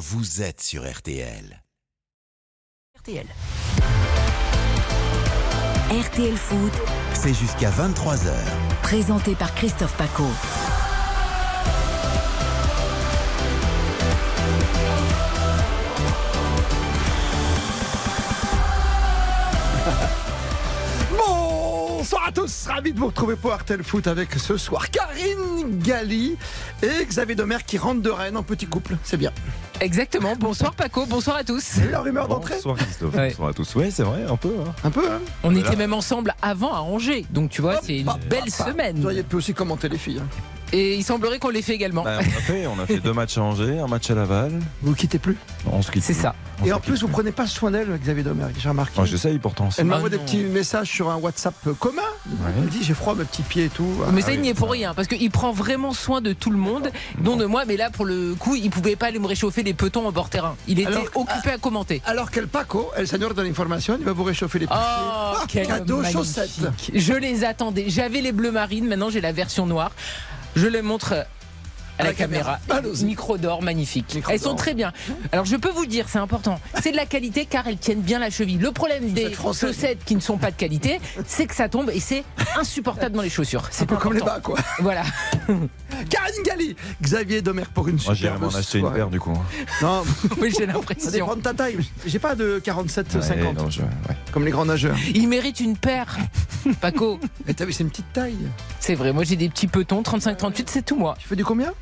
[0.00, 1.62] vous êtes sur RTL.
[2.98, 3.26] RTL.
[5.90, 6.72] RTL Foot,
[7.12, 8.32] C'est jusqu'à 23h.
[8.80, 10.24] présenté par Christophe Paco.
[21.98, 26.38] Bonsoir à tous, ravi de vous retrouver pour RTL Foot avec ce soir Karine Galli
[26.82, 29.32] et Xavier Domer qui rentrent de Rennes en petit couple, c'est bien.
[29.80, 30.34] Exactement.
[30.38, 31.62] Bonsoir Paco, bonsoir à tous.
[31.62, 33.28] C'est la rumeur d'entrée Bonsoir Christophe, Ouais.
[33.30, 33.74] bonsoir à tous.
[33.76, 34.52] Oui, c'est vrai, un peu.
[34.66, 34.74] hein.
[34.84, 38.04] Un peu, hein On était même ensemble avant à Angers, donc tu vois, c'est une
[38.06, 39.04] bah, belle bah, Vous semaine.
[39.04, 40.20] auriez pu aussi commenter les filles.
[40.22, 40.26] hein.
[40.72, 42.04] Et il semblerait qu'on l'ait fait également.
[42.04, 44.52] Bah, on, a fait, on a fait deux matchs à Angers, un match à Laval.
[44.82, 45.36] Vous quittez plus
[45.70, 46.02] On se quitte.
[46.04, 46.34] C'est ça.
[46.62, 48.92] On Et en plus, vous prenez pas soin d'elle, Xavier Domer, j'ai remarqué.
[48.96, 49.68] Moi, J'essaye pourtant.
[49.78, 50.24] Elle m'envoie Ah des non.
[50.24, 52.02] petits messages sur un WhatsApp commun.
[52.56, 53.88] Elle me dit j'ai froid mes petits pieds et tout.
[54.12, 54.72] Mais Ah, ça, il oui, n'y est pour ça.
[54.74, 57.64] rien, parce qu'il prend vraiment soin de tout le monde, dont de moi.
[57.66, 60.28] Mais là, pour le coup, il pouvait pas aller me réchauffer les petons en bord
[60.28, 60.54] terrain.
[60.68, 62.02] Il était Alors, occupé à commenter.
[62.06, 64.76] Alors qu'elle Paco, el señor de l'information, il va vous réchauffer les pieds.
[64.78, 66.50] Oh, Ah, quel cadeau chaussettes.
[66.94, 67.86] Je les attendais.
[67.88, 69.90] J'avais les bleus marines, maintenant j'ai la version noire.
[70.56, 71.14] Je les montre
[72.00, 72.58] à la, la caméra.
[73.02, 74.14] Micro d'or, magnifique.
[74.14, 74.92] Micro elles sont très bien.
[75.32, 76.60] Alors je peux vous dire, c'est important.
[76.82, 78.58] C'est de la qualité car elles tiennent bien la cheville.
[78.58, 82.00] Le problème des chaussettes qui ne sont pas de qualité, c'est que ça tombe et
[82.00, 82.24] c'est
[82.56, 83.62] insupportable dans les chaussures.
[83.64, 84.58] un C'est peu comme les bas quoi.
[84.80, 85.02] Voilà.
[86.08, 89.32] Karine Galli, Xavier Domer pour une Moi, superbe m'en acheter une paire du coup.
[89.82, 90.02] Non,
[90.40, 91.10] Oui, j'ai ça l'impression.
[91.10, 91.76] dépend de ta taille.
[92.06, 93.88] J'ai pas de 47 Ouais, 50 non, je- ouais.
[94.32, 94.96] comme les grands nageurs.
[95.14, 96.16] Il mérite une paire.
[96.80, 98.36] Paco, Et t'as vu, c'est une petite taille.
[98.80, 99.12] c'est vrai.
[99.12, 101.16] Moi j'ai des petits petons, 35-38, c'est tout moi.
[101.18, 101.72] Tu fais du combien?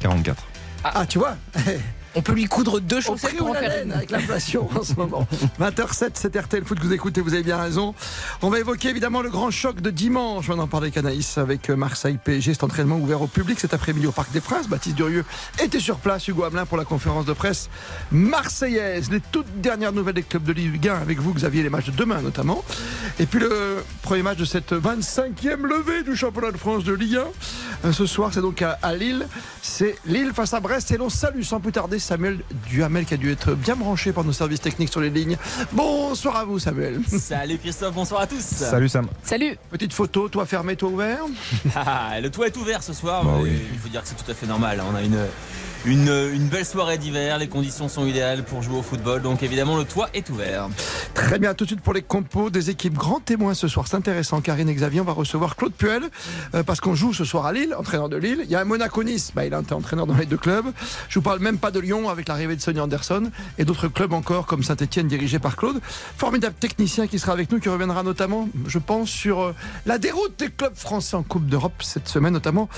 [0.00, 0.44] 44.
[0.84, 1.06] ah.
[1.06, 1.36] tu vois
[2.16, 3.92] On peut lui coudre deux Au chaussettes pour en faire une.
[3.92, 5.26] avec l'inflation en ce moment.
[5.60, 7.94] 20h07, c'est RTL Foot que vous écoutez, vous avez bien raison.
[8.42, 10.48] On va évoquer évidemment le grand choc de dimanche.
[10.48, 12.54] On va en parler avec Anaïs avec euh, Marseille PSG.
[12.54, 14.66] Cet entraînement ouvert au public cet après-midi au Parc des Princes.
[14.68, 15.24] Baptiste Durieux
[15.62, 17.68] était sur place, Hugo Hamelin pour la conférence de presse
[18.10, 19.10] marseillaise.
[19.10, 21.96] Les toutes dernières nouvelles des clubs de Ligue 1 avec vous, Xavier, les matchs de
[21.96, 22.64] demain notamment.
[23.18, 27.16] Et puis le premier match de cette 25e levée du championnat de France de Ligue
[27.16, 27.88] 1.
[27.88, 29.26] Euh, Ce soir, c'est donc à Lille.
[29.62, 30.90] C'est Lille face à Brest.
[30.92, 34.22] Et l'on salue sans plus tarder Samuel Duhamel qui a dû être bien branché par
[34.22, 35.36] nos services techniques sur les lignes.
[35.72, 37.00] Bonsoir à vous, Samuel.
[37.08, 38.40] Salut Christophe, bonsoir à tous.
[38.40, 39.08] Salut Sam.
[39.24, 39.58] Salut.
[39.70, 41.24] Petite photo, toi fermé, toi ouvert?
[41.74, 43.24] Ah, le toit est ouvert ce soir.
[43.24, 43.58] Bah mais oui.
[43.72, 44.80] Il faut dire que c'est tout à fait normal.
[44.88, 45.18] On a une,
[45.84, 47.38] une, une belle soirée d'hiver.
[47.38, 49.22] Les conditions sont idéales pour jouer au football.
[49.22, 50.68] Donc évidemment, le toit est ouvert.
[51.14, 53.86] Très bien, tout de suite pour les compos des équipes grands témoins ce soir.
[53.88, 55.00] C'est intéressant, Karine et Xavier.
[55.00, 56.02] On va recevoir Claude Puel
[56.54, 58.40] euh, parce qu'on joue ce soir à Lille, entraîneur de Lille.
[58.44, 60.66] Il y a un Monaco-Nice, bah, il a été entraîneur dans les deux clubs.
[61.08, 64.12] Je vous parle même pas de Lyon avec l'arrivée de Sonny Anderson et d'autres clubs
[64.12, 65.80] encore comme Saint-Etienne dirigé par Claude.
[66.16, 69.54] Formidable technicien qui sera avec nous, qui reviendra notamment, je pense, sur euh,
[69.86, 72.68] la déroute des clubs français en Coupe d'Europe cette semaine, notamment.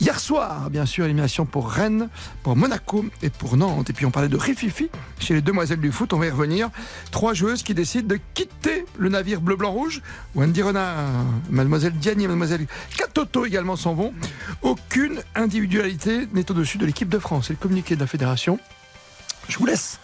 [0.00, 2.08] Hier soir, bien sûr, élimination pour Rennes,
[2.42, 3.90] pour Monaco et pour Nantes.
[3.90, 6.68] Et puis on parlait de Rififi chez les demoiselles du foot, on va y revenir.
[7.10, 10.02] Trois joueuses qui décident de quitter le navire bleu-blanc-rouge.
[10.34, 12.66] Wendy Renard, mademoiselle Diani et mademoiselle
[12.96, 14.12] Katoto également s'en vont.
[14.62, 17.46] Aucune individualité n'est au-dessus de l'équipe de France.
[17.46, 18.58] C'est le communiqué de la fédération.
[19.48, 20.00] Je vous laisse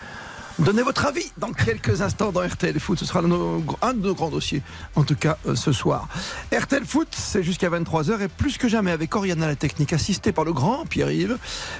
[0.61, 2.99] donner votre avis dans quelques instants dans RTL Foot.
[2.99, 4.63] Ce sera nos- un de nos grands dossiers,
[4.95, 6.09] en tout cas euh, ce soir.
[6.53, 10.45] RTL Foot, c'est jusqu'à 23h et plus que jamais avec Oriana la technique assistée par
[10.45, 11.39] le grand Pierre-Yves.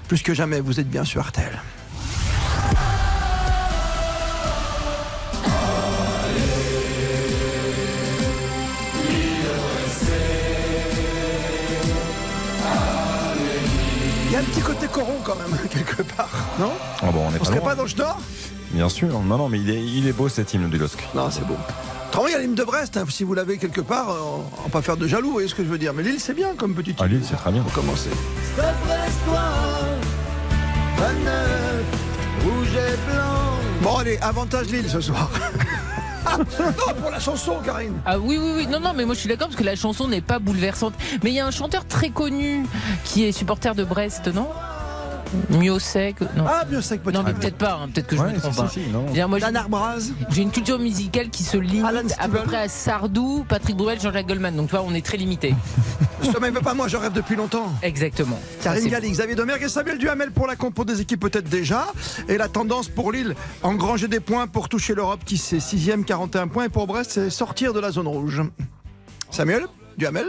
[0.09, 1.61] Plus que jamais, vous êtes bien sur RTL.
[14.27, 16.73] Il y a un petit côté coron quand même, quelque part, non?
[17.03, 17.69] Ah bon, on pas serait loin.
[17.69, 18.21] pas dans le Nord
[18.71, 19.09] Bien sûr.
[19.09, 20.99] Non, non, mais il est, il est beau cet hymne du LOSC.
[21.15, 21.57] Non, c'est beau.
[22.29, 24.19] Y a l'hymne de Brest, hein, si vous l'avez quelque part, euh,
[24.59, 25.95] on va pas faire de jaloux, vous voyez ce que je veux dire.
[25.95, 27.13] Mais Lille, c'est bien comme petite Ah, île.
[27.13, 27.63] Lille, c'est très bien.
[27.63, 28.11] Pour commencer.
[33.83, 35.31] Bon, allez, avantage Lille ce soir.
[36.39, 37.95] non, pour la chanson, Karine.
[38.05, 38.67] Ah oui, oui, oui.
[38.67, 40.95] Non, non, mais moi je suis d'accord parce que la chanson n'est pas bouleversante.
[41.25, 42.67] Mais il y a un chanteur très connu
[43.05, 44.49] qui est supporter de Brest, non?
[45.51, 46.45] Miosek Non.
[46.49, 47.17] Ah, mieux sec, peut-être.
[47.17, 48.53] non, mais peut-être pas, hein, peut-être que je Ouais, me trompe.
[48.71, 50.11] si, moi, j'ai- Dan Arbraz.
[50.31, 54.27] j'ai une culture musicale qui se limite à peu près à Sardou, Patrick Bruel, Jean-Jacques
[54.27, 54.55] Goldman.
[54.57, 55.55] Donc, tu vois, on est très limité.
[56.23, 57.73] Je même pas moi, je rêve depuis longtemps.
[57.83, 58.39] Exactement.
[58.63, 61.87] Karine Galli, Xavier Domergue et Samuel Duhamel pour la compo des équipes peut-être déjà.
[62.29, 66.49] Et la tendance pour Lille, engranger des points pour toucher l'Europe qui c'est 6ème, 41
[66.49, 66.65] points.
[66.65, 68.43] Et pour Brest, c'est sortir de la zone rouge.
[69.31, 69.65] Samuel
[69.97, 70.27] Duhamel,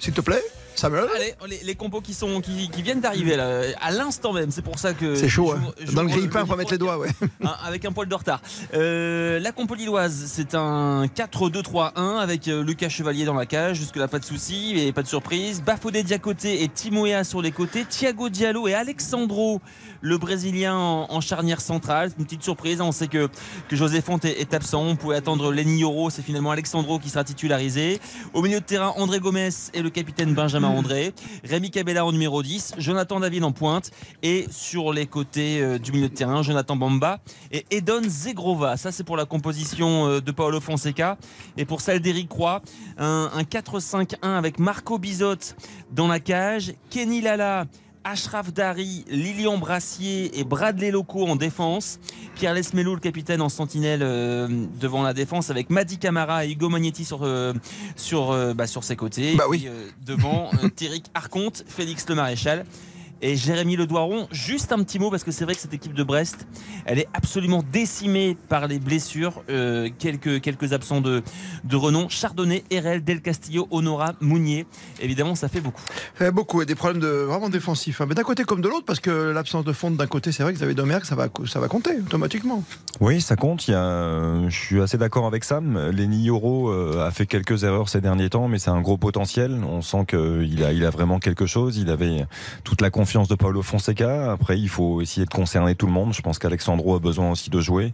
[0.00, 0.42] s'il te plaît.
[0.78, 4.52] Samuel Allez, les, les compos qui, sont, qui, qui viennent d'arriver là, à l'instant même.
[4.52, 5.16] C'est pour ça que.
[5.16, 5.60] C'est chaud, hein.
[5.92, 7.08] Dans le grille-pain, on va mettre les doigts, ouais.
[7.44, 8.40] hein, avec un poil de retard.
[8.74, 13.78] Euh, la compo lilloise, c'est un 4-2-3-1 avec euh, Lucas Chevalier dans la cage.
[13.78, 15.62] Jusque-là, pas de soucis et pas de surprise.
[15.62, 17.84] Bafodé Diacoté et Timoea sur les côtés.
[17.84, 19.60] Thiago Diallo et Alexandro,
[20.00, 22.10] le Brésilien en, en charnière centrale.
[22.10, 22.80] C'est une petite surprise.
[22.80, 23.28] On sait que,
[23.68, 24.82] que José Fonte est, est absent.
[24.82, 26.10] On pouvait attendre Lenny Yoro.
[26.10, 28.00] C'est finalement Alexandro qui sera titularisé.
[28.34, 31.12] Au milieu de terrain, André Gomez et le capitaine Benjamin André.
[31.44, 32.74] Rémi Cabella en numéro 10.
[32.78, 33.90] Jonathan David en pointe.
[34.22, 37.20] Et sur les côtés euh, du milieu de terrain, Jonathan Bamba
[37.52, 38.76] et Edon Zegrova.
[38.76, 41.18] Ça, c'est pour la composition euh, de Paolo Fonseca.
[41.56, 42.62] Et pour celle d'Éric Croix,
[42.98, 45.54] un, un 4-5-1 avec Marco Bizot
[45.92, 47.66] dans la cage, Kenny Lala.
[48.04, 51.98] Ashraf Dari, Lilian Brassier et Bradley Loco en défense.
[52.34, 54.48] Pierre Lesmelou, le capitaine en sentinelle euh,
[54.80, 57.52] devant la défense avec Madi Camara et Hugo Magnetti sur, euh,
[57.96, 59.34] sur, euh, bah, sur ses côtés.
[59.36, 59.58] Bah Et oui.
[59.60, 59.70] puis,
[60.06, 62.64] devant, Théric Arconte, Félix Le Maréchal
[63.22, 64.28] et Jérémy Le Doiron.
[64.30, 66.46] Juste un petit mot parce que c'est vrai que cette équipe de Brest,
[66.86, 69.42] elle est absolument décimée par les blessures.
[69.50, 71.22] Euh, quelques, quelques absents de,
[71.64, 72.08] de renom.
[72.08, 74.66] Chardonnay, Erel, Del Castillo, Honora, Mounier.
[75.00, 75.82] Évidemment, ça fait beaucoup.
[76.14, 78.00] fait beaucoup et des problèmes de, vraiment défensifs.
[78.00, 78.06] hein.
[78.08, 80.52] Mais d'un côté comme de l'autre, parce que l'absence de fonte d'un côté, c'est vrai
[80.52, 82.62] que Xavier Domergue, ça va, ça va compter automatiquement.
[83.00, 83.66] Oui, ça compte.
[83.66, 85.90] Il y a, je suis assez d'accord avec Sam.
[85.90, 89.60] Lenny Yoro euh, a fait quelques erreurs ces derniers temps, mais c'est un gros potentiel.
[89.68, 91.78] On sent qu'il a, il a vraiment quelque chose.
[91.78, 92.24] Il avait
[92.62, 94.30] toute la confiance de Paulo Fonseca.
[94.32, 96.12] Après, il faut essayer de concerner tout le monde.
[96.12, 97.92] Je pense qu'Alexandro a besoin aussi de jouer.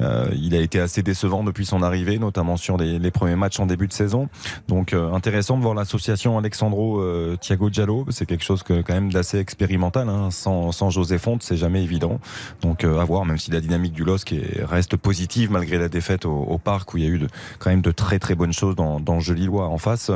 [0.00, 3.66] Euh, il a été assez décevant depuis son arrivée, notamment sur les, premiers matchs en
[3.66, 4.28] début de saison.
[4.66, 8.06] Donc, euh, intéressant de voir l'association Alexandro-Thiago Diallo.
[8.10, 10.08] C'est quelque chose que, quand même d'assez expérimental.
[10.08, 10.30] Hein.
[10.32, 12.18] Sans, José Fonte, c'est jamais évident.
[12.60, 15.88] Donc, euh, à voir, même si la dynamique du LOSC est- reste positive malgré la
[15.88, 17.28] défaite au, parc où il y a eu de,
[17.60, 19.36] quand même de très très bonnes choses dans, dans jeu.
[19.54, 20.10] En face,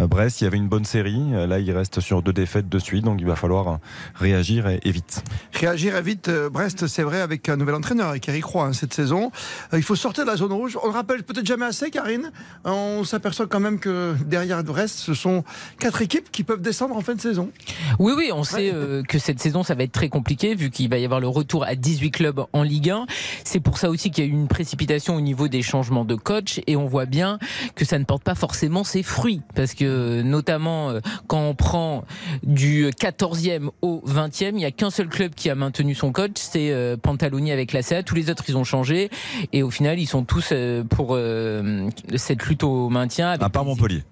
[0.00, 1.22] euh, Brest, il y avait une bonne série.
[1.32, 3.76] Euh, Là, il reste sur deux défaites de suite, donc il va falloir euh,
[4.14, 5.22] réagir et, et vite.
[5.52, 8.94] Réagir vite, euh, Brest, c'est vrai, avec un nouvel entraîneur, avec Eric Roy, hein, cette
[8.94, 9.30] saison.
[9.72, 10.78] Euh, il faut sortir de la zone rouge.
[10.82, 12.30] On le rappelle peut-être jamais assez, Karine.
[12.64, 15.44] On s'aperçoit quand même que derrière Brest, ce sont
[15.78, 17.50] quatre équipes qui peuvent descendre en fin de saison.
[17.98, 20.88] Oui, oui, on sait euh, que cette saison, ça va être très compliqué vu qu'il
[20.88, 23.06] va y avoir le retour à 18 clubs en Ligue 1.
[23.44, 26.14] C'est pour ça aussi qu'il y a eu une précipitation au niveau des changements de
[26.14, 27.38] coach et on voit bien
[27.74, 30.92] que ça ne porte pas forcément ses fruits parce que notamment
[31.26, 32.04] quand on prend
[32.42, 36.32] du 14e au 20e, il n'y a qu'un seul club qui a maintenu son coach,
[36.34, 38.02] c'est euh, Pantaloni avec la CA.
[38.02, 39.10] Tous les autres, ils ont changé
[39.52, 43.30] et au final, ils sont tous euh, pour euh, cette lutte au maintien.
[43.30, 44.02] avec À part Montpellier.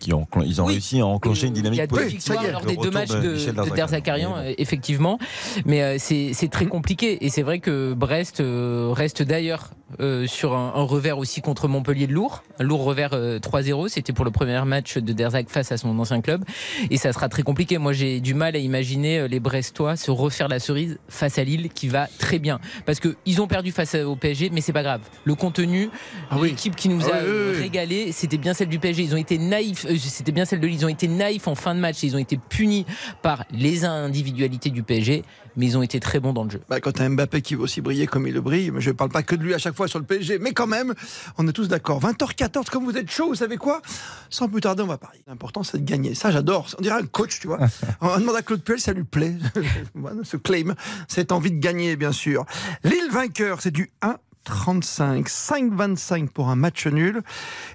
[0.00, 0.72] Qui ont, ils ont Oui.
[0.72, 3.20] réussi à enclencher une Il y dynamique a deux victoires lors des deux matchs de
[3.20, 4.34] de, de Derzakarian.
[4.38, 5.18] Euh, effectivement.
[5.66, 7.24] Mais euh, c'est c'est très compliqué.
[7.24, 9.70] Et c'est vrai que Brest euh, reste d'ailleurs
[10.00, 12.42] euh, sur un, un revers aussi contre Montpellier de Lourd.
[12.58, 13.88] Un lourd revers euh, 3-0.
[13.88, 16.44] C'était pour le premier match de Derzak face à son ancien club.
[16.90, 17.76] Et ça sera très compliqué.
[17.78, 21.68] Moi, j'ai du mal à imaginer les Brestois se refaire la cerise face à Lille
[21.74, 22.58] qui va très bien.
[22.86, 25.00] Parce que ils ont perdu face au PSG, mais c'est pas grave.
[25.24, 25.90] Le contenu,
[26.30, 26.50] Ah oui.
[26.50, 27.60] l'équipe qui nous Ah a oui, oui, oui.
[27.62, 29.02] régalé, c'était bien celle du PSG.
[29.02, 29.86] Ils ont été naïfs.
[29.90, 30.80] Euh, C'était bien celle de Lille.
[30.80, 32.02] Ils ont été naïfs en fin de match.
[32.02, 32.86] Ils ont été punis
[33.22, 35.24] par les individualités du PSG,
[35.56, 36.60] mais ils ont été très bons dans le jeu.
[36.68, 38.90] Bah, quand tu as Mbappé qui veut aussi briller comme il le brille, mais je
[38.90, 40.94] ne parle pas que de lui à chaque fois sur le PSG, mais quand même,
[41.38, 42.00] on est tous d'accord.
[42.00, 43.82] 20h14, comme vous êtes chaud, vous savez quoi?
[44.28, 45.22] Sans plus tarder, on va parier.
[45.26, 46.14] L'important, c'est de gagner.
[46.14, 46.68] Ça, j'adore.
[46.78, 47.58] On dirait un coach, tu vois.
[48.00, 49.36] On demande à Claude Puel, ça lui plaît.
[50.22, 50.74] Ce claim,
[51.08, 52.44] cette envie de gagner, bien sûr.
[52.84, 54.16] Lille vainqueur, c'est du 1.
[54.44, 57.22] 35, 5,25 pour un match nul.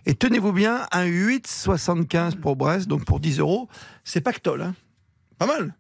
[0.05, 3.69] Et tenez-vous bien, un 8,75 pour Brest, donc pour 10 euros.
[4.03, 4.75] C'est pactole, hein
[5.37, 5.73] Pas mal.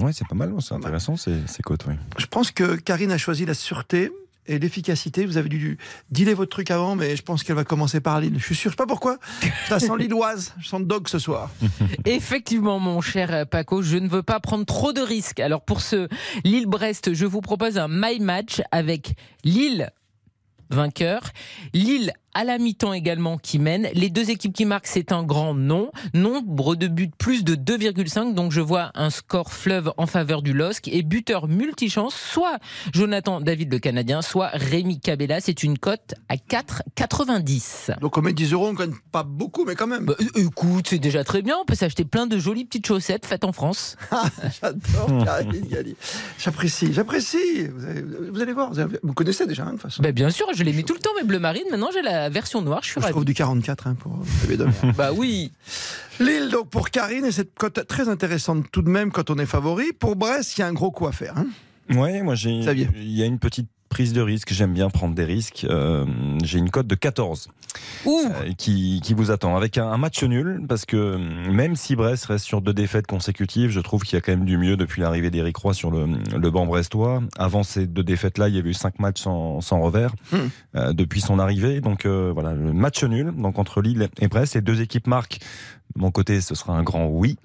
[0.00, 1.94] Ouais, c'est pas mal, c'est intéressant, c'est c'est cote, oui.
[2.18, 4.12] Je pense que Karine a choisi la sûreté
[4.48, 5.26] et l'efficacité.
[5.26, 5.78] Vous avez dû
[6.10, 8.34] dealer votre truc avant, mais je pense qu'elle va commencer par Lille.
[8.38, 9.18] Je suis sûr, je sais pas pourquoi.
[9.42, 11.50] Je la sens lilloise, je sens dog ce soir.
[12.04, 15.40] Effectivement, mon cher Paco, je ne veux pas prendre trop de risques.
[15.40, 16.08] Alors pour ce
[16.44, 19.14] Lille-Brest, je vous propose un my match avec
[19.44, 19.90] Lille
[20.70, 21.20] vainqueur,
[21.72, 23.88] Lille à la mi-temps également qui mène.
[23.94, 25.90] Les deux équipes qui marquent, c'est un grand non.
[26.14, 28.34] Nombre de buts plus de 2,5.
[28.34, 32.58] Donc je vois un score fleuve en faveur du LOSC et buteur multichance, soit
[32.92, 35.40] Jonathan David le Canadien, soit Rémi Cabella.
[35.40, 37.98] C'est une cote à 4,90.
[38.00, 40.04] Donc on met 10 euros, on gagne pas beaucoup, mais quand même.
[40.06, 41.56] Bah, écoute, c'est déjà très bien.
[41.60, 43.96] On peut s'acheter plein de jolies petites chaussettes faites en France.
[44.60, 45.96] J'adore Karine Galli.
[46.38, 47.66] J'apprécie, j'apprécie.
[47.74, 50.02] Vous, allez- vous allez voir, vous, avez- vous connaissez déjà, hein, de toute façon.
[50.02, 51.64] Bah, bien sûr, je les mets tout le temps, mes bleu marine.
[51.70, 52.80] Maintenant, j'ai la version noire.
[52.82, 53.12] Je suis je ravi.
[53.12, 54.18] trouve du 44 hein, pour
[54.96, 55.52] Bah oui.
[56.20, 59.46] Lille, donc pour Karine, et cette cote très intéressante tout de même quand on est
[59.46, 59.92] favori.
[59.92, 61.34] Pour Brest, il y a un gros coup à faire.
[61.38, 61.46] hein.
[61.94, 62.60] Ouais, moi j'ai.
[62.60, 62.88] Xavier.
[62.96, 64.52] Il y a une petite prise de risque.
[64.52, 65.66] J'aime bien prendre des risques.
[65.68, 66.04] Euh,
[66.44, 67.48] J'ai une cote de 14
[68.06, 71.18] Ouh euh, qui, qui vous attend avec un, un match nul parce que euh,
[71.52, 74.44] même si Brest reste sur deux défaites consécutives, je trouve qu'il y a quand même
[74.46, 77.22] du mieux depuis l'arrivée d'Éric Roy sur le, le banc brestois.
[77.36, 80.36] Avant ces deux défaites-là, il y avait eu cinq matchs sans, sans revers Hmm.
[80.76, 81.80] euh, depuis son arrivée.
[81.80, 84.54] Donc voilà, le match nul donc entre Lille et Brest.
[84.54, 85.38] Les deux équipes marquent.
[85.96, 87.36] Mon côté, ce sera un grand oui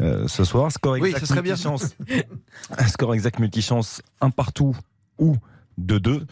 [0.00, 0.72] euh, ce soir.
[0.72, 1.52] Score Oui, exact ce serait bien.
[1.52, 1.94] multichance.
[2.88, 4.76] Score exact multichance, un partout
[5.18, 5.36] ou
[5.80, 6.22] 2-2.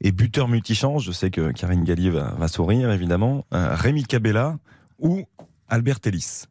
[0.00, 3.44] Et buteur multichance, je sais que Karine Gallier va, va sourire évidemment.
[3.54, 4.58] Euh, Rémi Cabella
[4.98, 5.24] ou
[5.68, 6.44] Albert Ellis.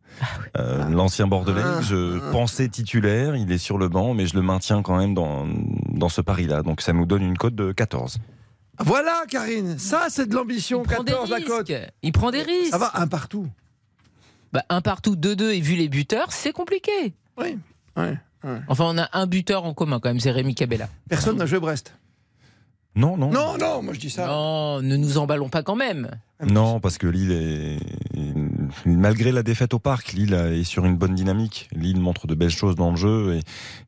[0.57, 1.81] Euh, L'ancien Bordelais, Ah.
[1.81, 5.47] je pensais titulaire, il est sur le banc, mais je le maintiens quand même dans,
[5.89, 6.63] dans ce pari-là.
[6.63, 8.17] Donc ça nous donne une cote de 14.
[8.79, 10.81] Voilà, Karine, ça c'est de l'ambition.
[10.83, 11.67] Il prend des 14 la cote.
[11.67, 11.91] risques.
[12.01, 12.71] Il prend des risques.
[12.71, 13.47] Ça va, un partout.
[14.53, 17.13] Bah, un partout, 2-2 et vu les buteurs, c'est compliqué.
[17.37, 17.57] Oui.
[17.95, 18.17] Ouais.
[18.67, 20.89] Enfin, on a un buteur en commun quand même, c'est Rémi Cabella.
[21.07, 21.95] Personne n'a joué Brest.
[22.95, 23.31] Non, non.
[23.31, 24.27] Non, non, moi je dis ça.
[24.27, 26.09] Non, ne nous emballons pas quand même.
[26.45, 27.79] Non, parce que Lille est
[28.85, 31.69] malgré la défaite au parc, Lille est sur une bonne dynamique.
[31.73, 33.35] Lille montre de belles choses dans le jeu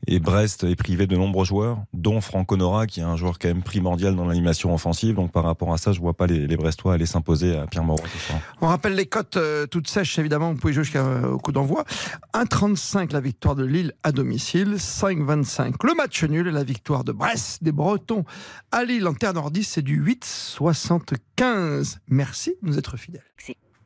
[0.07, 3.39] et, et Brest est privé de nombreux joueurs, dont Franck Honora, qui est un joueur
[3.39, 5.15] quand même primordial dans l'animation offensive.
[5.15, 7.83] Donc par rapport à ça, je vois pas les, les Brestois aller s'imposer à Pierre
[7.83, 8.39] Moreau ce soir.
[8.61, 10.53] On rappelle les cotes euh, toutes sèches, évidemment.
[10.53, 11.85] Vous pouvez jouer jusqu'au coup d'envoi.
[12.33, 14.75] 1,35 la victoire de Lille à domicile.
[14.77, 18.23] 5,25 le match nul et la victoire de Brest des Bretons
[18.71, 19.73] à Lille en terre nordiste.
[19.73, 21.97] C'est du 8,75.
[22.07, 23.23] Merci de nous être fidèles.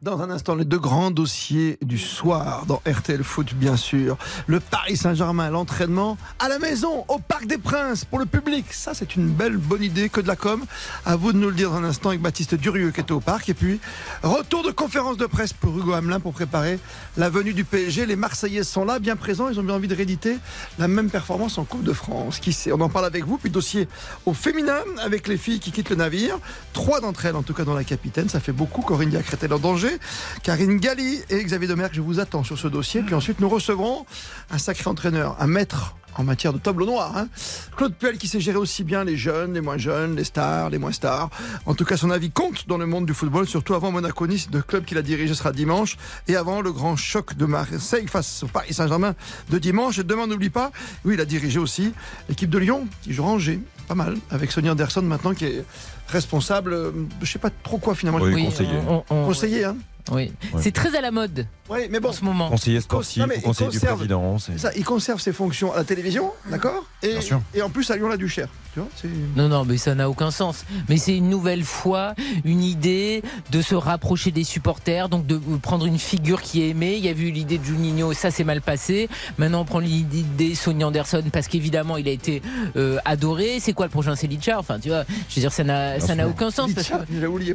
[0.04, 4.16] Dans un instant, les deux grands dossiers du soir dans RTL Foot, bien sûr.
[4.46, 8.66] Le Paris Saint-Germain, l'entraînement à la maison, au Parc des Princes, pour le public.
[8.70, 10.64] Ça, c'est une belle, bonne idée que de la com.
[11.04, 13.22] À vous de nous le dire dans un instant avec Baptiste Durieux qui était au
[13.22, 13.50] Parc.
[13.50, 13.80] Et puis,
[14.22, 16.78] retour de conférence de presse pour Hugo Hamelin pour préparer
[17.18, 18.06] la venue du PSG.
[18.06, 19.50] Les Marseillais sont là, bien présents.
[19.50, 20.38] Ils ont bien envie de rééditer
[20.78, 22.38] la même performance en Coupe de France.
[22.38, 23.40] Qui sait On en parle avec vous.
[23.40, 23.88] Puis, dossier
[24.28, 26.38] au féminin avec les filles qui quittent le navire.
[26.74, 28.30] Trois d'entre elles, en tout cas, dans la capitaine.
[28.30, 28.84] Ça fait beaucoup.
[28.84, 29.97] Corinne Diacre est en danger?
[30.44, 33.02] Karine Galli et Xavier Domergue, je vous attends sur ce dossier.
[33.02, 34.06] Puis ensuite, nous recevrons
[34.50, 37.16] un sacré entraîneur, un maître en matière de tableau noir.
[37.16, 37.28] hein.
[37.76, 40.80] Claude Puel qui sait gérer aussi bien les jeunes, les moins jeunes, les stars, les
[40.80, 41.30] moins stars.
[41.68, 44.48] En tout cas, son avis compte dans le monde du football, surtout avant Monaco Nice,
[44.52, 45.96] le club qu'il a dirigé sera dimanche,
[46.28, 49.14] et avant le grand choc de Marseille face au Paris Saint-Germain
[49.50, 50.00] de dimanche.
[50.00, 50.72] Et demain, n'oublie pas,
[51.06, 51.94] oui, il a dirigé aussi
[52.30, 55.66] l'équipe de Lyon qui joue Angers, pas mal, avec Sonia Anderson maintenant qui est
[56.08, 58.20] responsable, euh, je sais pas trop quoi finalement.
[58.22, 58.70] Oui, conseiller.
[58.90, 59.76] on- on- Conseiller, hein
[60.12, 60.32] oui.
[60.60, 62.50] C'est très à la mode Oui, mais bon, en ce moment.
[62.50, 64.38] Conseiller sportif, Non, conseiller du conserve- président.
[64.40, 67.42] c'est- ça, il conserve ses fonctions à la télévision, d'accord et, Bien sûr.
[67.54, 68.48] et en plus à Lyon-la-Duchère.
[68.74, 70.64] Tu vois, c'est- Non, non, mais ça n'a aucun sens.
[70.88, 72.14] Mais c'est une nouvelle fois
[72.46, 73.22] une idée
[73.52, 76.96] de se rapprocher des supporters, donc de prendre une figure qui est aimée.
[76.98, 79.10] Il y a eu l'idée de Juninho, ça s'est mal passé.
[79.38, 82.42] Maintenant, on prend l'idée de Sonia Anderson parce qu'évidemment, il a été
[82.76, 83.60] euh, adoré.
[83.60, 84.16] C'est quoi le prochain?
[84.16, 86.32] C'est Licha Enfin, tu vois, je veux dire, ça n'a ça n'a sûr.
[86.32, 86.94] aucun sens parce que.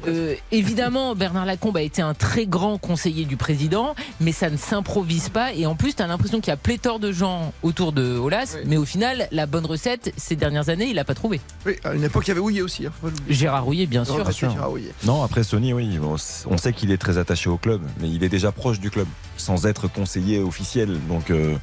[0.08, 4.56] Euh, évidemment, Bernard Lacombe a été un très grand conseiller du président, mais ça ne
[4.56, 5.52] s'improvise pas.
[5.54, 8.54] Et en plus, tu as l'impression qu'il y a pléthore de gens autour de Olas,
[8.56, 8.62] Oui.
[8.66, 11.40] mais au final, la bonne recette, ces dernières années, il n'a pas trouvé.
[11.66, 12.86] Oui, à une époque, il y avait Houillet aussi.
[12.86, 12.92] Hein.
[13.28, 14.30] Gérard Rouillet, bien sûr.
[14.32, 14.70] Gérard.
[15.04, 15.98] Non, après Sony, oui,
[16.46, 19.06] on sait qu'il est très attaché au club, mais il est déjà proche du club,
[19.36, 20.98] sans être conseiller officiel.
[21.08, 21.54] Donc, euh,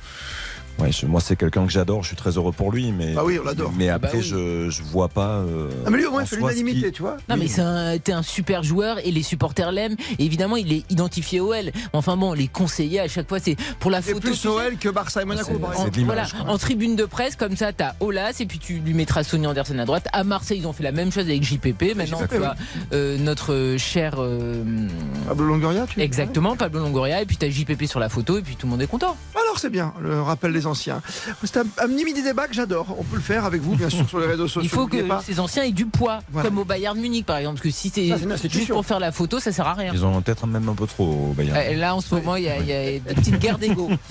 [0.81, 3.24] ouais, je- moi, c'est quelqu'un que j'adore, je suis très heureux pour lui, mais, Bah
[3.25, 3.71] oui, on l'adore.
[3.77, 4.24] mais Ah après, bah oui.
[4.24, 5.38] je, je vois pas.
[5.39, 7.17] euh, Ah, mais lui, au moins, il fait l'unanimité, qui- tu vois.
[7.29, 7.50] Non, mais Oui.
[7.50, 9.95] c'est un, t'es un super joueur et les supporters l'aiment.
[10.17, 11.71] Et évidemment, il est identifié OL.
[11.93, 14.27] Enfin bon, les conseillers, à chaque fois, c'est pour la C'est photo.
[14.29, 16.00] plus OL que Barça et Monaco, par exemple.
[16.05, 19.50] voilà, en tribune de presse, comme ça, t'as Olas et puis tu lui mettras Sonia
[19.50, 20.07] Anderson à droite.
[20.13, 21.93] À Marseille, ils ont fait la même chose avec JPP.
[21.95, 22.55] Maintenant, tu vois
[22.93, 24.15] euh, notre cher.
[24.17, 24.63] euh,
[25.27, 27.21] Pablo Longoria, tu exactement, Pablo Longoria.
[27.21, 29.15] Et puis t'as JPP sur la photo et puis tout le monde est content.
[29.36, 31.01] Alors, c'est bien, le rappel des anciens.
[31.43, 32.95] C'est un, un mini débat que j'adore.
[32.97, 34.61] On peut le faire avec vous, bien sûr, sur les réseaux sociaux.
[34.63, 35.21] Il faut que pas.
[35.25, 36.47] ces anciens aient du poids, Voilà.
[36.47, 37.55] comme au Bayern Munich par exemple.
[37.57, 39.91] Parce que si c'est juste pour faire la photo, ça sert à rien.
[39.93, 41.57] Ils en ont peut-être même un peu trop au Bayern.
[41.57, 43.89] Euh, Là, en ce moment, il y, a- il y a des petites guerres d'ego.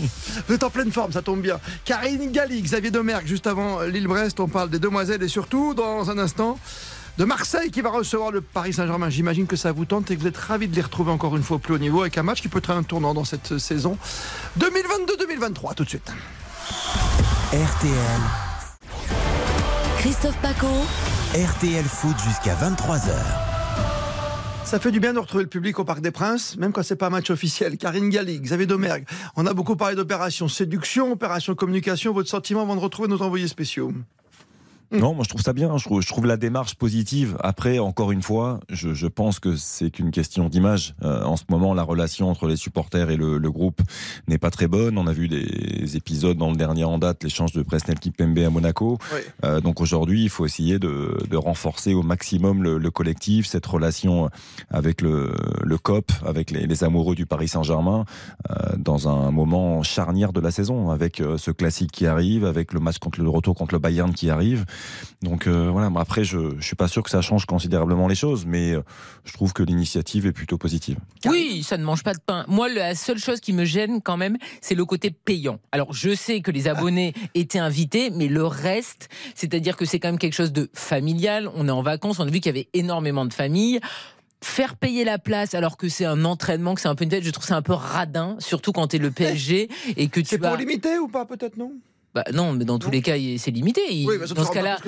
[0.49, 1.59] Vous êtes en pleine forme, ça tombe bien.
[1.85, 6.19] Karine Galli, Xavier Domergue, juste avant Lille-Brest, on parle des demoiselles et surtout, dans un
[6.19, 6.59] instant,
[7.19, 9.11] de Marseille qui va recevoir le Paris Saint-Germain.
[9.11, 11.43] J'imagine que ça vous tente et que vous êtes ravis de les retrouver encore une
[11.43, 13.59] fois au plus haut niveau avec un match qui peut être un tournant dans cette
[13.59, 13.99] saison
[14.61, 15.75] 2022-2023.
[15.75, 16.13] Tout de suite.
[17.53, 18.21] RTL,
[19.99, 20.67] Christophe Paco.
[21.35, 23.11] RTL Foot jusqu'à 23h.
[24.65, 26.97] Ça fait du bien de retrouver le public au Parc des Princes, même quand c'est
[26.97, 27.79] pas un match officiel.
[27.79, 29.07] Karine Galli, Xavier Domergue,
[29.37, 32.13] on a beaucoup parlé d'opération séduction, opération communication.
[32.13, 33.93] Votre sentiment avant de retrouver nos envoyés spéciaux?
[34.91, 35.77] Non, moi je trouve ça bien.
[35.77, 37.37] Je trouve, je trouve la démarche positive.
[37.41, 40.95] Après, encore une fois, je, je pense que c'est qu'une question d'image.
[41.03, 43.83] Euh, en ce moment, la relation entre les supporters et le, le groupe
[44.29, 44.97] n'est pas très bonne.
[44.97, 48.51] On a vu des épisodes dans le dernier en date, l'échange de Presnel Kipembe à
[48.51, 48.99] Monaco.
[49.13, 49.21] Oui.
[49.45, 53.67] Euh, donc aujourd'hui, il faut essayer de, de renforcer au maximum le, le, collectif, cette
[53.67, 54.31] relation
[54.71, 58.05] avec le, le COP, avec les, les amoureux du Paris Saint-Germain,
[58.51, 62.73] euh, dans un moment charnière de la saison, avec euh, ce classique qui arrive, avec
[62.73, 64.65] le match contre le retour contre le Bayern qui arrive.
[65.23, 68.15] Donc euh, voilà, mais après, je ne suis pas sûr que ça change considérablement les
[68.15, 68.83] choses, mais euh,
[69.25, 70.99] je trouve que l'initiative est plutôt positive.
[71.27, 72.45] Oui, ça ne mange pas de pain.
[72.49, 75.59] Moi, la seule chose qui me gêne quand même, c'est le côté payant.
[75.73, 80.09] Alors, je sais que les abonnés étaient invités, mais le reste, c'est-à-dire que c'est quand
[80.09, 81.51] même quelque chose de familial.
[81.55, 83.81] On est en vacances, on a vu qu'il y avait énormément de familles
[84.43, 87.25] faire payer la place alors que c'est un entraînement, que c'est un peu une tête,
[87.25, 90.39] je trouve ça un peu radin, surtout quand t'es le PSG et que tu C'est
[90.41, 90.51] vas...
[90.51, 91.73] pour limiter ou pas, peut-être, non?
[92.19, 92.93] Bah non, mais dans tous Non.
[92.95, 93.81] les cas, c'est limité.
[93.91, 94.79] Oui, bah, dans ce cas-là,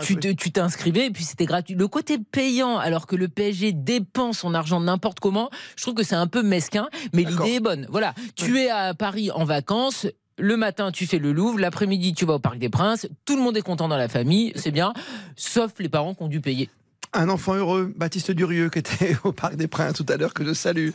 [0.00, 1.74] tu t'inscrivais et puis c'était gratuit.
[1.74, 6.02] Le côté payant, alors que le PSG dépense son argent n'importe comment, je trouve que
[6.02, 7.86] c'est un peu mesquin, mais l'idée est bonne.
[7.90, 10.06] Voilà, tu es à Paris en vacances.
[10.38, 11.58] Le matin, tu fais le Louvre.
[11.58, 13.06] L'après-midi, tu vas au Parc des Princes.
[13.26, 14.52] Tout le monde est content dans la famille.
[14.54, 14.94] C'est bien.
[15.36, 16.70] Sauf les parents qui ont dû payer.
[17.14, 20.44] Un enfant heureux, Baptiste Durieux, qui était au Parc des Princes tout à l'heure, que
[20.44, 20.90] je salue.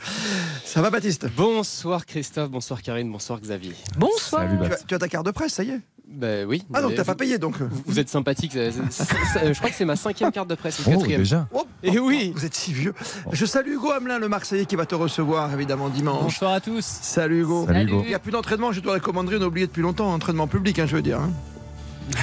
[0.63, 1.27] Ça va, Baptiste?
[1.35, 3.73] Bonsoir Christophe, bonsoir Karine, bonsoir Xavier.
[3.97, 4.43] Bonsoir.
[4.43, 4.87] Salut, tu as, Baptiste.
[4.87, 5.81] tu as ta carte de presse, ça y est?
[6.07, 6.63] Ben oui.
[6.73, 8.51] Ah, donc t'as pas payé, donc Vous, vous êtes sympathique.
[8.53, 8.71] c'est-
[9.53, 11.21] je crois que c'est ma cinquième carte de presse, ou Oh, quatrième.
[11.21, 12.31] déjà Oh, Et oui.
[12.35, 12.93] Vous êtes si vieux.
[13.31, 16.21] Je salue Hugo Hamelin, le Marseillais, qui va te recevoir, évidemment, dimanche.
[16.23, 16.85] Bonsoir à tous.
[16.85, 17.65] Salut Hugo.
[17.65, 18.01] Salut, Hugo.
[18.03, 20.47] Il n'y a plus d'entraînement, je dois la commanderie, on a oublié depuis longtemps, entraînement
[20.47, 21.19] public, hein, je veux dire.
[21.19, 21.31] hein.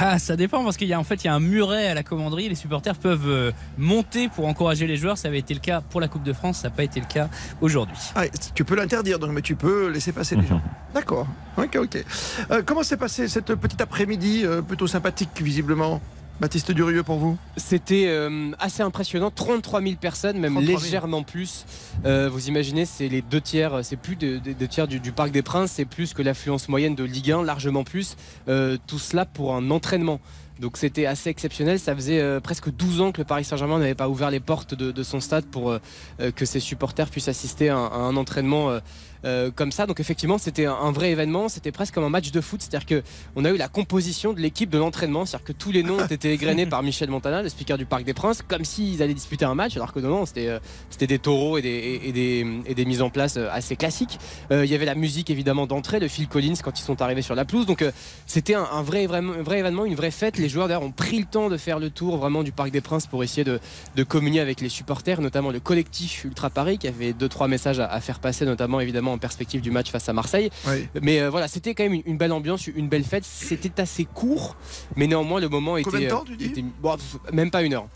[0.00, 1.94] Ah, ça dépend parce qu'il y a en fait il y a un muret à
[1.94, 2.48] la commanderie.
[2.48, 5.18] Les supporters peuvent euh, monter pour encourager les joueurs.
[5.18, 6.58] Ça avait été le cas pour la Coupe de France.
[6.58, 7.28] Ça n'a pas été le cas
[7.60, 7.96] aujourd'hui.
[8.14, 10.60] Ah, tu peux l'interdire, donc, mais tu peux laisser passer les gens.
[10.94, 11.26] D'accord.
[11.56, 12.04] Ok, ok.
[12.50, 16.00] Euh, comment s'est passé cette petite après-midi, euh, plutôt sympathique, visiblement?
[16.40, 19.30] Baptiste Durieux pour vous C'était euh, assez impressionnant.
[19.30, 20.82] 33 000 personnes, même 33 000.
[20.82, 21.66] légèrement plus.
[22.06, 25.12] Euh, vous imaginez, c'est les deux tiers, c'est plus de, de- deux tiers du, du
[25.12, 28.16] Parc des Princes, c'est plus que l'affluence moyenne de Ligue 1, largement plus.
[28.48, 30.18] Euh, tout cela pour un entraînement.
[30.60, 31.78] Donc c'était assez exceptionnel.
[31.78, 34.74] Ça faisait euh, presque 12 ans que le Paris Saint-Germain n'avait pas ouvert les portes
[34.74, 35.78] de, de son stade pour euh,
[36.20, 38.78] euh, que ses supporters puissent assister à un, à un entraînement
[39.24, 39.86] euh, comme ça.
[39.86, 41.48] Donc effectivement, c'était un, vrai événement.
[41.48, 42.60] C'était presque comme un match de foot.
[42.62, 43.02] C'est-à-dire que
[43.36, 45.26] on a eu la composition de l'équipe de l'entraînement.
[45.26, 48.04] C'est-à-dire que tous les noms ont été égrenés par Michel Montana, le speaker du Parc
[48.04, 49.76] des Princes, comme s'ils allaient disputer un match.
[49.76, 50.58] Alors que non, non, c'était euh,
[50.90, 54.18] c'était des taureaux et des, et, des, et des mises en place euh, assez classiques.
[54.52, 57.22] Euh, Il y avait la musique évidemment d'entrée de Phil Collins quand ils sont arrivés
[57.22, 57.66] sur la pelouse.
[57.66, 57.90] Donc euh,
[58.26, 60.38] c'était un, un vrai, vraiment- un vrai événement, une vraie fête.
[60.38, 62.80] Les joueurs d'ailleurs ont pris le temps de faire le tour vraiment du Parc des
[62.80, 63.60] Princes pour essayer de,
[63.96, 67.80] de communier avec les supporters, notamment le collectif Ultra Paris qui avait deux trois messages
[67.80, 70.50] à, à faire passer, notamment évidemment en perspective du match face à Marseille.
[70.66, 70.88] Oui.
[71.02, 73.24] Mais euh, voilà, c'était quand même une, une belle ambiance, une belle fête.
[73.24, 74.56] C'était assez court,
[74.96, 75.90] mais néanmoins le moment était.
[75.90, 76.96] Combien de temps, euh, tu dis était- bon,
[77.32, 77.86] Même pas une heure.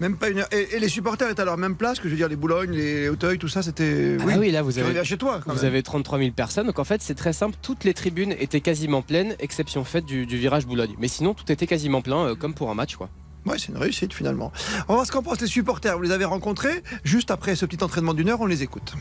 [0.00, 0.48] Même pas une heure.
[0.50, 2.70] Et, et les supporters étaient à leur même place, que je veux dire, les Boulognes,
[2.72, 4.16] les Hauteuil, tout ça, c'était.
[4.20, 5.04] Ah oui, là vous avez.
[5.04, 5.64] chez toi, Vous même.
[5.66, 9.02] avez 33 000 personnes, donc en fait c'est très simple, toutes les tribunes étaient quasiment
[9.02, 10.94] pleines, exception faite du, du virage Boulogne.
[10.98, 13.10] Mais sinon tout était quasiment plein, euh, comme pour un match quoi.
[13.44, 14.52] Ouais, c'est une réussite finalement.
[14.88, 15.96] On va voir ce qu'en pensent les supporters.
[15.98, 18.40] Vous les avez rencontrés juste après ce petit entraînement d'une heure.
[18.40, 18.94] On les écoute.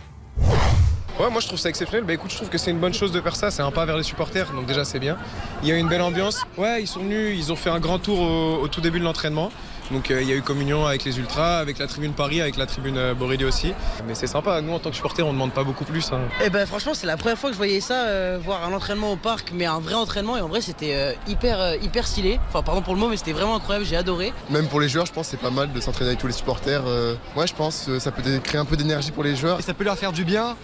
[1.20, 2.06] Ouais, moi je trouve ça exceptionnel.
[2.06, 3.52] Bah écoute, je trouve que c'est une bonne chose de faire ça.
[3.52, 5.18] C'est un pas vers les supporters, donc déjà c'est bien.
[5.64, 6.46] Il y a eu une belle ambiance.
[6.58, 9.04] Ouais, ils sont venus, ils ont fait un grand tour au, au tout début de
[9.04, 9.52] l'entraînement.
[9.92, 12.58] Donc euh, il y a eu communion avec les Ultras, avec la tribune Paris, avec
[12.58, 13.74] la tribune euh, Borelli aussi.
[14.08, 14.62] Mais c'est sympa.
[14.62, 16.12] Nous en tant que supporters, on demande pas beaucoup plus.
[16.14, 16.20] hein.
[16.46, 19.12] Eh ben franchement c'est la première fois que je voyais ça, euh, voir un entraînement
[19.12, 22.40] au parc, mais un vrai entraînement et en vrai c'était euh, hyper euh, hyper stylé.
[22.50, 24.32] Enfin pardon pour le mot mais c'était vraiment incroyable, j'ai adoré.
[24.52, 26.34] Même pour les joueurs, je pense que c'est pas mal de s'entraîner avec tous les
[26.34, 26.84] supporters.
[26.86, 29.60] Euh, ouais, je pense que ça peut créer un peu d'énergie pour les joueurs.
[29.60, 30.56] Et ça peut leur faire du bien,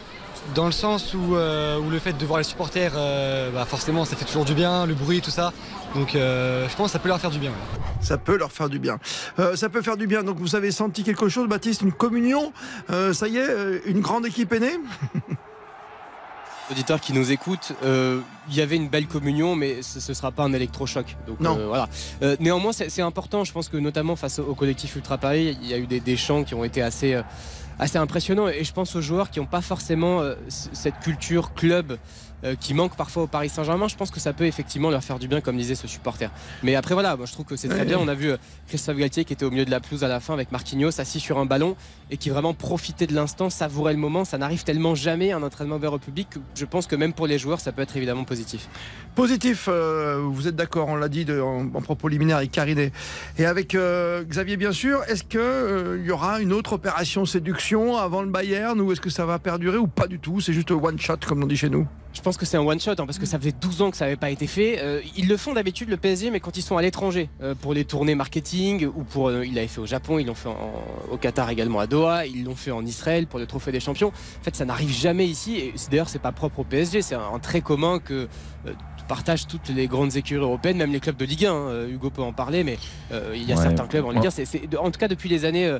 [0.53, 4.05] dans le sens où, euh, où le fait de voir les supporters, euh, bah forcément,
[4.05, 5.51] ça fait toujours du bien, le bruit, tout ça.
[5.95, 7.49] Donc euh, je pense que ça peut leur faire du bien.
[7.51, 7.81] ouais.
[8.01, 8.99] Ça peut leur faire du bien.
[9.39, 10.23] Euh, ça peut faire du bien.
[10.23, 12.53] Donc vous avez senti quelque chose, Baptiste, une communion?
[12.89, 14.77] Euh, ça y est, une grande équipe est née?
[16.71, 20.31] Auditeurs qui nous écoutent, euh, il y avait une belle communion, mais ce ne sera
[20.31, 21.15] pas un électrochoc.
[21.27, 21.59] Donc Non.
[21.59, 21.87] euh, voilà.
[22.23, 23.43] Euh, néanmoins, c'est important.
[23.43, 25.99] Je pense que notamment face au, au collectif Ultra Paris, il y a eu des,
[25.99, 27.21] des chants qui ont été assez, euh,
[27.79, 28.47] assez impressionnants.
[28.47, 31.97] Et je pense aux joueurs qui n'ont pas forcément euh, cette culture club.
[32.43, 35.17] Euh, qui manque parfois au Paris Saint-Germain, je pense que ça peut effectivement leur faire
[35.19, 36.29] du bien, comme disait ce supporter.
[36.63, 37.85] Mais après, voilà, moi je trouve que c'est très Ouais.
[37.85, 37.97] bien.
[37.99, 40.19] On a vu euh, Christophe Galtier qui était au milieu de la pelouse à la
[40.19, 41.75] fin avec Marquinhos assis sur un ballon
[42.11, 44.25] et qui vraiment profitait de l'instant, savourait le moment.
[44.25, 47.25] Ça n'arrive tellement jamais un entraînement vers le public que je pense que même pour
[47.27, 48.67] les joueurs, ça peut être évidemment positif.
[49.15, 52.89] Positif, euh, vous êtes d'accord, on l'a dit de- en, en propos liminaire avec Karine
[53.37, 55.03] et- avec euh, Xavier, bien sûr.
[55.07, 59.25] Est-ce qu'il y aura une autre opération séduction avant le Bayern ou est-ce que ça
[59.25, 60.41] va perdurer ou pas du tout?
[60.41, 62.79] C'est juste one shot, comme on dit chez nous Je pense que c'est un one
[62.79, 64.79] shot hein, parce que ça faisait 12 ans que ça n'avait pas été fait.
[64.81, 67.73] Euh, ils le font d'habitude le PSG, mais quand ils sont à l'étranger euh, pour
[67.73, 70.73] les tournées marketing ou pour euh, ils l'avaient fait au Japon, ils l'ont fait en-
[71.11, 74.07] au Qatar également à Doha, ils l'ont fait en Israël pour le Trophée des Champions.
[74.39, 77.21] En fait, ça n'arrive jamais ici et d'ailleurs c'est pas propre au PSG, c'est un,
[77.33, 78.27] un trait commun que
[78.65, 78.71] euh,
[79.07, 81.53] partagent toutes les grandes écuries européennes, même les clubs de Ligue 1.
[81.53, 81.87] hein.
[81.87, 82.77] Hugo peut en parler, mais
[83.11, 83.61] euh, il y a Ouais.
[83.61, 84.23] certains clubs en Ligue 1.
[84.25, 84.31] Ouais.
[84.31, 85.67] c'est- c'est- de- en tout cas depuis les années.
[85.67, 85.79] euh,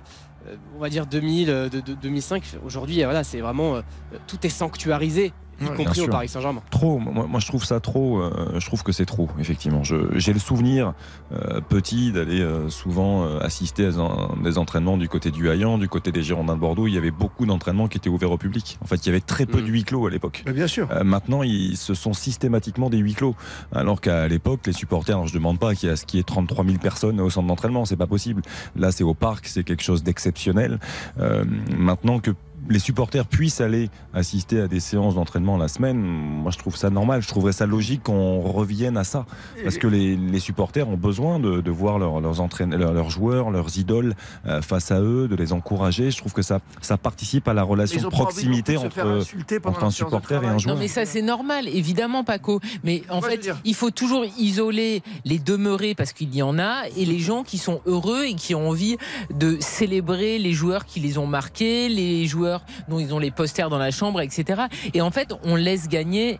[0.76, 2.44] on va dire 2000, euh, de, de- 2005.
[2.64, 3.82] Aujourd'hui, voilà, c'est vraiment euh,
[4.28, 6.08] tout est sanctuarisé, y Ouais, compris au.
[6.08, 6.62] Paris Saint-Germain.
[6.70, 8.20] Trop, moi, moi, je trouve ça trop.
[8.20, 9.82] euh, je trouve que c'est trop, effectivement.
[9.84, 10.94] J'ai le souvenir
[11.32, 15.78] euh, petit d'aller euh, souvent euh, assister à un- des entraînements du côté du Hayan,
[15.78, 16.88] du côté des Girondins de Bordeaux.
[16.88, 18.78] Il y avait beaucoup d'entraînements qui étaient ouverts au public.
[18.84, 20.44] En fait, il y avait très peu de huis clos à l'époque.
[20.54, 20.88] Bien sûr.
[20.92, 23.36] Euh, maintenant, ils, ce sont systématiquement des huis clos.
[23.74, 26.66] Alors qu'à l'époque, les supporters, alors je ne demande pas qu'il y, y ait 33
[26.66, 28.42] 000 personnes au centre d'entraînement, c'est pas possible.
[28.76, 30.80] Là, c'est au parc, c'est quelque chose d'exceptionnel.
[31.20, 31.44] Euh,
[31.78, 32.32] maintenant que
[32.70, 36.90] les supporters puissent aller assister à des séances d'entraînement la semaine, moi je trouve ça
[36.90, 39.26] normal, je trouverais ça logique qu'on revienne à ça.
[39.64, 43.52] Parce que les, les supporters ont besoin de, de voir leurs, leurs, entraîneurs, leurs, joueurs,
[43.52, 46.12] leurs idoles euh, face à eux, de les encourager.
[46.12, 49.22] Je trouve que ça, ça participe à la relation de proximité entre,
[49.66, 50.76] entre un supporter et un joueur.
[50.76, 52.60] Non mais ça c'est normal, évidemment Paco.
[52.84, 57.06] Mais en fait, il faut toujours isoler les demeurés parce qu'il y en a et
[57.06, 58.98] les gens qui sont heureux et qui ont envie
[59.34, 62.55] de célébrer les joueurs qui les ont marqués, les joueurs
[62.88, 64.64] dont ils ont les posters dans la chambre, etc.
[64.94, 66.40] Et en fait, on laisse gagner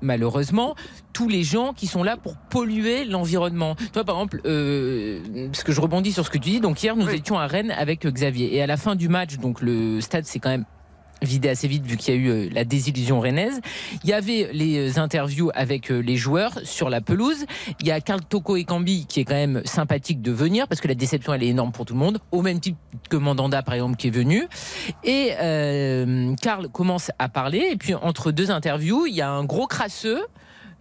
[0.00, 0.74] malheureusement
[1.12, 3.74] tous les gens qui sont là pour polluer l'environnement.
[3.92, 6.96] Toi par exemple, euh, parce que je rebondis sur ce que tu dis, donc hier
[6.96, 10.24] nous étions à Rennes avec Xavier et à la fin du match, donc le stade
[10.26, 10.66] c'est quand même
[11.24, 13.60] vidé assez vite vu qu'il y a eu euh, la désillusion rennaise.
[14.04, 17.44] Il y avait les euh, interviews avec euh, les joueurs sur la pelouse.
[17.80, 20.80] Il y a Karl Toko et Cambi qui est quand même sympathique de venir parce
[20.80, 22.76] que la déception elle est énorme pour tout le monde, au même type
[23.10, 24.46] que Mandanda par exemple qui est venu.
[25.02, 25.30] Et
[26.40, 30.20] Karl commence à parler et puis entre deux interviews, il y a un gros crasseux.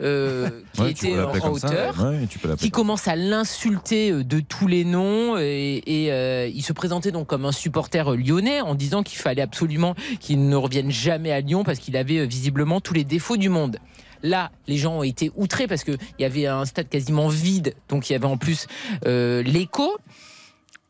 [0.01, 2.27] Euh, qui Ouais, était en hauteur, Ouais,
[2.57, 7.11] qui commence à l'insulter euh, de tous les noms et, et, euh, il se présentait
[7.11, 11.41] donc comme un supporter lyonnais en disant qu'il fallait absolument qu'il ne revienne jamais à
[11.41, 13.77] Lyon parce qu'il avait visiblement tous les défauts du monde.
[14.23, 18.09] Là, les gens ont été outrés parce qu'il y avait un stade quasiment vide, donc
[18.09, 18.67] il y avait en plus
[19.05, 19.97] euh, l'écho.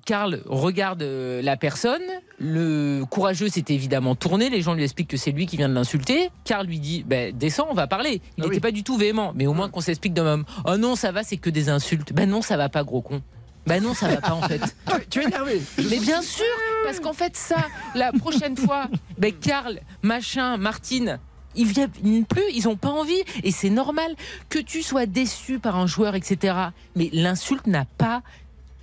[0.05, 2.01] Karl regarde euh, la personne.
[2.39, 4.49] Le courageux s'est évidemment tourné.
[4.49, 6.29] Les gens lui expliquent que c'est lui qui vient de l'insulter.
[6.43, 8.21] Karl lui dit ben, Descends, on va parler.
[8.37, 10.45] Il n'était pas du tout véhément, mais au moins qu'on s'explique d'un homme.
[10.65, 12.13] Oh non, ça va, c'est que des insultes.
[12.13, 13.21] Ben non, ça va pas, gros con.
[13.65, 14.61] Ben non, ça va pas en fait.
[15.09, 15.61] tu es énervé.
[15.89, 16.43] Mais bien sûr,
[16.83, 18.87] parce qu'en fait, ça, la prochaine fois,
[19.17, 21.19] ben Karl, machin, Martine.
[21.55, 24.15] Ils viennent plus, ils ont pas envie, et c'est normal
[24.49, 26.55] que tu sois déçu par un joueur, etc.
[26.95, 28.23] Mais l'insulte n'a pas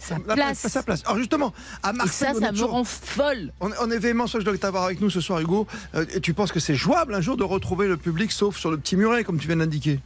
[0.01, 0.59] sa La place.
[0.59, 1.03] sa place.
[1.05, 3.53] Alors justement, à Marseille, ça, on ça est me rend folle.
[3.61, 5.67] On, on est véhément sur je dois t'avoir avec nous ce soir, Hugo.
[5.95, 8.71] Euh, et tu penses que c'est jouable un jour de retrouver le public, sauf sur
[8.71, 10.01] le petit muret, comme tu viens d'indiquer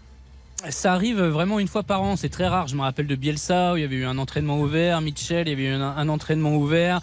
[0.70, 2.68] Ça arrive vraiment une fois par an, c'est très rare.
[2.68, 5.50] Je me rappelle de Bielsa où il y avait eu un entraînement ouvert, Mitchell, il
[5.50, 7.00] y avait eu un, un entraînement ouvert.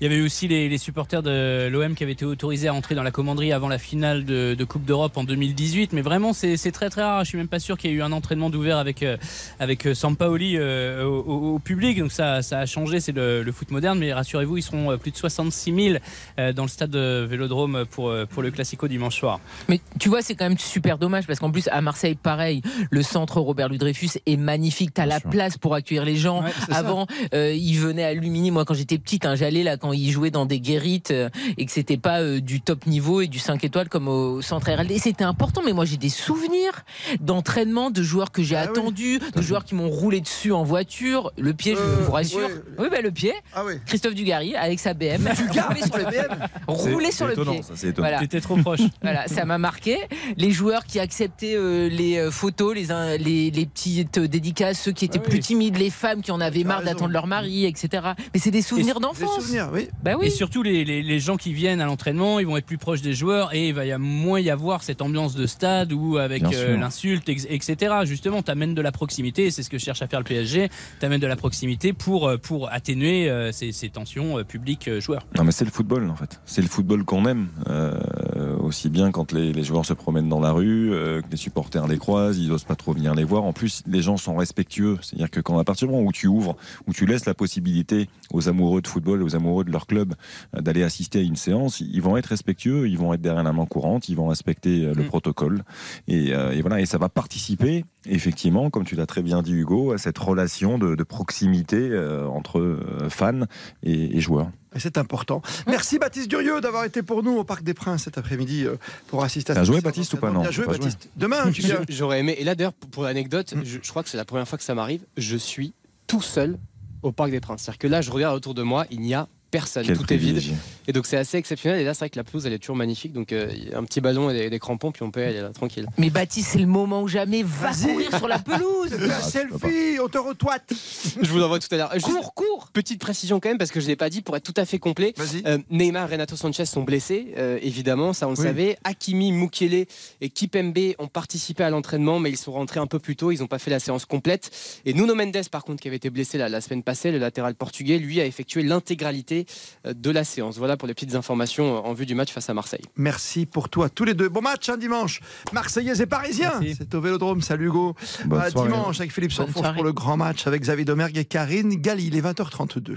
[0.00, 2.74] Il y avait eu aussi les, les supporters de l'OM qui avaient été autorisés à
[2.74, 5.92] entrer dans la commanderie avant la finale de, de Coupe d'Europe en 2018.
[5.92, 7.22] Mais vraiment, c'est très très rare.
[7.24, 9.18] Je suis même pas sûr qu'il y ait eu un entraînement d'ouvert avec, euh,
[9.58, 11.98] avec euh, Sampaoli euh, au, au- au public.
[11.98, 13.98] Donc ça, ça a changé, c'est le, le foot moderne.
[13.98, 15.96] Mais rassurez-vous, ils seront plus de 66 000
[16.38, 19.38] euh, dans le stade de Vélodrome pour, pour le Classico dimanche soir.
[19.68, 23.02] Mais tu vois, c'est quand même super dommage parce qu'en plus, à Marseille, pareil, le
[23.02, 24.92] centre Robert Ludreyfus est magnifique.
[24.94, 26.42] T'as la place pour accueillir les gens.
[26.70, 28.50] Avant, euh, ils venaient à Lumini.
[28.50, 31.66] Moi, quand j'étais petite, hein, j'allais là quand ils jouaient dans des guérites euh, et
[31.66, 34.98] que c'était pas euh, du top niveau et du 5 étoiles comme au centre RLD.
[34.98, 36.84] C'était important, mais moi, j'ai des souvenirs
[37.20, 41.32] d'entraînement de joueurs que j'ai Ah attendus, de joueurs qui m'ont roulé dessus en voiture.
[41.38, 42.40] Le pied, je Euh, vous rassure.
[42.40, 42.62] ouais.
[42.78, 43.32] Oui, bah, le pied.
[43.54, 43.74] Ah oui.
[43.86, 45.28] Christophe Dugarry avec sa BM.
[45.68, 46.20] roulé sur le pied.
[46.66, 47.62] Roulé sur le étonnant, pied.
[47.62, 48.08] ça, c'est étonnant.
[48.08, 48.20] Voilà.
[48.20, 48.80] T'étais trop proche.
[49.02, 49.96] Voilà, ça m'a marqué.
[50.36, 52.86] Les joueurs qui acceptaient euh, les euh, photos, les,
[53.18, 56.40] les, les petites euh, dédicaces, ceux qui étaient Ah plus timides, les femmes qui en
[56.40, 58.08] avaient marre d'attendre leur mari, etc.
[58.34, 59.42] Mais c'est des souvenirs d'enfance.
[59.42, 59.88] souvenirs, oui.
[60.02, 60.26] Bah oui.
[60.26, 63.02] Et surtout, les, les, les gens qui viennent à l'entraînement, ils vont être plus proches
[63.02, 66.16] des joueurs et il va y a moins y avoir cette ambiance de stade où,
[66.16, 67.94] avec euh, l'insulte, etc.
[68.04, 70.68] Justement, tu amènes de la proximité et c'est ce que cherche à faire le PSG.
[71.00, 75.26] Tu amènes de la proximité pour, euh, pour atténuer euh, ces, ces tensions euh, publiques-joueurs.
[75.36, 76.40] Non mais c'est le football en fait.
[76.44, 77.48] C'est le football qu'on aime.
[77.68, 81.36] Euh, aussi bien quand les, les joueurs se promènent dans la rue, euh, que les
[81.36, 83.44] supporters les croisent, ils n'osent pas trop venir les voir.
[83.44, 84.98] En plus, les gens sont respectueux.
[85.02, 88.08] C'est-à-dire que quand à partir du moment où tu ouvres, où tu laisses la possibilité
[88.32, 90.14] aux amoureux de football, aux amoureux de leur club
[90.56, 93.52] euh, d'aller assister à une séance, ils vont être respectueux, ils vont être derrière la
[93.52, 95.06] main courante, ils vont respecter euh, le Mm.
[95.06, 95.64] protocole.
[96.08, 99.52] Et, euh, et voilà, et ça va participer effectivement, comme tu l'as très bien dit
[99.52, 102.78] Hugo, à cette relation de, de proximité euh, entre
[103.10, 103.42] fans
[103.82, 104.50] et, et joueurs.
[104.74, 105.42] Et c'est important.
[105.66, 108.66] Merci Baptiste Durieux d'avoir été pour nous au Parc des Princes cet après-midi
[109.08, 111.08] pour assister à T'as cette joué, séance Baptiste, ou pas, non Bien joué Baptiste.
[111.16, 111.80] Demain, tu viens.
[111.88, 112.36] J'aurais aimé.
[112.38, 114.64] Et là, d'ailleurs, pour, pour l'anecdote, je, je crois que c'est la première fois que
[114.64, 115.02] ça m'arrive.
[115.16, 115.72] Je suis
[116.06, 116.56] tout seul
[117.02, 117.62] au Parc des Princes.
[117.62, 119.84] C'est-à-dire que là, je regarde autour de moi, il n'y a personne.
[119.86, 120.40] Quel tout est vide.
[120.86, 121.80] Et donc, c'est assez exceptionnel.
[121.80, 123.12] Et là, c'est vrai que la pelouse, elle est toujours magnifique.
[123.12, 125.86] Donc, euh, un petit ballon et des, des crampons, puis on peut aller là, tranquille.
[125.98, 127.42] Mais Baptiste, c'est le moment ou jamais.
[127.42, 128.92] Va courir sur la pelouse.
[128.94, 130.72] Un selfie, on te retoite.
[131.22, 131.92] Je vous l'envoie tout à l'heure.
[131.94, 132.68] Juste Cours, cours.
[132.72, 134.64] Petite précision quand même, parce que je ne l'ai pas dit, pour être tout à
[134.64, 135.14] fait complet.
[135.46, 138.44] Euh, Neymar et Renato Sanchez sont blessés, euh, évidemment, ça on le Oui.
[138.44, 138.78] savait.
[138.84, 139.86] Hakimi, Mukele
[140.20, 143.40] et Kipembe ont participé à l'entraînement, mais ils sont rentrés un peu plus tôt, ils
[143.40, 144.50] n'ont pas fait la séance complète.
[144.84, 147.54] Et Nuno Mendes, par contre, qui avait été blessé la, la semaine passée, le latéral
[147.54, 149.39] portugais, lui a effectué l'intégralité
[149.86, 150.58] euh, de la séance.
[150.58, 152.84] Voilà pour les petites informations euh, en vue du match face à Marseille.
[152.96, 154.28] Merci pour toi, tous les deux.
[154.28, 155.20] Bon match un dimanche.
[155.52, 156.60] Marseillais et Parisiens.
[156.76, 157.40] C'est au Vélodrome.
[157.42, 157.94] Salut Hugo.
[158.24, 158.68] Bonne À soirée.
[158.68, 159.52] dimanche avec Philippe soirée.
[159.52, 162.06] pour le grand match avec Xavier Domergue et Karine Galli.
[162.08, 162.96] Il est 20h32.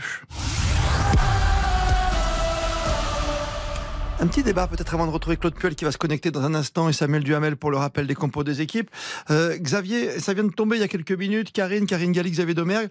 [4.19, 6.53] Un petit débat peut-être avant de retrouver Claude Puel qui va se connecter dans un
[6.55, 8.89] instant et Samuel Duhamel pour le rappel des compos des équipes.
[9.31, 11.51] Euh, Xavier, ça vient de tomber il y a quelques minutes.
[11.51, 12.89] Karine, Karine Galli, Xavier Domergue.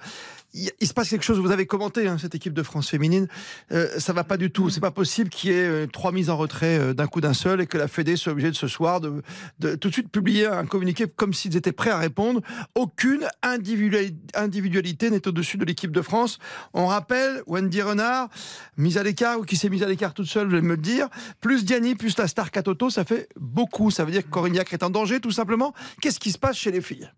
[0.54, 3.28] Il, il se passe quelque chose, vous avez commenté hein, cette équipe de France féminine.
[3.72, 4.70] Euh, ça va pas du tout.
[4.70, 7.32] C'est pas possible qu'il y ait euh, trois mises en retrait euh, d'un coup d'un
[7.34, 9.22] seul et que la Fédé soit obligée de ce soir de,
[9.60, 12.40] de tout de suite publier un communiqué comme s'ils étaient prêts à répondre.
[12.74, 16.38] Aucune individuali- individualité n'est au-dessus de l'équipe de France.
[16.74, 18.28] On rappelle, Wendy Renard,
[18.76, 20.76] mise à l'écart ou qui s'est mise à l'écart toute seule, vous allez me le
[20.76, 21.08] dire.
[21.40, 23.90] Plus Diani, plus la star Katoto, ça fait beaucoup.
[23.90, 25.72] Ça veut dire que Corignac est en danger, tout simplement.
[26.00, 27.10] Qu'est-ce qui se passe chez les filles?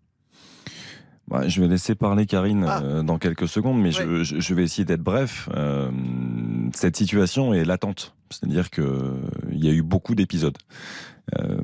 [1.31, 2.81] Ouais, je vais laisser parler Karine Ah.
[2.83, 5.49] euh, dans quelques secondes, mais je, je- je vais essayer d'être bref.
[5.55, 5.89] Euh,
[6.73, 9.13] cette situation est latente, c'est-à-dire que euh,
[9.51, 10.57] il y a eu beaucoup d'épisodes.
[11.39, 11.57] Euh,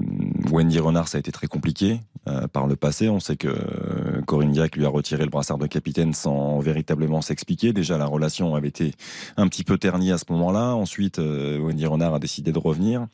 [0.49, 3.09] Wendy Renard, ça a été très compliqué euh, par le passé.
[3.09, 7.21] On sait que euh, Corinne Diac lui a retiré le brassard de capitaine sans véritablement
[7.21, 7.73] s'expliquer.
[7.73, 8.93] Déjà, la relation avait été
[9.37, 10.75] un petit peu ternie à ce moment-là.
[10.75, 13.07] Ensuite, euh, Wendy Renard a décidé de revenir,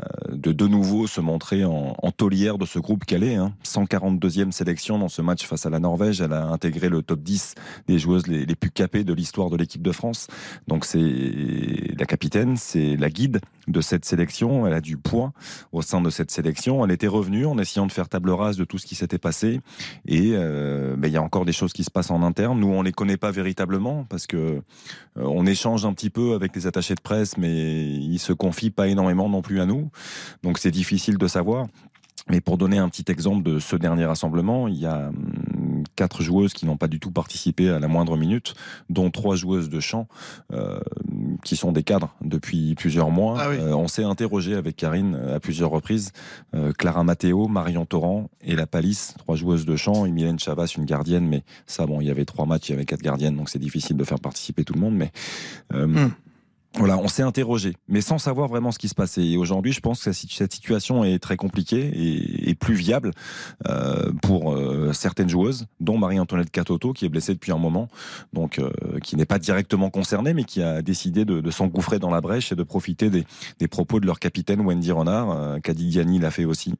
[0.00, 3.34] euh, de de nouveau se montrer en, en de ce groupe calais.
[3.34, 3.52] Hein.
[3.64, 6.20] 142e sélection dans ce match face à la Norvège.
[6.20, 7.54] Elle a intégré le top 10
[7.86, 10.28] des joueuses les plus capées de l'histoire de l'équipe de France.
[10.68, 11.00] Donc c'est
[11.98, 14.66] la capitaine, c'est la guide de cette sélection.
[14.66, 15.32] Elle a du poids
[15.72, 16.84] au sein de cette sélection.
[16.84, 19.60] Elle était revenue en essayant de faire table rase de tout ce qui s'était passé.
[20.06, 22.58] Et euh, ben, il y a encore des choses qui se passent en interne.
[22.58, 24.60] Nous, on les connaît pas véritablement parce que euh,
[25.16, 28.88] on échange un petit peu avec les attachés de presse, mais ils se confient pas
[28.88, 29.90] énormément non plus à nous.
[30.42, 31.66] Donc c'est difficile de savoir.
[32.30, 35.14] Mais pour donner un petit exemple de ce dernier rassemblement, il y a hum,
[35.96, 38.54] quatre joueuses qui n'ont pas du tout participé à la moindre minute,
[38.90, 40.08] dont trois joueuses de chant
[40.52, 40.80] euh,
[41.44, 43.36] qui sont des cadres depuis plusieurs mois.
[43.40, 43.56] Ah oui.
[43.58, 46.12] Euh, on s'est interrogé avec Karine euh, à plusieurs reprises.
[46.54, 50.74] Euh, Clara Matteo, Marion Torrent et la Palisse, trois joueuses de chant, et Mylène Chavas,
[50.76, 51.26] une gardienne.
[51.26, 53.58] Mais ça, bon, il y avait trois matchs, il y avait quatre gardiennes, donc c'est
[53.58, 54.94] difficile de faire participer tout le monde.
[54.94, 55.12] Mais
[55.72, 56.08] Hmm.
[56.76, 59.24] Voilà, on s'est interrogé, mais sans savoir vraiment ce qui se passait.
[59.24, 63.12] Et aujourd'hui, je pense que cette situation est très compliquée et, et plus viable
[63.68, 67.88] euh, pour euh, certaines joueuses, dont Marie-Antoinette Catoto, qui est blessée depuis un moment,
[68.32, 68.70] donc euh,
[69.02, 72.50] qui n'est pas directement concernée, mais qui a décidé de, de s'engouffrer dans la brèche
[72.50, 73.24] et de profiter des,
[73.60, 75.60] des propos de leur capitaine Wendy Renard.
[75.62, 76.74] Kadi Diani l'a fait aussi.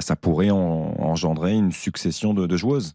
[0.00, 2.94] Ça pourrait en- engendrer une succession de, de joueuses.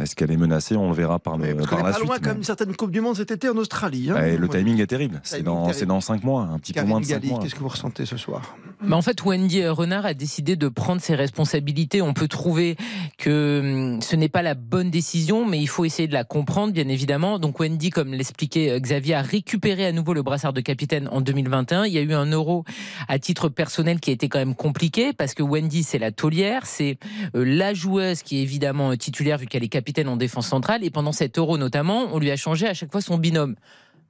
[0.00, 0.76] Est-ce qu'elle est menacée?
[0.76, 2.06] On le verra par, le, Parce par la pas suite.
[2.06, 4.10] loin mais- comme une certaine Coupe du Monde cet été en Australie.
[4.10, 4.16] hein.
[4.36, 4.58] Le Ouais.
[4.58, 5.20] timing est terrible.
[5.22, 7.40] C'est dans, c'est dans cinq mois, un petit peu moins de cinq Galli, mois.
[7.40, 8.56] qu'est-ce que vous ressentez ce soir?
[8.82, 12.00] Mais en fait, Wendy Renard a décidé de prendre ses responsabilités.
[12.00, 12.76] On peut trouver
[13.18, 13.60] que
[13.94, 16.88] hum, ce n'est pas la bonne décision, mais il faut essayer de la comprendre, bien
[16.88, 17.38] évidemment.
[17.38, 21.20] Donc Wendy, comme l'expliquait euh, Xavier, a récupéré à nouveau le brassard de capitaine en
[21.20, 21.84] 2021.
[21.84, 22.64] Il y a eu un euro
[23.08, 26.64] à titre personnel qui a été quand même compliqué parce que Wendy, c'est la taulière,
[26.64, 26.98] c'est
[27.34, 30.84] euh, la joueuse qui est évidemment euh, titulaire vu qu'elle est capitaine en défense centrale.
[30.84, 33.56] Et pendant cet euro notamment, on lui a changé à chaque fois son binôme.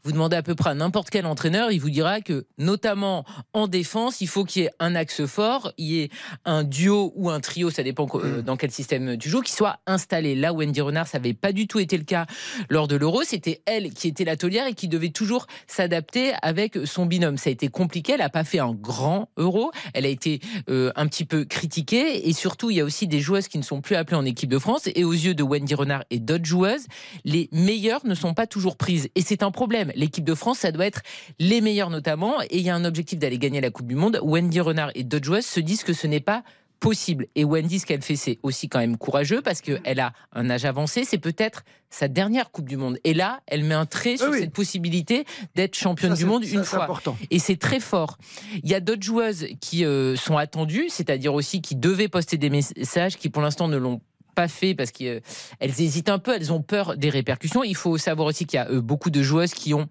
[0.02, 3.68] Vous demandez à peu près à n'importe quel entraîneur, il vous dira que, notamment en
[3.68, 6.10] défense, il faut qu'il y ait un axe fort, il y ait
[6.44, 9.80] un duo ou un trio, ça dépend euh, dans quel système tu joues, qui soit
[9.86, 10.34] installé.
[10.34, 12.26] Là, Wendy Renard, ça n'avait pas du tout été le cas
[12.68, 13.22] lors de l'Euro.
[13.24, 17.36] C'était elle qui était la taulière et qui devait toujours s'adapter avec son binôme.
[17.36, 18.12] Ça a été compliqué.
[18.12, 19.70] Elle n'a pas fait un grand Euro.
[19.94, 22.28] Elle a été euh, un petit peu critiquée.
[22.28, 24.50] Et surtout, il y a aussi des joueuses qui ne sont plus appelées en équipe
[24.50, 24.88] de France.
[24.94, 26.86] Et aux yeux de Wendy Renard et d'autres joueuses,
[27.24, 29.08] les meilleures ne sont pas toujours prises.
[29.14, 29.89] Et c'est un problème.
[29.94, 31.00] L'équipe de France, ça doit être
[31.38, 32.40] les meilleures notamment.
[32.42, 34.18] Et il y a un objectif d'aller gagner la Coupe du Monde.
[34.22, 36.42] Wendy Renard et d'autres joueuses se disent que ce n'est pas
[36.78, 37.26] possible.
[37.34, 40.64] Et Wendy, ce qu'elle fait, c'est aussi quand même courageux parce qu'elle a un âge
[40.64, 41.04] avancé.
[41.04, 42.96] C'est peut-être sa dernière Coupe du Monde.
[43.04, 46.44] Et là, elle met un trait sur Oui, cette possibilité d'être championne Ça, du monde
[46.44, 46.84] ça, une fois.
[46.84, 47.18] important.
[47.30, 48.16] Et c'est très fort.
[48.62, 52.48] Il y a d'autres joueuses qui euh, sont attendues, c'est-à-dire aussi qui devaient poster des
[52.48, 54.00] messages, qui pour l'instant ne l'ont
[54.40, 55.22] pas fait parce qu'elles
[55.60, 57.62] hésitent un peu, elles ont peur des répercussions.
[57.62, 59.86] Il faut savoir aussi qu'il y a euh, beaucoup de joueuses qui ont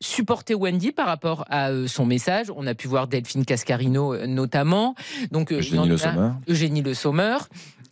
[0.00, 2.50] supporté Wendy par rapport à euh, son message.
[2.56, 4.96] On a pu voir Delphine Cascarino euh, notamment.
[5.30, 6.30] Donc, euh, Eugénie Le Sommer.
[6.48, 7.38] Eugénie Le Sommer.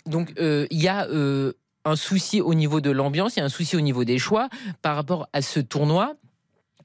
[0.07, 1.53] Donc, euh, il y a euh,
[1.85, 4.49] un souci au niveau de l'ambiance, il y a un souci au niveau des choix
[4.83, 6.14] par rapport à ce tournoi.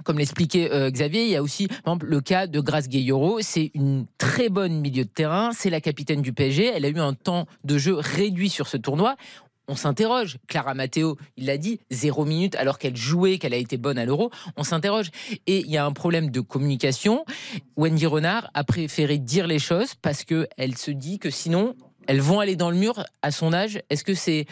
[0.04, 1.68] Comme l'expliquait euh, Xavier, il y a aussi
[2.02, 3.40] le cas de Grace Gayoro.
[3.42, 5.52] C'est une très bonne milieu de terrain.
[5.54, 6.72] C'est la capitaine du PSG.
[6.76, 9.16] Elle a eu un temps de jeu réduit sur ce tournoi.
[9.68, 10.38] On s'interroge.
[10.48, 14.06] Clara Matteo, il l'a dit, zéro minute alors qu'elle jouait, qu'elle a été bonne à
[14.06, 14.30] l'Euro.
[14.58, 15.12] On s'interroge.
[15.48, 17.26] Et il y a un problème de communication.
[17.78, 21.76] Wendy Renard a préféré dire les choses parce que elle se dit que sinon,
[22.08, 23.80] elles vont aller dans le mur à son âge.
[23.90, 24.46] Est-ce que c'est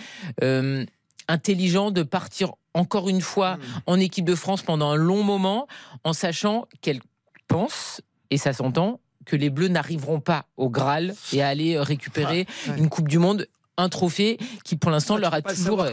[0.43, 0.85] euh,
[1.27, 5.67] intelligent de partir encore une fois en équipe de France pendant un long moment
[6.03, 7.01] en sachant qu'elle
[7.47, 12.45] pense, et ça s'entend, que les Bleus n'arriveront pas au Graal et à aller récupérer
[12.67, 12.77] Ah, ouais.
[12.79, 15.85] une Coupe du Monde, un trophée qui pour l'instant leur a toujours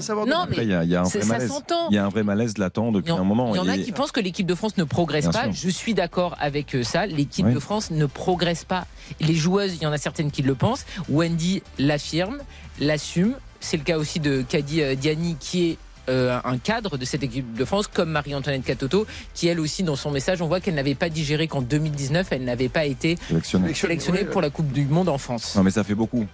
[0.00, 1.48] savoir, Non, mais il y a, il y a un vrai ça malaise.
[1.48, 1.88] s'entend.
[1.90, 3.52] Il y a un vrai malaise latent depuis en- un moment.
[3.54, 5.42] Il y en a Et- qui pensent que l'équipe de France ne progresse Bien pas.
[5.44, 5.52] sûr.
[5.52, 7.06] Je suis d'accord avec euh, ça.
[7.06, 7.54] L'équipe Oui.
[7.54, 8.86] de France ne progresse pas.
[9.20, 10.84] Les joueuses, il y en a certaines qui le pensent.
[11.08, 12.38] Wendy l'affirme,
[12.78, 13.34] l'assume.
[13.60, 17.22] C'est le cas aussi de Kadi euh, Diani qui est euh, un cadre de cette
[17.22, 20.74] équipe de France, comme Marie-Antoinette Catoto, qui elle aussi, dans son message, on voit qu'elle
[20.74, 23.74] n'avait pas digéré qu'en 2019, elle n'avait pas été Sélectionnée.
[23.74, 25.54] sélectionnée pour la Coupe du Monde en France.
[25.56, 26.26] Non mais ça fait beaucoup.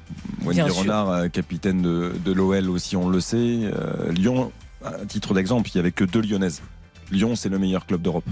[0.44, 0.60] Wendy.
[0.62, 3.36] Renard, euh, capitaine de, de l'OL aussi, on le sait.
[3.36, 4.52] Euh, Lyon,
[4.84, 6.62] à titre d'exemple, il n'y avait que deux Lyonnaises.
[7.10, 8.24] Lyon, c'est le meilleur club d'Europe.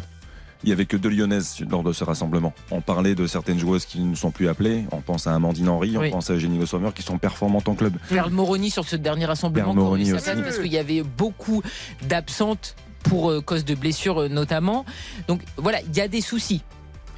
[0.65, 2.53] Il n'y avait que deux Lyonnaises lors de ce rassemblement.
[2.71, 4.85] On parlait de certaines joueuses qui ne sont plus appelées.
[4.91, 6.09] On pense à Amandine Henry, Oui.
[6.09, 7.95] on pense à Eugénie Le Sommer qui sont performantes en club.
[8.09, 10.25] Perle Moroni sur ce dernier rassemblement, Perle Moroni aussi.
[10.43, 11.63] parce qu'il y avait beaucoup
[12.09, 14.85] d'absentes pour euh, cause de blessures euh, notamment.
[15.29, 16.63] Donc voilà, il y a des soucis.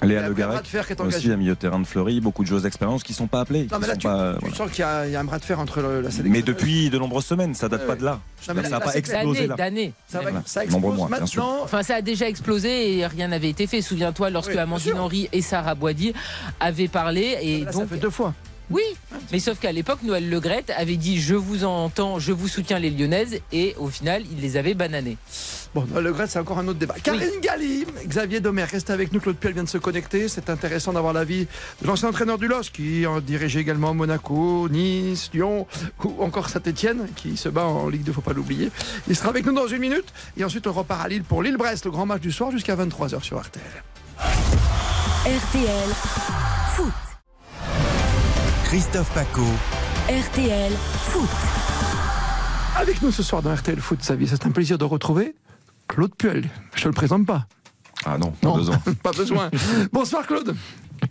[0.02, 2.20] Léa Le un Garec, de fer qui est aussi à milieu de terrain de Fleury,
[2.20, 3.66] beaucoup de joueuses d'expérience qui ne sont pas appelées.
[3.70, 4.54] Non, mais là, tu, pas, tu voilà.
[4.56, 6.32] sens qu'il y, a il y a un bras de fer entre le- la sélection.
[6.32, 7.98] Mais depuis de nombreuses semaines, ça date Ouais, pas ouais.
[7.98, 8.20] de là.
[8.48, 9.56] Non, ça n'a pas explosé D'années, là.
[9.56, 9.92] d'années.
[10.06, 10.42] Ça, va, Voilà.
[10.46, 11.42] ça Nombreux explose mois, bien sûr.
[11.44, 11.64] maintenant.
[11.64, 13.82] Enfin, ça a déjà explosé et rien n'avait été fait.
[13.82, 14.98] Souviens-toi, lorsque Oui, Amandine.
[14.98, 16.14] Henry et Sarah Boisdier
[16.60, 17.36] avaient parlé.
[17.42, 18.34] Et Là, donc, ça fait deux fois.
[18.70, 18.82] Oui,
[19.32, 22.90] mais sauf qu'à l'époque, Noël Legrette avait dit Je vous entends, je vous soutiens les
[22.90, 23.40] Lyonnaises.
[23.52, 25.16] Et au final, il les avait bananées.
[25.74, 26.94] Bon, le Gret, c'est encore un autre débat.
[27.02, 29.20] Karine Galli, Xavier Domer, reste avec nous.
[29.20, 30.28] Claude Puel vient de se connecter.
[30.28, 31.46] C'est intéressant d'avoir l'avis
[31.82, 35.66] de l'ancien entraîneur du LOS qui en dirigeait également Monaco, Nice, Lyon
[36.04, 38.70] ou encore Saint-Etienne qui se bat en Ligue 2, faut pas l'oublier.
[39.08, 40.12] Il sera avec nous dans une minute.
[40.36, 43.22] Et ensuite, on repart à Lille pour Lille-Brest, le grand match du soir jusqu'à 23h
[43.22, 43.62] sur RTL.
[45.26, 45.88] RTL
[46.74, 47.07] Foot.
[48.68, 49.42] Christophe Paco.
[50.08, 51.28] RTL Foot.
[52.76, 55.34] Avec nous ce soir dans RTL Foot, Xavier, c'est un plaisir de retrouver
[55.88, 56.48] Claude Puel.
[56.74, 57.46] Je te le présente pas.
[58.04, 58.56] Ah non, pas Non.
[58.56, 58.78] besoin.
[59.02, 59.50] pas besoin.
[59.92, 60.54] Bonsoir Claude.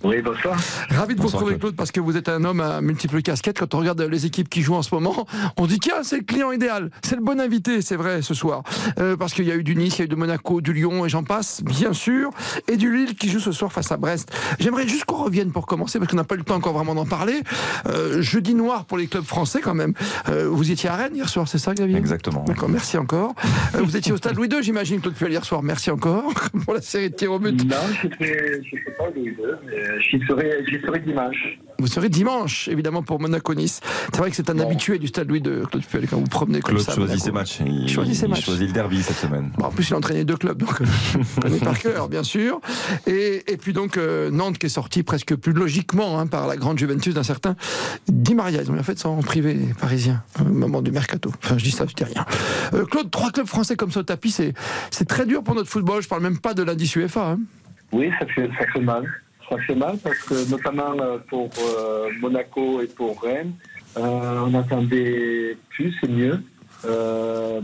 [0.04, 0.58] Oui, bonsoir.
[0.90, 1.60] Ravi de vous Bonsoir, retrouver Claude.
[1.60, 3.60] Claude parce que vous êtes un homme à multiples casquettes.
[3.60, 5.26] Quand on regarde les équipes qui jouent en ce moment,
[5.58, 8.64] on dit tiens c'est le client idéal, c'est le bon invité, c'est vrai ce soir.
[9.00, 10.74] Euh, parce qu'il y a eu du Nice, il y a eu de Monaco, du
[10.74, 12.30] Lyon et j'en passe, bien sûr,
[12.68, 14.32] et du Lille qui joue ce soir face à Brest.
[14.60, 16.96] J'aimerais juste qu'on revienne pour commencer parce qu'on n'a pas eu le temps encore vraiment
[16.96, 17.42] d'en parler.
[17.88, 19.94] Euh, jeudi noir pour les clubs français quand même.
[20.30, 22.44] Euh, vous étiez à Rennes hier soir, c'est ça Xavier Exactement.
[22.44, 23.34] D'accord, merci encore.
[23.76, 25.64] Euh, vous étiez au stade Louis II, j'imagine, Claude Puel hier soir.
[25.64, 26.32] Merci encore
[26.66, 27.64] pour la série de tirs au but.
[27.66, 31.60] Non, je ne sais pas deux, mais j'y serai, serai dimanche.
[31.80, 33.82] Vous serez dimanche, évidemment, pour Monaco-Nice.
[34.12, 36.60] C'est vrai que c'est un habitué du stade Louis de Claude Puel quand vous promenez
[36.60, 36.94] comme Claude ça.
[36.96, 37.60] choisit ses matchs.
[37.64, 38.46] Il, choisit ses il matchs.
[38.46, 39.52] choisit le derby cette semaine.
[39.58, 40.86] Bon, en plus, il a entraîné deux clubs, donc euh,
[41.40, 42.60] connais par cœur, bien sûr.
[43.06, 46.58] Et, et puis donc, euh, Nantes qui est sorti presque plus logiquement hein, par la
[46.58, 47.56] grande Juventus d'un certain
[48.08, 48.64] Di Maria.
[48.64, 51.32] Ils ont bien fait s'en priver, les Parisiens, au moment du mercato.
[51.44, 52.26] Enfin, je dis ça, je dis rien.
[52.74, 54.54] Euh, Claude, trois clubs français comme ça au tapis, c'est
[54.90, 56.02] c'est très dur pour notre football.
[56.02, 57.32] Je parle même pas de l'indice UEFA.
[57.34, 57.40] hein.
[57.94, 59.06] Oui, ça fait, ça fait mal.
[59.76, 63.54] Mal parce que notamment euh, pour euh, Monaco et pour Rennes,
[63.98, 66.40] euh, on attendait plus et mieux.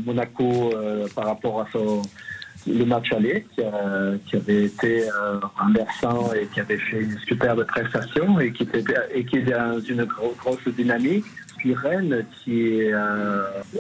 [0.06, 0.74] Monaco
[1.16, 2.02] par rapport à son,
[2.68, 3.62] le match aller qui,
[4.26, 8.84] qui avait été euh, renversant et qui avait fait une superbe prestation et qui était
[9.14, 11.26] et qui est dans une gro- grosse dynamique.
[11.58, 12.92] Puis Rennes qui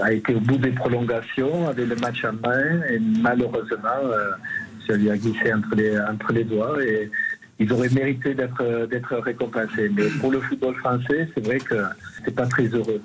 [0.01, 4.01] a été au bout des prolongations, avait le match en main et malheureusement
[4.87, 7.09] ça lui a glissé entre les, entre les doigts et
[7.63, 9.89] ils auraient mérité d'être d'être récompensés.
[9.95, 11.75] Mais pour le football français, c'est vrai que
[12.23, 13.01] c'est pas très heureux.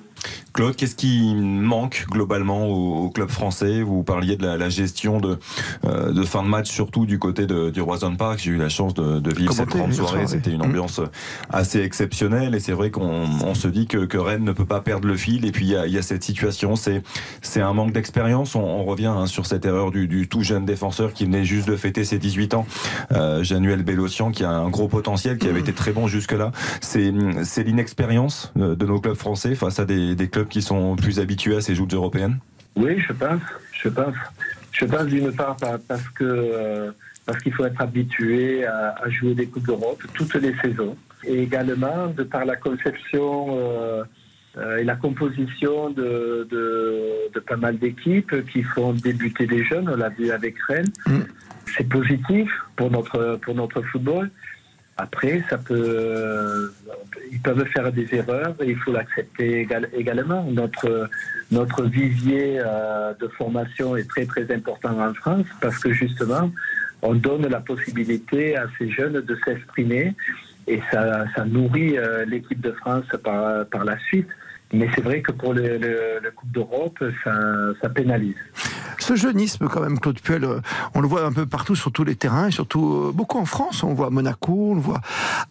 [0.53, 3.83] Claude, qu'est-ce qui manque globalement au, au club français?
[3.83, 5.39] Vous parliez de la, la gestion de,
[5.85, 8.41] euh, de fin de match, surtout du côté de, du Roison Park.
[8.43, 10.27] J'ai eu la chance de, de vivre cette grande soirée.
[10.27, 10.63] C'était une Mmh.
[10.63, 11.01] ambiance
[11.51, 12.55] assez exceptionnelle.
[12.55, 15.17] Et c'est vrai qu'on on se dit que, que Rennes ne peut pas perdre le
[15.17, 15.45] fil.
[15.47, 18.55] Et puis il y y a cette situation, c'est un manque d'expérience.
[18.55, 21.69] On, on revient hein, sur cette erreur du, du tout jeune défenseur qui venait juste
[21.69, 22.67] de fêter ses 18 ans,
[23.13, 26.51] euh, Januel Bélocian, qui a un gros potentiel, qui avait été très bon jusque-là.
[26.81, 27.13] C'est
[27.45, 30.97] c'est l'inexpérience euh, de nos clubs français face à des, des clubs clubs qui sont
[30.97, 32.39] plus habitués à ces joutes européennes
[32.77, 33.41] Oui, je pense.
[33.83, 34.15] Je pense.
[34.73, 36.91] Je pense d'une part par- parce que euh,
[37.27, 41.43] parce qu'il faut être habitué à, à jouer des coupes d'Europe toutes les saisons, et
[41.43, 44.05] également de par la conception euh,
[44.57, 49.89] euh, et la composition de, de, de pas mal d'équipes qui font débuter des jeunes.
[49.89, 50.91] On l'a vu avec Rennes.
[51.77, 54.31] C'est positif pour notre pour notre football.
[55.01, 56.73] Après, ça peut,
[57.31, 60.43] ils peuvent faire des erreurs et il faut l'accepter égal- également.
[60.51, 61.09] Notre,
[61.53, 66.51] notre vivier euh, de formation est très très important en France parce que justement,
[67.03, 70.17] on donne la possibilité à ces jeunes de s'exprimer
[70.67, 74.29] et ça, ça nourrit euh, l'équipe de France par, par la suite.
[74.73, 77.33] Mais c'est vrai que pour le, le, le Coupe d'Europe, ça,
[77.81, 78.37] ça pénalise.
[78.99, 80.61] Ce jeunisme, quand même, Claude Puel, euh,
[80.95, 83.47] on le voit un peu partout sur tous les terrains, et surtout euh, beaucoup en
[83.47, 83.83] France.
[83.83, 85.01] On le voit à Monaco, on le voit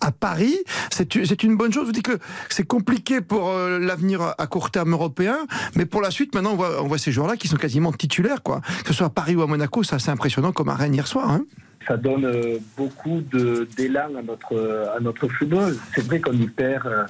[0.02, 0.56] à Paris.
[0.92, 1.88] C'est une bonne chose.
[1.88, 5.38] Vous dites que c'est compliqué pour euh, l'avenir à court terme européen,
[5.76, 8.44] mais pour la suite, maintenant, on voit, on voit ces joueurs-là qui sont quasiment titulaires,
[8.44, 8.62] quoi.
[8.84, 11.08] Que ce soit à Paris ou à Monaco, c'est assez impressionnant comme à Rennes hier
[11.08, 11.32] soir.
[11.32, 11.46] Hein.
[11.88, 12.30] ça donne
[12.76, 13.22] beaucoup
[13.78, 15.76] d'élan à notre, à notre football.
[15.96, 17.08] C'est vrai qu'on y perd,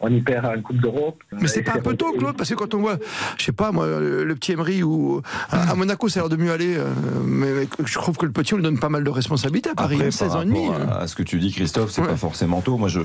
[0.00, 1.22] on y perd en Coupe d'Europe.
[1.40, 2.98] Mais c'est pas un peu tôt, Claude, parce que quand on voit,
[3.38, 6.52] je sais pas, moi, le petit Emery ou à Monaco, ça a l'air de mieux
[6.52, 6.86] aller, euh,
[7.24, 7.48] mais
[7.84, 10.08] je trouve que le petit, on lui donne pas mal de responsabilités à Paris, Après,
[10.08, 10.66] hein, 16 par ans et demi.
[10.66, 10.86] hein.
[10.90, 12.76] à, à ce que tu dis, Christophe, c'est pas forcément tôt.
[12.78, 13.00] Moi, je,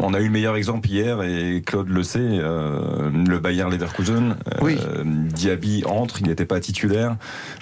[0.00, 2.18] on a eu le meilleur exemple hier et Claude le sait.
[2.20, 7.16] euh, le Bayern Leverkusen, euh, Diaby entre, il n'était pas titulaire.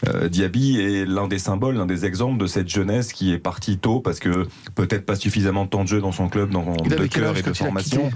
[0.08, 3.78] Euh, Diaby est l'un des symboles, l'un des exemples de cette jeunesse qui est partie
[3.78, 6.90] tôt parce que peut-être pas suffisamment de temps de jeu dans son club, dans Il
[6.90, 8.10] de cœur et de formation.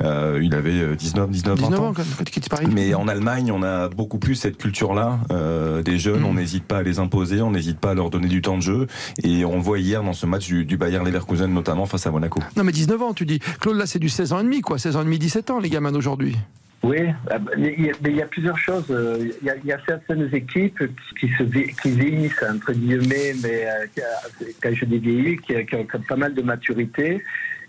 [0.00, 1.86] Euh, il avait 19, 19, 20 19 ans.
[1.88, 2.66] ans quand, quand il quitte Paris.
[2.72, 5.98] Mais en Allemagne, on a beaucoup plus cette culture-là euh, des Mm.
[5.98, 6.24] jeunes.
[6.24, 8.62] On n'hésite pas à les imposer, on n'hésite pas à leur donner du temps de
[8.62, 8.86] jeu.
[9.22, 12.10] Et on le voit hier dans ce match du, du Bayern Leverkusen, notamment face à
[12.10, 12.40] Monaco.
[12.56, 13.38] Non, mais 19 ans, tu dis.
[13.60, 14.78] Claude, là, c'est du 16 ans et demi, quoi.
[14.78, 16.36] 16 ans et demi, 17 ans, les gamins d'aujourd'hui.
[16.84, 16.98] Oui,
[17.30, 18.86] a, mais il y a plusieurs choses.
[18.90, 20.82] Euh, Il y a, il y a certaines équipes
[21.20, 25.86] qui, se, qui vieillissent, entre guillemets, mais euh, quand je dis vieillir, qui, qui ont
[26.08, 27.22] pas mal de maturité.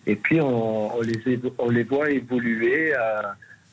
[0.05, 3.21] Et puis, on, on les, on les voit évoluer euh,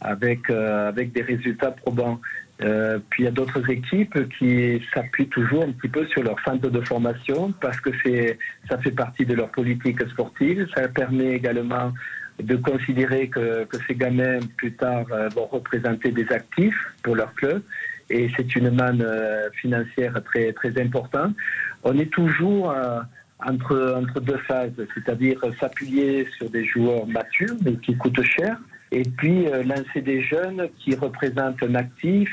[0.01, 2.21] avec, euh, avec des résultats probants.
[2.63, 6.39] Euh, puis il y a d'autres équipes qui s'appuient toujours un petit peu sur leur
[6.45, 10.67] centre de formation parce que c'est ça fait partie de leur politique sportive.
[10.75, 11.93] Ça permet également
[12.39, 17.33] de considérer que, que ces gamins plus tard euh, vont représenter des actifs pour leur
[17.35, 17.63] club
[18.11, 19.07] et c'est une manne
[19.55, 21.35] financière très très importante.
[21.85, 23.01] On est toujours euh,
[23.47, 28.59] entre entre deux phases, c'est-à-dire s'appuyer sur des joueurs matures mais qui coûtent cher
[28.93, 32.31] et puis euh, lancer des jeunes qui représentent un actif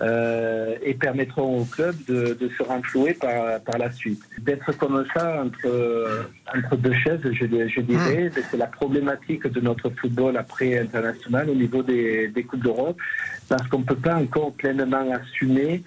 [0.00, 4.20] euh, et permettront au club de, de se renflouer par, par la suite.
[4.40, 9.90] D'être comme ça entre, entre deux chaises, je, je dirais, c'est la problématique de notre
[9.90, 12.98] football après international au niveau des, des Coupes d'Europe,
[13.48, 15.84] parce qu'on ne peut pas encore pleinement assumer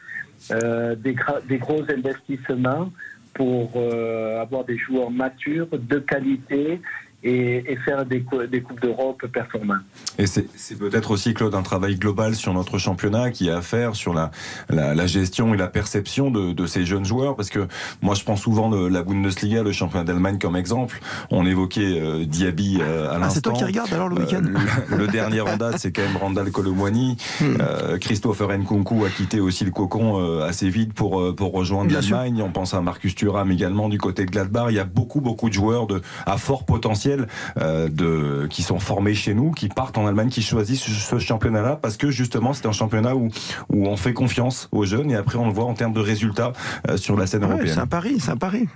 [0.51, 1.15] euh, des,
[1.49, 2.89] des gros investissements
[3.37, 6.81] pour euh, avoir des joueurs matures, de qualité
[7.27, 9.83] et, et faire des, des Coupes d'Europe performantes.
[10.17, 13.61] Et c'est c'est peut-être aussi, Claude, un travail global sur notre championnat qui a à
[13.61, 14.29] faire sur la,
[14.69, 17.35] la, la gestion et la perception de, de ces jeunes joueurs.
[17.35, 17.67] Parce que
[18.01, 20.99] moi, je prends souvent le- la Bundesliga, le championnat d'Allemagne comme exemple.
[21.31, 23.25] On évoquait euh, Diaby euh, à l'instant.
[23.25, 24.59] Ah, c'est toi qui regardes alors le week-end Euh,
[24.91, 27.17] le, le dernier en date, c'est quand même Randall Colomwani.
[27.41, 27.45] Hmm.
[27.59, 31.91] Euh, Christopher Nkunku a quitté aussi le cocon euh, assez vite pour, euh, pour rejoindre
[31.91, 32.43] l'Allemagne.
[32.43, 34.67] On pense à Marcus Thuram également du côté de Gladbach.
[34.69, 37.16] Il y a beaucoup, beaucoup de joueurs de, à fort potentiel
[37.57, 41.79] euh, de, qui sont formés chez nous, qui partent en Allemagne, qui choisissent ce championnat-là
[41.81, 43.29] parce que justement, c'est un championnat où,
[43.69, 46.53] où on fait confiance aux jeunes et après on le voit en termes de résultats
[46.89, 47.73] euh, sur la scène Ouais, européenne.
[47.73, 48.67] c'est un pari, c'est un pari.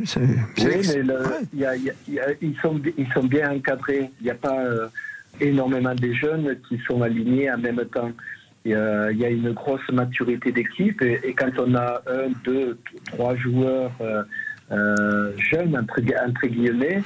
[2.42, 4.12] Ils, sont, bi- ils sont bien encadrés.
[4.20, 4.88] Il n'y a pas euh,
[5.40, 8.12] énormément de jeunes qui sont alignés en même temps.
[8.66, 12.02] Il y a, il y a une grosse maturité d'équipe et, et quand on a
[12.08, 12.78] un, deux,
[13.08, 14.22] trois joueurs euh,
[14.72, 17.02] euh, jeunes, entre, entre guillemets,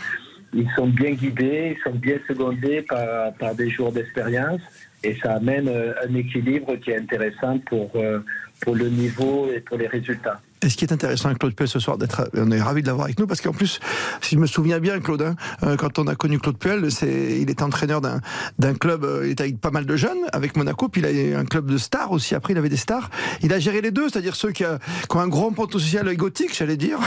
[0.55, 4.61] ils sont bien guidés, ils sont bien secondés par, des joueurs d'expérience
[5.03, 8.19] et ça amène euh, un équilibre qui est intéressant euh,
[8.61, 10.39] pour le niveau et pour les résultats.
[10.65, 11.95] Et ce qui est intéressant avec Claude Puel ce soir,
[12.33, 13.79] on est ravi de l'avoir avec nous parce qu'en plus,
[14.21, 17.47] si je me souviens bien, Claude, hein, euh, quand on a connu Claude Puel, il
[17.49, 21.01] était entraîneur d'un, club, euh, il était avec pas mal de jeunes, avec Monaco, puis
[21.01, 22.33] il a eu un club de stars aussi.
[22.33, 23.11] Après, il avait des stars.
[23.43, 26.55] Il a géré les deux, c'est-à-dire ceux qui, a- qui ont un grand potentiel égotique,
[26.57, 26.97] j'allais dire,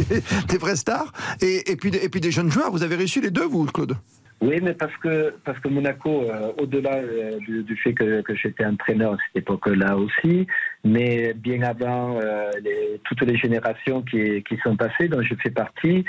[0.48, 1.10] des vrais stars,
[1.40, 2.70] et, puis, et puis des jeunes joueurs.
[2.70, 3.96] Vous avez réussi les deux, vous, Claude?
[4.42, 8.34] Oui, mais parce que, parce que Monaco, euh, au-delà euh, du, du fait que, que
[8.34, 10.46] j'étais entraîneur à cette époque-là aussi,
[10.84, 15.50] mais bien avant euh, les- toutes les générations qui, qui sont passées, dont je fais
[15.50, 16.04] partie,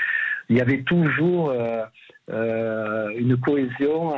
[0.50, 1.84] il y avait toujours euh,
[2.30, 4.14] euh, une cohésion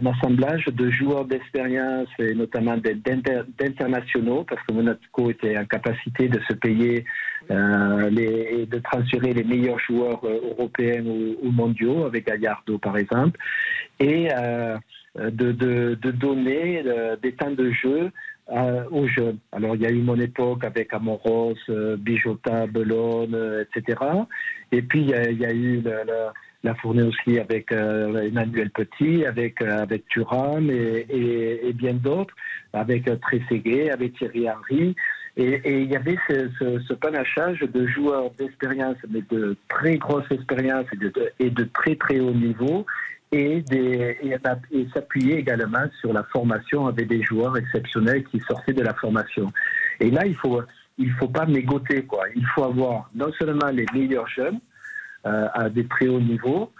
[0.00, 6.40] un assemblage de joueurs d'expérience et notamment d'internationaux parce que Monaco était en capacité de
[6.48, 7.04] se payer
[7.50, 13.38] euh, les, de transférer les meilleurs joueurs euh, européens ou, mondiaux avec Gallardo par exemple
[13.98, 14.76] et euh,
[15.18, 18.10] de, de, de donner euh, des temps de jeu
[18.52, 19.38] euh, aux jeunes.
[19.52, 24.00] Alors il y a eu mon époque avec Amoros, euh, Bijota, Bellone, euh, etc.
[24.72, 26.32] Et puis il y a, il y a eu la, la-
[26.62, 32.34] la fournée aussi avec Emmanuel Petit, avec, avec Thuram et, et, et bien d'autres,
[32.74, 34.94] avec Trezeguet, avec Thierry Henry.
[35.36, 40.86] Et, il y avait ce, panachage de joueurs d'expérience, mais de très grosse expérience
[41.38, 42.84] et de, très très haut niveau,
[43.32, 43.64] et
[44.92, 49.52] s'appuyer également sur la formation avec des joueurs exceptionnels qui sortaient de la formation.
[50.00, 50.60] Et là, il faut
[50.98, 52.24] il faut pas mégoter quoi.
[52.36, 54.60] Il faut avoir non seulement les meilleurs jeunes
[55.26, 56.72] euh, à des très hauts niveaux,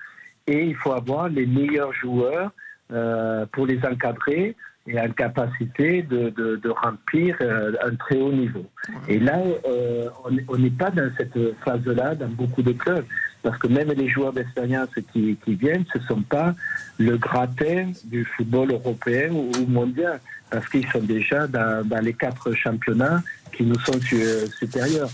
[0.46, 2.50] et il faut avoir les meilleurs joueurs
[2.92, 4.56] euh, pour les encadrer
[4.86, 8.64] et en capacité de, de, de remplir euh, un très haut niveau.
[9.08, 13.04] Et là, euh, on on n'est pas dans cette phase-là dans beaucoup de clubs,
[13.42, 16.54] parce que même les joueurs d'expérience qui, qui viennent, ce ne sont pas
[16.98, 20.18] le gratin du football européen ou, ou mondial,
[20.50, 23.22] parce qu'ils sont déjà dans, dans les quatre championnats
[23.52, 25.10] qui nous sont su- supérieurs.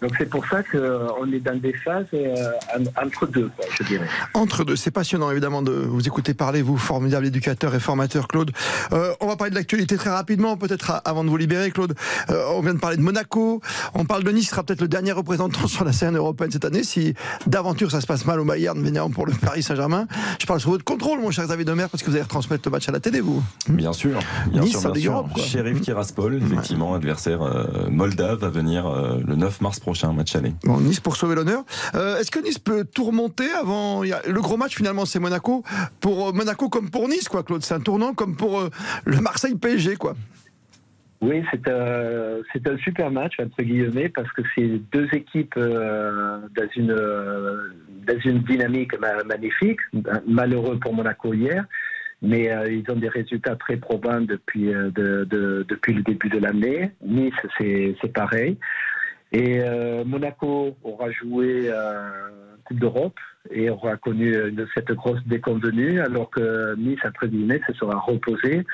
[0.00, 2.34] Donc c'est pour ça qu'on est dans des phases euh,
[2.76, 4.06] en- entre deux, je dirais.
[4.34, 8.52] Entre deux, c'est passionnant évidemment de vous écouter parler, vous, formidable éducateur et formateur, Claude.
[8.92, 11.94] Euh, on va parler de l'actualité très rapidement, peut-être avant de vous libérer, Claude.
[12.30, 13.60] Euh, on vient de parler de Monaco,
[13.94, 16.64] on parle de Nice, qui sera peut-être le dernier représentant sur la scène européenne cette
[16.64, 16.84] année.
[16.84, 17.14] Si
[17.46, 20.06] d'aventure ça se passe mal au Bayern, vénérant pour le Paris Saint-Germain,
[20.40, 22.70] je parle sous votre contrôle, mon cher Xavier Demer, parce que vous allez retransmettre le
[22.72, 23.42] match à la télé, vous.
[23.68, 24.20] Bien sûr,
[24.52, 25.12] bien Nice sûr, en bien sûr.
[25.12, 25.28] Europe.
[25.38, 30.52] Sheriff Tiraspol, effectivement, adversaire euh, moldave, va venir euh, le 9 mars prochain, match aller.
[30.64, 31.64] Bon, Nice pour sauver l'honneur.
[31.94, 35.04] Euh, Est-ce que Nice peut tout remonter avant il y a- Le gros match finalement
[35.06, 35.62] c'est Monaco.
[36.00, 37.62] Pour euh, Monaco comme pour Nice, quoi, Claude.
[37.62, 38.68] C'est un tournant comme pour euh,
[39.04, 40.14] le Marseille PSG, quoi.
[41.20, 46.38] Oui, c'est un, c'est un super match, entre guillemets, parce que c'est deux équipes euh,
[46.56, 47.56] dans, une, euh,
[48.06, 49.80] dans une dynamique ma- magnifique.
[50.28, 51.64] Malheureux pour Monaco hier,
[52.22, 56.28] mais euh, ils ont des résultats très probants depuis, euh, de- de- depuis le début
[56.28, 56.92] de l'année.
[57.04, 58.56] Nice, c'est c'est pareil.
[59.32, 62.30] Et euh, Monaco aura joué euh,
[62.64, 63.18] Coupe d'Europe
[63.50, 68.64] et aura connu une- cette grosse déconvenue, alors que Nice, entre guillemets, se sera reposé,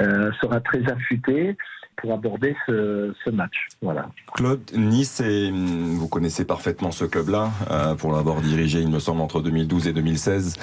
[0.00, 1.56] euh, sera très affûté
[1.96, 3.68] pour aborder ce, ce match.
[3.80, 4.08] Voilà.
[4.34, 9.20] Claude, Nice, et vous connaissez parfaitement ce club-là, euh, pour l'avoir dirigé, il me semble,
[9.20, 10.56] entre 2012 et 2016.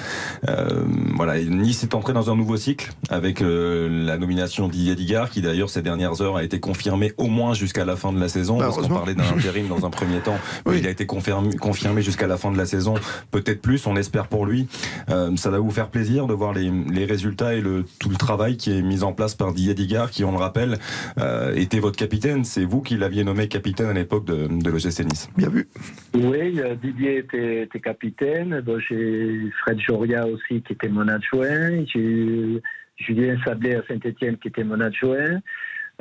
[0.48, 4.94] Euh, voilà, et Nice est entré dans un nouveau cycle avec euh, la nomination d'Didier
[4.94, 8.20] Digard, qui d'ailleurs ces dernières heures a été confirmé au moins jusqu'à la fin de
[8.20, 10.90] la saison, Bah, parce qu'on parlait d'un intérim dans un premier temps, mais il a
[10.90, 12.94] été confirmé, confirmé jusqu'à la fin de la saison,
[13.30, 14.68] peut-être plus, on espère pour lui.
[15.10, 18.16] Euh, ça va vous faire plaisir de voir les, les résultats et le, tout le
[18.16, 20.78] travail qui est mis en place par Didier Digard, qui, on le rappelle,
[21.20, 22.44] euh, était votre capitaine.
[22.44, 25.28] C'est vous qui l'aviez nommé capitaine à l'époque de, de l'OGC Nice.
[25.36, 25.68] Bien vu.
[26.14, 28.60] Oui, euh, Didier était, était capitaine.
[28.60, 31.84] Bon, J'ai Fred Joria aussi qui était mon adjoint.
[31.86, 32.60] J'ai eu
[32.96, 35.40] Julien Sablé à Saint-Etienne qui était mon adjoint.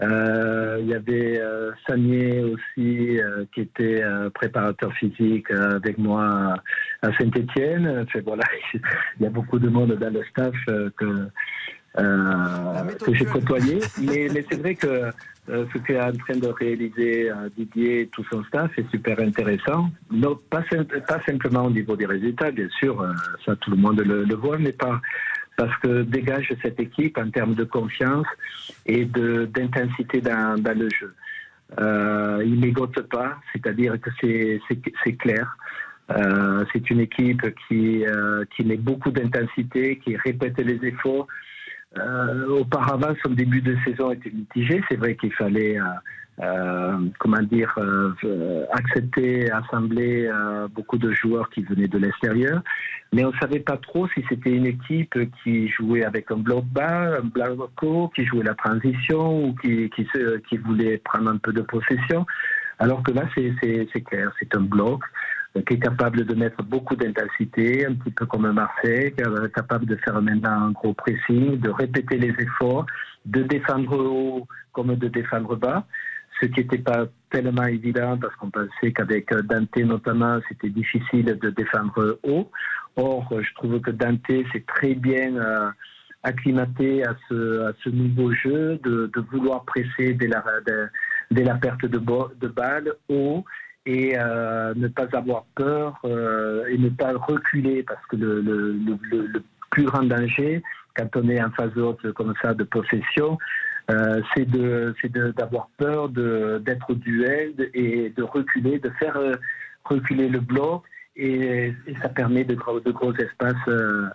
[0.02, 5.98] Euh, Il y avait euh, Sagné aussi euh, qui était euh, préparateur physique euh, avec
[5.98, 6.24] moi
[7.02, 8.04] à, à Saint-Etienne.
[8.04, 8.44] Enfin, voilà,
[8.74, 11.28] il y a beaucoup de monde dans le staff euh, que,
[11.96, 13.80] que j'ai côtoyé.
[14.02, 18.08] Mais, mais c'est vrai que euh, ce qu'est en train de réaliser euh, Didier et
[18.08, 19.90] tout son staff est super intéressant.
[20.12, 23.12] Non, pas, sim- pas simplement au niveau des résultats, bien sûr, euh,
[23.46, 25.02] ça tout le monde le, le voit, mais pas
[25.58, 28.28] parce que dégage cette équipe en termes de confiance
[28.86, 31.14] et d'intensité dans, dans le jeu.
[31.80, 34.62] Euh, il n'égote pas, c'est-à-dire que c'est-
[35.18, 35.58] clair.
[36.12, 41.28] Euh, c'est une équipe qui, euh, qui met beaucoup d'intensité, qui répète les efforts.
[41.98, 44.82] Euh, auparavant, son début de saison était mitigé.
[44.90, 45.84] C'est vrai qu'il fallait, euh,
[46.42, 52.62] euh, comment dire, euh, accepter, assembler euh, beaucoup de joueurs qui venaient de l'extérieur.
[53.12, 56.66] Mais on ne savait pas trop si c'était une équipe qui jouait avec un bloc
[56.66, 60.08] bas, un bloc haut, qui jouait la transition ou qui, qui,
[60.48, 62.26] qui voulait prendre un peu de possession.
[62.78, 63.56] Alors que là, c'est-
[64.06, 65.02] clair, c'est un bloc
[65.54, 69.14] qui est capable de mettre beaucoup d'intensité, un petit peu comme Marseille,
[69.56, 72.86] capable de faire maintenant un gros pressing, de répéter les efforts,
[73.26, 75.86] de défendre haut comme de défendre bas,
[76.40, 81.50] ce qui n'était pas tellement évident parce qu'on pensait qu'avec Dante notamment, c'était difficile de
[81.50, 82.50] défendre haut.
[82.96, 85.70] Or, je trouve que Dante s'est très bien euh,
[86.24, 92.00] acclimaté à ce, nouveau jeu, de, vouloir presser dès la, perte de,
[92.40, 93.44] de balle haut
[93.90, 99.44] et euh, ne pas avoir peur euh, et ne pas reculer parce que le, le,
[99.72, 100.62] plus grand danger
[100.96, 103.38] quand on est en phase haute comme ça de possession,
[103.90, 104.94] euh, c'est de,
[105.36, 109.18] d'avoir peur d'être duel et de reculer, de faire
[109.86, 110.84] reculer le bloc.
[111.16, 113.68] Et, et ça permet de, de gros espaces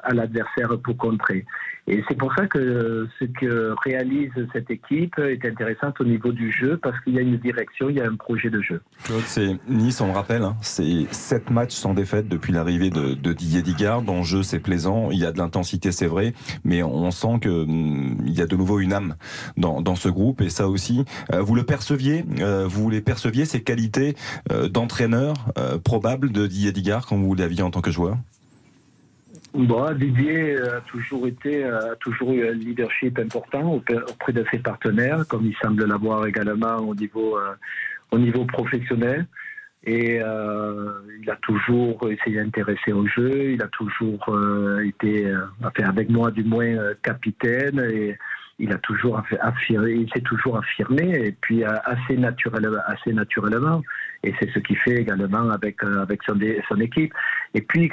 [0.03, 1.45] à l'adversaire pour contrer.
[1.87, 6.51] Et c'est pour ça que ce que réalise cette équipe est intéressante au niveau du
[6.51, 8.81] jeu parce qu'il y a une direction, il y a un projet de jeu.
[9.05, 13.13] Claude, c'est Nice, on le rappelle, hein, c'est sept matchs sans défaite depuis l'arrivée de,
[13.13, 14.03] de Didier Digard.
[14.03, 16.33] Dans le jeu, c'est plaisant, il y a de l'intensité, c'est vrai,
[16.65, 19.17] mais on sent que hum, y a de nouveau une âme
[19.59, 23.45] dans, dans ce groupe et ça aussi, euh, vous le perceviez, euh, vous les perceviez
[23.45, 24.17] ces qualités
[24.51, 28.17] euh, d'entraîneur euh, probables de Didier Digard quand vous l'aviez en tant que joueur?
[29.55, 35.25] Bon, Didier a toujours été, a toujours eu un leadership important auprès de ses partenaires,
[35.29, 37.55] comme il semble l'avoir également au niveau, euh,
[38.11, 39.27] au niveau professionnel.
[39.85, 43.53] Et euh, il a toujours essayé d'intéresser au jeu.
[43.53, 47.79] Il a toujours euh, été, euh, enfin, avec moi du moins, euh, capitaine.
[47.93, 48.19] Et
[48.59, 51.27] il a toujours affi- affirmé, il s'est toujours affirmé.
[51.27, 53.83] Et puis euh, assez naturellement, assez naturellement.
[54.25, 56.37] Et c'est ce qu'il fait également avec euh, avec son,
[56.69, 57.13] son équipe.
[57.53, 57.89] Et puis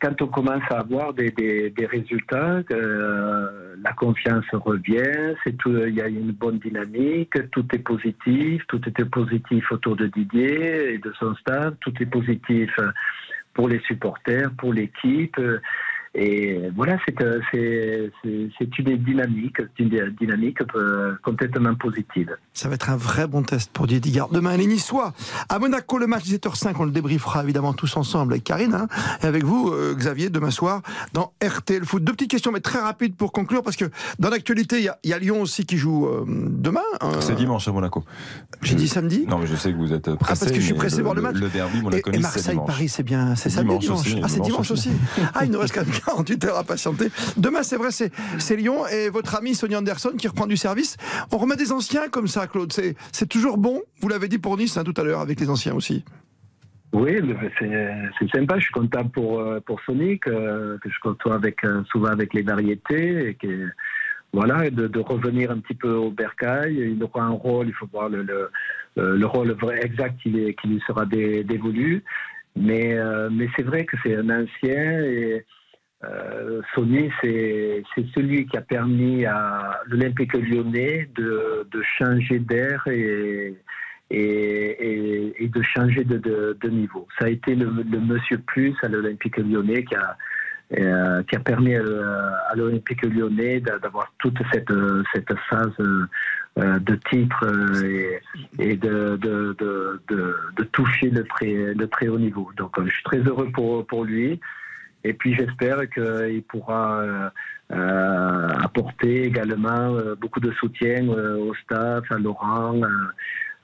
[0.00, 5.76] quand on commence à avoir des, des, des résultats, euh, la confiance revient, c'est tout,
[5.76, 10.94] il y a une bonne dynamique, tout est positif, tout était positif autour de Didier
[10.94, 12.70] et de son staff, tout est positif
[13.54, 15.40] pour les supporters, pour l'équipe.
[16.18, 22.34] Et voilà, c'est euh, c'est- une dynamique, une dynamique euh, complètement positive.
[22.54, 24.28] Ça va être un vrai bon test pour Didier Digard.
[24.30, 25.12] Demain, les Niçois.
[25.50, 28.86] À Monaco, le match 17h05, on le débriefera évidemment tous ensemble avec Karine hein,
[29.22, 30.80] et avec vous, euh, Xavier, demain soir
[31.12, 32.02] dans RTL Foot.
[32.02, 33.84] Deux petites questions, mais très rapides pour conclure, parce que
[34.18, 36.80] dans l'actualité, il y a- il y, a Lyon aussi qui joue euh, demain.
[37.02, 37.10] hein.
[37.20, 38.04] C'est dimanche à Monaco.
[38.62, 39.26] J'ai dit samedi?
[39.28, 40.44] Non, mais je sais que vous êtes pressé.
[40.44, 41.36] Ah, parce que je suis pressé le, de voir le match.
[41.36, 42.66] Le derby Et, Monaco et c'est Marseille, dimanche.
[42.66, 44.00] Paris, c'est bien, c'est samedi, Dimanche dimanche.
[44.06, 44.88] aussi, ah, c'est dimanche dimanche aussi.
[44.88, 45.26] aussi.
[45.34, 47.08] ah, il nous reste quand même 48 heures à patienter.
[47.36, 50.96] Demain, c'est vrai, c'est Lyon et votre ami Sonia Anderson qui reprend du service.
[51.32, 52.72] On remet des anciens comme ça, Claude.
[52.72, 53.82] C'est toujours bon.
[54.00, 56.04] Vous l'avez dit pour Nice hein, tout à l'heure avec les anciens aussi.
[56.92, 57.18] Oui,
[57.58, 58.58] c'est sympa.
[58.58, 63.34] Je suis content pour euh, pour que je côtoie euh, souvent avec les variétés et
[63.34, 63.68] que
[64.32, 66.74] voilà de, revenir un petit peu au bercail.
[66.76, 67.66] Il aura un rôle.
[67.68, 68.24] Il faut voir le
[68.98, 72.02] euh, le rôle exact qui, lui- sera dé- dévolu.
[72.54, 72.96] Mais
[73.30, 75.44] mais c'est vrai que c'est un ancien et
[76.04, 77.82] euh, Sony, c'est
[78.14, 81.66] celui qui a permis à l'Olympique lyonnais de,
[81.98, 83.56] changer d'air et,
[84.10, 87.08] de changer de, niveau.
[87.18, 87.70] Ça a été le,
[88.00, 90.16] monsieur plus à l'Olympique lyonnais qui a,
[90.78, 91.82] euh, permis à,
[92.50, 94.70] à l'Olympique lyonnais d'a- d'avoir toute cette,
[95.48, 95.72] phase
[96.58, 98.18] euh, de titre euh,
[98.58, 99.16] et, de,
[100.72, 101.24] toucher le
[101.88, 102.50] très, haut niveau.
[102.56, 104.40] Donc euh, je suis très heureux pour lui.
[105.06, 107.32] Et puis j'espère qu'il pourra
[107.72, 112.80] euh, apporter également euh, beaucoup de soutien euh, au staff, à Laurent,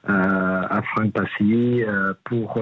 [0.04, 1.82] à Franck Passy,
[2.24, 2.60] pour,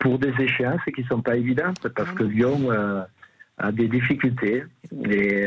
[0.00, 2.70] pour des échéances qui ne sont pas évidentes, parce que Lyon
[3.58, 4.64] a des difficultés
[5.08, 5.46] et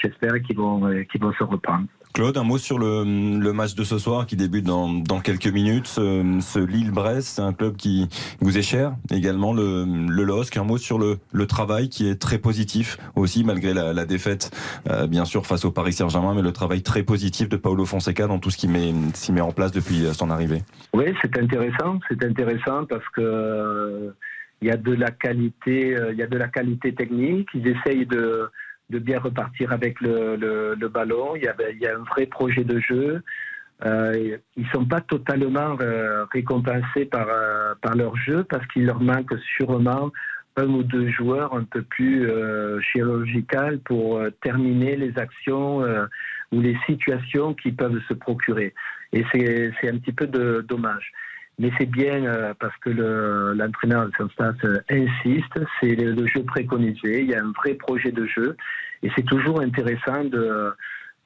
[0.00, 1.86] j'espère qu'ils vont, qu'ils vont se reprendre.
[2.12, 3.04] Claude, un mot sur le,
[3.38, 5.86] le match de ce soir qui débute dans, dans quelques minutes.
[5.86, 8.08] Ce, ce Lille-Brest, c'est un club qui
[8.40, 8.94] vous est cher.
[9.10, 10.56] Également le, le LOSC.
[10.58, 14.50] Un mot sur le, le travail qui est très positif aussi, malgré la, la défaite,
[14.90, 18.26] euh, bien sûr, face au Paris Saint-Germain, mais le travail très positif de Paulo Fonseca
[18.26, 20.62] dans tout ce qu'il met, s'y met en place depuis son arrivée.
[20.92, 21.98] Oui, c'est intéressant.
[22.08, 24.10] C'est intéressant parce que euh,
[24.60, 27.48] il y a de la qualité, euh, il y a de la qualité technique.
[27.54, 28.50] Ils essayent de,
[28.92, 31.34] de bien repartir avec le, ballon.
[31.34, 33.22] Il y, a, un vrai projet de jeu.
[33.84, 39.00] Euh, ils sont pas totalement euh, récompensés par, euh, par leur jeu parce qu'il leur
[39.00, 40.12] manque sûrement
[40.56, 42.28] un ou deux joueurs un peu plus
[42.82, 45.82] chirurgical pour terminer les actions
[46.52, 48.74] ou les situations qu'ils peuvent se procurer.
[49.14, 51.10] Et c'est un petit peu de, dommage.
[51.62, 56.26] Mais c'est bien euh, parce que le- l'entraîneur de Saint-Stas euh, insiste, c'est le, le
[56.26, 58.56] jeu préconisé, il y a un vrai projet de jeu.
[59.04, 60.72] Et c'est toujours intéressant de,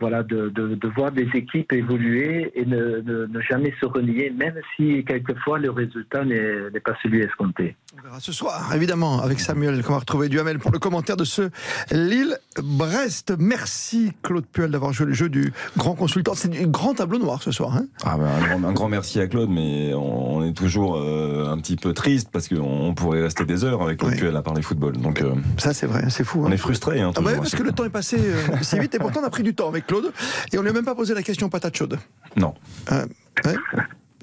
[0.01, 4.31] voilà, de, de, de voir des équipes évoluer et ne, ne- ne jamais se renier,
[4.31, 7.77] même si quelquefois le résultat n'est n'est pas celui escompté.
[7.99, 11.25] On verra ce soir, évidemment, avec Samuel, qu'on va retrouver Duhamel pour le commentaire de
[11.25, 11.49] ce
[11.93, 13.35] Lille-Brest.
[13.39, 16.35] Merci Claude Puel d'avoir joué le jeu du grand consultant.
[16.35, 17.77] C'est du grand tableau noir ce soir.
[17.77, 20.97] Hein Ah ben, un, grand, un grand merci à Claude, mais on, on est toujours
[20.97, 24.37] euh, un petit peu triste parce qu'on on pourrait rester des heures avec Claude Puel
[24.37, 24.97] à parler football.
[24.99, 26.43] Donc, euh, Ça c'est vrai, c'est fou.
[26.45, 26.53] on hein.
[26.53, 27.01] est frustré.
[27.01, 29.27] Hein, Ah toujours, parce que le temps est passé euh, si vite et pourtant on
[29.27, 30.13] a pris du temps avec Claude
[30.53, 31.99] et on lui a même pas posé la question patate chaude.
[32.37, 32.55] Non.
[32.93, 33.07] Euh,
[33.45, 33.55] ouais.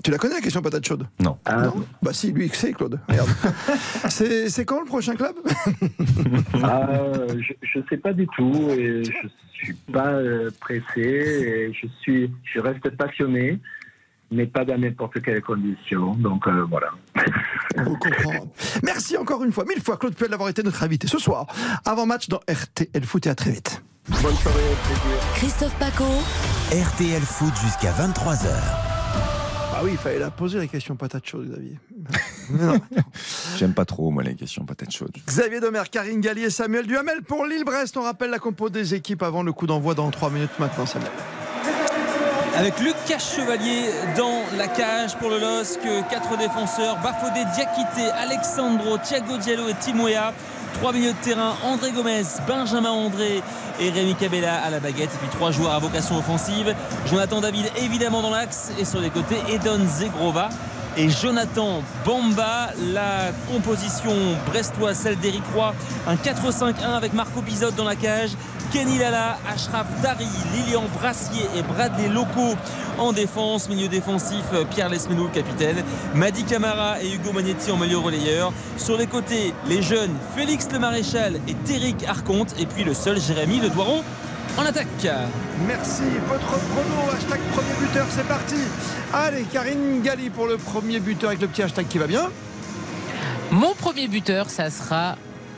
[0.03, 1.07] Tu la connais la question patate chaude?
[1.19, 1.37] Non.
[1.45, 2.99] Bah si, lui, il sait, Claude.
[3.07, 3.29] Regarde.
[4.09, 5.35] c'est c'est quand le prochain club?
[6.61, 6.89] Ah,
[7.61, 12.31] je ne sais pas du tout et je suis pas euh, pressé et je suis
[12.43, 13.59] je reste passionné
[14.29, 16.89] mais pas dans n'importe quelle condition donc euh, voilà.
[17.77, 18.51] On comprend.
[18.83, 21.47] Merci encore une fois, mille fois, Claude Puel d'avoir été notre invité ce soir.
[21.85, 23.81] Avant match dans RTL Foot et à très vite.
[24.09, 25.19] Bonne soirée, plaisir.
[25.35, 26.03] Christophe Paco.
[26.71, 28.47] RTL Foot jusqu'à 23h.
[29.75, 31.79] Ah oui, il fallait la poser la question patate chaude, Xavier.
[32.49, 32.79] Mais non.
[33.57, 35.15] J'aime pas trop, moi, les questions patates chaudes.
[35.25, 37.95] Xavier Domer, Karine Gallier, Samuel Duhamel pour Lille-Brest.
[37.95, 41.11] On rappelle la compo des équipes avant le coup d'envoi dans 3 minutes maintenant, Samuel.
[42.55, 43.85] Avec Lucas Chevalier
[44.15, 45.79] dans la cage pour le LOSC,
[46.09, 50.33] quatre défenseurs, Bafodé, Diakité, Alexandro, Thiago Diallo et Timoya.
[50.73, 53.41] Trois milieux de terrain, André Gomez, Benjamin André
[53.79, 55.09] et Rémi Cabella à la baguette.
[55.13, 56.75] Et puis trois joueurs à vocation offensive.
[57.09, 60.49] Jonathan David évidemment dans l'axe et sur les côtés, Edon Zegrova
[60.97, 62.69] et Jonathan Bamba.
[62.91, 64.13] La composition
[64.47, 65.73] brestoise, celle d'Éric Roy,
[66.07, 68.31] un 4-5-1 avec Marco Bizot dans la cage.
[68.73, 72.55] Kenny Lala, Ashraf Dari, Lilian Brassier et Bradley Loco
[72.97, 73.69] en défense.
[73.69, 75.83] Milieu défensif, Pierre Lesmenou, le capitaine.
[76.15, 78.51] Madi Camara et Hugo Magnetti en milieu relayeur.
[78.77, 82.55] Sur les côtés, les jeunes Félix Le Maréchal et Téric Arconte.
[82.59, 84.03] Et puis le seul Jérémy Le Doiron
[84.57, 84.87] en attaque.
[85.67, 86.01] Merci.
[86.27, 88.55] Votre prono, hashtag premier buteur, c'est parti.
[89.13, 92.29] Allez, Karine Galli pour le premier buteur avec le petit hashtag qui va bien.
[93.51, 95.15] Mon premier buteur, ça sera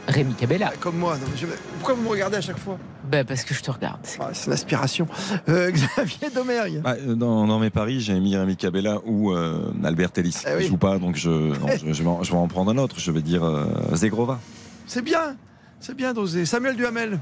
[0.09, 0.74] Rémi Cabella.
[0.82, 1.16] Comme moi.
[1.18, 1.45] non, je-
[1.80, 2.78] Pourquoi vous me regardez à chaque fois?
[3.10, 3.99] Ben, parce que je te regarde.
[4.20, 5.08] Ah, C'est l'inspiration.
[5.49, 6.82] Euh, Xavier Domergue.
[6.82, 10.38] Bah, euh, dans, dans mes paris, j'ai mis Rémi Cabella ou euh, Albert Ellis.
[10.47, 10.64] Eh oui.
[10.64, 12.78] Je joue pas, donc je, non, je, je vais en, je vais en prendre un
[12.78, 12.99] autre.
[12.99, 14.39] Je vais dire euh, Zegrova.
[14.88, 15.36] C'est bien.
[15.80, 16.45] C'est bien dosé.
[16.45, 17.20] Samuel Duhamel.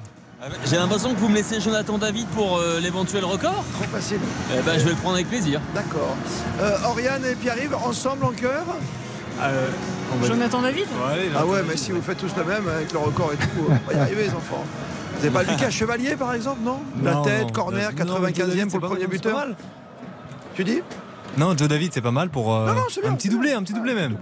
[0.66, 3.64] J'ai l'impression que vous me laissez Jonathan David pour euh, l'éventuel record.
[3.76, 4.20] Trop facile.
[4.58, 5.62] Eh ben, je vais le prendre avec plaisir.
[5.74, 6.16] D'accord.
[6.62, 8.66] Euh, Oriane et Pierre-Yves, ensemble en cœur
[10.24, 10.86] Jonathan David
[11.36, 13.92] Ah ouais, mais si vous faites tous le même avec le record et tout, on
[13.92, 14.64] va y arriver les enfants.
[15.24, 17.50] Vous n'avez pas Lucas Chevalier par exemple, non La tête, non.
[17.54, 19.32] corner, Non, mais 95e David, pour c'est le premier c'est buteur.
[19.34, 19.56] pas mal.
[20.54, 20.82] Tu dis?
[21.38, 23.34] Non, Joe David, c'est pas mal pour euh, Non, non, c'est bien, un petit c'est
[23.34, 24.18] doublé, un petit doublé même.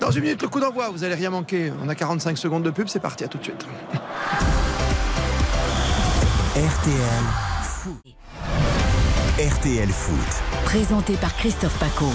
[0.00, 1.72] Dans une minute, le coup d'envoi, vous allez rien manquer.
[1.82, 3.66] On a 45 secondes de pub, c'est parti, à tout de suite.
[6.54, 7.24] RTL
[7.62, 8.04] Foot.
[9.38, 10.42] RTL Foot.
[10.66, 12.06] Présenté par Christophe Paco.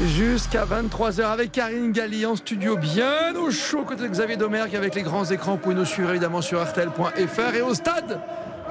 [0.00, 4.94] Jusqu'à 23h avec Karine Galli en studio, bien au chaud côté de Xavier Domergue avec
[4.94, 5.52] les grands écrans.
[5.52, 8.20] Vous pouvez nous suivre évidemment sur RTL.fr et au stade,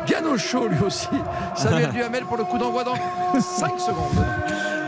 [0.05, 1.09] bien au chaud lui aussi.
[1.53, 2.95] Samuel Duhamel pour le coup d'envoi dans
[3.41, 4.25] 5 secondes.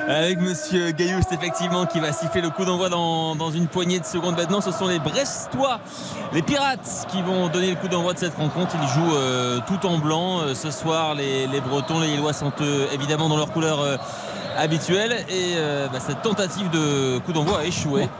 [0.07, 4.35] Avec Monsieur Gailloust, effectivement, qui va siffler le coup d'envoi dans, une poignée de secondes
[4.37, 4.59] maintenant.
[4.59, 5.81] Ce sont les Brestois,
[6.33, 8.75] les Pirates, qui vont donner le coup d'envoi de cette rencontre.
[8.81, 10.39] Ils jouent euh, tout en blanc.
[10.39, 13.99] Euh, ce soir, les, Bretons, les Illois sont euh, évidemment dans leur couleur
[14.57, 15.25] habituelle.
[15.29, 18.07] Et euh, bah, cette tentative de coup d'envoi a échoué.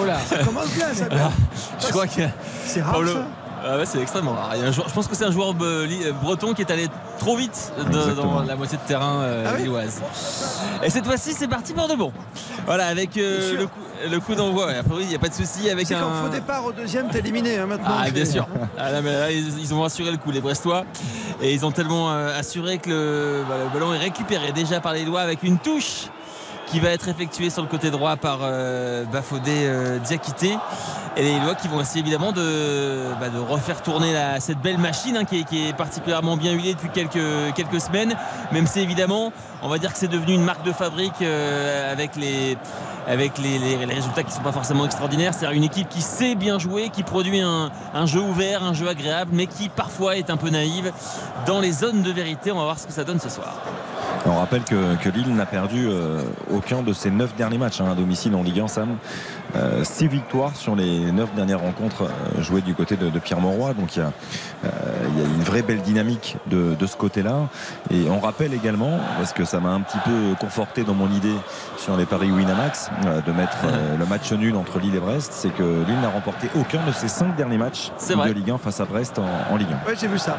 [0.00, 1.04] Oh là Ça commence bien, ça.
[1.10, 1.32] Alors,
[1.80, 2.22] je crois que
[2.66, 3.24] C'est rare Pablo- ça.
[3.66, 4.50] Ah ouais, c'est extrêmement rare.
[4.56, 6.60] Il y a un joueur- je pense que c'est un joueur euh, euh, breton qui
[6.60, 6.86] est allé
[7.18, 10.02] trop vite de- dans la moitié de terrain euh, Ah oui lilloise.
[10.82, 12.12] Et cette fois-ci, c'est parti pour de bon.
[12.66, 13.80] Voilà, avec euh, Bien le coup,
[14.10, 14.68] le coup d'envoi.
[15.00, 16.00] Il n'y a pas de souci avec un.
[16.00, 17.96] qu'en faux départ au deuxième, t'es éliminé hein, maintenant.
[18.04, 18.46] Ah, bien sûr.
[18.78, 20.84] Ah, là, mais là, ils, ils ont assuré le coup, les Brestois.
[21.40, 24.92] Et ils ont tellement euh, assuré que le, bah, le ballon est récupéré déjà par
[24.92, 26.06] les doigts avec une touche
[26.66, 30.56] qui va être effectuée sur le côté droit par euh, Bafodé euh, Diakité.
[31.16, 35.24] Et les Lois qui vont essayer évidemment de, bah, refaire tourner cette belle machine hein,
[35.24, 38.16] qui, est, particulièrement bien huilée depuis quelques, semaines.
[38.50, 42.16] Même si évidemment, on va dire que c'est devenu une marque de fabrique euh, avec
[42.16, 42.56] les
[43.86, 45.34] résultats qui ne sont pas forcément extraordinaires.
[45.38, 47.70] C'est une équipe qui sait bien jouer, qui produit un
[48.06, 50.92] jeu ouvert, un jeu agréable, mais qui parfois est un peu naïve
[51.46, 52.50] dans les zones de vérité.
[52.50, 53.54] On va voir ce que ça donne ce soir.
[54.26, 57.90] On rappelle que, que Lille n'a perdu euh, aucun de ses neuf derniers matchs hein,
[57.90, 58.96] à domicile en Ligue 1, Sam.
[59.56, 63.40] Euh, six victoires sur les neuf dernières rencontres euh, jouées du côté de, de Pierre
[63.40, 63.74] Mauroy.
[63.74, 64.12] Donc il y, a,
[64.64, 64.68] euh,
[65.14, 67.48] il y a une vraie belle dynamique de, de ce côté-là.
[67.90, 71.36] Et on rappelle également, parce que ça m'a un petit peu conforté dans mon idée
[71.76, 75.32] sur les paris Winamax, euh, de mettre euh, le match nul entre Lille et Brest,
[75.32, 78.34] c'est que Lille n'a remporté aucun de ses cinq derniers matchs C'est de.
[78.34, 79.88] Ligue 1 face à Brest en, en Ligue 1.
[79.88, 80.38] Ouais, j'ai vu ça.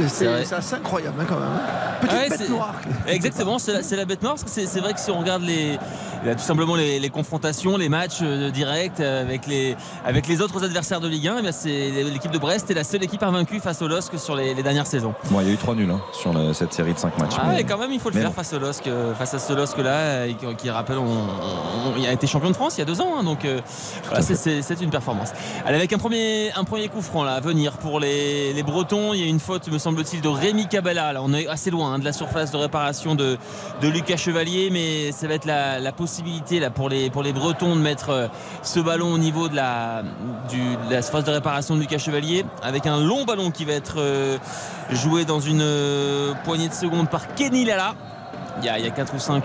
[0.00, 1.48] Et C'est assez incroyable hein, quand même.
[1.48, 1.98] hein.
[2.00, 2.74] Petite Ouais, bête noire.
[3.06, 5.78] Exactement, c'est la, bête noire parce que c'est vrai que si on regarde les,
[6.24, 11.00] tout simplement les, les confrontations, les matchs euh, directs avec les, avec les autres adversaires
[11.00, 11.36] de Ligue 1.
[11.44, 14.54] Eh c'est l'équipe de Brest est la seule équipe invaincue face au LOSC sur les,
[14.54, 15.14] les dernières saisons.
[15.30, 17.32] Bon, il y a eu 3 nuls hein, sur cette série de 5 matchs.
[17.38, 18.36] Ah, mais- quand même, il faut le mais faire bon.
[18.36, 22.06] face au LOSC, euh, face à ce LOSC là, qui, qui rappelle, on, on- il
[22.06, 23.60] a été champion de France il y a deux ans, hein, donc euh,
[24.06, 25.30] voilà, c'est- une performance.
[25.66, 29.12] Allez, avec un premier, un premier coup franc là à venir pour les, les Bretons,
[29.12, 31.12] il y a une faute, me semble-t-il, de Rémi Cabella.
[31.12, 33.36] Là, on est assez loin hein, de la surface de réparation de,
[33.82, 37.34] de Lucas Chevalier, mais ça va être la, la possibilité là pour les pour les
[37.34, 38.28] Bretons de mettre euh,
[38.62, 40.02] ce ballon au niveau de la,
[40.48, 43.74] du, de la surface de réparation de Lucas Chevalier, avec un long ballon qui va
[43.74, 44.38] être euh,
[44.90, 47.94] joué dans une euh, poignée de secondes par Kenny Lala.
[48.60, 49.44] Il y, a, il y a 4 ou 5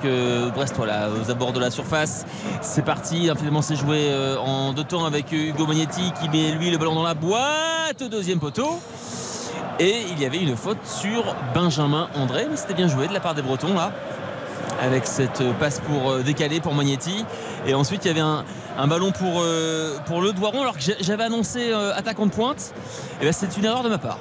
[0.56, 2.26] Brestois là, aux abords de la surface.
[2.62, 3.30] C'est parti.
[3.38, 6.96] Finalement, c'est joué euh, en deux temps avec Hugo Magnetti qui met lui le ballon
[6.96, 8.80] dans la boîte au deuxième poteau.
[9.80, 13.20] Et il y avait une faute sur Benjamin André, mais c'était bien joué de la
[13.20, 13.92] part des Bretons là.
[14.82, 17.26] Avec cette passe pour euh, décaler pour Magnetti.
[17.66, 18.44] Et ensuite, il y avait un,
[18.78, 22.74] un ballon pour, euh, pour le Doiron, alors que j'avais annoncé euh, attaquant de pointe.
[23.22, 24.20] Et ben, c'est une erreur de ma part.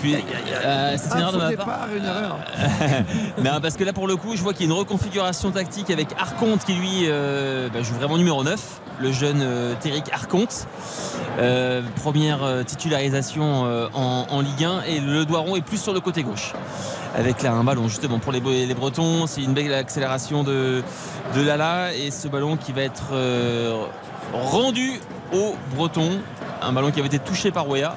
[0.00, 0.16] Puis,
[0.64, 1.88] euh, c'est une Un erreur de ma part.
[1.94, 2.38] une erreur.
[3.42, 5.90] Non, parce que là, pour le coup, je vois qu'il y a une reconfiguration tactique
[5.90, 8.60] avec Arconte qui, lui, euh, bah, joue vraiment numéro 9,
[9.02, 10.66] le jeune euh, Téric Arconte.
[11.38, 16.22] Euh, première euh, titularisation en, Ligue 1 et le Doiron est plus sur le côté
[16.22, 16.52] gauche.
[17.14, 18.40] Avec là un ballon justement pour les,
[18.74, 20.82] Bretons, c'est une belle accélération de,
[21.34, 23.12] de Lala et ce ballon qui va être
[24.32, 24.92] rendu
[25.32, 26.20] aux Bretons.
[26.62, 27.96] Un ballon qui avait été touché par Weah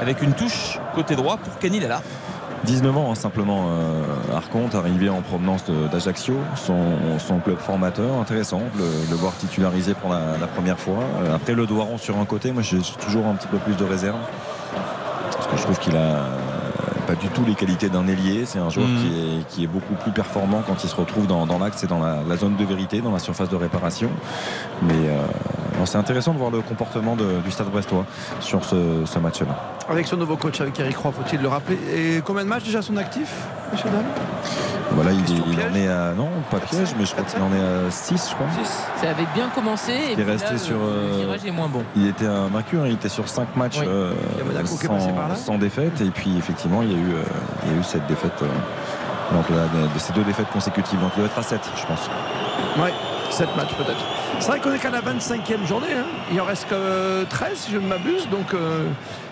[0.00, 2.02] avec une touche côté droit pour Kenny Lala.
[2.64, 6.78] 19 ans hein, simplement euh, Arconte arrivé en provenance d'Ajaccio son,
[7.18, 10.98] son club formateur intéressant de le, voir titularisé pour la, la première fois.
[11.22, 13.84] Euh, après le Doiron sur un côté moi j'ai toujours un petit peu plus de
[13.84, 14.18] réserve.
[15.32, 16.38] Parce que je trouve qu'il a euh,
[17.06, 18.44] pas du tout les qualités d'un ailier.
[18.46, 18.98] C'est un joueur Mhm.
[18.98, 21.86] qui, est, qui est beaucoup plus performant quand il se retrouve dans, dans l'axe et
[21.88, 24.10] dans la, la zone de vérité dans la surface de réparation.
[24.82, 25.20] Mais euh,
[25.86, 28.04] c'est intéressant de voir le comportement de- du stade brestois
[28.40, 29.46] sur ce, ce match là
[29.88, 31.78] Avec son nouveau coach, avec Eric Roy, faut-il le rappeler?
[31.94, 33.30] Et combien de matchs déjà son actif,
[33.72, 34.04] monsieur Dame?
[34.94, 36.12] Voilà, il, est- il en est à.
[36.12, 38.46] Non, pas piège, mais je crois qu'il en est à 6, je crois.
[39.00, 39.92] Ça avait bien commencé.
[39.92, 40.76] Et Il est puis là, resté le- sur.
[40.76, 41.82] le virage est moins bon.
[41.96, 43.86] Il était invaincu, hein, il était sur 5 matchs Oui.
[43.88, 44.12] euh,
[44.54, 44.60] là.
[44.66, 46.00] sans, sans défaite.
[46.02, 47.22] Et puis, effectivement, il y a eu, euh,
[47.64, 48.32] il y a eu cette défaite.
[48.42, 48.46] euh,
[49.32, 51.00] lors de, ces deux défaites consécutives.
[51.00, 52.10] Donc, il doit être à 7, je pense.
[52.78, 52.92] Ouais,
[53.30, 54.04] 7 matchs peut-être.
[54.42, 55.86] C'est vrai qu'on est qu'à la 25e journée.
[55.96, 56.04] hein.
[56.32, 58.28] Il en reste que euh, 13 si je ne m'abuse.
[58.28, 58.88] Donc euh,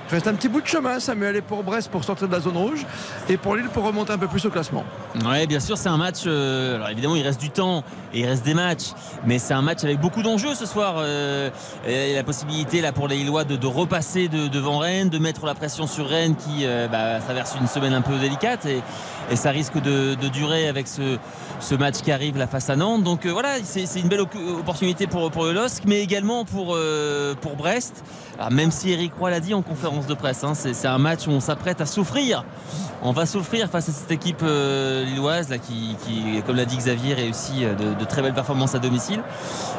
[0.09, 1.01] il reste un petit bout de chemin.
[1.01, 2.87] Samuel est pour Brest pour sortir de la zone rouge
[3.29, 4.85] et pour Lille pour remonter un peu plus au classement.
[5.27, 6.23] Ouais, bien sûr, c'est un match.
[6.27, 7.83] euh, alors évidemment, il reste du temps
[8.15, 8.91] et il reste des matchs,
[9.27, 10.95] mais c'est un match avec beaucoup d'enjeux ce soir.
[10.99, 11.51] euh,
[11.87, 15.55] et la possibilité là pour les Lillois de, repasser de- devant Rennes, de mettre la
[15.55, 18.81] pression sur Rennes qui euh, bah, traverse une semaine un peu délicate et,
[19.31, 21.19] et ça risque de, durer avec ce,
[21.61, 23.03] ce match qui arrive là face à Nantes.
[23.03, 27.35] Donc euh, voilà, c'est une belle opportunité pour, pour le LOSC, mais également pour, euh,
[27.41, 28.05] pour Brest.
[28.39, 31.27] Alors, même si Eric Roy l'a dit en conférence de presse, hein, c'est un match
[31.27, 32.45] où on s'apprête à souffrir.
[33.03, 36.77] On va souffrir face à cette équipe euh, lilloise là, qui, qui, comme l'a dit
[36.77, 39.21] Xavier, réussit euh, de, de très belles performances à domicile.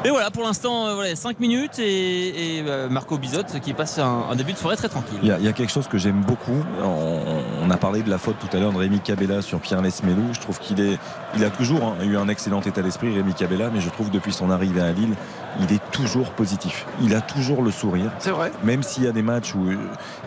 [0.05, 4.57] Et voilà, pour l'instant, voilà, 5 minutes et, Marco Bizot qui passe un, début de
[4.57, 5.19] soirée très tranquille.
[5.21, 6.63] Il y, a, quelque chose que j'aime beaucoup.
[6.83, 9.81] On, on a parlé de la faute tout à l'heure de Rémi Cabella sur Pierre
[9.81, 10.33] Lesmelou.
[10.33, 10.97] Je trouve qu'il est,
[11.35, 14.33] il a toujours hein, eu un excellent état d'esprit, Rémi Cabella, mais je trouve depuis
[14.33, 15.15] son arrivée à Lille,
[15.59, 16.85] il est toujours positif.
[17.01, 18.11] Il a toujours le sourire.
[18.19, 18.51] C'est vrai.
[18.63, 19.69] Même s'il y a des matchs où.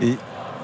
[0.00, 0.16] Et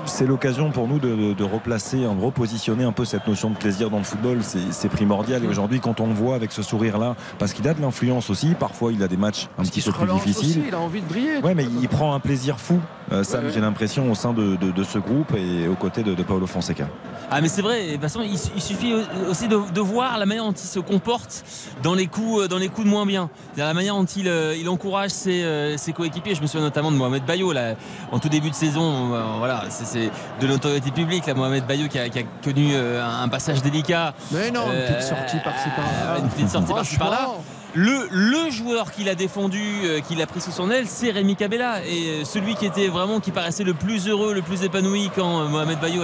[0.06, 3.56] c'est l'occasion pour nous de, de- de replacer, de repositionner un peu cette notion de
[3.56, 4.38] plaisir dans le football.
[4.70, 5.44] C'est primordial.
[5.44, 8.54] Et aujourd'hui, quand on le voit avec ce sourire-là, parce qu'il a de l'influence aussi,
[8.58, 10.60] parfois il a des matchs un petit Il se peu plus difficiles.
[10.60, 11.38] aussi, il a envie de briller.
[11.42, 12.80] Ouais, mais il prend un plaisir fou,
[13.10, 13.52] Sam, Ouais, ouais.
[13.52, 16.46] j'ai l'impression, au sein de, de- de ce groupe et aux côtés de, de Paolo
[16.46, 16.86] Fonseca.
[17.30, 18.92] Ah mais c'est vrai, de toute façon il, su- il suffit
[19.28, 21.44] aussi de, de voir la manière dont il se comporte
[21.82, 23.30] dans les coups, euh, dans les coups de moins bien.
[23.46, 26.34] C'est-à-dire La manière dont il, euh, il encourage ses, euh, ses coéquipiers.
[26.34, 27.74] Je me souviens notamment de Mohamed Bayo là,
[28.12, 29.14] en tout début de saison.
[29.14, 31.26] euh, voilà, c'est- de notoriété publique.
[31.26, 34.14] Là, Mohamed Bayo qui a, qui a connu euh, un passage délicat.
[34.32, 36.18] Mais non, une Euh, petite sortie par-ci par-là.
[36.20, 37.28] Une petite sortie par-ci par-là.
[37.74, 41.84] Le, joueur qu'il a défendu, euh, qu'il a pris sous son aile, c'est Rémi Cabella.
[41.86, 45.42] Et euh, celui qui était vraiment, qui paraissait le plus heureux, le plus épanoui quand
[45.42, 46.02] euh, Mohamed Bayo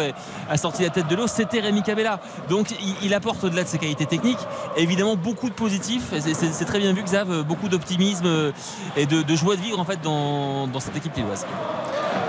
[0.48, 2.20] a, sorti la tête de l'eau, c'était Rémi Cabella.
[2.48, 2.68] Donc
[3.02, 4.38] il, apporte au-delà de ses qualités techniques,
[4.76, 6.12] évidemment beaucoup de positifs.
[6.20, 8.52] C'est- très bien vu, Xav, beaucoup d'optimisme
[8.96, 11.46] et de, joie de vivre en fait dans, dans cette équipe lilloise.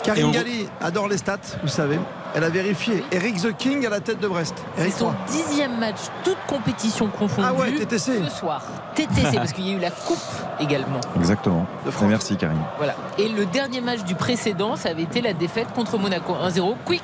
[0.07, 1.99] Karine Galli adore les stats, vous savez.
[2.33, 3.03] Elle a vérifié.
[3.11, 4.55] Eric The King à la tête de Brest.
[4.77, 7.47] C'est son dixième match, toute compétition confondue.
[7.49, 8.23] Ah ouais, TTC.
[8.23, 8.61] Ce soir.
[8.95, 10.17] TTC, parce qu'il y a eu la coupe
[10.61, 11.01] également.
[11.17, 11.65] Exactement.
[11.85, 12.57] Et merci Karine.
[12.77, 12.95] Voilà.
[13.17, 16.75] Et le dernier match du précédent, ça avait été la défaite contre Monaco 1-0.
[16.85, 17.03] Quick,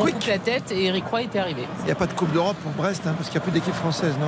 [0.00, 1.62] on coupe la tête et Eric Roy était arrivé.
[1.82, 3.52] Il n'y a pas de Coupe d'Europe pour Brest, hein, parce qu'il n'y a plus
[3.52, 4.26] d'équipe française, non?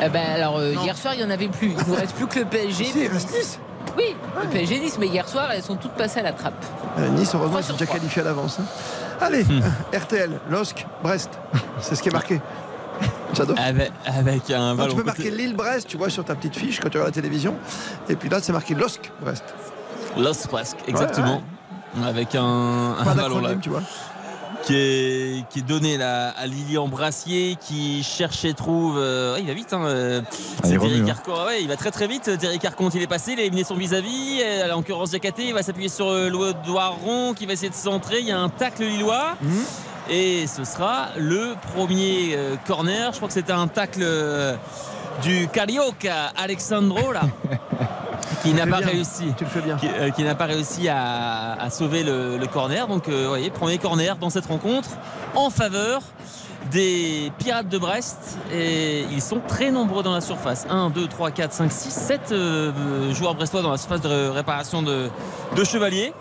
[0.00, 1.72] Eh ben, alors, euh, hier soir, il n'y en avait plus.
[1.86, 2.84] Il ne reste plus que le PSG.
[2.84, 3.58] Si, il reste Nice.
[3.96, 6.54] Oui, le PSG Nice, mais hier soir, elles sont toutes passées à la trappe.
[6.98, 8.58] Euh, Nice, heureusement, ils sont déjà qualifiés à l'avance.
[8.60, 8.64] hein.
[9.20, 9.60] Allez, Hmm.
[9.96, 11.30] RTL, LOSC, Brest.
[11.80, 12.40] C'est ce qui est marqué.
[13.34, 13.56] J'adore.
[13.58, 14.90] Avec, avec un Non, ballon.
[14.90, 17.22] tu peux côté- marquer Lille-Brest, tu vois, sur ta petite fiche quand tu regardes la
[17.22, 17.54] télévision.
[18.08, 19.44] Et puis là, c'est marqué LOSC-Brest.
[20.18, 21.42] Los presque, exactement.
[22.04, 23.50] Avec un, un Pas ballon là.
[23.60, 23.82] tu vois.
[24.64, 28.96] Qui est, qui est donné là, à Lilian Brassier qui cherche et trouve.
[28.96, 29.72] euh, il va vite.
[29.72, 30.30] Hein, euh, Ah,
[30.62, 31.04] c'est Thierry hein.
[31.04, 31.32] Carcon.
[31.46, 32.30] Ouais, il va très très vite.
[32.38, 33.32] Thierry Carconte, il est passé.
[33.32, 34.40] Il a éliminé son vis-à-vis.
[34.40, 38.20] Et, En l'occurrence, Diakaté, il va s'appuyer sur euh, Loidoiron qui va essayer de centrer.
[38.20, 39.36] Il y a un tacle lillois.
[39.42, 39.64] Mhm.
[40.10, 42.36] Et ce sera le premier
[42.66, 43.10] corner.
[43.12, 44.04] Je crois que c'était un tacle
[45.22, 47.22] du Carioca Alexandro là.
[48.42, 48.86] qui n'a pas bien.
[48.88, 49.76] réussi Tu le fais bien.
[49.76, 52.86] qui, euh, qui n'a pas réussi à, à sauver le, le corner.
[52.88, 54.90] Donc, euh, vous voyez, premier corner dans cette rencontre
[55.34, 56.00] en faveur
[56.70, 58.38] des Pirates de Brest.
[58.52, 60.66] Et ils sont très nombreux dans la surface.
[60.70, 62.34] 1, 2, 3, 4, 5, 6, 7
[63.12, 65.08] joueurs brestois dans la surface de ré- réparation de,
[65.56, 66.12] de Chevalier.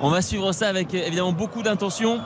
[0.00, 2.20] On va suivre ça avec euh, évidemment beaucoup d'intention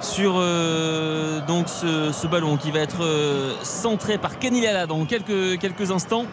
[0.00, 5.04] sur euh, donc ce, ce ballon qui va être euh, centré par Kenny Lala dans
[5.06, 6.24] quelques, quelques instants.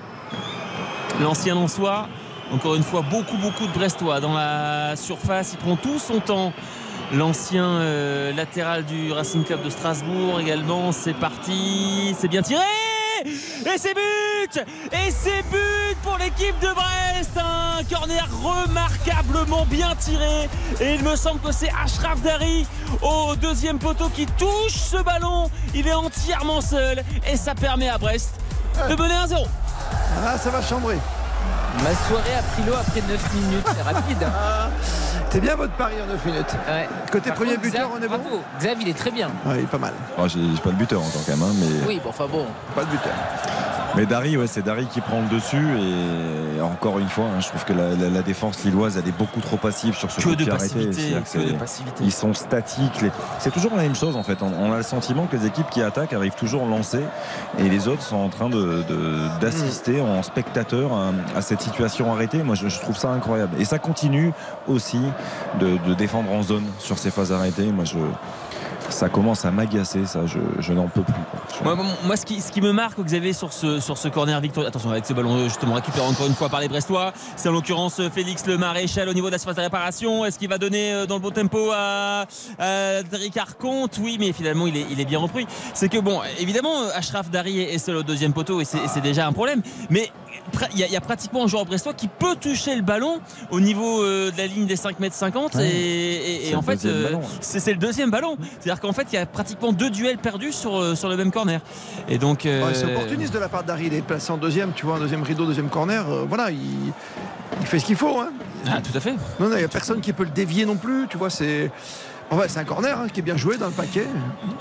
[1.21, 2.07] L'ancien Lançois,
[2.51, 5.53] encore une fois, beaucoup, beaucoup de Brestois dans la surface.
[5.53, 6.53] Il prend tout son temps.
[7.13, 10.91] L'ancien euh, latéral du Racing Club de Strasbourg également.
[10.91, 12.15] C'est parti.
[12.19, 12.61] C'est bien tiré.
[13.25, 20.49] Et c'est but Et c'est but pour l'équipe de Brest Un corner remarquablement bien tiré.
[20.81, 22.65] Et il me semble que c'est Ashraf Dari
[23.01, 25.49] au deuxième poteau qui touche ce ballon.
[25.73, 27.03] Il est entièrement seul.
[27.31, 28.35] Et ça permet à Brest
[28.89, 29.45] de mener 1-0.
[30.25, 30.97] Ah, ça va chambrer.
[31.83, 33.67] Ma soirée a pris l'eau après 9 minutes.
[33.75, 34.23] C'est rapide.
[34.23, 34.69] hein.
[35.29, 36.55] C'est bien votre pari en 9 minutes.
[36.67, 36.87] Ouais.
[37.11, 38.41] Côté Par premier contre, buteur, Xav, on est bon bravo.
[38.59, 39.29] Xav, il est très bien.
[39.45, 39.93] Oui, pas mal.
[40.17, 41.85] Oh, j'ai pas de buteur encore quand même, hein, mais.
[41.87, 42.45] Oui, bon, enfin bon.
[42.73, 43.11] Pas de buteur.
[43.95, 45.57] Mais Dari, ouais, c'est Dari qui prend le dessus
[46.57, 49.17] et encore une fois, hein, je trouve que la, la- la défense lilloise elle est
[49.17, 52.03] beaucoup trop passive sur ce Que coup de passivité, que de c'est- passivité.
[52.03, 53.01] Ils sont statiques.
[53.01, 54.39] les- C'est toujours la même chose en fait.
[54.41, 57.03] On, on a le sentiment que les équipes qui attaquent arrivent toujours lancées
[57.57, 62.11] et les autres sont en train de- de- d'assister en spectateur à, à cette situation
[62.11, 62.43] arrêtée.
[62.43, 63.55] Moi, je, je trouve ça incroyable.
[63.59, 64.33] Et ça continue
[64.67, 64.99] aussi
[65.61, 67.71] de, de défendre en zone sur ces phases arrêtées.
[67.71, 67.95] Moi, je,
[68.89, 70.05] ça commence à m'agacer.
[70.05, 71.13] Ça, je, n'en peux plus.
[71.63, 75.13] Moi, ce, qui, me marque, Xavier, sur ce, sur ce corner victorieux, attention avec ce
[75.13, 78.45] ballon euh, justement récupéré encore une fois par les Brestois, c'est en l'occurrence euh, Félix
[78.45, 80.25] le Maréchal au niveau de la surface de réparation.
[80.25, 82.25] Est-ce qu'il va donner euh, dans le bon tempo à,
[82.59, 85.47] à Ricard Comte Oui, mais finalement il est, il est bien repris.
[85.73, 89.33] C'est que bon, évidemment, Ashraf Dari est seul au deuxième poteau et c'est déjà un
[89.33, 89.61] problème.
[89.89, 90.11] Mais
[90.73, 93.19] il y, a- il y a pratiquement un joueur brestois qui peut toucher le ballon
[93.51, 95.67] au niveau euh, de la ligne des 5 mètres 50 Ouais.
[95.67, 97.21] et, et- et C'est en le fait deuxième euh, ballon.
[97.41, 98.37] c'est le deuxième ballon.
[98.59, 101.31] C'est-à-dire qu'en fait il y a pratiquement deux duels perdus sur, euh, sur le même
[101.31, 101.59] corner.
[102.07, 103.87] Et donc euh, Ouais, c'est opportuniste de la part d'Harry.
[103.87, 106.09] Il est placé en deuxième, tu vois, en deuxième rideau, deuxième corner.
[106.09, 106.57] euh, voilà, il,
[107.61, 108.19] il fait ce qu'il faut.
[108.19, 108.31] Hein.
[108.67, 109.11] Ah, tout à fait.
[109.39, 111.05] Non, non, il n'y a personne qui peut le dévier non plus.
[111.09, 111.69] Tu vois, c'est.
[112.31, 114.07] En vrai, c'est un corner hein, qui est bien joué dans le paquet.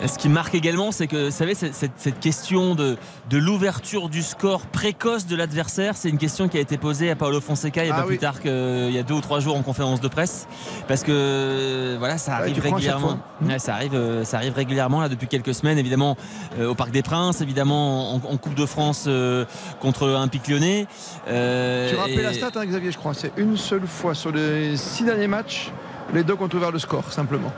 [0.07, 2.99] Ce qui marque également, c'est que, vous savez, cette, cette- cette question de,
[3.31, 7.17] de l'ouverture du score précoce de l'adversaire, c'est une question qui a été posée à
[7.17, 8.09] Paolo Fonseca il n'y a Ah pas oui.
[8.17, 10.47] plus tard qu'il y a deux ou trois jours en conférence de presse.
[10.89, 13.19] Parce que, voilà, ça arrive régulièrement.
[13.41, 16.17] Ouais, ça, arrive, euh, ça arrive régulièrement, là, depuis quelques semaines, évidemment,
[16.59, 19.47] euh, au Parc des Princes, évidemment, en, en Coupe de France euh,
[19.81, 20.87] contre Olympique lyonnais.
[21.29, 23.15] Euh, tu rappelles la stat, hein, Xavier, je crois.
[23.15, 25.73] C'est une seule fois sur les six derniers matchs,
[26.15, 27.53] les deux ont ouvert le score, simplement.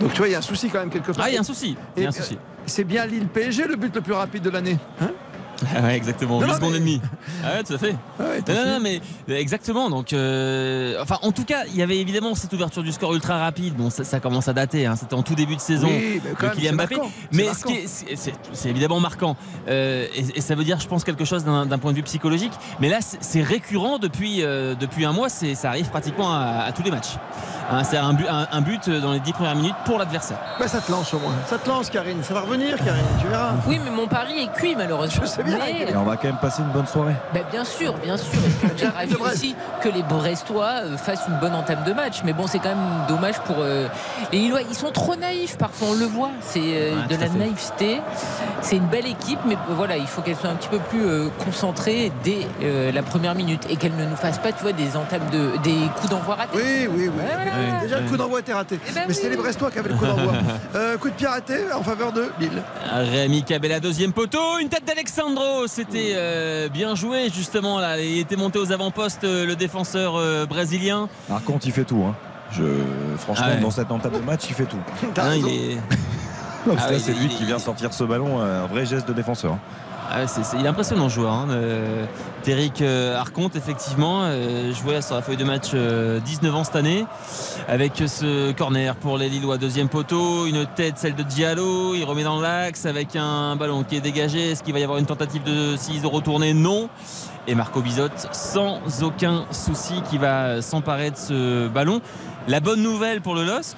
[0.00, 1.24] Donc tu vois, il y a un souci quand même quelque part.
[1.24, 1.76] Ah, il y a un souci.
[1.98, 2.10] Euh,
[2.66, 4.78] C'est bien Lille PSG le but le plus rapide de l'année.
[5.00, 5.10] Hein?
[5.76, 7.00] Ah ouais, exactement, Non, 8 non, secondes mais- et demie.
[7.44, 7.94] Ah ouais, tout à fait.
[8.18, 9.00] Ah ouais, non, non, mais
[9.30, 9.90] euh, exactement.
[9.90, 13.38] Donc, euh, enfin, en tout cas, il y avait évidemment cette ouverture du score ultra
[13.38, 13.74] rapide.
[13.74, 14.86] Bon, ça, ça commence à dater.
[14.86, 14.96] hein.
[14.96, 16.96] C'était en tout début de saison Oui, mais quand de Kylian c'est Mbappé.
[16.96, 17.68] marquant, Mais ce marquant.
[17.70, 18.16] qui est-
[18.52, 19.36] c'est- évidemment marquant.
[19.68, 22.52] Euh, et, et ça veut dire, je pense, quelque chose d'un point de vue psychologique.
[22.80, 25.28] Mais là, c'est récurrent depuis, euh, depuis un mois.
[25.28, 27.16] Ça arrive pratiquement à, à tous les matchs.
[27.70, 30.36] Hein, c'est un, but- un- un but dans les 10 premières minutes pour l'adversaire.
[30.58, 31.32] Bah, ça te lance au moins.
[31.46, 32.22] Ça te lance, Karine.
[32.22, 33.04] Ça va revenir, Karine.
[33.20, 33.52] Tu verras.
[33.66, 35.22] Oui, mais mon pari est cuit malheureusement.
[35.24, 35.51] Je sais bien.
[35.58, 37.14] Mais- Et on va quand même passer une bonne soirée.
[37.34, 38.38] Bah, bien sûr, bien sûr.
[38.96, 39.34] Rêver Brest.
[39.36, 42.20] aussi que les Brestois euh, fassent une bonne entame de match.
[42.24, 43.88] Mais bon, c'est quand même dommage pour euh,
[44.32, 44.62] les Lillois.
[44.68, 46.30] Ils sont trop naïfs parfois, on le voit.
[46.40, 47.38] C'est euh, Ouais, de la fait.
[47.38, 48.00] naïveté.
[48.60, 51.28] C'est une belle équipe, mais voilà, il faut qu'elle soit un petit peu plus euh,
[51.44, 52.46] concentrée dès
[52.92, 55.76] la première minute et qu'elle ne nous fasse pas, tu vois, des entames de, des
[55.96, 56.56] coups d'envoi ratés.
[56.56, 57.08] Oui, oui, oui.
[57.08, 57.80] Ouais, voilà.
[57.82, 58.78] Déjà, le coup d'envoi était raté.
[58.88, 60.32] Eh ben Mais c'était les Brestois qui avaient le coup d'envoi.
[60.74, 62.62] Euh, coup de pied arrêté en faveur de Lille.
[62.90, 64.84] Rémi Cabella, deuxième poteau, une tête
[65.66, 70.46] c'était euh, bien joué justement là, il était monté aux avant-postes euh, le défenseur euh,
[70.46, 71.08] brésilien.
[71.28, 72.04] Par contre, il fait tout.
[72.06, 72.14] Hein.
[72.50, 72.62] Je...
[73.18, 73.60] Franchement, Ah ouais.
[73.60, 74.76] dans cette entame de match, il fait tout.
[75.18, 75.74] Hein, il est...
[76.66, 79.08] Donc Ah ouais, c'est il- lui il- qui vient sortir ce ballon, un vrai geste
[79.08, 79.56] de défenseur.
[80.14, 80.24] Ah
[80.58, 81.32] il est impressionnant joueur.
[81.32, 82.04] Hein, euh,
[82.42, 86.76] Terric euh, Arconte, effectivement, euh, jouait sur la feuille de match euh, 19 ans cette
[86.76, 87.06] année,
[87.66, 89.56] avec ce corner pour les Lillois.
[89.56, 93.96] Deuxième poteau, une tête, celle de Diallo, il remet dans l'axe avec un ballon qui
[93.96, 94.50] est dégagé.
[94.50, 96.52] Est-ce qu'il va y avoir une tentative de 6 de retourner?
[96.52, 96.90] Non.
[97.46, 102.02] Et Marco Bizotte, sans aucun souci, qui va s'emparer de ce ballon.
[102.48, 103.76] La bonne nouvelle pour le LOSC,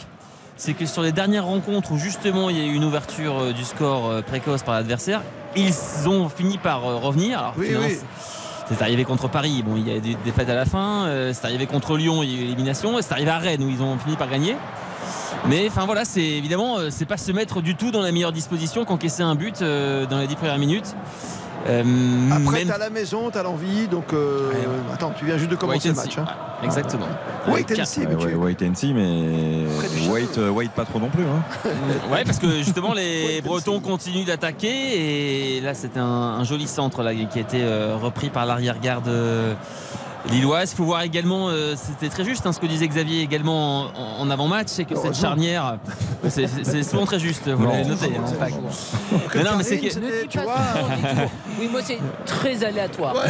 [0.56, 3.52] c'est que sur les dernières rencontres où justement il y a eu une ouverture euh,
[3.52, 5.20] du score euh, précoce par l'adversaire,
[5.56, 7.38] ils ont fini par euh, revenir.
[7.38, 7.66] Alors Oui,
[8.68, 11.66] c'est- arrivé contre Paris, bon il y a des défaites à la fin, c'est arrivé
[11.66, 14.16] contre Lyon, il y a eu élimination, c'est arrivé à Rennes où ils ont fini
[14.16, 14.56] par gagner.
[15.46, 18.84] Mais enfin voilà, c'est évidemment c'est pas se mettre du tout dans la meilleure disposition
[18.86, 20.94] qu'encaisser un but dans les 10 premières minutes.
[21.66, 21.82] Euh,
[22.30, 24.12] Après, même- t'as la maison, t'as l'envie, donc.
[24.12, 24.50] euh,
[24.92, 26.18] Attends, tu viens juste de commencer Wait le match.
[26.18, 26.26] hein.
[26.62, 27.06] Exactement.
[27.48, 29.66] Wait Avec and see, mais tu- Ouais, wait and see, mais
[30.10, 31.24] wait, euh, wait pas trop non plus.
[31.24, 31.42] Hein.
[32.12, 37.02] Ouais, parce que justement les Bretons continuent d'attaquer et là c'est un, un joli centre
[37.02, 39.54] là, qui a été euh, repris par l'arrière-garde euh,
[40.30, 40.72] lilloise.
[40.72, 44.20] Il faut voir également, euh, c'était très juste hein, ce que disait Xavier également en,
[44.20, 45.78] en avant-match, c'est que cette charnière,
[46.28, 48.06] c'est- souvent très juste, vous l'avez noté.
[48.16, 48.46] hein.
[49.34, 49.88] Mais non, mais c'est que-
[50.28, 50.42] tours.
[51.60, 53.14] Oui, moi c'est très aléatoire.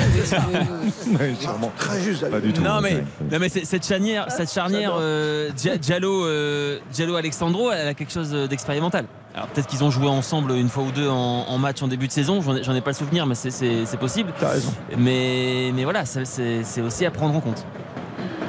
[1.76, 2.30] Très juste.
[2.30, 2.62] Pas du tout.
[2.62, 7.70] Non mais, non, mais c'est- cette charnière, cette charnière euh, Dia- Diallo, euh, Diallo Alexandro,
[7.70, 9.04] elle a quelque chose d'expérimental.
[9.34, 11.14] Alors peut-être qu'ils ont joué ensemble une fois ou deux en,
[11.48, 12.40] en match en début de saison.
[12.40, 14.32] J'en ai, pas le souvenir, mais c'est- possible.
[14.38, 14.72] T'as raison.
[14.96, 17.64] Mais, mais voilà, c'est- aussi à prendre en compte.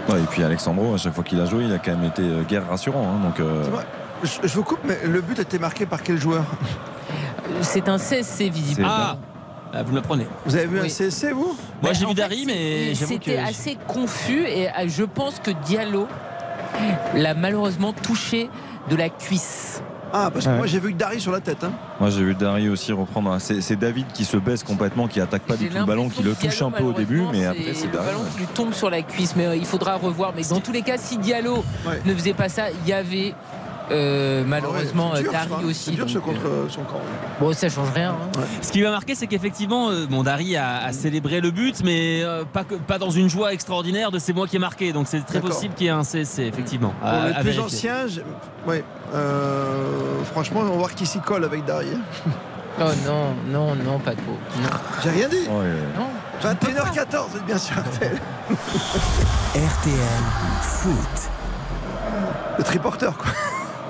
[0.10, 2.22] Ouais, et puis Alexandro, à chaque fois qu'il a joué, il a quand même été
[2.22, 3.02] euh, guère rassurant.
[3.08, 3.64] hein, donc, euh.
[4.24, 6.44] Je, je vous coupe, mais le but a été marqué par quel joueur?
[7.62, 8.84] C'est un CSC visible.
[8.86, 9.18] Ah,
[9.74, 10.28] Ah, vous me l'apprenez.
[10.46, 10.86] Vous avez vu Oui.
[10.86, 11.58] un CSC, vous?
[11.82, 12.94] Moi j'ai vu Dari, mais.
[12.94, 16.08] C'était assez confus et euh, je pense que Diallo
[17.16, 18.50] l'a malheureusement touché
[18.90, 19.82] de la cuisse.
[20.14, 20.58] Ah, parce que Ouais.
[20.58, 21.64] moi j'ai vu que Dari sur la tête.
[21.64, 21.72] hein.
[22.00, 23.32] Moi j'ai vu Dari aussi reprendre.
[23.32, 26.24] un- C'est David qui se baisse complètement, qui attaque pas du tout le ballon, qui
[26.24, 28.06] le touche un peu au début, mais après c'est le Dari.
[28.06, 29.36] ballon qui lui tombe sur la cuisse.
[29.36, 30.34] Mais euh, il faudra revoir.
[30.36, 31.64] Mais dans tous les cas, si Diallo
[32.06, 33.34] ne faisait pas ça, il y avait
[33.92, 35.58] euh, malheureusement Ah Ouais, euh, dur, Dari ça.
[35.68, 35.84] aussi.
[35.86, 37.00] C'est dur ce donc, contre euh, euh, son camp.
[37.40, 38.12] Bon, ça change rien.
[38.12, 38.42] hein.
[38.62, 42.22] Ce qui m'a marqué, c'est qu'effectivement, euh, bon, Dari a, a célébré le but, mais
[42.24, 44.92] euh, pas, que- pas dans une joie extraordinaire de c'est moi qui ai marqué.
[44.94, 46.94] Donc c'est très possible qu'il y ait un CC, effectivement.
[47.00, 47.62] Pour à- les à plus vérifier.
[47.92, 48.22] anciens, je-
[48.70, 48.84] ouais,
[49.14, 51.88] euh, franchement, on va voir qui s'y colle avec Dari.
[51.96, 52.32] hein.
[52.78, 54.20] Oh non, non, non, Paco.
[54.62, 54.68] Non.
[55.02, 55.48] J'ai rien dit.
[55.48, 56.10] Non.
[56.44, 58.20] 21h14, vous êtes bien sûr RTL.
[59.56, 60.24] RTL
[60.62, 61.30] Foot.
[62.58, 63.28] Le triporteur, quoi.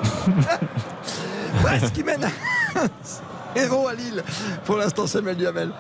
[1.62, 2.30] Brest qui mène.
[3.56, 4.24] Héros à Lille.
[4.66, 5.72] Pour l'instant, Samuel Duhamel.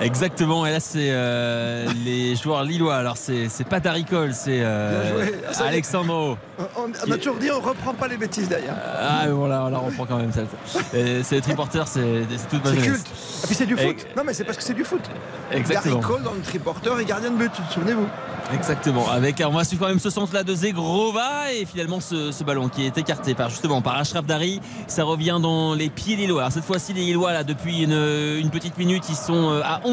[0.00, 2.96] Exactement, et là c'est euh, les joueurs lillois.
[2.96, 5.26] Alors c'est c'est pas Daricole, c'est euh.
[5.58, 5.64] Ah.
[5.64, 6.36] Alexandro.
[6.76, 8.74] On, on a toujours dit, on reprend pas les bêtises derrière.
[9.00, 10.30] Ah voilà, on la reprend quand même.
[10.94, 13.06] Et C'est les triporteurs, c'est c'est toute ma C'est culte.
[13.06, 14.06] Et puis c'est du Et- foot.
[14.16, 15.02] Non, mais c'est parce que c'est du foot.
[15.52, 15.96] Exactement.
[15.96, 18.06] Gary Cole dans le triporteur et gardien de but, souvenez-vous.
[18.54, 19.10] Exactement.
[19.10, 22.44] Avec, on va suivre quand même ce centre là de Zegrova et finalement ce, ce
[22.44, 24.60] ballon qui est écarté par justement par Ashraf Dari.
[24.86, 26.40] Ça revient dans les pieds lillois.
[26.42, 27.92] Alors cette fois-ci les Lillois là depuis une,
[28.38, 29.87] une petite minute ils sont euh, à 11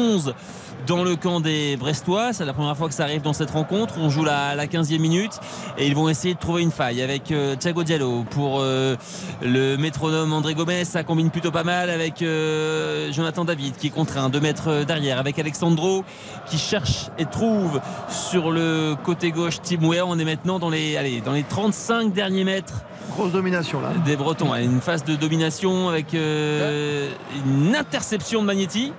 [0.86, 2.32] dans le camp des Brestois.
[2.32, 3.94] C'est la première fois que ça arrive dans cette rencontre.
[3.98, 5.40] On joue la, la 15e minute
[5.78, 8.96] et ils vont essayer de trouver une faille avec euh, Thiago Diallo pour euh,
[9.42, 10.84] le métronome André Gomez.
[10.84, 15.18] Ça combine plutôt pas mal avec euh, Jonathan David qui est contraint de mettre derrière
[15.18, 16.04] avec Alexandro
[16.46, 20.06] qui cherche et trouve sur le côté gauche Tim Weah.
[20.06, 22.82] On est maintenant dans les, allez, dans les 35 derniers mètres
[23.16, 23.92] Grosse domination là.
[24.04, 24.54] des Bretons.
[24.54, 28.92] Une phase de domination avec une interception de Magnetti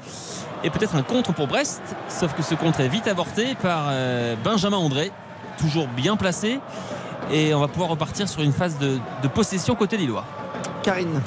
[0.63, 1.81] et peut-être un contre pour Brest.
[2.09, 5.11] Sauf que ce contre est vite avorté par euh, Benjamin André,
[5.59, 6.59] toujours bien placé.
[7.31, 10.23] Et on va pouvoir repartir sur une phase de, de possession côté Lillois.
[10.83, 11.21] Karine.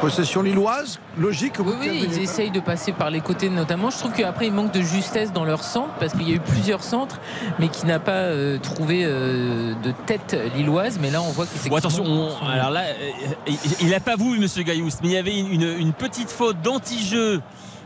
[0.00, 1.54] Possession lilloise, logique.
[1.60, 3.88] Oui, oui, 15 ils essayent de passer par les côtés notamment.
[3.88, 6.40] Je trouve qu'après, il manque de justesse dans leur centre parce qu'il y a eu
[6.40, 7.20] plusieurs centres,
[7.60, 10.98] mais qui n'a pas euh, trouvé euh, de tête lilloise.
[11.00, 14.64] Mais là, on voit Bon, attention, on- alors là, euh, il n'a pas voulu, Monsieur
[14.64, 17.40] Gaillous, mais il y avait une, une- une petite faute d'anti-jeu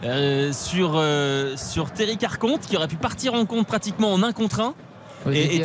[0.04, 4.32] euh, sur, euh, sur Terry Carconte qui aurait pu partir en compte pratiquement en un
[4.32, 4.74] contre un.
[5.26, 5.62] Oui,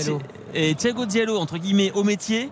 [0.53, 2.49] et, Thiago Diallo, entre guillemets, au métier,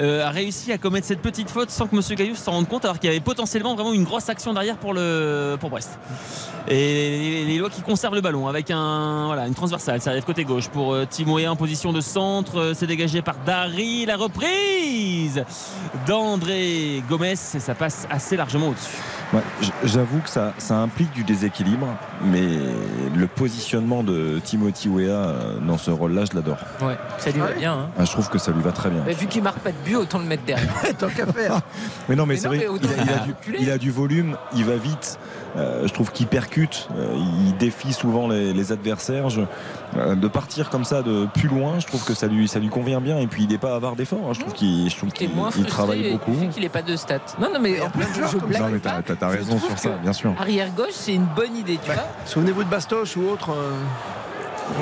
[0.00, 2.84] euh, a réussi à commettre cette petite faute sans que Monsieur Gaillou s'en rende compte,
[2.84, 5.98] alors qu'il y avait potentiellement vraiment une grosse action derrière pour, le, pour Brest.
[6.68, 10.00] Et les Lillois qui conservent le ballon avec un, voilà, une transversale.
[10.00, 12.58] Ça arrive côté gauche pour euh, Timoé en position de centre.
[12.58, 14.04] Euh, C'est dégagé par Dari.
[14.04, 15.44] La reprise
[16.06, 18.96] d'André Gomez et ça passe assez largement au-dessus.
[19.32, 19.40] Ouais,
[19.84, 21.88] J'avoue que ça, ça implique du déséquilibre,
[22.24, 22.46] mais
[23.14, 26.58] le positionnement de Timothy Weah euh, dans ce rôle-là, je l'adore.
[26.80, 27.72] Ouais, ça lui va bien.
[27.72, 27.88] hein.
[27.98, 29.02] Ah, je trouve que ça lui va très bien.
[29.04, 30.72] Mais vu qu'il marque pas de but, autant le mettre derrière.
[30.98, 31.60] Tant qu'à faire.
[32.08, 34.36] Mais non, mais, Mais c'est vrai, mais autant il a, du, il a du volume,
[34.54, 35.18] il va vite.
[35.56, 39.30] Euh, je trouve qu'il percute, euh, il défie souvent les, les adversaires.
[39.30, 39.40] Je-
[39.96, 42.68] euh, de partir comme ça de plus loin, je trouve que ça lui, ça lui
[42.68, 43.18] convient bien.
[43.18, 44.20] Et puis il n'est pas avare d'efforts.
[44.28, 44.32] hein.
[44.34, 46.34] Je trouve qu'il il travaille beaucoup.
[46.34, 47.18] fait qu'il n'ait pas de stats.
[47.40, 48.80] Non, non, mais en plus, je, je blague Non, mais
[49.16, 50.34] t'as raison sur ça, bien sûr.
[50.38, 52.02] Arrière gauche, c'est une bonne idée, tu vois.
[52.26, 53.50] Souvenez-vous de Bastos ou autre.
[53.50, 53.72] euh,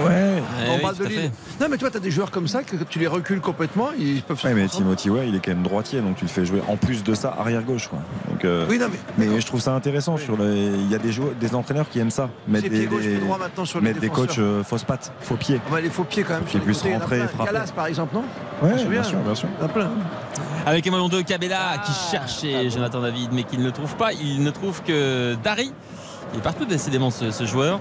[0.07, 0.43] Ouais.
[0.69, 1.31] on oui, parle tout de Lille.
[1.61, 4.23] Non, mais toi, tu as des joueurs comme ça que tu les recules complètement, ils
[4.23, 4.67] peuvent se Ouais, mais.
[4.69, 7.15] Timothy Way, il est quand même droitier, donc tu le fais jouer en plus de
[7.15, 7.89] ça arrière gauche.
[7.89, 8.01] Quoi.
[8.31, 8.87] Donc, euh, Oui, non,
[9.19, 9.27] mais.
[9.27, 10.17] mais je trouve ça intéressant.
[10.17, 13.03] Sur il y a des joueurs, des entraîneurs qui aiment ça, mettre des, pied gauche,
[13.03, 15.61] des- pied droit maintenant sur les mettre des coachs euh, fausses pattes, faux pieds.
[15.69, 16.45] On va les faux pieds quand même.
[16.45, 17.53] Qui puissent rentrer et frapper.
[17.53, 18.25] Calas, par exemple, non
[18.63, 19.49] Ouais, bien sûr, bien sûr.
[19.59, 19.91] Il y en a plein.
[20.67, 24.13] Avec ballon de Cabella qui cherchait Jonathan David mais qui ne le trouve pas.
[24.15, 25.73] Il ne trouve que Dari.
[26.33, 27.81] Il est partout décidément ce, ce joueur.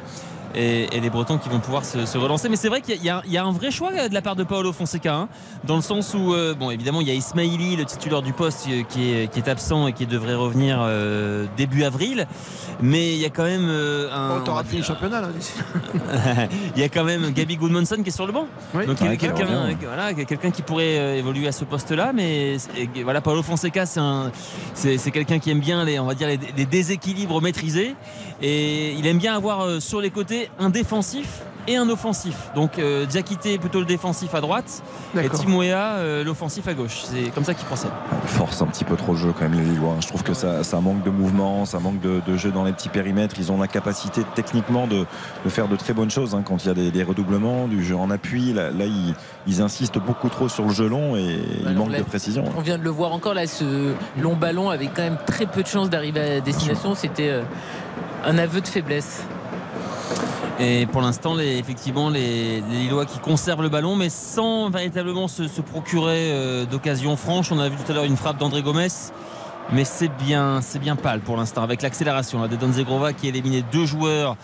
[0.55, 2.47] Et, et les Bretons qui vont pouvoir se, se relancer.
[2.49, 4.35] Mais c'est vrai qu'il y, a- il y a un vrai choix de la part
[4.35, 5.29] de Paolo Fonseca, hein,
[5.63, 8.67] dans le sens où, euh, bon, évidemment, il y a Ismaili, le titulaire du poste,
[8.69, 12.27] euh, qui est, qui est absent et qui devrait revenir euh, début avril.
[12.81, 14.37] Mais il y a quand même euh, un.
[14.37, 15.53] Oh, T'auras fini le championnat là d'ici.
[16.75, 18.47] il y a quand même Gabi Goodmanson qui est sur le banc.
[18.73, 18.85] Oui.
[18.85, 22.11] Donc il y a qui quelqu'un voilà, quelqu'un qui pourrait euh, évoluer à ce poste-là,
[22.13, 24.31] mais et voilà, Paolo Fonseca, c'est un-
[24.73, 27.95] c'est c'est quelqu'un qui aime bien les, on va dire les, les déséquilibres maîtrisés,
[28.41, 32.35] et il aime bien avoir euh, sur les côtés un défensif et un offensif.
[32.55, 34.83] Donc euh, Diakité plutôt le défensif à droite
[35.17, 35.29] et.
[35.29, 37.03] Timoea euh, l'offensif à gauche.
[37.05, 37.91] C'est comme ça qu'il procède.
[38.23, 39.95] Il force un petit peu trop le jeu quand même les Lillois.
[40.01, 42.73] Je trouve que ça, ça manque de mouvement, ça manque de, de jeu dans les
[42.73, 43.35] petits périmètres.
[43.39, 45.05] Ils ont la capacité techniquement de,
[45.45, 47.81] de faire de très bonnes choses hein, quand il y a des, des redoublements, du
[47.83, 48.51] jeu en appui.
[48.51, 49.15] Là, là, ils,
[49.47, 52.43] ils insistent beaucoup trop sur le jeu long et il Alors manque là, de précision.
[52.57, 55.63] On vient de le voir encore là, ce long ballon avec quand même très peu
[55.63, 56.93] de chances d'arriver à destination.
[56.93, 57.43] C'était euh,
[58.23, 59.23] un aveu de faiblesse.
[60.59, 65.43] Et pour l'instant, effectivement, les, les Lillois qui conservent le ballon, mais sans véritablement se,
[65.61, 67.51] procurer euh, d'occasion franche.
[67.51, 68.87] On a vu tout à l'heure une frappe d'André Gomez.
[69.71, 73.85] Mais c'est bien, bien pâle pour l'instant avec l'accélération de Donzegrova qui a éliminé deux
[73.85, 74.35] joueurs,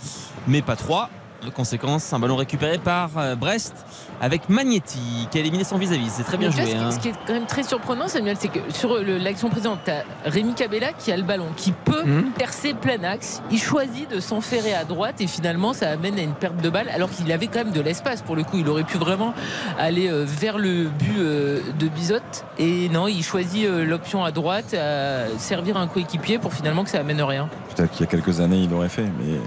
[0.48, 1.10] mais pas trois.
[1.46, 3.74] De conséquence, un ballon récupéré par euh, Brest
[4.20, 5.00] avec Magnetti
[5.32, 6.10] qui a éliminé son vis-à-vis.
[6.10, 6.66] C'est très bien Mais joué.
[6.66, 6.92] ce, qui, hein.
[6.92, 9.92] ce qui est quand même très surprenant, Samuel, c'est que sur le- l'action présente, tu
[9.92, 12.32] as Rémi Cabella qui a le ballon, qui peut Mhm.
[12.38, 13.42] percer plein axe.
[13.52, 16.90] Il choisit de s'enferrer à droite et finalement, ça amène à une perte de balle,
[16.90, 18.58] alors qu'il avait quand même de l'espace pour le coup.
[18.58, 19.34] Il aurait pu vraiment
[19.78, 22.44] aller euh, vers le but euh, de Bizotte.
[22.58, 26.90] Et non, il choisit euh, l'option à droite, à servir un coéquipier pour finalement que
[26.90, 27.48] ça amène rien.
[27.78, 29.38] Peut-être qu'il y a quelques années, il l'aurait fait, mais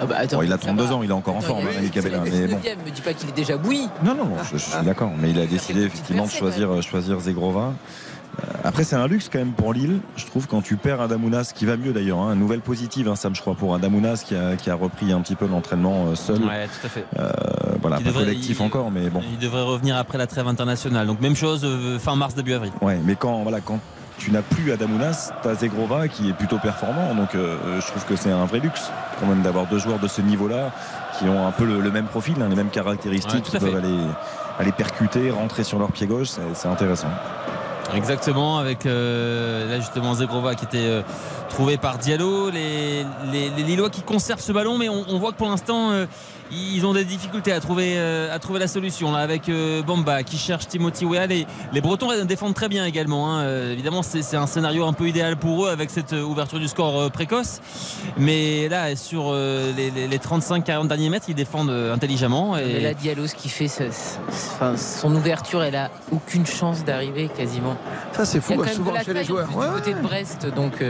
[0.00, 0.94] Ah bah, attends, bon, il a ça 32 va.
[0.94, 2.56] ans, il est encore en forme, il Mais bon.
[2.56, 3.86] 19e, me dis pas qu'il est déjà bouilli.
[4.02, 5.10] Non, non, je, je suis d'accord.
[5.20, 7.72] Mais il a décidé effectivement de choisir, choisir Zegrova.
[8.38, 9.98] Euh, Après, c'est un luxe quand même pour Lille.
[10.16, 12.18] Je trouve quand tu perds Adamounas, qui va mieux d'ailleurs.
[12.20, 15.20] Hein, nouvelle positive, hein, Sam, je crois, pour Adamounas qui a, qui a repris un
[15.20, 16.36] petit peu l'entraînement euh, seul.
[16.44, 17.04] Ouais, tout à fait.
[17.18, 17.28] Euh,
[17.82, 19.20] voilà, Qui pas devrait- collectif il- encore, mais bon.
[19.32, 21.06] Il devrait revenir après la trêve internationale.
[21.08, 21.66] Donc même chose
[21.98, 22.72] fin mars, début avril.
[22.80, 23.80] Ouais, mais quand, voilà, quand
[24.20, 27.14] tu n'as plus Adamounas, tu as Zegrova qui est plutôt performant.
[27.14, 30.08] Donc euh, je trouve que c'est un vrai luxe quand même d'avoir deux joueurs de
[30.08, 30.70] ce niveau-là
[31.18, 33.98] qui ont un peu le, le même profil, hein, les mêmes caractéristiques, qui peuvent aller,
[34.58, 36.28] aller percuter, rentrer sur leur pied gauche.
[36.54, 37.08] C'est intéressant.
[37.94, 41.02] Exactement, avec euh, là justement Zegrova qui était euh,
[41.50, 42.48] trouvé par Diallo.
[42.50, 45.90] Les, les, les Lillois qui conservent ce ballon, mais on, on voit que pour l'instant
[45.90, 46.06] euh,
[46.52, 49.12] ils ont des difficultés à trouver, euh, à trouver la solution.
[49.12, 51.26] Là, avec euh, Bamba qui cherche Timothy Weah.
[51.26, 53.30] Les, les Bretons défendent très bien également.
[53.30, 53.40] hein.
[53.42, 57.02] Euh, évidemment, c'est un scénario un peu idéal pour eux avec cette ouverture du score
[57.02, 57.60] euh, précoce.
[58.16, 62.52] Mais là, sur euh, les, les- les 35-40 derniers mètres, ils défendent euh, intelligemment.
[62.54, 63.68] Mais Et là, Diallo, ce qu'il fait,
[64.28, 67.76] enfin, son ouverture, elle a aucune chance d'arriver quasiment.
[68.12, 69.56] Ça, c'est Il y fou, a quand même souvent de la chez les joueurs.
[69.56, 70.82] Ouais, du côté de Brest, donc.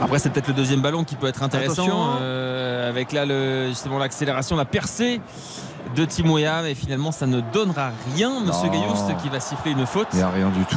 [0.00, 3.98] Après, c'est peut-être le deuxième ballon qui peut être intéressant euh, avec là le, justement
[3.98, 5.20] l'accélération, la percée
[5.94, 8.40] de Timoya, mais finalement ça ne donnera rien.
[8.40, 8.68] Monsieur.
[8.68, 10.08] Gaillouste qui va siffler une faute.
[10.12, 10.76] Il n'y a rien du tout.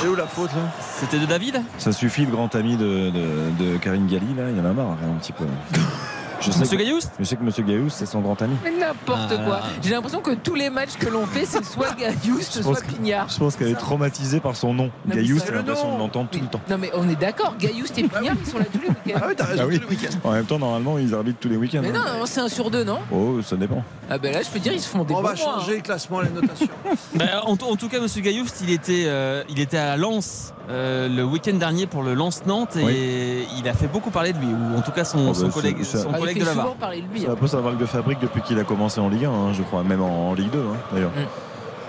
[0.00, 0.62] C'est où la faute là?
[0.80, 1.62] C'était de David?
[1.78, 4.72] Ça suffit, le grand ami de, de, de Karine Galli, là, il y en a
[4.72, 5.44] marre, hein, un petit peu.
[6.40, 8.54] Je sais Monsieur que- Gayoust Je sais que Monsieur Gayoust, c'est son grand ami.
[8.62, 9.44] Mais n'importe Ah.
[9.44, 9.60] quoi.
[9.82, 13.28] J'ai l'impression que tous les matchs que l'on fait, c'est soit Gayoust, Je soit Pignard.
[13.28, 14.90] Je pense qu'elle est traumatisée par son nom.
[15.10, 16.60] c'est j'ai le l'impression de l'entendre tout le temps.
[16.68, 19.20] Non mais on est d'accord, Gayoust et Pignard, ils sont là tous les week-ends.
[19.22, 19.80] Ah oui, t'as raison, Ah oui.
[19.80, 20.18] tous les week-ends.
[20.24, 21.80] En même temps, normalement, ils arbitrent tous les week-ends.
[21.82, 21.92] Mais hein.
[22.14, 23.82] non, non, c'est un sur deux, non Oh, ça dépend.
[24.10, 26.20] Ah ben là, je peux dire, ils se font des On va changer le classement,
[26.20, 26.68] les notations.
[27.14, 31.08] Bah, en, en tout cas, Monsieur Gayoust, il était, euh, il était à Lens euh,
[31.08, 34.48] le week-end dernier pour le Lens Nantes et il a fait beaucoup parler de lui,
[34.48, 36.44] ou en tout cas son, Oh, son collègue, c'est- ça- son Ah, il collègue de
[36.44, 36.76] la VAR.
[37.14, 37.32] C'est hein.
[37.32, 39.62] un peu sa marque de fabrique depuis qu'il a commencé en Ligue 1, hein, je
[39.62, 40.62] crois, même en, en Ligue 2 hein,
[40.92, 41.12] d'ailleurs.
[41.16, 41.26] Mais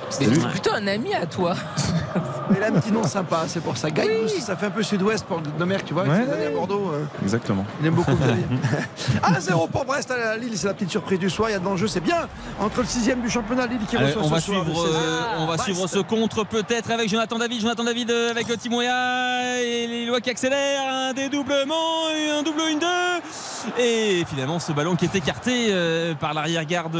[0.10, 1.54] C'était plutôt un ami à toi.
[2.50, 3.90] Mais il a un petit nom sympa, c'est pour ça.
[3.92, 6.26] Gaïus, ça fait un peu sud-ouest pour Nomer, tu vois, avec Ouais.
[6.26, 6.92] ses années à Bordeaux.
[6.94, 7.66] euh, Exactement.
[7.82, 8.46] Il aime beaucoup Xavier.
[9.24, 11.50] 1-0 pour Brest à Lille, c'est la petite surprise du soir.
[11.50, 12.28] Il y a de l'enjeu, c'est bien.
[12.60, 14.90] Entre le 6 du championnat, Lille qui Allez, reçoit on, ce va soir suivre, le
[14.90, 14.96] 16e.
[14.96, 15.64] euh, on va Brest.
[15.66, 17.62] suivre ce contre peut-être avec Jonathan David.
[17.62, 20.82] Jonathan David euh, avec le Timoya et les lois qui accélèrent.
[21.10, 22.08] Un dédoublement,
[22.40, 22.88] un double, une deux.
[23.78, 26.98] Et finalement, ce ballon qui est écarté euh, par l'arrière-garde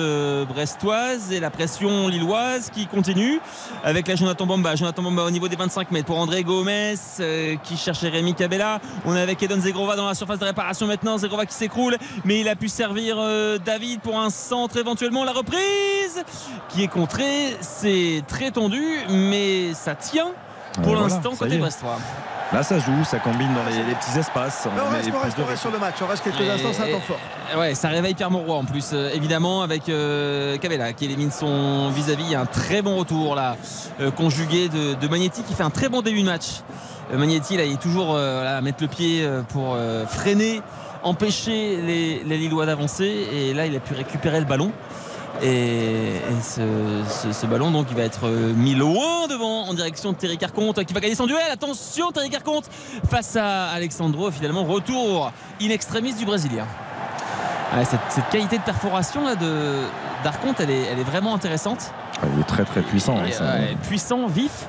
[0.50, 3.40] brestoise et la pression lilloise qui continue
[3.84, 4.76] avec la Jonathan Bamba.
[4.76, 8.82] Jonathan Bamba au niveau des 25 mètres pour André Gomez euh, qui cherchait Rémi Cabella.
[9.06, 11.20] On est avec Edon Zegrova dans la surface de réparation maintenant.
[11.20, 11.96] Zegrova qui s'écroule,
[12.26, 15.24] mais il a pu servir euh, David pour un centre éventuellement.
[15.26, 16.24] La reprise
[16.70, 17.56] qui est contrée.
[17.62, 20.34] C'est très tendu, mais ça tient
[20.84, 21.98] pour Euh, l'instant côté brestois.
[22.54, 24.68] Là, ça joue, ça combine dans les, les petits espaces.
[24.74, 25.96] Mais on reste, on reste, de on reste sur le match.
[26.02, 27.60] On reste quelques Et- instants, c'est un temps fort.
[27.60, 31.90] Ouais, ça réveille Pierre Mauroy en plus, euh, évidemment, avec euh, Cabella qui élimine son
[31.90, 32.24] vis-à-vis.
[32.24, 33.58] Il y a un très bon retour là,
[34.00, 36.62] euh, conjugué de, de Magnetti qui fait un très bon début de match.
[37.12, 40.62] Euh, Magnetti, là, il est toujours euh, là, à mettre le pied pour euh, freiner,
[41.04, 43.28] empêcher les, les Lillois d'avancer.
[43.34, 44.72] Et là, il a pu récupérer le ballon.
[45.42, 46.62] Et, et ce,
[47.08, 50.38] ce- ce ballon donc il va être euh, mis loin devant en direction de Terry
[50.38, 51.38] Carconte qui va gagner son duel.
[51.52, 52.66] Attention Terry Carconte
[53.10, 54.32] face à Alexandro.
[54.32, 55.32] Finalement retour
[55.62, 56.66] in extremis du Brésilien.
[57.76, 59.82] Ouais, cette, cette qualité de perforation là de
[60.24, 61.92] d'Arconte elle est, elle est vraiment intéressante.
[62.34, 63.18] Il est très très puissant.
[63.18, 63.44] Et, hein, ça.
[63.44, 64.68] ouais, puissant, vif.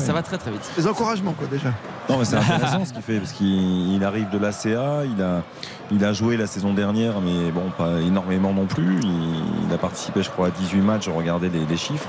[0.00, 0.62] Ça va très très vite.
[0.76, 1.68] Les encouragements, quoi, déjà.
[2.08, 5.42] Non, mais c'est intéressant ce qu'il fait parce qu'il il arrive de l'ACA, il a,
[5.90, 9.00] il a joué la saison dernière, mais bon, pas énormément non plus.
[9.02, 11.06] Il, il a participé, je crois, à 18 matchs.
[11.06, 12.08] Je regardais les, les chiffres.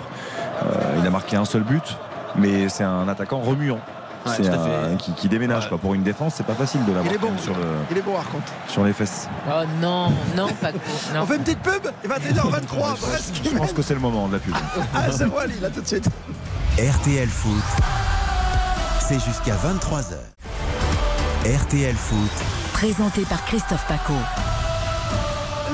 [0.63, 1.97] Euh, il a marqué un seul but,
[2.35, 3.79] mais c'est un attaquant remuant.
[4.25, 4.97] Ouais, c'est tout à un- fait.
[4.97, 5.77] qui, qui déménage quoi.
[5.77, 7.31] pour une défense c'est pas facile de l'avoir Il est bon.
[7.37, 7.61] sur, le,
[7.91, 8.51] Il est bon, contre.
[8.67, 10.79] sur les fesses Oh non, non, Paco.
[11.13, 11.21] Non.
[11.21, 14.27] On fait une petite pub Et 21h23, Brest qui je pense que c'est le moment
[14.27, 14.53] de la pub
[14.95, 16.09] 1-0 à Lille, à tout de suite.
[16.77, 17.63] RTL Foot,
[19.07, 20.15] c'est jusqu'à 23h.
[21.45, 22.29] RTL Foot,
[22.73, 24.13] Présenté par Christophe Paco.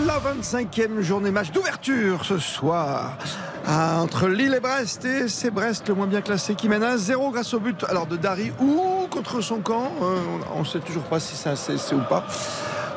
[0.05, 3.17] La 25e journée match d'ouverture ce soir
[3.65, 5.05] Ah, entre Lille et Brest.
[5.05, 8.05] Et c'est Brest le moins bien classé qui mène à 0 grâce au but alors
[8.05, 9.91] de Dari ou contre son camp.
[10.03, 10.19] Euh,
[10.55, 12.27] on ne sait toujours pas si ça c'est c'est ou pas.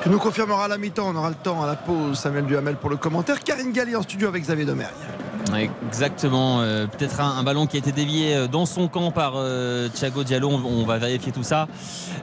[0.02, 1.08] Tu nous confirmeras à la mi-temps.
[1.08, 3.40] On aura le temps à la pause Samuel Duhamel pour le commentaire.
[3.42, 4.92] Karine Galli en studio avec Xavier Domergue
[5.54, 6.60] Exactement.
[6.60, 10.24] euh, Peut-être un, ballon qui a été dévié euh, dans son camp par euh, Thiago
[10.24, 10.50] Diallo.
[10.50, 11.68] On, va vérifier tout ça.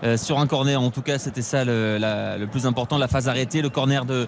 [0.03, 2.97] Euh, sur un corner, en tout cas, c'était ça le, le plus important.
[2.97, 4.27] La phase arrêtée, le corner de,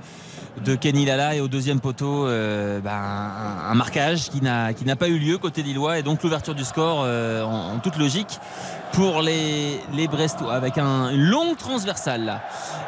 [0.64, 1.36] de Kenny Lala.
[1.36, 6.00] Et au deuxième poteau, euh, ben, un, marquage qui n'a pas eu lieu côté Lillois.
[6.00, 8.40] Et donc l'ouverture du score euh, en, toute logique
[8.94, 12.42] pour les, les Brestois avec un, une longue transversale.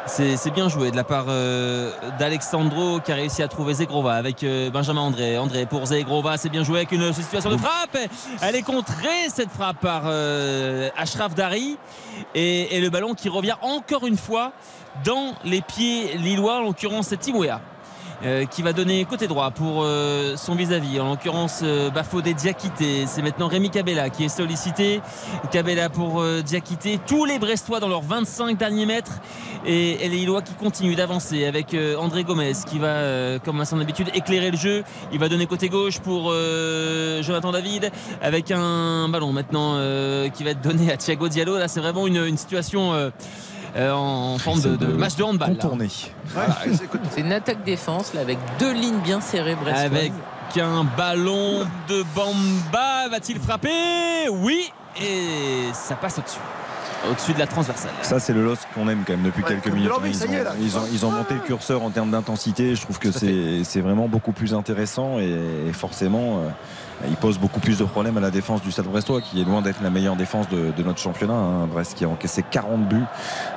[0.06, 4.44] C'est bien joué de la part euh, d'Alexandro qui a réussi à trouver Zegrova avec
[4.72, 5.36] Benjamin André.
[5.36, 7.98] André pour Zegrova, c'est bien joué avec une situation de frappe.
[8.40, 10.04] Elle est contrée cette frappe par
[10.96, 11.76] Ashraf Dari
[12.34, 14.52] et le ballon qui revient encore une fois
[15.04, 17.60] dans les pieds lillois, en l'occurrence c'est Timouya.
[18.24, 23.06] euh, qui va donner côté droit pour euh, son vis-à-vis, en l'occurrence euh, Bafodé Diakité.
[23.06, 25.00] C'est maintenant Rémi Cabella qui est sollicité.
[25.50, 26.98] Cabella pour euh, Diakité.
[27.06, 29.20] Tous les Brestois dans leurs 25 derniers mètres.
[29.66, 33.80] Et, les Lillois qui continuent d'avancer avec euh, André Gomez qui va, comme à son
[33.80, 34.84] habitude, éclairer le jeu.
[35.12, 36.32] Il va donner côté gauche pour
[37.22, 37.90] Jonathan David
[38.22, 39.76] avec un ballon maintenant
[40.32, 41.58] qui va être donné à Thiago Diallo.
[41.58, 43.10] Là, c'est vraiment une situation.
[43.76, 45.50] Euh, en en forme de, de match de handball.
[45.50, 45.88] contourné
[47.10, 49.84] C'est une attaque-défense là, avec deux lignes bien serrées brestoises.
[49.84, 50.12] Avec
[50.60, 54.28] un ballon de Bamba, va-t-il frapper?
[54.30, 56.38] Oui, et ça passe au-dessus.
[57.08, 57.92] Au-dessus de la transversale.
[58.02, 59.88] Ça, c'est le LOSC qu'on aime quand même depuis Ouais, quelques minutes.
[60.04, 60.28] Ils ont,
[60.60, 62.74] ils, ont, ils ont monté le curseur en termes d'intensité.
[62.74, 65.32] Je trouve que c'est c'est vraiment beaucoup plus intéressant et,
[65.68, 66.48] et forcément, euh,
[67.08, 69.62] il pose beaucoup plus de problèmes à la défense du Stade Brestois, qui est loin
[69.62, 71.34] d'être la meilleure défense de, de notre championnat.
[71.34, 71.66] hein.
[71.66, 72.96] Brest qui a encaissé 40 buts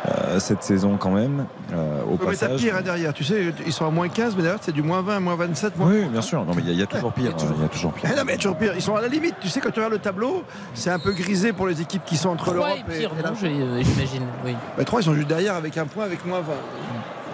[0.08, 1.46] euh, cette saison quand même.
[1.74, 2.62] euh, au mais t'as passage.
[2.62, 5.02] pire hein, derrière tu sais ils sont à moins 15 mais d'ailleurs c'est du moins
[5.02, 6.46] 20 moins 27 moins Oui, bien sûr.
[6.46, 7.32] Non, mais il y a- il y, a toujours pire.
[7.32, 7.54] hein.
[7.58, 8.10] Il y a toujours pire.
[8.14, 9.36] Eh non mais toujours pire, ils sont à la limite.
[9.42, 10.44] Tu sais quand tu regardes le tableau,
[10.74, 13.24] c'est un peu grisé pour les équipes qui sont entre l'Europe est pire, et, et
[13.24, 14.24] la euh, j'imagine.
[14.46, 14.56] Oui.
[14.78, 16.54] Bah, trois, ils sont juste derrière avec un point avec moins 20.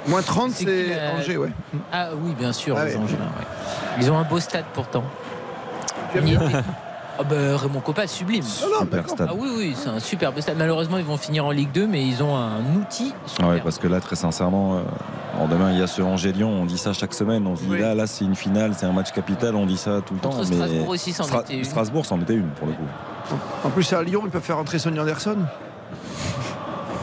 [0.07, 0.65] Moins 30, C'est
[1.17, 1.49] Angers, ouais.
[1.91, 3.01] Ah oui, bien sûr, Ah les ouais.
[3.99, 5.03] Ils ont un beau stade pourtant.
[6.11, 6.63] Tu aimes.
[7.19, 8.43] Ah bah, Raymond Coppa, sublime.
[8.43, 9.27] Super stade.
[9.31, 10.55] Ah oui, oui, c'est un superbe stade.
[10.55, 13.11] Malheureusement, ils vont finir en Ligue 2, mais ils ont un outil.
[13.41, 16.65] Ah ouais, parce que là, très sincèrement, euh, demain, il y a ce Angers-Lyon, on
[16.65, 17.47] dit ça chaque semaine.
[17.47, 17.79] On se dit Oui.
[17.79, 20.29] là, là, c'est une finale, c'est un match capital, on dit ça tout le temps.
[20.29, 21.63] Contre mais Strasbourg aussi, c'en Stra- était une.
[21.63, 22.85] Strasbourg, c'en était une pour le coup.
[23.63, 25.38] En plus, à Lyon, ils peuvent faire rentrer Sonny Anderson.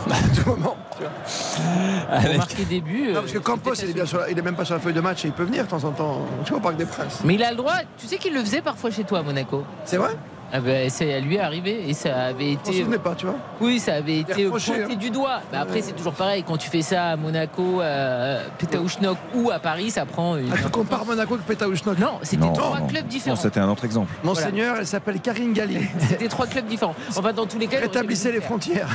[0.12, 0.76] à tout moment.
[0.96, 2.16] tu vois.
[2.16, 3.08] Avec- marquer des buts.
[3.08, 4.74] Non, euh, parce que Campos, il est, bien sur la- il est même pas sur
[4.74, 6.22] la feuille de match et il peut venir de temps en temps.
[6.44, 7.20] Tu vois, au Parc des Princes.
[7.24, 7.74] Mais il a le droit.
[7.98, 9.64] Tu sais qu'il le faisait parfois chez toi à Monaco.
[9.84, 10.16] C'est vrai?
[10.56, 12.72] Ah ben, c'est à lui arrivé et ça avait été.
[12.78, 13.34] souvenais pas, tu vois.
[13.60, 14.94] Oui, ça avait été pointé hein.
[14.94, 15.40] du doigt.
[15.50, 16.44] Bah, après, c'est toujours pareil.
[16.46, 20.52] Quand tu fais ça à Monaco, à Pétaouchnok ou à Paris, ça prend une.
[20.52, 22.86] Ah, tu compares Monaco avec Pétaouchnok Non, c'était trois non.
[22.86, 23.36] clubs Non, différents.
[23.36, 24.12] c'était un autre exemple.
[24.22, 25.78] Monseigneur, elle s'appelle Karine Galli.
[26.08, 26.94] C'était trois clubs différents.
[27.16, 28.90] Enfin, dans tous les cas, Rétablissez les frontières.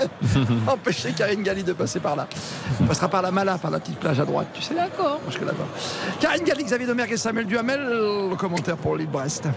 [0.66, 2.26] Empêchez Karine Galli de passer par là.
[2.80, 4.74] On passera par la Mala, par la petite plage à droite, tu sais.
[4.74, 5.20] D'accord.
[5.24, 5.66] Parce que là-bas.
[6.20, 9.48] Karine Galli, Xavier Domergue et Samuel Duhamel, le commentaire pour l'île Brest.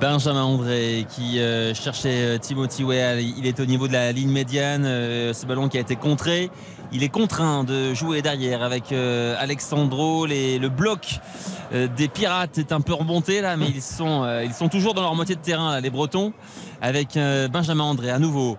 [0.00, 3.20] Benjamin André qui euh, cherchait euh, Timothy Weah.
[3.20, 4.84] Il est au niveau de la ligne médiane.
[4.84, 6.50] euh, ce ballon qui a été contré.
[6.92, 10.26] Il est contraint de jouer derrière avec euh, Alexandro.
[10.26, 11.20] Le bloc
[11.72, 15.14] euh, des Pirates est un peu remonté là, mais ils sont, euh, toujours dans leur
[15.14, 16.32] moitié de terrain, les Bretons.
[16.82, 17.18] Avec
[17.52, 18.56] Benjamin André à nouveau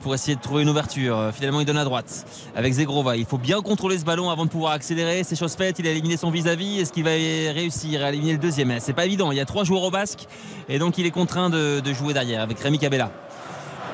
[0.00, 1.30] pour essayer de trouver une ouverture.
[1.34, 2.24] Finalement, il donne à droite
[2.56, 3.14] avec Zegrova.
[3.18, 5.22] Il faut bien contrôler ce ballon avant de pouvoir accélérer.
[5.22, 5.78] C'est chose faite.
[5.78, 6.80] Il a éliminé son vis-à-vis.
[6.80, 8.74] Est-ce qu'il va réussir à éliminer le deuxième?
[8.80, 9.32] C'est pas évident.
[9.32, 10.28] Il y a trois joueurs au basque
[10.70, 13.10] et donc il est contraint de, de jouer derrière avec Rémi Cabella.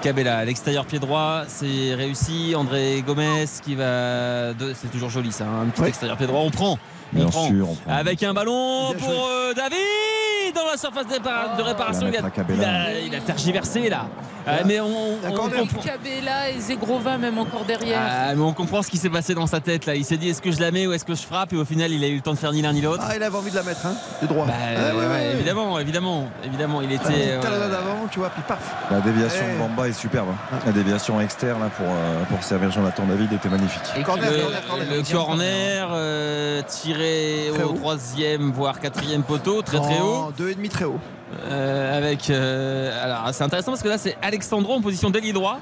[0.05, 2.53] Cabella à l'extérieur pied droit, c'est réussi.
[2.55, 4.53] André Gomez qui va.
[4.75, 6.41] C'est toujours joli ça, hein, un petit extérieur pied droit.
[6.41, 6.79] On prend.
[7.13, 7.47] On Bien prend.
[7.49, 7.93] sûr, on prend.
[7.95, 12.07] Avec un ballon Bien pour euh, David dans la surface de, répa- de réparation.
[12.09, 14.07] Il a, il a- il a tergiversé là.
[14.47, 15.81] Euh, mais on, comprend.
[15.83, 17.99] Cabella et Zegrova, même encore derrière.
[17.99, 19.95] Ah, mais on comprend ce qui s'est passé dans sa tête là.
[19.95, 21.55] Il s'est dit est-ce que je la mets ou est-ce que je frappe?
[21.55, 23.03] Et au final il a eu le temps de faire ni l'un ni l'autre.
[23.09, 24.45] Ah, il avait envie de la mettre, hein, de droit.
[24.45, 27.05] Bah, Ah, ouais, ouais, évidemment, évidemment, évidemment, il était.
[27.09, 28.59] euh, talonnade d'avant, tu vois, puis paf.
[28.91, 29.55] La déviation Eh.
[29.55, 30.29] de Bamba est superbe.
[30.53, 30.59] hein.
[30.67, 33.81] La déviation externe là, pour, euh, pour servir Jonathan David était magnifique.
[33.97, 34.87] Et Corner, le, corner, corner.
[34.91, 36.63] le corner euh,
[36.95, 37.73] tiré Très au haut.
[37.75, 40.99] troisième voire quatrième poteau très très haut Deux et demi très haut.
[41.47, 45.59] Euh, avec euh, alors c'est intéressant parce que là c'est Alexandro en position d'ailier droit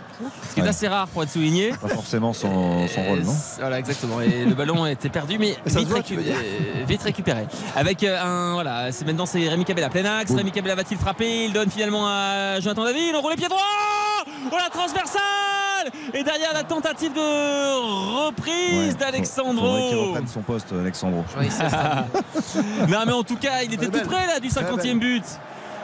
[0.50, 0.68] ce qui est Ouais.
[0.68, 4.20] assez rare pour être souligné Pas forcément son, son rôle, non Voilà, exactement.
[4.20, 7.46] Et le ballon était perdu, mais vite, voit, récu- euh, vite récupéré.
[7.74, 8.52] Avec euh, un.
[8.54, 10.32] Voilà, c'est maintenant c'est Rémi Cabella, plein axe.
[10.32, 11.44] Rémi Cabella va-t-il frapper?
[11.46, 13.14] Il donne finalement à Jonathan David.
[13.16, 13.60] On roule les pieds droits
[14.50, 15.20] Oh la transversale
[16.14, 20.08] Et derrière la tentative de reprise Ouais, d'Alexandro.
[20.08, 21.24] Reprenne son poste, Alexandro.
[21.38, 21.66] Oui, ça
[22.88, 25.24] Non, mais en tout cas, il était tout près là du Très 50e but.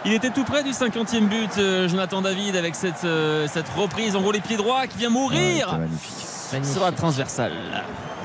[0.05, 4.15] Il était tout près du 50e but, euh, Jonathan David, avec cette, euh, cette reprise.
[4.15, 6.15] En gros, les pieds droits qui vient mourir magnifique.
[6.53, 6.73] magnifique.
[6.75, 7.53] sur la transversale.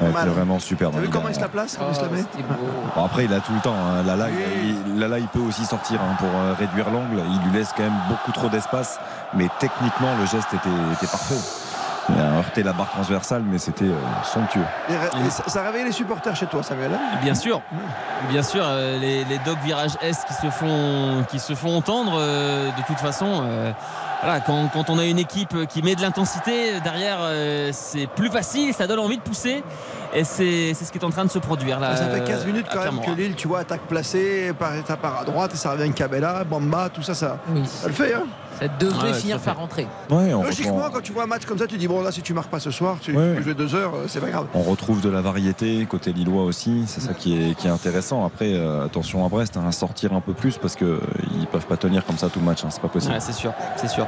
[0.02, 0.94] Ouais, c'était vraiment superbe.
[0.94, 2.44] T'as vu Il comment il se la place Comment Oh, il se la met c'était
[2.44, 2.56] beau.
[2.96, 3.76] Bon, après, il a tout le temps.
[3.76, 4.04] hein.
[4.06, 4.76] Oui.
[4.86, 7.22] il, il peut aussi sortir hein, pour euh, réduire l'angle.
[7.28, 9.00] Il lui laisse quand même beaucoup trop d'espace.
[9.36, 11.36] Mais techniquement, le geste était, était parfait.
[12.10, 13.94] Il a heurté la barre transversale, mais c'était euh,
[14.26, 14.62] somptueux.
[14.90, 16.92] Et ré- et ça, ça réveille les supporters chez toi, Samuel.
[16.94, 17.18] hein?
[17.24, 17.62] Bien sûr,
[18.30, 22.14] bien sûr, euh, les, les dogs virage S qui se font, qui se font entendre
[22.18, 23.44] euh, de toute façon.
[23.46, 23.72] euh,
[24.22, 28.30] voilà, quand, quand on a une équipe qui met de l'intensité derrière, euh, c'est plus
[28.30, 29.64] facile, ça donne envie de pousser.
[30.14, 31.96] Et c'est c'est ce qui est en train de se produire là.
[31.98, 35.20] ça fait 15 minutes quand même que Lille, tu vois, attaque placée, par, ça part
[35.22, 38.14] à droite et ça revient Cabella, Bamba, tout ça, ça, Oui, ça le fait.
[38.14, 38.24] Hein?
[38.60, 39.88] Ça devrait Ouais, finir par rentrer.
[40.10, 42.22] Ouais, Logiquement, retrouve, quand tu vois un match comme ça, tu dis bon là, si
[42.22, 43.32] tu marques pas ce soir, tu, Ouais.
[43.32, 44.48] tu peux jouer deux heures, euh, c'est pas grave.
[44.54, 46.84] on retrouve de la variété côté lillois aussi.
[46.88, 48.26] C'est ça qui est, qui est intéressant.
[48.26, 51.66] Après, euh, attention à Brest, hein, à sortir un peu plus parce qu'ils ne peuvent
[51.68, 52.64] pas tenir comme ça tout le match.
[52.64, 52.70] hein.
[52.72, 53.14] C'est pas possible.
[53.14, 54.06] Ouais, c'est sûr, c'est sûr.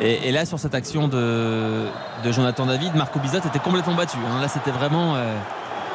[0.00, 1.84] Et, et là, sur cette action de,
[2.24, 4.16] de Jonathan David, Marco Bizot était complètement battu.
[4.18, 4.40] hein.
[4.40, 5.34] Là, c'était vraiment euh,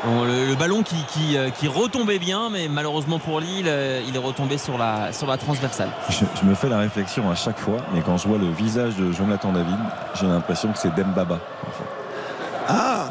[0.06, 4.16] le, le ballon qui, qui, euh, qui retombait bien, mais malheureusement pour Lille, euh, il
[4.16, 5.90] est retombé sur la, sur la transversale.
[6.10, 8.96] Je, je me fais la réflexion à chaque fois, mais quand je vois le visage
[8.96, 9.76] de Jonathan David,
[10.20, 11.40] j'ai l'impression que c'est Dembaba.
[12.68, 13.10] Ah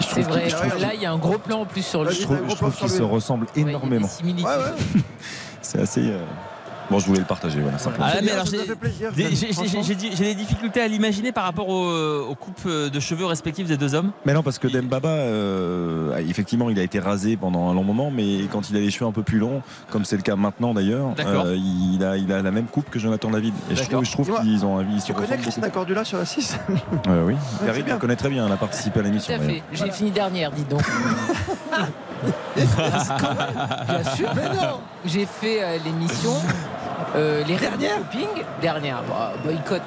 [0.00, 0.42] C'est vrai.
[0.42, 2.16] qu'il- je trouve Là, il y a un gros plan en plus sur Là, lui.
[2.18, 4.08] Je trouve, trouve qu'ils se ressemblent des énormément.
[4.08, 4.46] similitudes.
[4.46, 5.02] Ouais, ouais.
[5.62, 6.08] C'est assez.
[6.10, 6.18] euh,
[6.90, 8.06] Bon, je voulais le partager, voilà, simplement.
[8.08, 9.10] Ah, j'ai- fait plaisir.
[9.12, 14.12] Des- difficultés à l'imaginer par rapport aux, aux coupes de cheveux respectives des deux hommes.
[14.26, 18.10] Mais non, parce que Dembaba, euh, effectivement, il a été rasé pendant un long moment,
[18.10, 20.74] mais quand il a les cheveux un peu plus longs, comme c'est le cas maintenant
[20.74, 23.54] d'ailleurs, euh, il, a, il a la même coupe que Jonathan David.
[23.70, 26.80] Et je trouve, qu'ils ont se Tu connais Christina Cordula sur la 6 beaucoup.
[27.08, 29.34] Euh, oui, c'est Karine la connaît très bien, elle a participé à Tout l'émission.
[29.34, 29.62] à d'ailleurs.
[29.72, 29.84] fait.
[29.84, 30.82] J'ai fini dernière, dis donc.
[32.56, 34.28] Bien sûr.
[34.34, 36.32] Mais non J'ai fait euh, l'émission.
[37.16, 38.28] euh, les dernières Ping
[38.60, 39.02] Dernière.
[39.08, 39.82] Bah, boycott.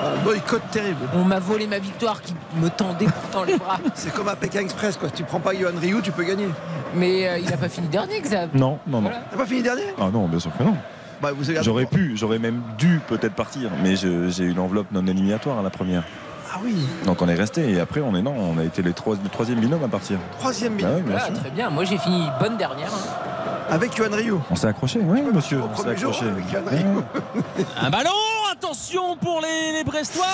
[0.00, 1.08] Un boycott terrible.
[1.14, 3.78] On m'a volé ma victoire qui me tendait pourtant les bras.
[3.94, 5.10] C'est comme à Pékin Express, quoi.
[5.10, 6.48] Tu prends pas Yohan Ryu, tu peux gagner.
[6.94, 8.50] Mais euh, il n'a pas fini dernier, Xav.
[8.54, 9.10] Non, non, non.
[9.30, 9.82] T'as pas fini dernier?
[10.00, 10.76] Ah non, bien sûr que non.
[11.20, 14.86] Bah, vous avez J'aurais pu, j'aurais même dû peut-être partir, mais je- j'ai une enveloppe
[14.92, 16.04] non éliminatoire à la première.
[16.50, 18.92] Ah oui, Donc on est resté et après on est non, on a été les
[18.94, 20.18] trois, le troisième binôme à partir.
[20.38, 21.34] troisième Ah oui, bien Voilà, sûr.
[21.40, 21.68] très bien.
[21.70, 22.88] Moi, j'ai fini bonne dernière.
[22.88, 23.68] hein.
[23.70, 24.34] Avec Yohan Ryu.
[24.50, 26.24] On s'est accroché, oui monsieur, Au on s'est jour, accroché.
[26.30, 27.64] avec Yohan Ryu.
[27.82, 28.10] Un ballon,
[28.50, 30.24] attention pour les, les Brestois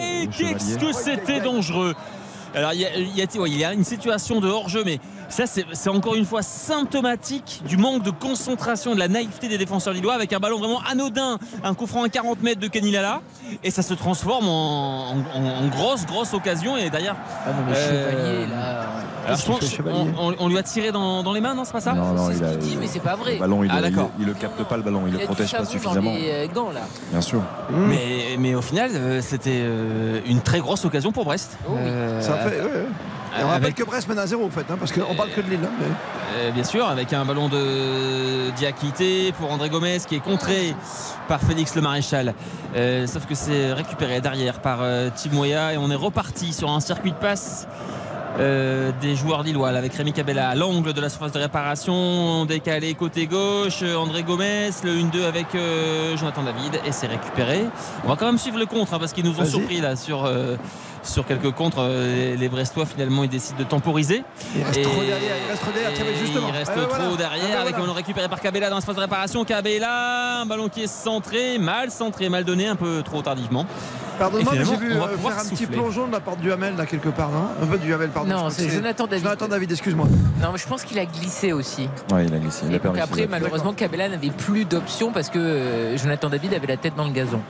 [0.00, 1.94] et qu'est-ce que c'était dangereux.
[2.54, 5.00] Alors il y, a, il y a une situation de hors-jeu, mais
[5.34, 9.92] ça c'est encore une fois symptomatique du manque de concentration, de la naïveté des défenseurs
[9.94, 13.20] lillois avec un ballon vraiment anodin, un coup franc à 40 mètres de Kenny Lala
[13.62, 17.16] et ça se transforme en, en- en grosse grosse occasion et derrière.
[17.46, 18.86] Ah non, mais Euh, Chevalier, là.
[19.26, 21.40] Alors, je qu'il pense fait, Chevalier on, on- on lui a tiré dans, dans les
[21.40, 23.16] mains, non c'est pas ça Non, non, C'est il ce a, dit, mais c'est pas
[23.16, 23.34] vrai.
[23.34, 24.10] Le ballon, il, Ah, il- d'accord.
[24.18, 26.10] il, le capte pas le ballon, il, Il le protège pas suffisamment.
[26.12, 26.82] Dans les euh, gants, là.
[27.10, 27.40] Bien sûr.
[27.70, 31.56] Mais, mais au final, euh, c'était euh, une très grosse occasion pour Brest.
[31.66, 31.78] Oh oui.
[31.82, 32.60] Euh, Ça fait.
[32.60, 32.86] ouais, ouais.
[33.38, 35.30] Et on rappelle avec- que Brest mène à zéro, en fait, hein, parce qu'on parle
[35.30, 35.60] que de Lille.
[35.64, 35.86] hein, mais-
[36.36, 40.74] Euh, bien sûr, avec un ballon de Diakité pour André Gomez qui est contré
[41.28, 42.34] par Félix Le Maréchal.
[42.76, 46.70] Euh, sauf que c'est récupéré derrière par euh, Tim Moya et on est reparti sur
[46.70, 47.66] un circuit de passe.
[48.40, 52.44] euh, des joueurs lillois là, avec Rémi Cabella à l'angle de la surface de réparation
[52.46, 57.64] décalé côté gauche André Gomez le 1-2 avec euh, Jonathan David et c'est récupéré
[58.04, 60.24] on va quand même suivre le contre hein, parce qu'ils nous ont surpris là sur,
[60.24, 60.56] euh,
[61.04, 64.24] sur quelques contres Euh, les, les Brestois finalement ils décident de temporiser
[64.56, 66.48] Il reste Et- trop derrière, il reste trop derrière, tiens, mais justement.
[66.48, 67.16] il reste Ah, trop voilà.
[67.16, 67.80] derrière Ah, ben avec un voilà.
[67.82, 69.44] ballon récupéré par Cabella dans l'espace de réparation.
[69.44, 73.66] Cabella, un ballon qui est centré, mal centré, mal donné, un peu trop tardivement.
[74.18, 76.36] Pardonne-moi, mais j'ai vu on va euh, pouvoir faire un petit plongeon de la part
[76.36, 78.30] du Hamel, là, quelque part, non Un peu du Hamel, pardon.
[78.30, 79.24] Non, c'est Jonathan David.
[79.24, 80.06] Jonathan David, excuse-moi.
[80.40, 81.88] Non, mais je pense qu'il a glissé aussi.
[82.12, 85.30] Ouais, il a glissé, il Et a donc après, malheureusement, Cabella n'avait plus d'options parce
[85.30, 87.40] que euh, Jonathan David avait la tête dans le gazon.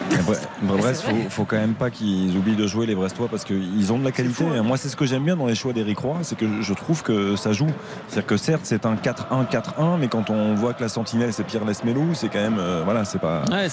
[0.62, 3.98] Brest, faut, faut quand même pas qu'ils oublient de jouer les Brestois parce qu'ils ont
[3.98, 4.34] de la qualité.
[4.44, 4.62] fou, hein.
[4.62, 7.02] Moi, c'est ce que j'aime bien dans les choix d'Eric Roy, c'est que je trouve
[7.02, 7.66] que ça joue.
[8.08, 11.44] C'est-à-dire que certes, c'est un 4-1, 4-1, mais quand on voit que la sentinelle c'est
[11.44, 13.68] Pierre Lesmelou, c'est quand même, euh, voilà, c'est pas, Ouais,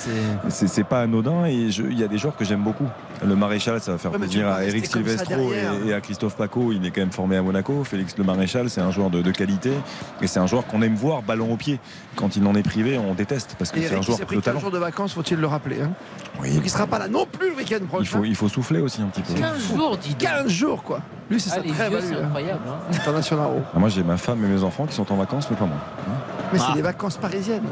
[0.49, 0.83] c'est.
[0.83, 1.45] pas anodin.
[1.47, 2.87] Et il y a des joueurs que j'aime beaucoup.
[3.25, 6.71] Le maréchal, ça va faire Ouais, plaisir à Eric Silvestro et, et à Christophe Paco.
[6.71, 7.83] Il est quand même formé à Monaco.
[7.83, 9.71] Félix Le Maréchal, c'est un joueur de, de qualité
[10.21, 11.79] et c'est un joueur qu'on aime voir ballon au pied.
[12.15, 14.43] Quand il en est privé, on déteste parce que c'est un joueur de pris 15
[14.43, 14.59] talent.
[14.59, 15.81] jours de vacances, faut-il le rappeler.
[15.81, 15.91] hein?
[16.39, 18.01] Oui, Donc il sera pas là non plus le week-end prochain.
[18.03, 19.33] il faut, il faut souffler aussi un petit peu.
[19.33, 20.17] 15 jours, dis donc.
[20.19, 20.99] 15 jours, quoi.
[21.29, 22.13] Lui, c'est Ah, sa les très vieux, value.
[22.13, 22.59] c'est incroyable.
[22.67, 22.93] hein.
[22.95, 23.47] International.
[23.75, 25.77] Ah, moi j'ai ma femme et mes enfants qui sont en vacances, mais pas moi.
[26.53, 26.73] Mais c'est Ah.
[26.75, 27.63] des vacances parisiennes.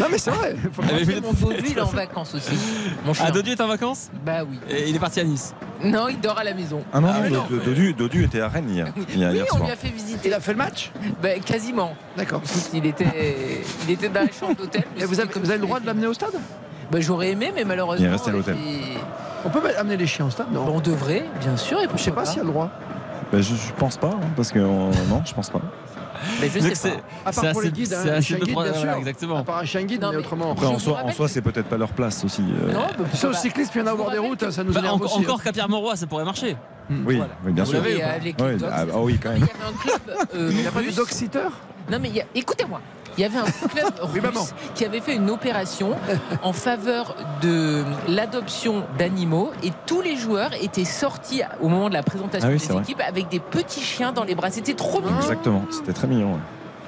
[0.00, 0.56] Non, mais c'est vrai.
[0.72, 2.50] faut Mon Dodu, il est en vacances aussi.
[3.04, 3.26] Mon chien.
[3.28, 4.58] Ah, Dodu est en vacances Bah oui.
[4.68, 5.54] Et il est parti à Nice.
[5.84, 6.82] Non, il dort à la maison.
[6.92, 7.46] Ah non, Ah, mais non, non.
[7.48, 9.64] Do- Dodu, Dodu était à Rennes hier, hier, Oui, hier on soir.
[9.64, 10.28] lui a fait visiter.
[10.28, 10.90] Il a fait le match
[11.22, 11.94] Bah, quasiment.
[12.16, 12.42] D'accord.
[12.74, 14.84] Il était, il était dans la chambre d'hôtel.
[14.96, 16.34] mais Et vous c'était avez, comme vous avez le droit de l'amener au stade
[16.90, 18.04] Bah, j'aurais aimé, mais malheureusement.
[18.04, 18.56] Il est resté à l'hôtel.
[19.44, 20.64] On peut amener les chiens au stade Non.
[20.64, 21.80] Bon, on devrait, bien sûr.
[21.80, 22.70] Et Je sais pas s'il y a le droit.
[23.32, 24.64] Bah, je, je pense pas, hein, parce que euh,
[25.08, 25.60] non, je pense pas.
[26.40, 26.96] Mais je sais c'est- pas.
[27.26, 28.90] À c'est part pour assez- les guides, hein, c'est assez voilà, sûr.
[28.92, 29.36] exactement.
[29.38, 30.52] À part un chien guide, mais autrement.
[30.52, 32.42] Après, en soi, en c'est peut-être pas leur place aussi.
[32.42, 32.72] euh.
[32.72, 34.80] Non, bah, cycliste, il y en a au bord des routes, que- ça nous Bah,
[34.80, 35.18] énerve aussi.
[35.20, 35.42] encore hein.
[35.44, 36.56] qu'à Pierre Mauroy, ça pourrait marcher.
[36.90, 37.34] Oui, Voilà.
[37.44, 37.80] oui, bien Vous sûr.
[37.80, 39.48] euh, Ouais, Dogs, ah, ah oui, quand Il y même.
[39.54, 40.18] avait un club.
[40.34, 41.38] euh, Il n'y a pas de dog-sitter
[41.90, 42.80] Non, mais il y a- écoutez-moi.
[43.18, 45.96] Il y avait un club russe qui avait fait une opération
[46.42, 52.02] en faveur de l'adoption d'animaux et tous les joueurs étaient sortis au moment de la
[52.02, 52.82] présentation Ah oui, des vrai.
[52.82, 54.50] équipes avec des petits chiens dans les bras.
[54.50, 55.16] C'était trop mignon.
[55.18, 56.32] Exactement, c'était très mignon.
[56.34, 56.38] ouais.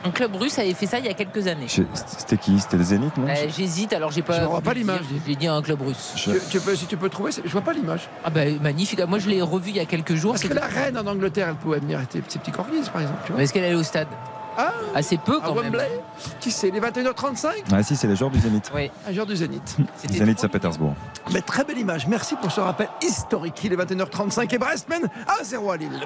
[0.05, 1.69] Un club russe avait fait ça il y a quelques années.
[1.69, 2.59] C'était qui?
[2.59, 3.29] C'était le Zénith, non?
[3.29, 4.41] Euh, J'hésite, alors j'ai pas.
[4.41, 4.99] Je vois pas l'image.
[5.29, 6.15] J'ai dit un club russe.
[6.17, 8.09] Je- Tu- tu peux- Si tu peux trouver, je vois pas l'image.
[8.25, 9.01] Ah bah magnifique.
[9.07, 10.33] Moi je l'ai revu il y a quelques jours.
[10.33, 13.21] Parce que la reine en Angleterre, elle pouvait venir avec ses petits corgis, par exemple.
[13.27, 13.39] Tu vois.
[13.39, 14.09] Mais Est-ce qu'elle allait au stade?
[14.57, 15.65] Ah, Assez peu à quand même.
[15.73, 16.01] Wembley
[16.41, 18.71] Qui c'est Les 21h35 Ah si, c'est les joueurs du Zénith.
[18.75, 18.91] Oui.
[19.09, 19.77] Un jour du Zénith.
[19.97, 20.95] C'était Zénith Saint-Pétersbourg.
[21.33, 22.07] Mais très belle image.
[22.07, 23.61] Merci pour ce rappel historique.
[23.65, 26.01] Il est 21h35 et Brest mène à 0 à Lille.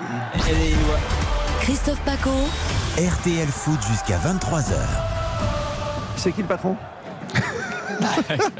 [0.47, 0.75] Les.
[1.61, 2.31] Christophe Paco.
[2.97, 4.75] RTL Foot jusqu'à 23h.
[6.17, 6.77] C'est qui le patron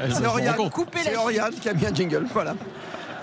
[0.09, 0.55] C'est Oriane.
[0.71, 2.25] Coupez C'est Oriane qui a mis un jingle.
[2.33, 2.53] Voilà.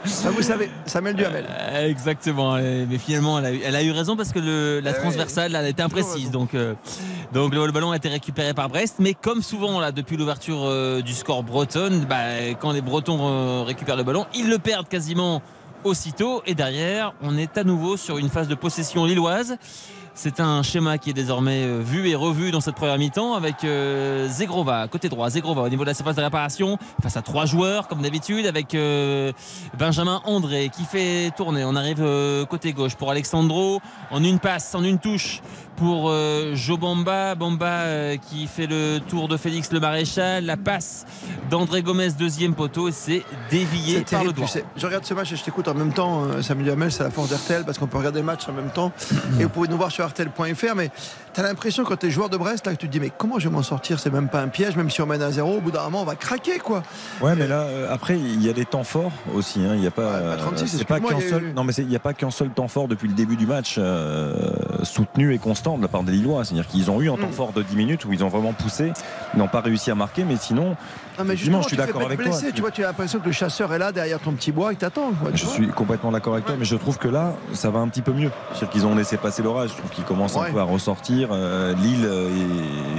[0.04, 1.46] Ça, vous savez, Samuel Duhamel.
[1.48, 4.90] Euh, Exactement, mais finalement elle a, eu- elle a eu raison parce que le- la
[4.90, 6.74] Eh transversale elle était imprécise, donc, euh,
[7.32, 10.64] donc le, le ballon a été récupéré par Brest, mais comme souvent là depuis l'ouverture
[10.64, 12.16] euh, du score breton, bah,
[12.60, 15.40] quand les Bretons récupèrent le ballon, ils le perdent quasiment
[15.84, 16.42] aussitôt.
[16.46, 19.56] Et derrière on est à nouveau sur une phase de possession lilloise.
[20.16, 23.64] C'est un schéma qui est désormais euh, vu et revu dans cette première mi-temps avec
[23.64, 25.28] euh, Zegrova, côté droit.
[25.28, 28.76] Zegrova au niveau de la surface de réparation face à trois joueurs comme d'habitude avec
[28.76, 29.32] euh,
[29.76, 31.64] Benjamin André qui fait tourner.
[31.64, 33.80] On arrive euh, côté gauche pour Alexandro
[34.12, 35.42] en une passe, en une touche
[35.76, 37.34] pour euh, Jo Bamba.
[37.34, 40.44] Bamba euh, qui fait le tour de Félix le Maréchal.
[40.44, 41.06] La passe
[41.50, 42.88] d'André Gomez, deuxième poteau.
[42.88, 44.46] Et c'est dévié par le doigt.
[44.76, 46.24] Je regarde ce match et je t'écoute en même temps.
[46.24, 48.70] euh, Samuel Hamel, c'est la force d'RTL parce qu'on peut regarder le match en même
[48.70, 48.92] temps.
[49.40, 50.74] Et vous pouvez nous voir sur RTL.fr.
[50.76, 50.90] Mais
[51.34, 53.10] tu as l'impression, quand tu es joueur de Brest, là, que tu te dis Mais
[53.16, 53.98] comment je vais m'en sortir?
[53.98, 55.56] C'est même pas un piège, même si on mène à zéro.
[55.56, 56.82] Au bout d'un moment, on va craquer, quoi.
[57.20, 59.60] Ouais, mais là, euh, après, il y a des temps forts aussi.
[59.60, 59.72] hein.
[59.74, 61.42] Il n'y a pas, 36, c'est pas excuse-moi, qu'un seul.
[61.44, 63.46] eu- Non, mais il n'y a pas qu'un seul temps fort depuis le début du
[63.46, 64.34] match euh,
[64.82, 66.44] soutenu et constant de la part des Lillois.
[66.44, 67.32] C'est-à-dire qu'ils ont eu un temps Mm.
[67.32, 68.92] fort de 10 minutes où ils ont vraiment poussé,
[69.34, 70.76] ils n'ont pas réussi à marquer, mais sinon,
[71.18, 72.38] Non, mais justement, je suis d'accord avec te toi.
[72.54, 74.76] Tu vois, tu as l'impression que le chasseur est là derrière ton petit bois, il
[74.76, 75.12] t'attend.
[75.32, 78.02] Je suis complètement d'accord avec toi, mais je trouve que là, ça va un petit
[78.02, 78.30] peu mieux.
[78.52, 79.70] C'est-à-dire qu'ils ont laissé passer l'orage.
[79.70, 80.48] Je trouve qu'ils commencent Ouais.
[80.48, 81.28] un peu à ressortir.
[81.32, 82.28] Euh, Lille euh,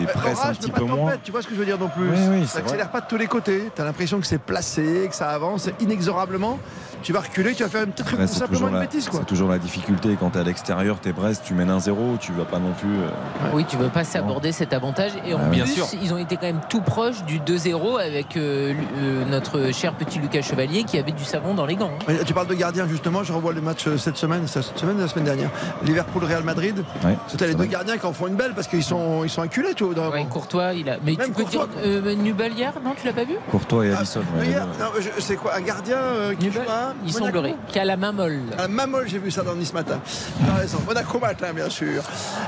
[0.03, 1.13] est, presse un petit peu moins.
[1.23, 2.91] Tu vois ce que je veux dire non plus Oui, oui, Ça accélère vrai.
[2.99, 3.69] pas de tous les côtés.
[3.75, 6.59] Tu as l'impression que c'est placé, que ça avance inexorablement.
[7.03, 9.09] Tu vas reculer, tu vas faire une Après, c'est simplement toujours, une la, bêtise.
[9.11, 11.79] C'est toujours la difficulté quand tu es à l'extérieur, tu es Brest, tu mènes un
[11.79, 12.89] 0 tu vas pas non plus.
[12.89, 15.11] euh, Oui, tu veux pas s'aborder cet avantage.
[15.25, 15.61] Et en Ah oui.
[15.61, 15.85] plus, Bien sûr.
[16.01, 20.19] ils ont été quand même tout proches du 2-0 avec euh, euh, notre cher petit
[20.19, 21.91] Lucas Chevalier qui avait du savon dans les gants.
[22.07, 22.13] hein.
[22.25, 25.25] Tu parles de gardien justement, je revois le match cette semaine, cette semaine la semaine
[25.25, 25.49] dernière.
[25.83, 26.83] Liverpool-Real Madrid.
[27.03, 29.41] Ouais, C'était les deux gardiens qui en font une belle parce qu'ils sont, ils sont
[29.41, 29.93] acculés, tu vois.
[29.93, 30.97] dans- Ouais, Courtois, il a.
[31.03, 31.67] Mais Même tu peux Courtois.
[31.67, 33.35] dire euh, Nubel hier Non, tu l'as pas vu?
[33.51, 34.21] Courtois et Alisson.
[34.39, 34.59] ouais, deux.
[34.59, 37.55] non, je- c'est quoi Un gardien euh, qui joue à Il Monaco semblerait.
[37.67, 38.41] Qui a la main molle.
[38.57, 39.99] À Mamol, j'ai vu ça dans Nice matin.
[40.45, 40.77] T'as raison.
[40.85, 42.03] Monaco matin, bien sûr.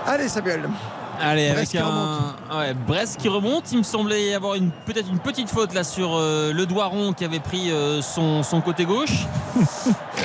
[0.05, 0.69] Allez, Samuel.
[1.19, 2.35] Allez, Brest avec qui un remonte.
[2.59, 3.71] ouais, Brest qui remonte.
[3.71, 6.85] Il me semblait y avoir une peut-être une petite faute là sur euh, le doigt
[6.85, 9.25] rond qui avait pris euh, son, son côté gauche.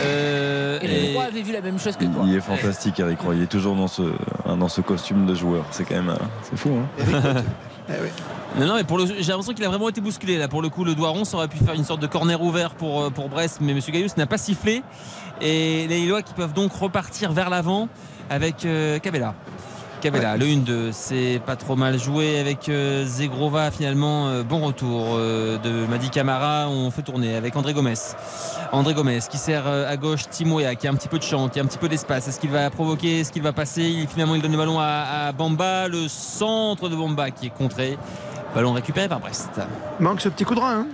[0.04, 2.24] Euh, Et les trois avaient vu la même chose que toi.
[2.26, 3.34] Il est fantastique, Eric Roy.
[3.36, 4.02] Il est toujours dans ce,
[4.46, 5.64] dans ce costume de joueur.
[5.70, 6.08] C'est quand même.
[6.08, 7.34] euh, C'est fou, hein
[7.88, 8.60] Eh.
[8.60, 8.84] Non, mais
[9.18, 10.48] j'ai l'impression qu'il a vraiment été bousculé là.
[10.48, 12.74] Pour le coup, le doigt rond, ça aurait pu faire une sorte de corner ouvert
[12.74, 14.82] pour, euh, Brest, mais Monsieur Gaillus n'a pas sifflé.
[15.40, 17.88] Et les Lillois qui peuvent donc repartir vers l'avant
[18.30, 18.98] avec euh.
[20.02, 24.26] Cabella, le 1-2, c'est pas trop mal joué avec euh, Zegrova finalement.
[24.26, 26.66] euh, bon retour euh, de Madi Camara.
[26.68, 27.94] On fait tourner avec André Gomez.
[28.72, 31.48] André Gomez qui sert euh, à gauche Timoya qui a un petit peu de champ,
[31.48, 32.26] qui a un petit peu d'espace.
[32.26, 33.20] Est-ce qu'il va provoquer?
[33.20, 33.82] Est-ce qu'il va passer?
[33.82, 35.86] Il- Finalement, il donne le ballon à, à Bamba.
[35.86, 37.96] Le centre de Bamba qui est contré.
[38.56, 39.50] Ballon récupéré par Brest.
[40.00, 40.80] Manque ce petit coup de rein.
[40.80, 40.86] Hein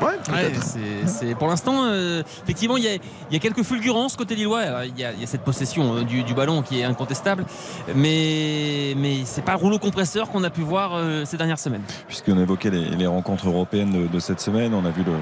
[0.00, 0.16] ouais, Ouais,
[0.50, 0.62] peut-être.
[0.62, 3.00] c'est- c'est- pour l'instant, euh, effectivement, il y, a, il
[3.32, 4.62] y a quelques fulgurances côté Lillois.
[4.86, 7.44] Il, y a, il y a cette possession euh, du, du ballon qui est incontestable,
[7.94, 11.82] mais, mais c'est pas le rouleau compresseur qu'on a pu voir euh, ces dernières semaines.
[12.06, 15.12] Puisqu'on évoquait les, les rencontres européennes de, de cette semaine, on a vu le.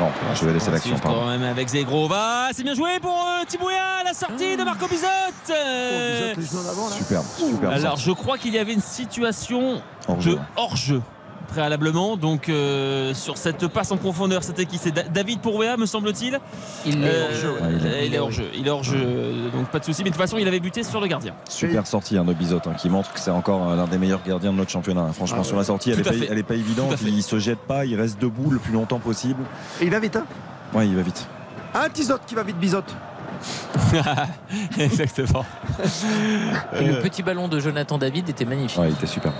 [0.00, 0.96] Non, je vais laisser l'action.
[1.02, 2.48] Quand même avec Zegrova.
[2.54, 5.06] C'est bien joué pour euh, Thibouya, la sortie de Marco Bizot.
[5.50, 6.94] Euh, Oh, Bizot, avant, là.
[6.96, 7.64] Superbe, superbe.
[7.74, 8.04] alors, sortie.
[8.06, 11.02] je crois qu'il y avait une situation de hors-jeu
[11.50, 12.16] préalablement.
[12.16, 14.78] Donc, euh, sur cette passe en profondeur, c'était qui?
[14.78, 16.38] C'est Da- David Pourwea, me semble-t-il.
[16.86, 17.78] Il est Euh, ouais.
[17.80, 18.48] Il est- il est hors jeu.
[18.56, 18.96] Il est hors jeu,
[19.52, 20.02] donc pas de souci.
[20.02, 21.34] Mais de toute façon, il avait buté sur le gardien.
[21.48, 24.22] Super sortie hein, de Bizot hein, qui montre que c'est encore euh, l'un des meilleurs
[24.26, 25.02] gardiens de notre championnat.
[25.02, 25.12] hein.
[25.12, 26.94] Franchement, Ah sur la sortie, elle n'est pas, évidente.
[27.04, 29.42] Il se jette pas, il reste debout le plus longtemps possible.
[29.80, 30.24] Et il va vite, hein?
[30.72, 31.26] Ouais, il va vite.
[31.74, 32.94] Un Tizotte qui va vite, bisote.
[34.78, 35.44] Exactement.
[36.78, 38.78] Et le petit ballon de Jonathan David était magnifique.
[38.78, 39.32] Ouais, il était super.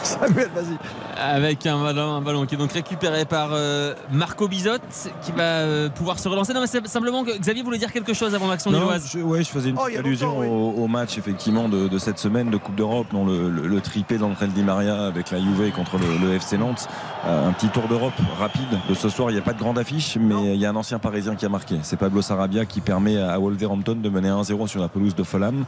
[0.04, 0.76] Samuel, vas-y.
[1.20, 4.78] Avec un ballon, un ballon qui est donc récupéré par euh, Marco Bizot
[5.22, 6.52] qui va euh, pouvoir se relancer.
[6.54, 9.10] Non, mais c'est simplement que Xavier voulait dire quelque chose avant l'action Non, lilloise.
[9.12, 10.46] je, ouais, je faisais une Oh, allusion oui.
[10.46, 13.80] au, au match effectivement de, de cette semaine de Coupe d'Europe, dont le, le, le
[13.80, 16.88] triplé d'André Di Maria avec la Juve contre le, le FC Nantes.
[17.26, 19.30] Euh, un petit tour d'Europe rapide de ce soir.
[19.30, 21.44] Il n'y a pas de grande affiche, mais il y a un ancien Parisien qui
[21.44, 21.76] a marqué.
[21.82, 25.64] C'est Pablo Sarabia qui permet à Wolverhampton de mener 1-0 sur la pelouse de Fulham.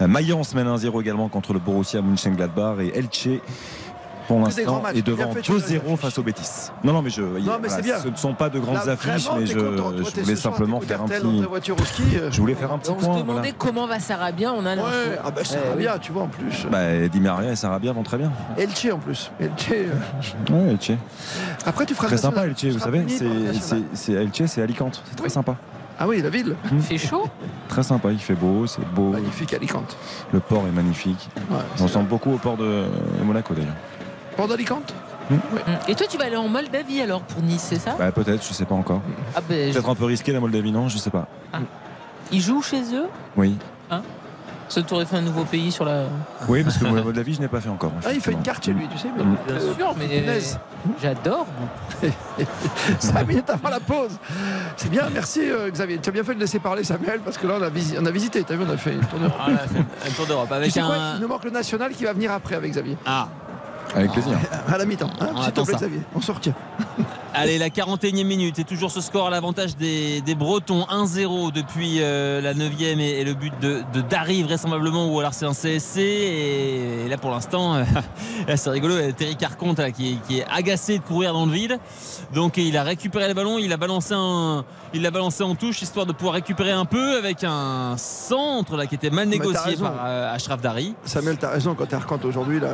[0.00, 3.28] Euh, Mayence mène 1-0 également contre le Borussia Mönchengladbach et Elche.
[4.28, 6.70] Pour l'instant, est devant fait, tu as 2-0 face au Betis.
[6.82, 7.22] Non, non, mais je.
[7.22, 7.98] Non, mais c'est bien.
[7.98, 9.92] Ce ne sont pas de grandes Là, affiches, mais je, content.
[10.22, 11.84] Voulais simplement faire un petit.
[11.86, 12.02] ski.
[12.16, 13.14] euh, Je voulais faire un petit On se point.
[13.18, 13.52] demandait voilà.
[13.58, 14.52] comment va Sarabia.
[14.56, 14.76] On a.
[14.76, 14.82] Ouais,
[15.24, 15.42] ah bah
[15.74, 16.66] Eh bien, tu vois, en plus.
[16.70, 18.32] Bah, Di Maria et Sarabia vont très bien.
[18.56, 19.30] Elche en plus.
[19.38, 19.52] Elche.
[19.72, 19.92] euh,
[20.50, 20.92] Ouais, Elche.
[21.66, 22.46] Après, tu feras Très sympa.
[22.46, 23.04] Elche, vous savez.
[23.92, 25.02] C'est, Elche, c'est Alicante.
[25.08, 25.56] C'est très sympa.
[25.96, 26.56] Ah oui, la ville.
[26.72, 27.28] Il fait chaud.
[27.68, 28.10] Très sympa.
[28.10, 29.10] Il fait beau, c'est beau.
[29.10, 29.96] Magnifique Alicante.
[30.32, 31.28] Le port est magnifique.
[31.50, 32.84] Ouais, On ressemble beaucoup au port de
[33.24, 33.74] Monaco d'ailleurs.
[34.36, 34.92] Port d'Alicante
[35.88, 37.94] Et toi, tu vas aller en Moldavie alors pour Nice, c'est ça?
[37.98, 39.00] Bah, peut-être, je sais pas encore.
[39.36, 41.26] Ah je- Peut-être un peu risqué la Moldavie, non Je sais pas.
[42.32, 43.06] Ils jouent chez eux?
[43.36, 43.56] Oui.
[43.90, 44.02] Hein?
[44.66, 46.04] Ça t'aurait fait un nouveau pays sur la.
[46.48, 47.92] Oui, parce que Moldavie, je n'ai pas fait encore.
[48.04, 49.08] Ah, il fait une carte chez lui, tu sais.
[49.16, 49.22] Mais...
[49.22, 49.36] Mm.
[49.46, 50.58] Bien sûr, mais punaise.
[51.02, 51.46] j'adore.
[52.98, 54.12] 5 minutes avant la pause.
[54.76, 55.98] C'est bien, merci euh, Xavier.
[55.98, 58.06] Tu as bien fait de laisser parler Samuel parce que là on a, visi- on
[58.06, 59.36] a visité, tu as vu, on a fait une tour d'Europe.
[59.38, 61.16] Ah, un tour d'Europe Tu avec quoi, un.
[61.16, 62.96] il nous manque le national qui va venir après avec Xavier.
[63.06, 63.28] Ah,
[63.94, 64.38] Avec plaisir.
[64.68, 65.10] À la mi-temps.
[65.20, 66.00] Hein, On.
[66.14, 66.54] On se retient.
[67.36, 71.96] Allez, la 41e minute et toujours ce score à l'avantage des, des Bretons 1-0 depuis
[72.00, 75.52] euh, la 9e et, et le but de, de Dari vraisemblablement ou alors c'est un
[75.52, 77.84] CSC et, là pour l'instant euh,
[78.56, 81.52] c'est rigolo a Terry Carconte là, qui, est, qui est agacé de courir dans le
[81.52, 81.78] vide
[82.32, 85.82] donc il a récupéré le ballon il a balancé un il l'a balancé en touche
[85.82, 89.76] histoire de pouvoir récupérer un peu avec un centre là qui était mal t'as négocié
[89.76, 92.60] par euh, Ashraf Dari Samuel, tu as raison quand tu Arcante aujourd'hui.
[92.60, 92.68] Là,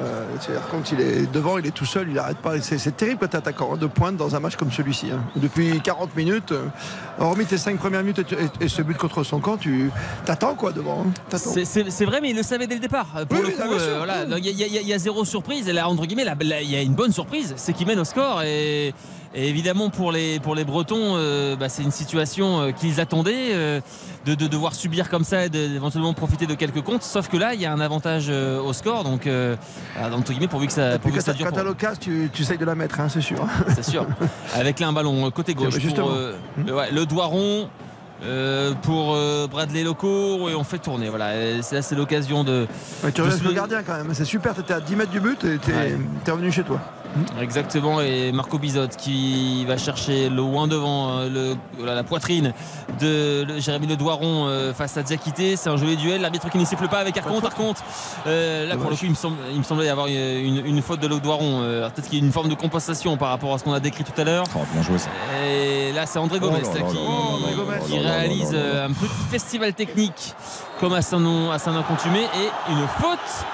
[0.93, 2.61] il est devant, il est tout seul, il n'arrête pas.
[2.61, 5.10] C'est, terrible quand tu attaquant de pointe dans un match comme celui-ci.
[5.12, 5.20] hein.
[5.36, 6.66] Depuis 40 minutes, euh,
[7.18, 9.90] hormis tes 5 premières minutes et, tu- et- et ce but contre son camp, tu
[10.24, 11.36] t'attends quoi devant hein?
[11.36, 13.06] C'est- vrai, mais il le savait dès le départ.
[13.28, 15.24] Pour Oui, le oui, coup, bien sûr, euh, voilà, il y, y y a zéro
[15.24, 15.68] surprise.
[15.68, 16.24] Et là, entre guillemets,
[16.62, 18.43] il y a une bonne surprise, c'est qu'il mène au score.
[18.43, 18.94] Et,
[19.35, 23.51] et évidemment, pour les, pour les Bretons, euh, bah, c'est une situation euh, qu'ils attendaient
[23.52, 23.81] euh,
[24.27, 27.02] de, de devoir subir comme ça et d'éventuellement profiter de quelques comptes.
[27.05, 29.05] Sauf que là, il y a un avantage au score.
[29.05, 31.47] Donc, ah, entre guillemets, pourvu que ça, pourvu que ça dure.
[31.47, 33.47] quand t'as l'occasion, tu, tu essayes de la mettre, hein, c'est sûr.
[33.69, 34.05] c'est sûr.
[34.55, 36.09] Avec là un ballon côté gauche justement.
[36.09, 36.35] pour euh,
[36.66, 37.69] le, ouais, le doigt rond.
[38.23, 42.44] euh, pour euh, Bradley Loco et on fait tourner voilà Et c'est- là c'est l'occasion
[42.44, 42.66] de,
[43.02, 44.11] Ouais, tu de le gardien quand même.
[44.12, 45.97] C'est super, tu étais à 10 mètres du but et tu Ouais.
[46.27, 46.78] es revenu chez toi.
[47.41, 52.53] Exactement, et Marco Bizot qui va chercher le loin devant euh, le, la poitrine
[53.01, 55.57] de le- Jérémy Le Doiron euh, face à Diakité.
[55.57, 56.20] C'est un joli duel.
[56.20, 57.45] L'arbitre qui ne siffle pas avec Arconte.
[57.45, 57.78] Arconte,
[58.27, 60.82] euh, là pour le coup, il me, semble, il me semblait y avoir une, une
[60.82, 61.61] faute de Le Doiron.
[61.62, 63.81] Euh, Peut-être qu'il y a une forme de compensation par rapport à ce qu'on a
[63.81, 64.45] décrit tout à l'heure.
[64.57, 65.11] Oh, bien joué ça.
[65.45, 66.61] Et là, c'est André Oh Gomez
[67.87, 70.35] qui, réalise euh, un petit festival technique
[70.78, 73.47] comme à Saint-Nom à Saint-Contumé et une faute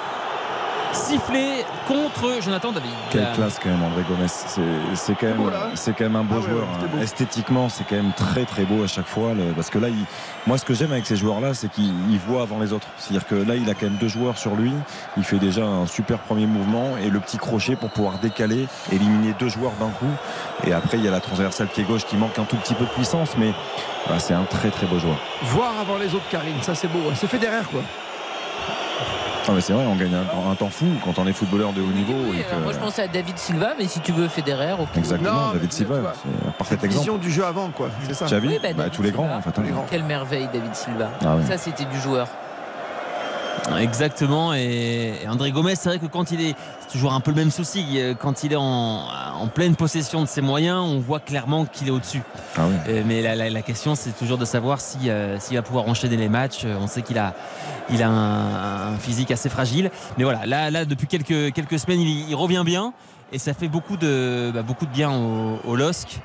[0.92, 2.90] sifflée contre Jonathan David.
[3.10, 4.26] Quelle classe quand même André Gomez.
[4.28, 5.50] C'est quand même,
[5.86, 6.62] quand même un beau Ah joueur.
[6.62, 6.88] ouais, hein.
[6.92, 7.02] beau.
[7.02, 9.34] Esthétiquement, c'est quand même très très beau à chaque fois.
[9.34, 10.04] le- parce que là, il-
[10.46, 12.86] moi, ce que j'aime avec ces joueurs-là, c'est qu'ils ils voient avant les autres.
[12.98, 14.72] C'est-à-dire que là, il a quand même deux joueurs sur lui.
[15.16, 19.34] Il fait déjà un super premier mouvement et le petit crochet pour pouvoir décaler, éliminer
[19.38, 20.10] deux joueurs d'un coup.
[20.66, 22.84] Et après, il y a la transversale pied gauche qui manque un tout petit peu
[22.84, 23.52] de puissance, mais
[24.06, 25.16] voilà, c'est un très très beau joueur.
[25.42, 27.00] Voir avant les autres, Karine, ça c'est beau.
[27.14, 27.80] C'est Federer quoi.
[29.48, 31.80] Ah, mais c'est vrai, on gagne un, un temps fou quand on est footballeur de
[31.80, 32.14] haut niveau.
[32.30, 34.72] Oui, et que- alors moi je pensais à David Silva, mais si tu veux Federer,
[34.72, 34.88] ok.
[34.96, 36.94] Exactement, Non, David Silva, c'est un parfait exemple.
[36.94, 37.88] vision du jeu avant quoi.
[38.06, 38.26] C'est ça.
[38.26, 39.50] Xavi, Oui, bah, bah, David tous les grands en fait.
[39.58, 39.62] Hein.
[39.90, 41.10] Quelle merveille, David Silva.
[41.24, 41.44] Ah oui.
[41.46, 42.26] Ça, c'était du joueur.
[43.78, 44.54] Exactement.
[44.54, 47.36] Et, et André Gomez, c'est vrai que quand il est, c'est toujours un peu le
[47.36, 47.84] même souci.
[47.96, 49.02] euh, Quand il est en,
[49.40, 52.22] en pleine possession de ses moyens, on voit clairement qu'il est au-dessus.
[52.56, 52.74] Ah oui.
[52.88, 55.88] Euh, mais la, la- la question, c'est toujours de savoir si, euh, s'il va pouvoir
[55.88, 56.64] enchaîner les matchs.
[56.80, 57.34] On sait qu'il a,
[57.90, 59.90] il a un, un physique assez fragile.
[60.18, 62.92] Mais voilà, là, là depuis quelques, quelques semaines, il, il revient bien.
[63.32, 66.20] Et ça fait beaucoup de, bah, beaucoup de bien au, au LOSC.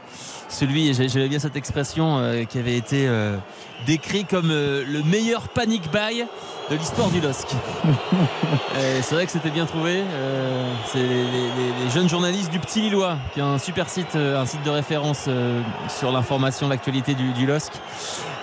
[0.51, 3.37] Celui, j'avais bien cette expression euh, qui avait été euh,
[3.85, 6.25] décrit comme euh, le meilleur panic buy
[6.69, 7.47] de l'histoire du LOSC.
[8.75, 10.03] Et c'est vrai que c'était bien trouvé.
[10.13, 14.15] Euh, c'est les, les- les jeunes journalistes du Petit Lillois, qui est un super site,
[14.15, 17.71] euh, un site de référence euh, sur l'information, l'actualité du, du LOSC.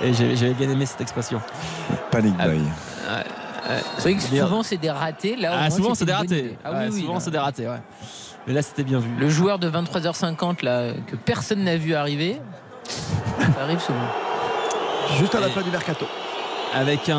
[0.02, 1.40] Et j'ai- j'avais bien aimé cette expression.
[2.10, 2.60] Panic Ah, buy.
[3.98, 5.36] C'est vrai que souvent c'est des ratés.
[5.36, 6.56] Là, au Ah, moins, souvent c'est des ratés.
[6.64, 7.68] Ah Ouais, oui, oui, souvent c'est des ratés.
[7.68, 7.82] ouais.
[8.48, 9.08] Mais là c'était bien vu.
[9.18, 12.40] Le joueur de 23h50 là que personne n'a vu arriver,
[12.88, 13.98] ça arrive souvent.
[15.18, 16.06] Juste à la fin du mercato.
[16.74, 17.16] avec un,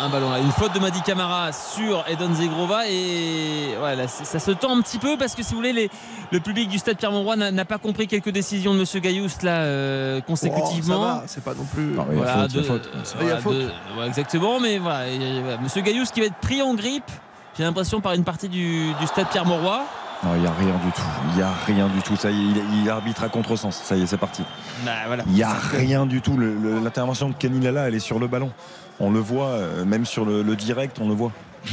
[0.00, 0.38] un ballon là.
[0.40, 4.80] Une faute de Madi Camara sur Edon Zegrova et voilà, ça, ça se tend un
[4.82, 5.90] petit peu parce que si vous voulez, les-
[6.32, 9.58] le public du stade Pierre-Mauroy n'a n'a pas compris quelques décisions de Monsieur Gaillous là
[9.62, 10.98] euh, Oh, ça consécutivement.
[11.00, 11.84] va, c'est pas non plus.
[11.94, 12.90] Non, il y a Voilà, faute, il y a de- faute.
[12.92, 13.54] voilà, Il y a faute.
[13.56, 17.10] de- ouais, exactement, mais voilà, euh, voilà, Monsieur Gaillous qui va être pris en grippe.
[17.56, 19.82] J'ai l'impression par une partie du, du stade Pierre-Mauroy.
[20.24, 21.02] Non, il n'y a rien du tout.
[21.30, 22.16] Il n'y a rien du tout.
[22.16, 23.76] Ça y est, il, il arbitre à contresens.
[23.76, 24.42] Ça y est, c'est parti.
[24.84, 25.24] Bah, voilà.
[25.26, 26.38] Il n'y a rien du tout.
[26.38, 28.50] L'intervention de Kenny Lala, elle est sur le ballon.
[28.98, 31.32] On le voit, euh, même sur le, le direct, on le voit.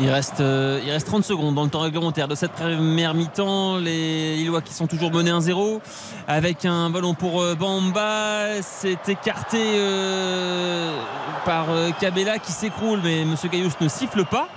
[0.00, 3.76] Il reste, euh, il reste 30 secondes dans le temps réglementaire de cette première mi-temps.
[3.76, 5.80] Les Lillois qui sont toujours menés 1-0
[6.26, 8.62] avec un ballon pour euh, Bamba.
[8.62, 10.96] C'est écarté euh,
[11.44, 14.48] par euh, Cabella qui s'écroule, mais Monsieur Gaillous ne siffle pas.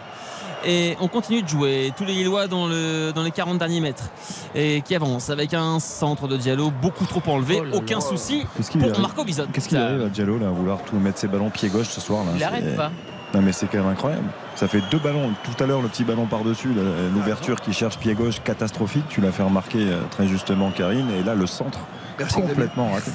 [0.65, 1.91] Et on continue de jouer.
[1.95, 4.09] Tous les Lillois dans, le, dans les 40 derniers mètres.
[4.55, 7.57] Et qui avance avec un centre de Diallo beaucoup trop enlevé.
[7.61, 8.01] Oh là Aucun là.
[8.01, 9.43] souci Qu'est-ce qu'il pour arrive Marco Bizot.
[9.53, 12.01] Qu'est-ce qu'il arrive à Diallo là, à vouloir tout mettre ses ballons pied gauche ce
[12.01, 12.91] soir là Il arrête pas.
[13.33, 14.23] Non mais c'est quand même incroyable.
[14.55, 15.31] Ça fait deux ballons.
[15.43, 16.69] Tout à l'heure le petit ballon par-dessus,
[17.13, 19.03] l'ouverture qui cherche pied gauche catastrophique.
[19.09, 21.09] Tu l'as fait remarquer euh, très justement Karine.
[21.19, 21.79] Et là le centre
[22.17, 23.11] Merci, complètement raté.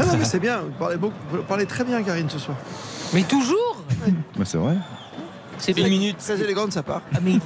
[0.00, 0.58] Ah non, mais c'est bien.
[0.62, 2.56] Vous parlez, beaucoup- vous parlez très bien, Karine, ce soir.
[3.12, 3.76] Mais toujours
[4.36, 4.74] Bah, c'est vrai.
[5.58, 6.18] C'est Une minute.
[6.18, 7.02] Très élégant de sa part.
[7.14, 7.38] Ah, mais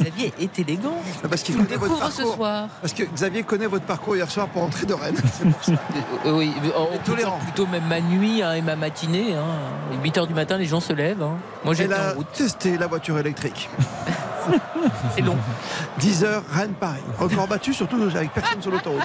[0.00, 0.96] Xavier est élégant.
[1.22, 2.34] Ah, Parce qu'il connaît votre découvre ce parcours.
[2.36, 2.68] soir.
[2.80, 5.16] Parce que Xavier connaît votre parcours hier soir pour entrer de Rennes.
[5.32, 5.72] C'est pour ça.
[6.26, 7.38] Euh, oui, oh, tolérant.
[7.38, 9.34] plutôt, même ma nuit hein, et ma matinée.
[9.34, 9.44] Hein.
[10.02, 11.22] 8h du matin, les gens se lèvent.
[11.22, 11.36] hein.
[11.64, 12.32] Moi, j'étais en route.
[12.32, 13.68] testé la voiture électrique.
[15.14, 15.36] C'est long.
[15.98, 17.00] 10 heures, Rennes, Paris.
[17.18, 19.02] Record battu, surtout avec personne sur l'autoroute.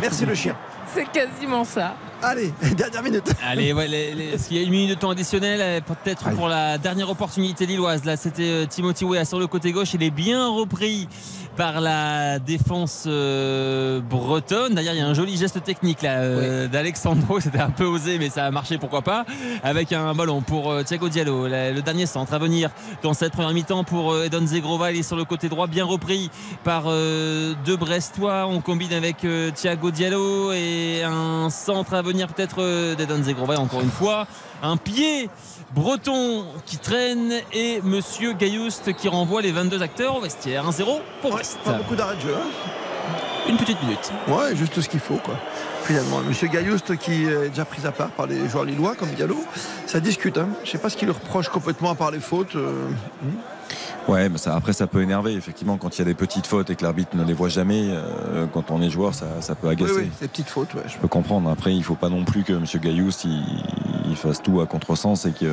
[0.00, 0.56] Merci le chien.
[0.96, 1.94] C'est quasiment ça.
[2.22, 3.30] Allez, dernière minute.
[3.46, 6.30] Allez, ouais, les- les- est-ce qu'il y a une minute de temps additionnel euh, Peut-être
[6.30, 8.04] pour la dernière opportunité lilloise.
[8.06, 9.92] Là, c'était euh, Timothy Weah sur le côté gauche.
[9.92, 11.08] Il est bien repris
[11.58, 14.74] par la défense euh, bretonne.
[14.74, 17.38] D'ailleurs, il y a un joli geste technique là euh, d'Alexandro.
[17.40, 19.26] C'était un peu osé, mais ça a marché, pourquoi pas.
[19.62, 21.46] Avec un ballon pour euh, Thiago Diallo.
[21.48, 22.70] La- le dernier centre à venir
[23.02, 24.90] dans cette première mi-temps pour euh, Edon Zegrova.
[24.90, 26.30] Il est sur le côté droit, bien repris
[26.64, 28.46] par euh, deux Brestois.
[28.48, 33.58] On combine avec euh, Thiago Diallo et un centre à venir peut-être euh, d'Edon Zegrova.
[33.60, 34.26] Encore une fois,
[34.62, 35.28] un pied
[35.74, 40.68] breton qui traîne et Monsieur Gaillouste qui renvoie les 22 acteurs au vestiaire.
[40.70, 40.84] 1-0
[41.22, 41.58] pour Brest.
[41.64, 42.34] Pas beaucoup d'arrêt de jeu.
[42.36, 42.46] hein.
[43.48, 44.10] Une petite minute.
[44.26, 45.34] Ouais, juste ce qu'il faut, quoi.
[45.84, 49.36] Finalement, Monsieur Gaillouste qui est déjà pris à part par les joueurs lillois comme Diallo,
[49.86, 50.36] ça discute.
[50.36, 50.48] Hein.
[50.64, 52.56] Je sais pas ce qu'il le reproche complètement à part les fautes.
[52.56, 52.88] euh,
[54.08, 56.70] Ouais, mais ça, après ça peut énerver effectivement quand il y a des petites fautes
[56.70, 57.88] et que l'arbitre ne les voit jamais.
[57.88, 59.92] euh, quand on est joueur, ça, ça peut Oui, agacer.
[59.96, 60.72] oui, ces petites fautes.
[60.74, 60.82] Ouais.
[60.86, 61.50] Je peux comprendre.
[61.50, 62.64] Après, il faut pas non plus que M.
[62.80, 63.42] Gaillous il,
[64.08, 65.50] il fasse tout à contresens et qu'il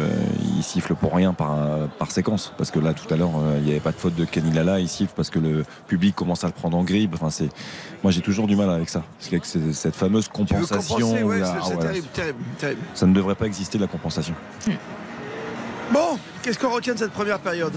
[0.61, 1.57] siffle pour rien par,
[1.97, 2.53] par séquence.
[2.55, 4.51] Parce que là, tout à l'heure, euh, il n'y avait pas de faute de Kenny
[4.51, 4.79] Lala.
[4.79, 7.15] Il siffle parce que le public commence à le prendre en grippe.
[7.15, 7.49] Enfin, c'est,
[8.03, 9.01] moi, j'ai toujours du mal avec ça.
[9.17, 11.11] Parce que c'est cette fameuse compensation.
[11.25, 11.41] ouais,
[11.79, 12.81] terrible, terrible, terrible.
[12.93, 14.35] Ça ne devrait pas exister la compensation.
[15.91, 17.73] Bon, qu'est-ce qu'on retient de cette première période?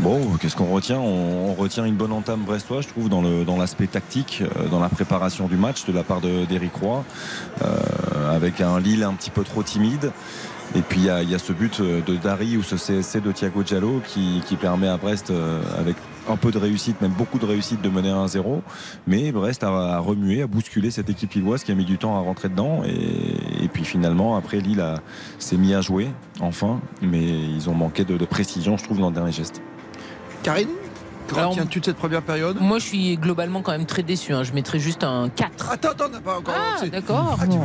[0.00, 0.98] Bon, qu'est-ce qu'on retient?
[0.98, 5.46] On, retient une bonne entame brestois, je trouve, dans, l'aspect tactique, euh, dans la préparation
[5.46, 7.04] du match de la part de, d'Éric Roy,
[7.62, 10.12] euh, avec un Lille un petit peu trop timide.
[10.76, 14.02] Et puis il y, a- ce but de Dari ou ce CSC de Thiago Diallo
[14.06, 15.94] qui, qui permet à Brest, euh, avec
[16.28, 18.60] un peu de réussite, même beaucoup de réussite, de mener 1-0.
[19.06, 22.20] Mais Brest a, remué, a bousculé cette équipe lilloise qui a mis du temps à
[22.20, 22.82] rentrer dedans.
[22.86, 25.00] Et, et puis finalement, après, Lille a-
[25.38, 26.08] s'est mis à jouer,
[26.40, 26.80] enfin.
[27.02, 29.60] Mais ils ont manqué de, de précision, je trouve, dans le dernier geste.
[30.42, 30.68] Karine
[31.48, 32.58] retiens-tu de cette première période?
[32.60, 34.34] Moi, je suis globalement quand même très déçu.
[34.34, 34.42] hein.
[34.42, 35.70] Je mettrais juste un 4.
[35.70, 36.54] Attends, attends, on n'a pas encore.
[36.56, 37.38] Ah, d'accord.
[37.40, 37.56] Ah, tu.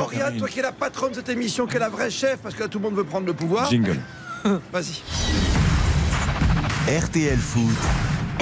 [0.00, 2.54] Oriane, toi qui es la patronne de cette émission, qui est la vraie chef, parce
[2.54, 3.70] que là, tout le monde veut prendre le pouvoir.
[3.70, 3.98] Jingle.
[4.72, 5.00] Vas-y.
[6.90, 7.76] RTL Foot,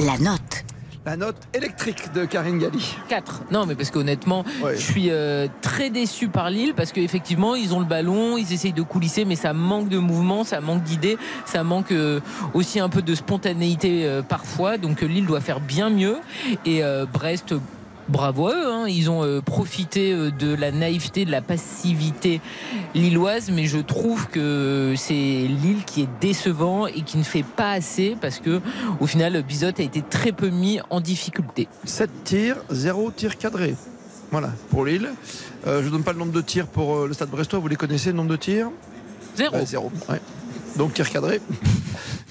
[0.07, 0.65] La note.
[1.05, 2.97] La note électrique de Karine Galli.
[3.09, 3.43] 4.
[3.51, 4.75] Non, mais parce qu'honnêtement, Ouais.
[4.77, 8.73] je suis euh, très déçu par Lille parce qu'effectivement, ils ont le ballon, ils essayent
[8.73, 12.21] de coulisser, mais ça manque de mouvement, ça manque d'idées, ça manque euh,
[12.55, 14.79] aussi un peu de spontanéité euh, parfois.
[14.79, 16.17] Donc Lille doit faire bien mieux.
[16.65, 17.55] Et euh, Brest.
[18.09, 18.87] Bravo à eux, hein.
[18.89, 22.41] ils ont euh, profité euh, de la naïveté, de la passivité
[22.95, 27.73] lilloise, mais je trouve que c'est Lille qui est décevant et qui ne fait pas
[27.73, 28.61] assez parce que
[29.01, 31.69] au final Bizot a été très peu mis en difficulté.
[31.85, 33.75] 7 tirs, 0 tir cadré.
[34.31, 35.11] Voilà, pour Lille.
[35.67, 37.69] Euh, je ne donne pas le nombre de tirs pour euh, le stade brestois, vous
[37.69, 38.71] les connaissez, le nombre de tirs?
[39.37, 39.91] Zéro.
[40.09, 40.21] Ouais.
[40.77, 41.41] Donc tir cadré,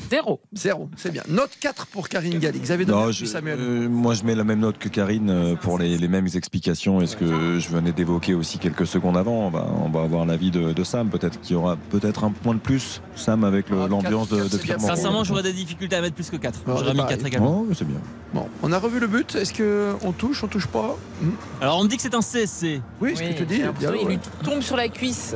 [0.10, 0.40] Zéro.
[0.54, 1.24] zéro, c'est bien.
[1.28, 2.60] Note 4 pour Karine Galli.
[2.60, 3.58] Xavier Non, je- Samuel.
[3.60, 7.02] euh, moi, je mets la même note que Karine euh, pour les, les mêmes explications.
[7.02, 10.26] Et ce que je venais d'évoquer aussi quelques secondes avant, on va, on va avoir
[10.26, 11.10] l'avis de, de Sam.
[11.10, 14.58] Peut-être qu'il y aura peut-être un point de plus, Sam, avec Ah, l'ambiance de, de
[14.58, 14.80] Pierre.
[14.80, 16.60] Sincèrement, j'aurais des difficultés à mettre plus que 4.
[16.68, 17.18] Non, J'aurais mis pareil.
[17.18, 17.66] 4 également.
[17.70, 18.00] Oh, c'est bien.
[18.34, 19.36] Bon, on a revu le but.
[19.36, 20.96] Est-ce qu'on touche, on touche pas?
[21.22, 21.30] Hmm.
[21.62, 22.82] Alors, on me dit que c'est un CSC.
[23.02, 23.62] Oui, ce que tu dis.
[23.80, 25.36] Diallo, Il lui tombe sur la cuisse.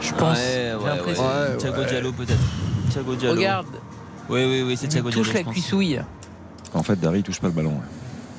[0.00, 0.36] Je pense.
[0.36, 1.22] Ouais, J'ai ouais, l'impression.
[1.22, 1.50] ouais.
[1.52, 1.84] Ouais, Thiago.
[1.84, 2.38] Diallo, peut-être.
[2.92, 3.34] Thiago Diallo.
[3.36, 3.66] Regarde,
[4.28, 5.24] Oui, oui, oui, c'est il Thiago Diallo.
[5.24, 5.52] touche je la pense.
[5.54, 6.00] cuissouille.
[6.74, 7.74] En fait, Dari touche pas le ballon.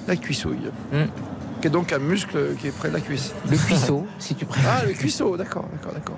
[0.08, 0.70] La cuissouille.
[0.92, 1.06] Hmm.
[1.62, 3.34] Qui est donc un muscle qui est près de la cuisse.
[3.50, 4.80] Le cuisseau, si tu préfères.
[4.82, 6.18] Ah, le cuisseau, d'accord, d'accord, d'accord.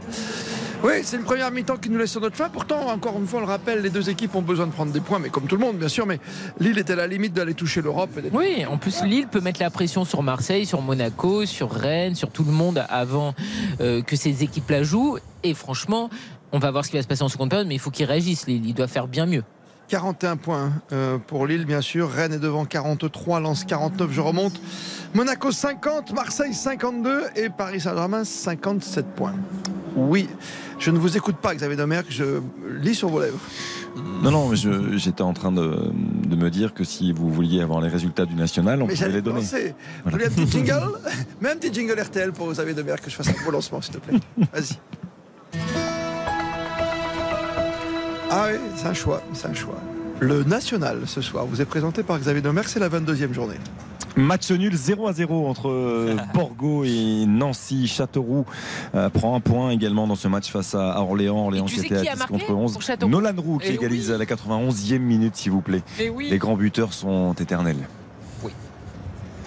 [0.83, 2.49] Oui, c'est une première mi-temps qui nous laisse sur notre fin.
[2.49, 4.99] Pourtant, encore une fois, on le rappelle, les deux équipes ont besoin de prendre des
[4.99, 6.05] points, mais comme tout le monde, bien sûr.
[6.05, 6.19] Mais
[6.59, 8.09] Lille était à la limite d'aller toucher l'Europe.
[8.33, 12.29] Oui, en plus Lille peut mettre la pression sur Marseille, sur Monaco, sur Rennes, sur
[12.29, 13.33] tout le monde avant
[13.81, 15.17] euh, que ces équipes-là jouent.
[15.43, 16.09] Et franchement,
[16.55, 18.05] on va voir ce qui va se passer en seconde période, mais il faut qu'ils
[18.05, 18.47] réagissent.
[18.47, 19.43] Lille, ils doivent faire bien mieux.
[19.89, 22.09] 41 points euh, pour Lille, bien sûr.
[22.09, 24.59] Rennes est devant 43, Lens 49, je remonte.
[25.13, 29.33] Monaco 50, Marseille 52 et Paris Saint-Germain 57 points.
[29.95, 30.27] Oui,
[30.79, 32.41] je ne vous écoute pas, Xavier Domergue, je
[32.81, 33.37] lis sur vos lèvres.
[34.23, 34.55] Non, non, mais
[34.97, 35.91] j'étais en train de,
[36.25, 39.09] de me dire que si vous vouliez avoir les résultats du national, on Mais pouvait
[39.09, 39.41] les donner.
[39.41, 39.67] lancer.
[40.03, 40.17] Vous Voilà.
[40.29, 40.99] voulez un petit jingle
[41.41, 43.93] Même un petit jingle RTL pour Xavier Domergue, que je fasse un beau lancement, s'il
[43.93, 44.19] te plaît.
[44.51, 44.77] Vas-y.
[48.29, 49.75] Ah oui, c'est un choix, c'est un choix.
[50.19, 53.55] Le national ce soir vous est présenté par Xavier Domergue, c'est la 22e journée.
[54.17, 57.85] Match nul 0 à 0 entre euh, Borgo et Nancy.
[57.85, 58.45] Châteauroux
[58.95, 61.37] euh, prend un point également dans ce match face à Orléans.
[61.45, 62.73] Orléans qui était qui à a 10 marqué contre 11.
[62.73, 64.15] pour Châteauroux Nolan Roux qui Eh égalise oui.
[64.15, 65.83] à la 91e minute, s'il vous plaît.
[65.99, 66.29] Eh oui.
[66.29, 67.89] Les grands buteurs sont éternels.
[68.41, 68.51] Oui.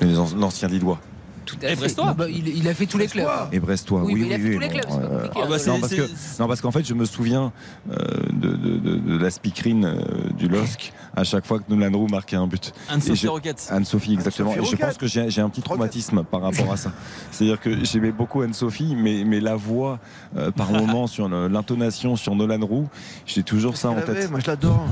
[0.03, 1.01] Les an- L'ancien Lillois.
[1.49, 1.97] Tout à fait.
[1.97, 3.27] Non, bah, il, il a fait tous les clubs.
[3.53, 5.47] Et Brestois, Oui, oui, mais il a oui, fait oui, tous les clubs, euh, Ah
[5.49, 7.53] bah, non, parce que, c'est- non, parce qu'en fait, je me souviens
[7.91, 7.97] euh,
[8.33, 12.07] de, de- de- de la speakerine euh, du LOSC à chaque fois que Nolan Roux
[12.09, 12.73] marquait un but.
[12.89, 13.67] Anne-Sophie Et Roquette.
[13.71, 14.53] Anne-Sophie, exactement.
[14.55, 16.93] Et je pense que j'ai un petit traumatisme par rapport à ça.
[17.31, 19.99] C'est-à-dire que j'aimais beaucoup Anne-Sophie, mais, mais la voix,
[20.37, 22.89] euh, par moment, sur l'intonation sur Nolan Roux,
[23.27, 24.31] j'ai toujours ça en tête.
[24.31, 24.87] Moi, je l'adore.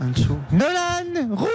[0.00, 0.36] En dessous.
[0.52, 1.46] Nolan Roux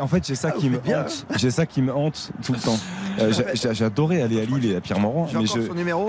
[0.00, 1.02] En fait, j'ai ça Ah, qui vous me bien.
[1.02, 1.26] hante.
[1.36, 2.78] J'ai ça qui me hante tout le temps.
[3.20, 5.74] Euh, j'ai- j'ai- J'adorais aller à Lille et à Pierre-Morand, J'ai mais encore je, son
[5.74, 6.08] numéro.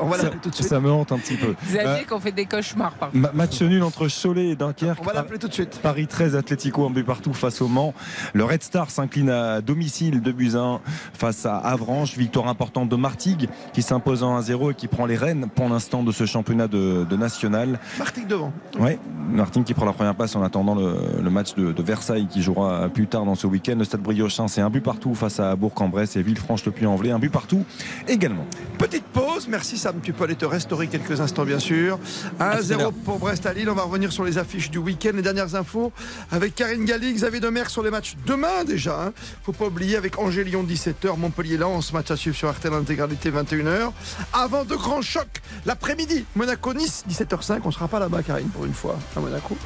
[0.00, 0.68] On va l'appeler tout de suite.
[0.68, 1.54] ça me hante un petit peu.
[1.66, 4.98] Xavier Euh, qui en fait des cauchemars par Ma- match nul entre Cholet et Dunkerque.
[5.02, 5.80] On va l'appeler tout de suite.
[5.82, 7.92] Paris 13, Atlético, un but partout face au Mans.
[8.32, 10.80] Le Red Star s'incline à domicile de buts à 1
[11.12, 12.16] face à Avranches.
[12.16, 16.04] Victoire importante de Martigues qui s'impose en 1-0 et qui prend les rênes pour l'instant
[16.04, 17.80] de ce championnat de, de national.
[17.98, 18.52] Martigues devant.
[18.78, 18.98] Ouais,
[19.30, 22.42] Martin qui prend la première place en attendant le, le match de, de Versailles qui
[22.42, 23.74] jouera plus tard dans ce week-end.
[23.78, 27.64] Le Stade Briochin, c'est un but partout face à Bourg-en-Bresse et Villefranche-le-Puy-en-Velay, un but partout
[28.08, 28.46] également.
[28.78, 31.98] Petite pause, merci Sam, tu peux aller te restaurer quelques instants bien sûr.
[32.40, 35.54] 1-0 pour Brest à Lille, on va revenir sur les affiches du week-end, les dernières
[35.54, 35.92] infos
[36.30, 39.02] avec Karine Galli, Xavier Demer sur les matchs demain déjà.
[39.06, 39.12] hein.
[39.42, 43.30] Faut pas oublier avec Angers Lyon 17h, Montpellier Lens, match à suivre sur RTL intégralité
[43.30, 43.90] 21h.
[44.32, 48.74] Avant de grands chocs, l'après-midi, Monaco Nice 17h05, on sera pas là-bas Karine pour une
[48.74, 49.56] fois à Monaco.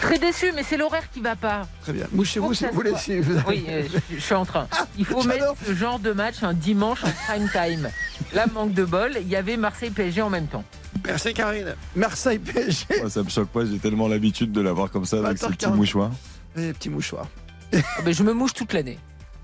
[0.00, 1.66] Très déçu, mais c'est l'horaire qui va pas.
[1.82, 2.06] Très bien.
[2.12, 2.80] Mouchez-vous si vous
[3.22, 4.66] vous- Oui, euh, je, je suis en train.
[4.98, 7.88] Il faut mettre ce genre de match un dimanche en prime time.
[8.32, 10.64] Là, manque de bol, il y avait Marseille PSG en même temps.
[11.04, 11.74] Merci Karine.
[11.94, 12.86] Marseille PSG.
[13.00, 15.66] Moi, ça me choque pas, j'ai tellement l'habitude de l'avoir comme ça avec ces petits
[15.66, 15.74] 20h40.
[15.76, 16.10] mouchoirs.
[16.56, 17.28] Les petits mouchoirs.
[17.74, 18.98] Ah ben, je me mouche toute l'année.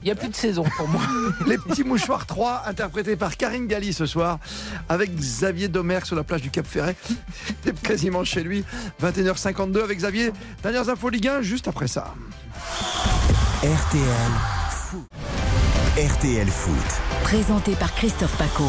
[0.04, 1.00] Il n'y a plus de saison pour moi.
[1.46, 4.38] Les petits mouchoirs 3, interprétés par Karine Galli ce soir,
[4.86, 6.94] avec Xavier Domer sur la plage du Cap Ferret.
[7.64, 8.66] C'est quasiment chez lui.
[9.02, 10.30] 21h52 avec Xavier.
[10.62, 12.12] Dernières infos Ligue 1, juste après ça.
[13.62, 13.72] RTL
[14.70, 15.06] Foot.
[15.96, 17.00] RTL Foot.
[17.22, 18.68] Présenté par Christophe Paco.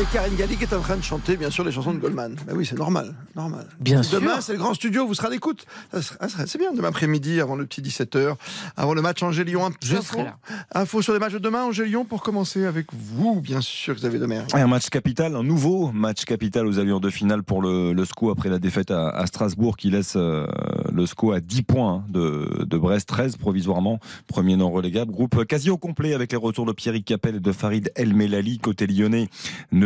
[0.00, 2.34] Et Karine Galli qui est en train de chanter, bien sûr, les chansons de Goldman.
[2.46, 3.14] Ben oui, c'est normal.
[3.36, 3.66] normal.
[3.80, 4.18] Bien sûr.
[4.18, 5.66] Demain, c'est le grand studio, vous serez à l'écoute.
[5.92, 8.34] C'est bien, demain après-midi, avant le petit 17h,
[8.78, 9.66] avant le match Angers-Lyon.
[9.66, 10.38] Info, serai là.
[10.72, 14.40] info sur les matchs de demain, Angers-Lyon, pour commencer avec vous, bien sûr, Xavier Domer.
[14.54, 18.30] Un match capital, un nouveau match capital aux allures de finale pour le, le SCO
[18.30, 20.46] après la défaite à, à Strasbourg qui laisse euh,
[20.90, 25.12] le SCO à 10 points hein, de, de Brest, 13 provisoirement, premier non relégable.
[25.12, 28.58] Groupe quasi au complet avec les retours de Pierrick Capel et de Farid El Melali,
[28.58, 29.28] côté lyonnais,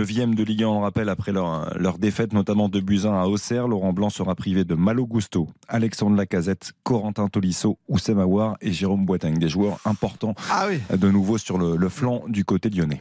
[0.04, 3.26] 9e de Ligue 1, on le rappelle, après leur, leur défaite notamment de Buzyn à
[3.26, 3.66] Auxerre.
[3.68, 9.06] Laurent Blanc sera privé de Malo Gusto, Alexandre Lacazette, Corentin Tolisso, Oussem Aouar et Jérôme
[9.06, 10.80] Boiteng, des joueurs importants Ah oui.
[10.96, 13.00] de nouveau sur le, le flanc du côté lyonnais.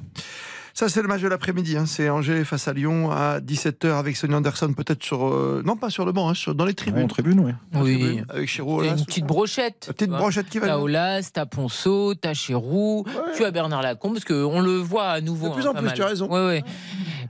[0.75, 1.77] Ça, c'est le match de l'après-midi.
[1.77, 1.85] hein.
[1.85, 5.27] C'est Angers face à Lyon à 17h avec Sonny Anderson, peut-être sur.
[5.27, 7.03] euh, non, pas sur le banc, hein, sur- dans les tribunes.
[7.03, 7.51] En tribune, oui.
[7.71, 8.21] Dans les Oui.
[8.27, 8.81] Avec Chiro.
[8.81, 8.97] T'as Olas.
[8.97, 9.85] une petite brochette.
[9.87, 10.17] La petite vois.
[10.17, 10.77] brochette qui va T'as.
[10.79, 13.05] Olas, t'as Ponceau, t'as Chérou,
[13.37, 15.49] tu as Bernard Lacombe, parce qu'on le voit à nouveau.
[15.49, 15.95] De plus hein, en pas plus, mal.
[15.95, 16.27] tu as raison.
[16.31, 16.63] Ouais, ouais.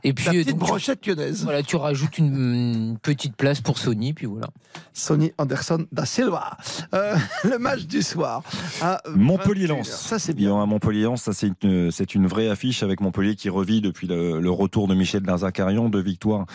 [0.03, 1.43] Et puis, La euh, petite donc, tu- brochette lyonnaise.
[1.43, 4.47] voilà, tu rajoutes une, une petite place pour Sony, puis voilà.
[4.93, 6.57] Sonny Anderson da Silva.
[6.93, 8.43] Euh, le match du soir.
[8.81, 9.87] à Montpellier-Lens.
[9.89, 10.07] 21h.
[10.07, 10.51] Ça, c'est bien.
[10.51, 14.87] aura Montpellier-Lens, ça c'est une, vraie affiche avec Montpellier qui revit depuis le, le retour
[14.87, 16.45] de Michel Darzacarian, deux victoires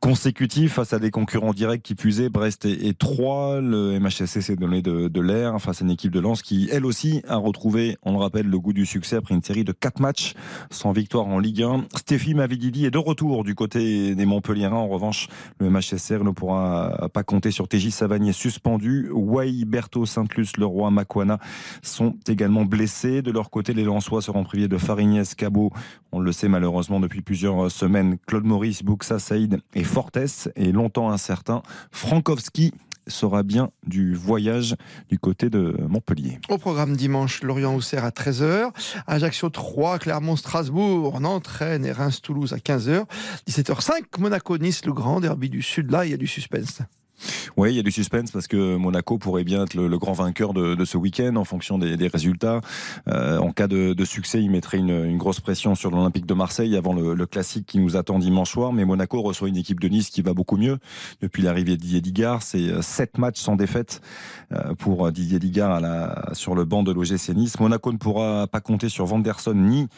[0.00, 3.60] consécutives face à des concurrents directs qui puisaient, Brest et, et Troyes.
[3.60, 6.84] Le MHSC s'est donné de, de l'air face à une équipe de Lens qui, elle
[6.86, 10.00] aussi, a retrouvé, on le rappelle, le goût du succès après une série de quatre
[10.00, 10.34] matchs
[10.70, 11.84] sans victoire en Ligue 1.
[11.96, 12.34] Stéphie
[12.82, 14.76] Est de retour du côté des Montpelliérains.
[14.76, 15.28] En revanche,
[15.60, 19.08] le MHSR ne pourra pas compter sur TJ Savanier suspendu.
[19.12, 21.38] Wai, Berthaud, Saint-Luce, Leroy, Makwana
[21.82, 23.22] sont également blessés.
[23.22, 25.70] De leur côté, les Lensois seront privés de Farignès, Cabot.
[26.10, 28.18] On le sait malheureusement depuis plusieurs semaines.
[28.26, 30.48] Claude Maurice, Buxa, Saïd et Fortes.
[30.56, 32.72] Et longtemps incertain, Frankowski
[33.06, 34.76] sera bien du voyage
[35.10, 36.38] du côté de Montpellier.
[36.48, 38.70] Au programme dimanche, Lorient-Auxerre à 13h,
[39.06, 43.04] Ajaccio 3, Clermont-Strasbourg, Nantes, Rennes et Reims-Toulouse à 15h,
[43.48, 45.90] 17h05, Monaco-Nice, le grand derby du Sud.
[45.90, 46.80] Là, il y a du suspense.
[47.56, 50.52] Oui, il y a du suspense parce que Monaco pourrait bien être le, grand vainqueur
[50.54, 52.60] de, ce week-end en fonction des, résultats.
[53.08, 56.92] Euh, en cas de, succès, il mettrait une, grosse pression sur l'Olympique de Marseille avant
[56.92, 58.72] le, classique qui nous attend dimanche soir.
[58.72, 60.78] Mais Monaco reçoit une équipe de Nice qui va beaucoup mieux
[61.20, 62.42] depuis l'arrivée de Didier Digard.
[62.42, 64.00] C'est sept matchs sans défaite
[64.52, 65.80] euh, pour Didier Digard
[66.32, 67.60] sur le banc de l'OGC Nice.
[67.60, 69.88] Monaco ne pourra pas compter sur Vanderson ni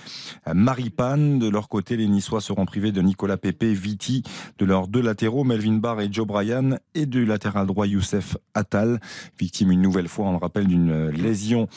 [0.52, 1.38] Maripane.
[1.38, 4.22] De leur côté, les Niçois seront privés de Nicolas Pepe, Viti,
[4.58, 9.00] de leurs deux latéraux, Melvin Barr et Joe Bryan, et du latéral droit Youssef Attal,
[9.38, 11.68] victime une nouvelle fois, on le rappelle, d'une lésion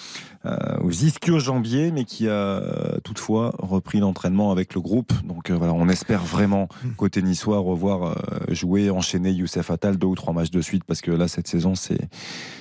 [0.45, 2.61] euh, aux ischio-jambiers, mais qui a
[3.03, 5.13] toutefois repris l'entraînement avec le groupe.
[5.23, 8.15] Donc euh, voilà, on espère vraiment côté niçois revoir euh,
[8.53, 11.75] jouer, enchaîner Youssef Attal deux ou trois matchs de suite, parce que là cette saison
[11.75, 11.99] c'est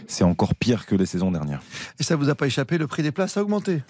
[0.07, 1.63] c'est encore pire que les saisons dernières.
[1.99, 3.83] Et ça vous a pas échappé, le prix des places a augmenté.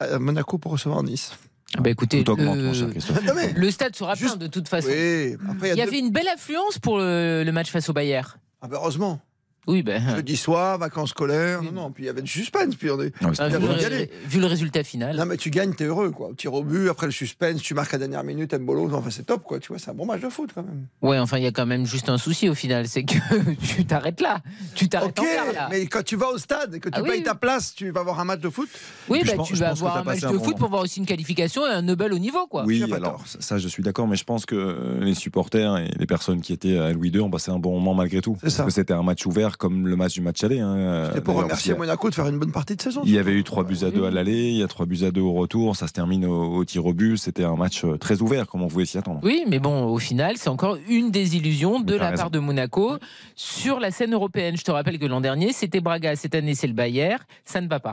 [0.00, 1.32] À Monaco pour recevoir Nice.
[1.78, 2.62] Bah écoutez, Tout augmente, le...
[2.62, 3.24] mon cher Christophe.
[3.24, 4.88] Non, mais- le stade sera plein de toute façon.
[4.88, 7.92] Oui, après, Il y deux- avait une belle affluence pour le, le match face au
[7.92, 8.28] Bayern.
[8.62, 9.20] Ah bah heureusement.
[9.66, 10.02] Oui, ben.
[10.16, 11.62] Jeudi soir, vacances scolaires.
[11.62, 12.74] Non, non, puis il y avait du suspense.
[12.76, 13.12] Puis on est...
[13.24, 15.16] Ouais, Ah, vu, le, vu résultat final.
[15.16, 16.30] Non, mais tu gagnes, t'es heureux, quoi.
[16.36, 19.24] Tir au but, après le suspense, tu marques à la dernière minute, Mbolo, enfin c'est
[19.24, 19.58] top, quoi.
[19.58, 20.86] Tu vois, c'est un bon match de foot, quand même.
[21.02, 23.14] Ouais, enfin, il y a quand même juste un souci au final, c'est que
[23.74, 24.40] tu t'arrêtes là.
[24.74, 25.68] Tu t'arrêtes Ok, en quart, là.
[25.70, 27.22] mais quand tu vas au stade et que tu Ah payes oui.
[27.22, 28.68] ta place, tu vas voir un match de foot.
[29.08, 31.00] Oui, bah, pense- tu vas avoir un match de un foot bon- pour voir aussi
[31.00, 32.64] une qualification et un Nobel au niveau, quoi.
[32.66, 36.06] Oui, alors ça, ça, je suis d'accord, mais je pense que les supporters et les
[36.06, 38.36] personnes qui étaient à Louis II ont passé un bon moment malgré tout.
[38.40, 38.64] Parce ça.
[38.64, 40.60] que c'était un match ouvert comme le match du match aller.
[40.60, 41.06] hein.
[41.08, 43.02] C'était pour remercier a- Monaco de faire une bonne partie de saison.
[43.04, 45.04] Il y avait eu 3 buts à 2 à l'aller, il y a 3 buts
[45.04, 47.16] à 2 au retour, ça se termine au, au tir au but.
[47.18, 49.20] C'était un match euh, très ouvert, comme on pouvait s'y attendre.
[49.22, 52.22] Oui, mais bon, au final, c'est encore une désillusion de la raison.
[52.22, 52.96] part de Monaco
[53.36, 54.56] sur la scène européenne.
[54.56, 57.20] Je te rappelle que l'an dernier, c'était Braga, cette année, c'est le Bayern.
[57.44, 57.92] Ça ne va pas.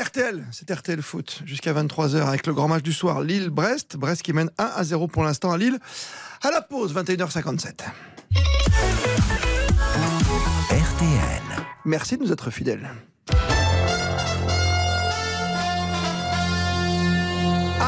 [0.00, 3.96] RTL, c'est RTL Foot, jusqu'à 23h avec le grand match du soir, Lille-Brest.
[3.96, 5.78] Brest qui mène 1 à 0 pour l'instant à Lille.
[6.46, 7.84] À la pause, 21h57.
[10.70, 11.42] RTL.
[11.86, 12.90] Merci de nous être fidèles.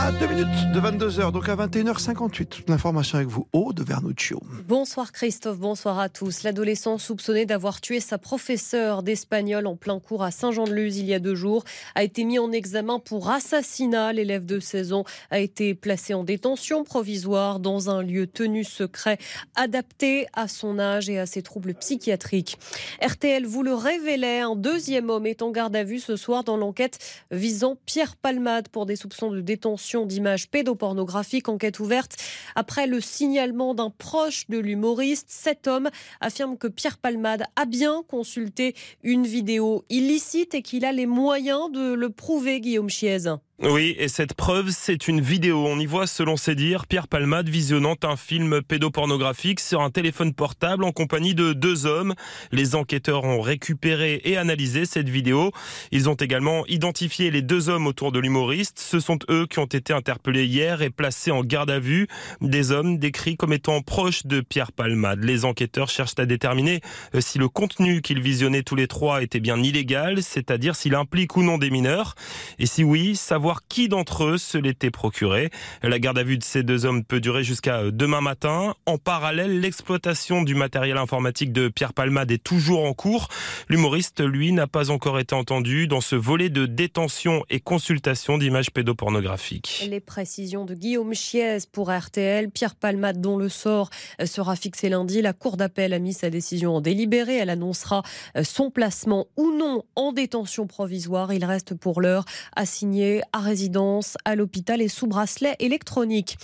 [0.06, 4.40] À 2 minutes de 22h, donc à 21h58, toute l'information avec vous, Aude Vernuccio.
[4.68, 6.44] Bonsoir Christophe, bonsoir à tous.
[6.44, 11.18] L'adolescent soupçonné d'avoir tué sa professeure d'espagnol en plein cours à Saint-Jean-de-Luz il y a
[11.18, 11.64] deux jours
[11.96, 14.12] a été mis en examen pour assassinat.
[14.12, 15.02] L'élève de 16 ans
[15.32, 19.18] a été placé en détention provisoire dans un lieu tenu secret
[19.56, 22.58] adapté à son âge et à ses troubles psychiatriques.
[23.04, 26.56] RTL vous le révélait, un deuxième homme est en garde à vue ce soir dans
[26.56, 27.00] l'enquête
[27.32, 31.48] visant Pierre Palmade pour des soupçons de détention d'images pédopornographiques.
[31.48, 32.16] Enquête ouverte
[32.54, 35.28] après le signalement d'un proche de l'humoriste.
[35.30, 35.88] Cet homme
[36.20, 41.70] affirme que Pierre Palmade a bien consulté une vidéo illicite et qu'il a les moyens
[41.70, 43.36] de le prouver, Guillaume Chiez.
[43.62, 45.64] Oui, et cette preuve, c'est une vidéo.
[45.66, 50.34] On y voit, selon ses dires, Pierre Palmade visionnant un film pédopornographique sur un téléphone
[50.34, 52.14] portable en compagnie de deux hommes.
[52.52, 55.52] Les enquêteurs ont récupéré et analysé cette vidéo.
[55.90, 58.78] Ils ont également identifié les deux hommes autour de l'humoriste.
[58.78, 62.08] Ce sont eux qui ont été interpellés hier et placés en garde à vue.
[62.42, 65.24] Des hommes décrits comme étant proches de Pierre Palmade.
[65.24, 66.82] Les enquêteurs cherchent à déterminer
[67.14, 71.38] euh, si le contenu qu'ils visionnaient tous les trois était bien illégal, c'est-à-dire s'il implique
[71.38, 72.16] ou non des mineurs.
[72.58, 75.50] Et si oui, savoir qui d'entre eux se l'était procuré.
[75.82, 78.74] La garde à vue de ces deux hommes peut durer jusqu'à euh, demain matin.
[78.86, 83.28] En parallèle, l'exploitation du matériel informatique de Pierre Palmade est toujours en cours.
[83.68, 88.70] L'humoriste, lui, n'a pas encore été entendu dans ce volet de détention et consultation d'images
[88.70, 89.86] pédopornographiques.
[89.88, 92.50] Les précisions de Guillaume Chiez pour RTL.
[92.50, 93.90] Pierre Palmade, dont le sort
[94.20, 95.22] euh, sera fixé lundi.
[95.22, 97.36] La Cour d'appel a mis sa décision en délibéré.
[97.36, 98.02] Elle annoncera
[98.36, 101.32] euh, son placement ou non en détention provisoire.
[101.32, 102.24] Il reste pour l'heure
[102.54, 106.38] assigné à résidence, à l'hôpital et sous bracelet électronique.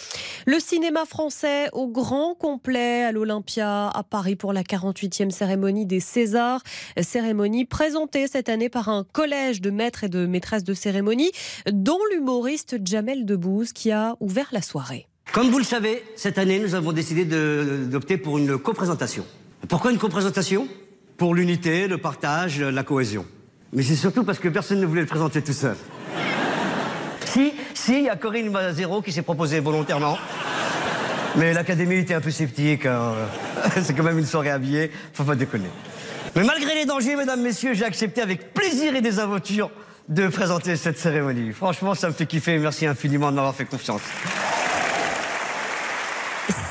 [0.47, 6.01] Le cinéma français au grand complet à l'Olympia à Paris pour la 48e cérémonie des
[6.01, 6.63] Césars.
[7.01, 11.31] Cérémonie présentée cette année par un collège de maîtres et de maîtresses de cérémonie,
[11.71, 15.07] dont l'humoriste Jamel Debbouze qui a ouvert la soirée.
[15.33, 19.25] Comme vous le savez, cette année, nous avons décidé d'opter pour une coprésentation.
[19.69, 20.69] Pourquoi une coprésentation?
[21.17, 23.25] Pour l'unité, le partage, la cohésion.
[23.73, 25.77] Mais c'est surtout parce que personne ne voulait le présenter tout seul.
[27.33, 30.19] Si, si, il y a Corinne Mazero qui s'est proposée volontairement.
[31.37, 32.85] Mais l'académie était un peu sceptique.
[32.85, 33.15] hein.
[33.83, 35.71] C'est quand même une soirée habillée, faut pas déconner.
[36.37, 39.71] Mais malgré les dangers, mesdames, messieurs, j'ai accepté avec plaisir et désaventure
[40.09, 41.53] de présenter cette cérémonie.
[41.53, 42.59] Franchement, ça me fait kiffer.
[42.59, 44.03] Merci infiniment de m'avoir fait confiance.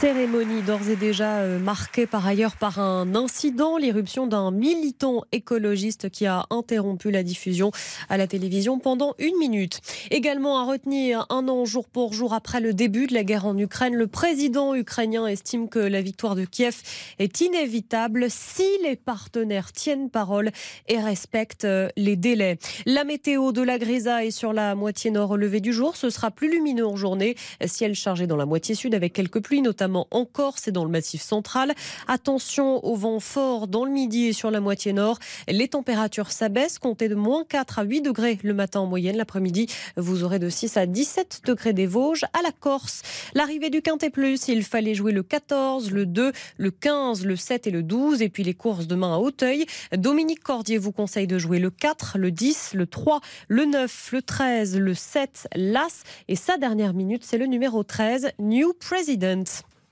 [0.01, 6.09] Cérémonie d'ores et déjà euh, marquée par ailleurs par un incident, l'irruption d'un militant écologiste
[6.09, 7.69] qui a interrompu la diffusion
[8.09, 9.79] à la télévision pendant une minute.
[10.09, 13.55] Également à retenir un an jour pour jour après le début de la guerre en
[13.55, 16.81] Ukraine, le président ukrainien estime que la victoire de Kiev
[17.19, 20.49] est inévitable si les partenaires tiennent parole
[20.87, 22.57] et respectent euh, les délais.
[22.87, 26.31] La météo de la grisaille sur la moitié nord au lever du jour, ce sera
[26.31, 27.35] plus lumineux en journée,
[27.67, 30.91] ciel chargé dans la moitié sud avec quelques pluies notamment en Corse et dans le
[30.91, 31.73] Massif central.
[32.07, 35.19] Attention au vent fort dans le midi et sur la moitié nord.
[35.47, 39.17] Les températures s'abaissent, comptez de moins 4 à 8 degrés le matin en moyenne.
[39.17, 43.01] L'après-midi, vous aurez de 6 à 17 degrés des Vosges à la Corse.
[43.33, 47.67] L'arrivée du Quintet Plus, il fallait jouer le 14, le 2, le 15, le 7
[47.67, 48.21] et le 12.
[48.21, 49.65] Et puis les courses demain à Hauteuil.
[49.95, 54.21] Dominique Cordier vous conseille de jouer le 4, le 10, le 3, le 9, le
[54.21, 56.03] 13, le 7, l'As.
[56.27, 59.43] Et sa dernière minute, c'est le numéro 13, New President.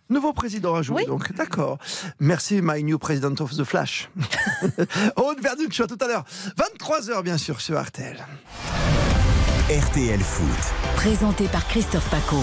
[0.10, 1.78] Nouveau président à jouer, donc d'accord.
[2.20, 4.10] Merci, my new president of the Flash.
[5.16, 6.26] Aude Verduc, à tout à l'heure.
[6.58, 8.18] 23h, bien sûr, sur RTL.
[9.70, 10.74] RTL Foot.
[10.96, 12.42] Présenté par Christophe Paco.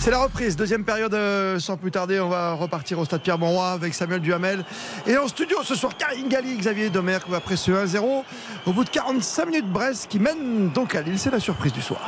[0.00, 2.20] C'est la reprise, deuxième période euh, sans plus tarder.
[2.20, 4.64] On va repartir au stade Pierre-Monroy avec Samuel Duhamel.
[5.06, 8.24] Et en studio ce soir, Karine Galli, Xavier Domer, après ce 1-0.
[8.66, 11.18] Au bout de 45 minutes, Brest qui mène donc à Lille.
[11.18, 12.02] C'est la surprise du soir.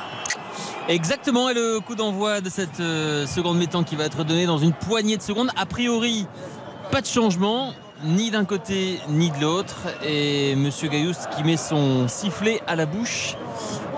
[0.86, 4.58] Exactement, et le coup d'envoi de cette euh, seconde mi-temps qui va être donné dans
[4.58, 5.48] une poignée de secondes.
[5.56, 6.26] A priori,
[6.90, 7.72] pas de changement,
[8.04, 9.76] ni d'un côté ni de l'autre.
[10.06, 13.34] Et Monsieur Gailloust qui met son sifflet à la bouche.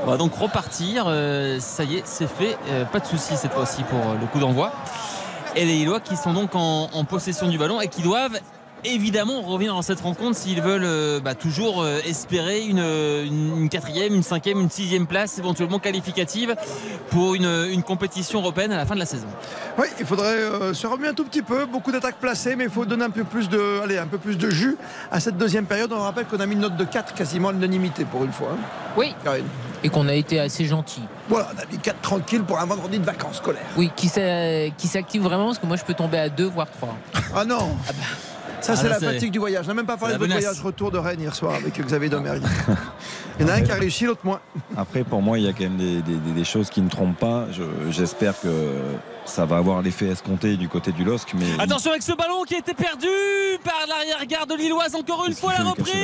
[0.05, 1.07] On va donc repartir.
[1.09, 2.57] Euh, ça y est, c'est fait.
[2.69, 4.71] Euh, pas de souci cette fois-ci pour le coup d'envoi.
[5.57, 8.39] Et les Illois qui sont donc en possession du ballon et qui doivent
[8.85, 13.69] évidemment revenir dans cette rencontre s'ils veulent euh, bah, toujours euh, espérer une, une- une
[13.69, 16.55] quatrième, une cinquième, une sixième place éventuellement qualificative
[17.11, 19.27] pour une, une compétition européenne à la fin de la saison.
[19.79, 21.67] Oui, il faudrait euh, se remuer un tout petit peu.
[21.67, 24.37] Beaucoup d'attaques placées, mais il faut donner un peu plus de, allez, un peu plus
[24.39, 24.77] de jus
[25.11, 25.93] à cette deuxième période.
[25.93, 28.49] On rappelle qu'on a mis une note de 4 quasiment à l'unanimité pour une fois.
[28.53, 28.59] hein.
[28.97, 29.15] Oui.
[29.25, 29.45] Karine.
[29.85, 31.03] Et qu'on a été assez gentil.
[31.29, 33.63] Voilà, on a mis 4 tranquilles pour un vendredi de vacances scolaires.
[33.77, 36.71] Oui, qui s'a- qui s'active vraiment parce que moi je peux tomber à 2 voire
[36.71, 36.97] 3.
[37.35, 37.77] Ah non
[38.67, 39.65] Ça, Ah, c'est là, la fatigue du voyage.
[39.67, 40.45] On n'a même pas parlé de votre menace.
[40.45, 42.43] voyage retour de Rennes hier soir avec Xavier Domergue.
[43.39, 44.41] Il y en a un qui a réussi, l'autre moins.
[44.77, 46.89] Après, pour moi, il y a quand même des, des- des- des choses qui ne
[46.89, 47.47] trompent pas.
[47.53, 47.63] Je-
[47.93, 48.49] J'espère que
[49.27, 51.35] ça va avoir l'effet escompté du côté du LOSC.
[51.35, 53.07] Mais Attention avec ce ballon qui a été perdu
[53.65, 54.95] par l'arrière-garde lilloise.
[54.95, 55.95] Encore une fois la reprise.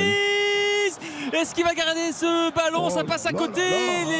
[1.31, 2.83] Est-ce qu'il va garder ce ballon?
[2.87, 3.61] Oh Ça passe à là côté.
[3.61, 4.11] là.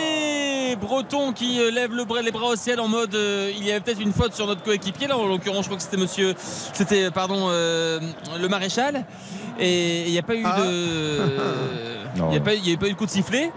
[0.69, 3.63] Les Bretons qui euh, lèvent le bras- les bras au ciel en mode euh, il
[3.63, 5.05] y avait peut-être une faute sur notre coéquipier.
[5.07, 7.99] Là en l'occurrence je crois que c'était monsieur, c'était pardon euh,
[8.39, 9.05] le maréchal.
[9.59, 10.61] Et il n'y a pas eu Ah.
[10.61, 11.19] de,
[12.17, 12.27] Non.
[12.30, 12.38] il n'y
[12.73, 13.51] a pas eu de coup de sifflet.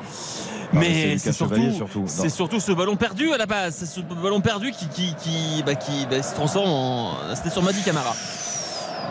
[0.72, 2.01] Mais Mais c'est surtout, surtout.
[2.01, 2.06] Non.
[2.06, 3.74] c'est surtout ce ballon perdu à la base.
[3.76, 7.12] C'est ce ballon perdu qui, qui, qui, bah, qui, bah, se transforme en.
[7.34, 8.14] C'était sur Madi Camara.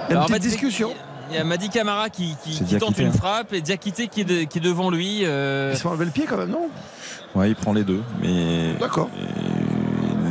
[0.09, 0.93] Il y a une discussion.
[1.31, 3.13] Il y a Madi Camara qui, qui, tente Diakité, une hein.
[3.17, 5.21] frappe et Diakité qui est, de- qui est devant lui.
[5.23, 6.67] euh, Ils se enlevé le pied quand même, non?
[7.33, 8.03] Ouais, il prend les deux.
[8.21, 9.09] Mais D'accord.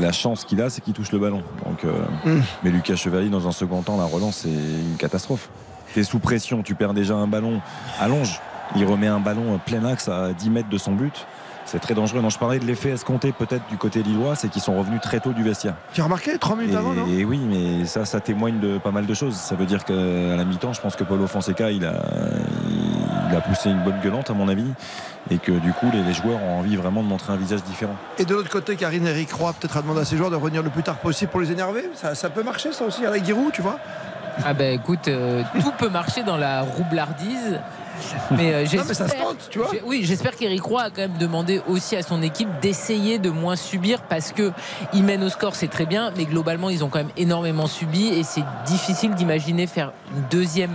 [0.01, 1.43] la chance qu'il a, c'est qu'il touche le ballon.
[1.67, 2.43] Donc, euh, Mm.
[2.63, 5.49] Mais Lucas Chevalier, dans un second temps, la relance, c'est une catastrophe.
[5.93, 7.61] Tu es sous pression, tu perds déjà un ballon
[8.01, 8.41] à longe.
[8.77, 11.27] Il remet un ballon plein axe à 10 mètres de son but.
[11.67, 12.21] C'est très dangereux.
[12.21, 15.21] Non, je parlais de l'effet escompté peut-être du côté lillois, c'est qu'ils sont revenus très
[15.21, 15.75] tôt du vestiaire.
[15.95, 17.07] Tu as remarqué 3 minutes Et, avant, non?
[17.07, 19.35] et oui, mais ça, ça témoigne de pas mal de choses.
[19.35, 21.95] Ça veut dire qu'à la mi-temps, je pense que Paulo Fonseca, il a,
[23.31, 24.71] il a poussé une bonne gueulante, à mon avis,
[25.31, 27.97] et que du coup, les, les joueurs ont envie vraiment de montrer un visage différent.
[28.19, 30.63] Et de l'autre côté, Karine Eric Roy peut-être a demandé à ses joueurs de revenir
[30.63, 31.89] le plus tard possible pour les énerver.
[31.95, 33.79] Ça, ça peut marcher, ça aussi, à la Giroud, tu vois?
[34.45, 37.59] Ah ben écoute, euh, tout peut marcher dans la roublardise.
[38.31, 39.69] Mais, euh, Non, mais ça se j'espère- tente, tu vois.
[39.73, 43.31] j'ai- Oui, j'espère qu'Eric Roy a quand même demandé aussi à son équipe d'essayer de
[43.31, 44.53] moins subir parce que
[44.93, 48.07] ils mènent au score, c'est très bien, mais globalement ils ont quand même énormément subi
[48.09, 50.73] et c'est difficile d'imaginer faire une deuxième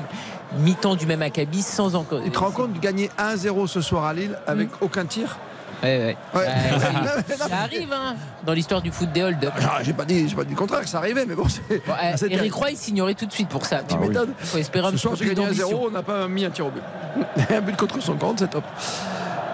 [0.60, 2.22] mi-temps du même acabit sans encore.
[2.24, 5.38] Tu te rends compte de gagner 1-0 ce soir à Lille avec aucun tir?
[5.84, 6.18] Ouais, ouais.
[6.34, 6.46] Ouais.
[6.46, 8.16] Ouais, Non, ça, arrive hein,
[8.46, 9.54] dans l'histoire du foot des hold-up.
[9.62, 11.86] Ah, J'ai pas, dit- j'ai pas dit le contraire, que ça arrivait, mais bon, c'est.
[11.86, 12.54] Bon, euh, Eric.
[12.54, 13.82] Roy il signerait tout de suite pour ça.
[13.88, 14.34] Tu m'étonnes.
[14.40, 15.84] Il faut espérer un Ce soir, peu j'ai plus gagné 1-0, d'ambition.
[15.86, 16.84] on n'a pas mis un tir au but.
[17.56, 18.64] un but contre son compte, c'est top.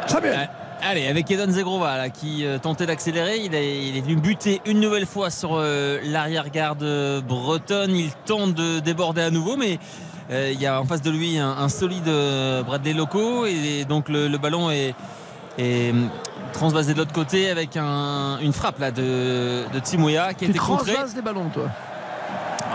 [0.08, 0.50] Samuel.
[0.88, 4.62] Allez, avec Eden Zegrova là, qui euh, tentait d'accélérer, il est, il est venu buter
[4.66, 7.96] une nouvelle fois sur euh, l'arrière-garde euh, bretonne.
[7.96, 9.80] Il tente de déborder à nouveau, mais
[10.30, 13.86] euh, il y a en face de lui un, un solide euh, Bradley Loco et
[13.88, 14.94] donc le, le ballon est,
[15.58, 16.10] est, hum,
[16.54, 20.52] transvasé de l'autre côté avec un- une frappe là de, de Timoya qui a Tu
[20.52, 20.94] été contrée.
[21.16, 21.70] les ballons, toi.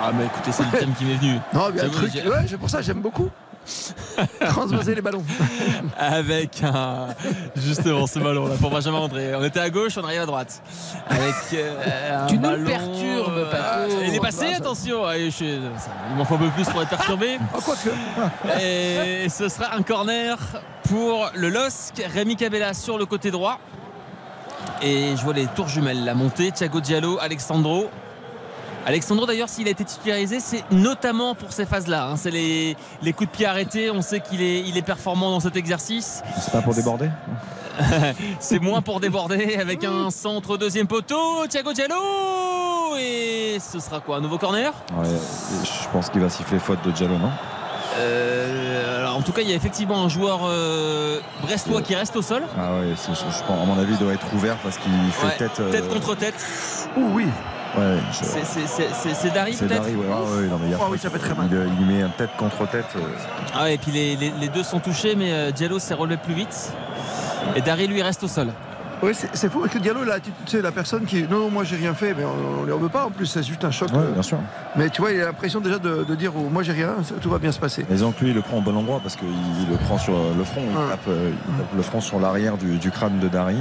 [0.03, 1.35] Ah, mais écoutez, c'est le thème qui m'est venu.
[1.55, 2.13] Non, a un truc.
[2.15, 3.29] Ouais, c'est pour ça, j'aime beaucoup.
[4.41, 5.25] Transvaser les ballons.
[5.99, 7.09] avec un
[7.57, 9.35] justement ce ballon là pour Benjamin André.
[9.35, 10.63] On était à gauche, on arrive à droite.
[11.09, 13.93] Avec euh, un Tu nous ballon, perturbes, euh, Paco.
[14.07, 15.05] il est passé, Ah, attention.
[15.05, 17.39] Allez, je- ça- il m'en faut un peu plus pour être perturbé.
[17.55, 18.61] Ah, quoique.
[18.63, 20.37] Et ce sera un corner
[20.89, 22.03] pour le LOSC.
[22.13, 23.59] Rémi Cabella sur le côté droit.
[24.83, 26.51] Et je vois les tours jumelles la montée.
[26.53, 27.91] Thiago Diallo, Alexandro.
[28.87, 33.13] Alexandro d'ailleurs s'il a été titularisé c'est notamment pour ces phases là c'est les, les
[33.13, 36.51] coups de pied arrêtés on sait qu'il est, il est performant dans cet exercice C'est
[36.53, 37.11] pas pour déborder
[38.41, 41.47] c'est moins pour déborder avec un centre deuxième poteau.
[41.49, 41.95] Thiago Diallo
[42.99, 44.73] et ce sera quoi Un nouveau corner?
[44.99, 45.09] Ouais,
[45.65, 47.31] je pense qu'il va siffler faute de Diallo, non?
[47.99, 52.17] Euh, alors, En tout cas, il y a effectivement un joueur euh, brestois qui reste
[52.17, 52.43] au sol.
[52.59, 54.93] Ah ouais, c'est- je, je pense, à mon avis, il doit être ouvert parce qu'il
[55.13, 55.61] fait Ouais, tête.
[55.61, 56.47] euh, tête contre tête.
[56.99, 57.27] Ouh oui.
[57.79, 60.69] Ouais, je- C'est- c'est- C'est c'est- c'est Dari c'est peut-être ouais, ah ouais, non, mais
[60.71, 61.47] il a Oh oui, ça fait très mal.
[61.51, 62.85] Il, euh, il met un tête contre tête.
[62.97, 63.01] euh,
[63.55, 66.17] Ah ouais, et puis les, les- les deux sont touchés, mais euh, Diallo s'est relevé
[66.17, 66.73] plus vite.
[67.55, 68.49] Et Dari lui reste au sol.
[69.03, 71.23] Oui, c'est c'est fou parce que Diallo, là, tu sais, la personne qui.
[71.23, 73.65] Non, non, moi j'ai rien fait, mais on ne veut pas en plus, c'est juste
[73.65, 73.89] un choc.
[73.93, 74.37] Ouais, bien sûr.
[74.77, 77.15] Mais tu vois, il a l'impression déjà de, de dire oh, Moi j'ai rien, ça-
[77.21, 77.87] tout va bien se passer.
[77.89, 80.13] Mais donc lui, il le prend au bon endroit parce qu'il il le prend sur
[80.37, 80.61] le front.
[80.69, 83.57] Il, tape, il tape le front sur l'arrière du, du crâne de Dari.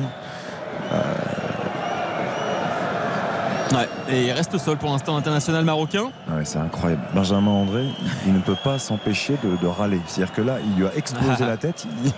[3.72, 6.06] Ouais, et il reste au sol pour l'instant international marocain.
[6.28, 7.04] Ouais, c'est incroyable.
[7.14, 7.86] Benjamin André,
[8.26, 10.00] il, ne peut pas s'empêcher de, de râler.
[10.08, 11.86] C'est-à-dire que là, il lui a explosé la tête.
[12.04, 12.12] Il,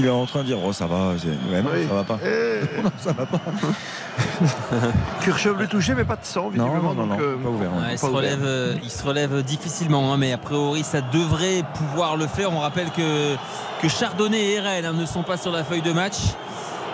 [0.00, 1.08] il est en train de dire Oh, ça va.
[1.12, 1.86] Ouais, non, Oui.
[1.88, 2.18] ça va pas.
[2.24, 3.40] Eh, Non, ça va pas.
[5.24, 6.94] Kirchhoff le touché, mais pas de sang, Non, visiblement.
[6.94, 7.70] non, non, donc, non, euh, pas ouvert.
[7.72, 11.62] Ouais, il, se relève, euh, il se relève difficilement, hein, mais a priori ça devrait
[11.74, 12.52] pouvoir le faire.
[12.52, 13.34] On rappelle que,
[13.80, 16.16] que Chardonnay et RL hein, ne sont pas sur la feuille de match.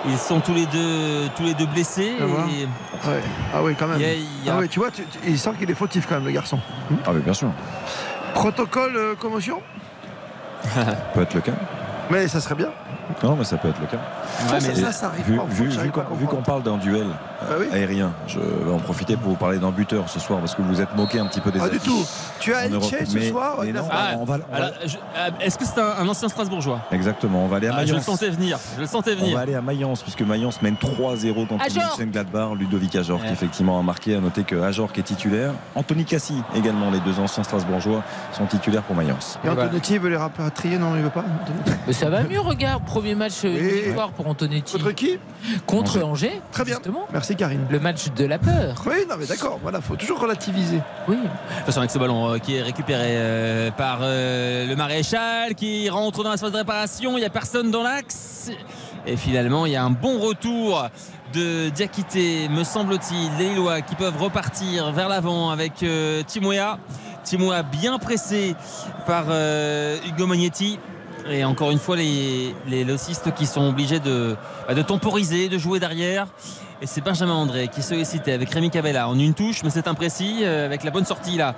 [0.08, 2.12] Ils sont tous les deux, tous les deux blessés.
[2.20, 2.44] Ah, voilà.
[2.46, 3.20] et- Ouais.
[3.54, 4.00] Ah oui, quand même.
[4.48, 6.58] Ah oui, tu vois, tu- tu- il sent qu'il est fautif quand même, le garçon.
[7.06, 7.48] Ah, mais bien sûr.
[8.34, 9.60] Protocole euh, commotion
[11.14, 11.52] peut être le cas.
[12.10, 12.68] Mais ça serait bien.
[13.22, 13.98] Non, mais ça peut être le cas.
[14.48, 15.44] Ça, ça, Et ça, ça arrive vu, qu'on-
[16.14, 16.42] vu qu'on comprendre.
[16.42, 17.06] parle d'un duel
[17.40, 17.66] Bah oui.
[17.72, 20.68] aérien, je vais en profiter pour vous parler d'un buteur ce soir parce que vous
[20.68, 22.04] vous êtes moqué un petit peu des Pas du affiches tout.
[22.40, 22.66] Tu as.
[22.66, 22.74] Elche
[23.06, 23.56] ce Mais- soir
[23.90, 26.80] Ah, on va- on ah, Est-ce que c'est un, un ancien Strasbourgeois?
[26.92, 28.04] Exactement, on va aller à Ah, Je le Mayence.
[28.04, 28.58] sentais venir.
[28.76, 29.36] Je le sentais On venir.
[29.36, 31.98] va aller à Mayence puisque Mayence mène 3-0 contre Ajorc.
[31.98, 32.54] Mönchengladbach.
[32.58, 33.32] Ludovic Ajorc Ouais.
[33.32, 34.16] effectivement a marqué.
[34.16, 35.52] À noter que Ajorc est titulaire.
[35.74, 38.02] Anthony Cassi également, les deux anciens Strasbourgeois
[38.32, 39.38] sont titulaires pour Mayence.
[39.44, 41.24] Et Antonetti veut les rapatrier, non, il veut pas
[41.86, 42.82] Mais ça va mieux, regarde.
[42.96, 43.80] Premier match euh, une Oui.
[43.82, 44.72] victoire pour Antonetti.
[44.72, 45.18] Contre qui?
[45.66, 46.40] Contre Angers.
[46.50, 46.76] Très bien.
[46.76, 47.06] Justement.
[47.12, 47.66] Merci Karine.
[47.68, 48.74] Le match de la peur.
[48.86, 50.80] Oui, non, mais d'accord, voilà, faut toujours relativiser.
[51.06, 51.18] Oui.
[51.60, 56.24] Attention avec ce ballon euh, qui est récupéré euh, par euh, le maréchal qui rentre
[56.24, 57.18] dans l'espace de réparation.
[57.18, 58.50] Il n'y a personne dans l'axe.
[59.06, 60.88] Et finalement, il y a un bon retour
[61.34, 66.78] de Diakité, me semble-t-il, les Lillois qui peuvent repartir vers l'avant avec euh, Timoya.
[67.24, 68.56] Timoya bien pressé
[69.06, 70.78] par euh, Hugo Magnetti.
[71.30, 74.36] Et encore une fois, les, les locistes qui sont obligés de,
[74.68, 76.26] bah, de temporiser, de jouer derrière.
[76.82, 79.88] Et c'est Benjamin André qui est sollicité avec Rémi Cavella en une touche, mais c'est
[79.88, 81.54] imprécis euh, avec la bonne sortie là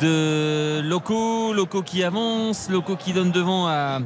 [0.00, 1.52] de Loco.
[1.52, 4.00] Loco qui avance, Loco qui donne devant à,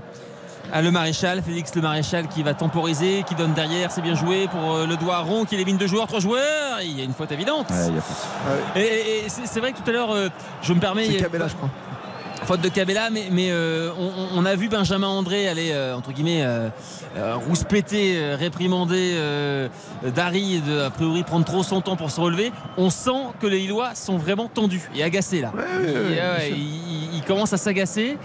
[0.72, 4.46] à le maréchal, Félix le maréchal qui va temporiser, qui donne derrière, c'est bien joué
[4.48, 6.80] pour euh, le doigt rond qui élimine deux joueurs, trois joueurs.
[6.82, 7.68] Il y a une faute évidente.
[7.70, 8.76] Ouais, il y a faute.
[8.76, 10.28] Et, et- et c'est vrai que tout à l'heure, euh,
[10.62, 11.06] je me permets.
[11.06, 11.68] C'est Cabella, je crois.
[12.44, 16.10] Faute de Cabella, mais, mais euh, on, on a vu Benjamin André aller, euh, entre
[16.12, 16.68] guillemets, euh,
[17.48, 19.68] rouspéter, euh, réprimander euh,
[20.14, 22.52] Dari, et de, a priori prendre trop son temps pour se relever.
[22.76, 23.10] On sent
[23.40, 25.52] que les Lillois sont vraiment tendus et agacés là.
[25.56, 26.56] ouais, Ils- ouais, ouais, bien sûr.
[26.56, 28.18] ils, ils commencent à s'agacer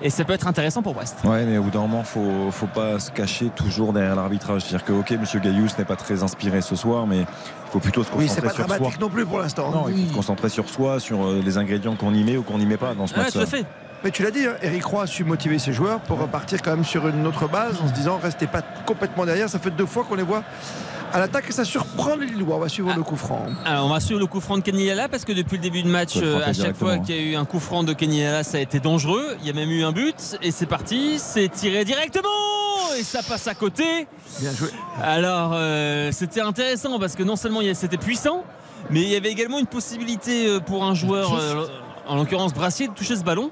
[0.00, 1.16] et ça peut être intéressant pour Brest.
[1.24, 4.62] Ouais, mais au bout d'un moment, faut, faut pas se cacher toujours derrière l'arbitrage.
[4.62, 8.04] C'est-à-dire que, ok, Monsieur Gaillous n'est pas très inspiré ce soir, mais il faut plutôt
[8.04, 8.76] se Oui, c'est concentrer pas sur soi.
[8.76, 9.70] dramatique non plus pour l'instant.
[9.70, 12.42] Non, il faut se concentrer sur soi, sur euh, les ingrédients qu'on y met ou
[12.42, 13.32] qu'on n'y met pas dans ce match.
[13.32, 13.64] tout à fait.
[14.04, 16.70] Mais tu l'as dit, hein, Eric Roy a su motiver ses joueurs pour repartir quand
[16.70, 19.48] même sur une autre base en se disant restez pas complètement derrière.
[19.48, 20.42] Ça fait deux fois qu'on les voit
[21.16, 22.56] à l'attaque et ça surprend les Lillois.
[22.56, 23.46] On va suivre le coup franc.
[23.64, 25.82] Alors on va suivre le coup franc de Kenny Lala parce que depuis le début
[25.82, 28.22] de match, euh, à chaque fois qu'il y a eu un coup franc de Kenny
[28.22, 29.36] Lala, ça a été dangereux.
[29.40, 32.28] Il y a même eu un but et c'est parti, c'est tiré directement
[32.98, 34.06] et ça passe à côté.
[34.40, 34.68] Bien joué.
[35.02, 38.44] Alors euh, c'était intéressant parce que non seulement il y a- c'était puissant,
[38.90, 41.66] mais il y avait également une possibilité euh, pour un joueur, euh,
[42.06, 43.50] en l'occurrence Brassier, de toucher ce ballon.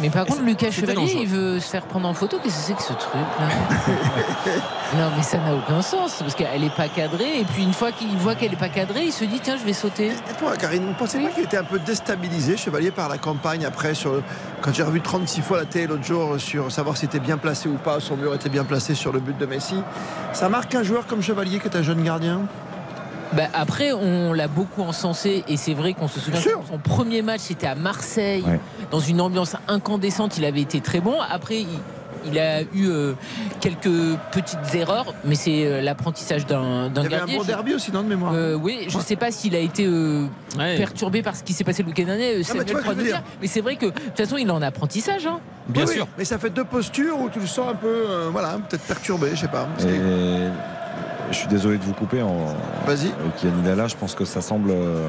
[0.00, 1.20] Mais par contre, Lucas Chevalier, dangereux.
[1.22, 2.38] il veut se faire prendre en photo.
[2.42, 3.46] Qu'est-ce que c'est que ce truc là
[4.98, 7.40] Non, mais ça n'a aucun sens parce qu'elle n'est pas cadrée.
[7.40, 9.64] Et puis une fois qu'il voit qu'elle n'est pas cadrée, il se dit tiens, je
[9.64, 10.08] vais sauter.
[10.08, 13.18] Et toi, Karine, vous ne pensez pas qu'il était un peu déstabilisé, Chevalier, par la
[13.18, 14.22] campagne après sur le-
[14.62, 17.68] Quand j'ai revu 36 fois la télé l'autre jour sur savoir s'il était bien placé
[17.68, 19.76] ou pas, son mur était bien placé sur le but de Messi.
[20.32, 22.40] Ça marque un joueur comme Chevalier qui est un jeune gardien?
[23.36, 27.22] Bah, après, on l'a beaucoup encensé et c'est vrai qu'on se souvient que son premier
[27.22, 28.60] match c'était à Marseille, Ouais.
[28.90, 30.38] dans une ambiance incandescente.
[30.38, 31.16] Il avait été très bon.
[31.20, 31.66] Après, il,
[32.26, 33.12] il a eu euh,
[33.60, 33.90] quelques
[34.32, 37.38] petites erreurs, mais c'est euh, l'apprentissage d'un d'un Il y avait un gardien.
[37.38, 39.84] bon derby aussi, non, de mémoire Euh, oui, je ne sais pas s'il a été
[39.86, 40.76] euh, Ouais.
[40.76, 42.36] perturbé par ce qui s'est passé le week-end dernier.
[42.36, 42.64] euh, mais
[43.04, 43.22] dire.
[43.42, 45.26] mais c'est vrai que de toute façon, il est en apprentissage.
[45.26, 45.40] hein.
[45.68, 46.08] Bien Oui, oui, sûr.
[46.16, 49.30] mais ça fait deux postures où tu le sens un peu, euh, voilà, peut-être perturbé,
[49.34, 49.66] je sais pas.
[49.80, 49.84] Et
[51.30, 52.54] je suis désolé de vous couper en.
[52.86, 53.06] Vas-y.
[53.20, 54.70] Avec Yann Lala, je pense que ça semble.
[54.70, 55.08] euh,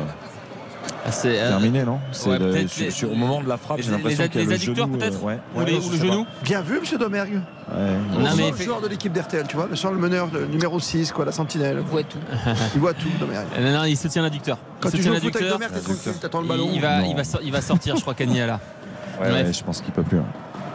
[1.07, 3.47] Ah, C'est euh, terminé, non C'est ouais, le- peut-être sur, les- sur- au moment de
[3.47, 5.39] la frappe, j'ai l'impression qu'il y a les le genou, peut-être euh, ouais.
[5.55, 7.33] Ou Ouais, les- ou le genou Bien vu, monsieur Domergue.
[7.35, 7.75] Ouais.
[8.15, 10.45] On Non, mais le fait- joueur de l'équipe d'RTL, tu vois, le le meneur de
[10.45, 11.77] numéro 6, quoi, la sentinelle.
[11.79, 12.17] Il voit tout.
[12.75, 13.45] Il voit tout, Domergue.
[13.57, 14.57] Euh, Non, non, il se tient l'adducteur.
[14.79, 15.69] Quand Il se tu tient joues au foot avec l'adducteur.
[15.69, 16.69] Domergue, t'es tranquille, t'attends le ballon.
[16.73, 17.15] Il, va, il,
[17.61, 18.15] sortir, je crois,
[18.47, 18.59] là.
[19.21, 20.17] Ouais, je pense qu'il peut plus.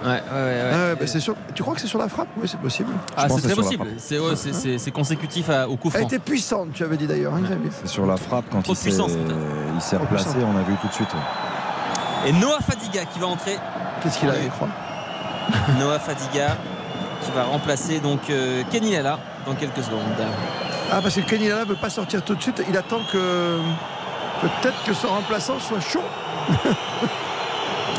[0.03, 0.23] Ouais, ouais, ouais.
[0.33, 0.71] ouais.
[0.93, 1.35] Ah bah, c'est sûr.
[1.55, 2.29] Tu crois que c'est sur la frappe?
[2.39, 2.91] Oui, c'est possible.
[3.17, 3.87] Ah, c'est très possible.
[3.99, 6.09] C'est consécutif à- au coup Elle franc.
[6.09, 7.35] était puissante, tu avais dit d'ailleurs.
[7.35, 7.43] hein.
[7.83, 10.93] C'est sur la frappe quand Trop il de s'est replacé, on a vu tout de
[10.93, 11.09] suite.
[11.13, 12.29] ouais.
[12.29, 13.57] Et Noah Fadiga qui va entrer.
[14.03, 14.69] Qu'est-ce qu'il a, il croit?
[15.79, 16.57] Noah Fadiga
[17.23, 20.01] qui va remplacer donc euh, Kenny Lala dans quelques secondes.
[20.93, 22.63] Ah, parce que Kenny Lala veut pas sortir tout de suite.
[22.69, 23.59] Il attend que.
[24.41, 26.01] Peut-être que son remplaçant soit chaud.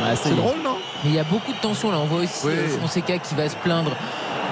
[0.04, 0.71] Ouais, ça C'est drôle, non?
[1.04, 1.98] Mais il y a beaucoup de tension là.
[2.00, 2.54] On voit aussi Oui.
[2.56, 3.92] euh, Fonseca qui va se plaindre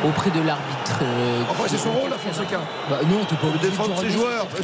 [0.07, 0.99] auprès de l'arbitre.
[1.01, 2.59] euh, Enfin, qui- c'est son rôle, là, Fonseca.
[2.89, 4.59] Bah non, t'es pas obligé de défendre ses joueurs, bah.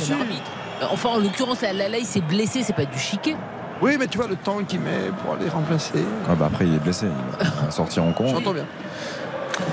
[0.82, 3.36] Euh, Enfin, en l'occurrence, là, là, là, il s'est blessé, c'est pas du chiquet.
[3.82, 6.03] Oui, mais tu vois le temps qu'il met pour aller remplacer.
[6.30, 7.07] Ah bah après il est blessé,
[7.41, 8.30] il va sortir en compte.
[8.30, 8.66] J'entends bien.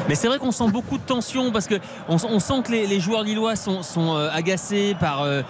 [0.09, 1.77] Mais c'est vrai qu'on sent beaucoup de tension parce que
[2.09, 5.43] on, sent que les, joueurs lillois sont, euh, agacés par euh,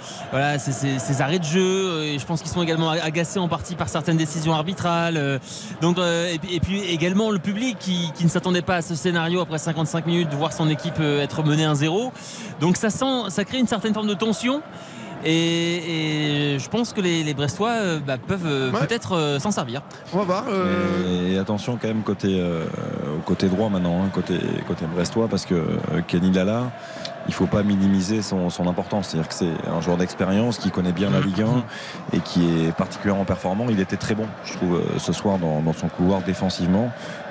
[0.58, 1.60] ces, arrêts de jeu.
[1.60, 5.40] euh, Et je pense qu'ils sont également agacés en partie par certaines décisions arbitrales.
[5.82, 10.28] et, puis, également le public qui, ne s'attendait pas à ce scénario après 55 minutes
[10.28, 12.12] de voir son équipe être menée 1-0.
[12.60, 14.62] Donc ça, sent, ça crée une certaine forme de tension.
[15.24, 18.80] Et, et je pense que les, les Brestois euh, bah, peuvent euh, Ouais.
[18.86, 19.82] peut-être euh, s'en servir.
[20.12, 20.44] On va voir.
[20.48, 22.64] euh, Et attention quand même côté euh,
[23.16, 24.34] au côté droit maintenant, hein, côté
[24.66, 25.66] côté brestois, parce que euh,
[26.06, 26.70] Kenny Lala,
[27.28, 29.08] il faut pas minimiser son, son importance.
[29.08, 32.72] C'est-à-dire que c'est un joueur d'expérience qui connaît bien la Ligue 1 et qui est
[32.72, 33.66] particulièrement performant.
[33.70, 36.90] Il était très bon, je trouve, euh, ce soir dans, dans son couloir défensivement.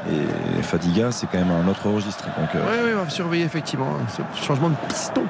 [0.10, 2.26] Et Fadiga, c'est quand même un autre registre.
[2.26, 5.24] Donc, euh, Oui, oui, on va surveiller effectivement ce changement de piston.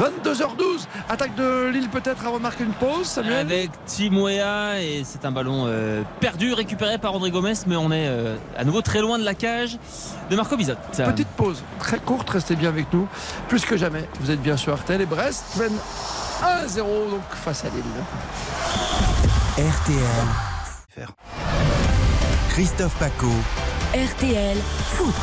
[0.00, 5.24] 22h12, attaque de Lille peut-être avant de marquer une pause, Samuel Avec Timoea et c'est
[5.26, 9.00] un ballon euh, perdu récupéré par André Gomez mais on est euh, à nouveau très
[9.00, 9.78] loin de la cage
[10.30, 10.74] de Marco Bizot.
[10.92, 13.06] Petite pause, très courte, restez bien avec nous.
[13.48, 15.76] Plus que jamais, vous êtes bien sur RTL et Brest mène
[16.66, 16.76] 1-0
[17.10, 17.82] donc face à Lille.
[19.58, 21.06] RTL.
[22.50, 23.26] Christophe Paco.
[23.94, 24.56] RTL
[24.96, 25.14] Foot.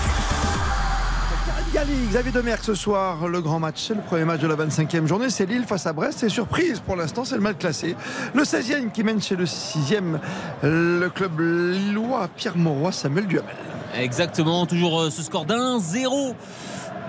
[1.73, 5.07] Gali, Xavier Demerck ce soir, le grand match, c'est le premier match de la 25e
[5.07, 7.95] journée, c'est Lille face à Brest, c'est surprise pour l'instant, c'est le mal classé.
[8.33, 10.19] Le 16e qui mène chez le 6e,
[10.63, 13.55] le club lillois, Pierre Mauroy, Samuel Duhamel.
[13.97, 16.33] Exactement, toujours euh, ce score d'un 0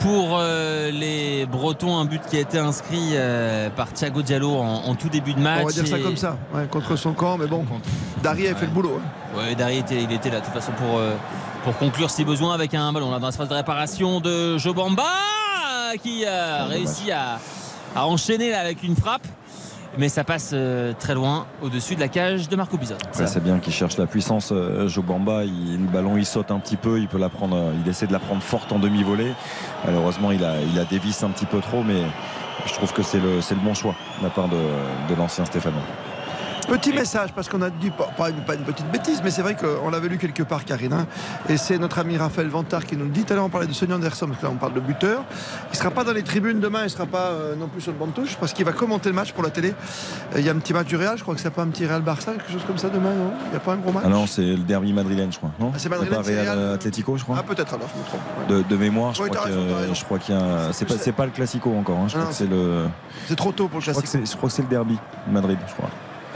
[0.01, 4.85] pour euh, les Bretons, un but qui a été inscrit euh, par Thiago Diallo en,
[4.87, 5.63] en tout début de match.
[5.63, 7.65] On va dire ça comme ça, ouais, contre son camp, mais bon,
[8.23, 8.99] Dari a fait le boulot.
[9.01, 9.39] hein.
[9.39, 11.15] Ouais, Dari était, il était là de toute façon pour, euh,
[11.65, 15.05] pour conclure si besoin avec un ballon là dans la phase de réparation de Jobamba
[16.03, 17.39] qui a réussi à,
[17.95, 19.27] à enchaîner là, avec une frappe.
[19.99, 22.95] Mais ça passe euh, très loin au-dessus de la cage de Marco Bizot.
[23.19, 24.49] Ouais, c'est bien qu'il cherche la puissance.
[24.51, 27.55] euh, Joe Bamba, il- le ballon il saute un petit peu, il peut la prendre,
[27.55, 29.35] euh, il essaie de la prendre forte en demi-volée.
[29.85, 32.01] Malheureusement, il a, il a dévissé un petit peu trop, mais
[32.65, 34.57] je trouve que c'est le, c'est le bon choix de la part de,
[35.11, 35.77] de l'ancien Stéphano.
[36.69, 39.57] Petit message, parce qu'on a dit pas, une, pas une petite bêtise, mais c'est vrai
[39.57, 40.93] qu'on l'avait lu quelque part, Karine.
[40.93, 41.07] hein.
[41.49, 43.25] et c'est notre ami Raphaël Vantard qui nous le dit.
[43.25, 45.25] Tout à l'heure, on parlait de Sonny Anderson, parce que là, on parle de buteur.
[45.69, 47.81] Il ne sera pas dans les tribunes demain, il ne sera pas euh, non plus
[47.83, 49.75] sur le banc de touche, parce qu'il va commenter le match pour la télé.
[50.35, 51.69] Euh, Il y a un petit match du Real, je crois que c'est pas un
[51.69, 53.33] petit Real Barça, quelque chose comme ça demain, non?
[53.47, 54.05] Il n'y a pas un gros match?
[54.07, 55.51] Ah non, c'est le derby madrilène, je crois.
[55.61, 55.73] Non?
[55.75, 56.73] Ah, c'est madrilène, pas Real Real.
[56.75, 57.37] Atlético, je crois.
[57.39, 58.49] Ah, peut-être alors, je me trompe.
[58.49, 59.95] De, de mémoire, je crois qu'il y a- raison, t'as raison.
[59.95, 61.99] je crois qu'il y a un- c'est pas, le classico encore.
[61.99, 62.07] hein.
[62.09, 62.87] Je Ah crois que c'est le.
[63.29, 65.73] C'est trop tôt pour le c'est, je crois que c'est le derby de Madrid, je
[65.75, 65.91] crois.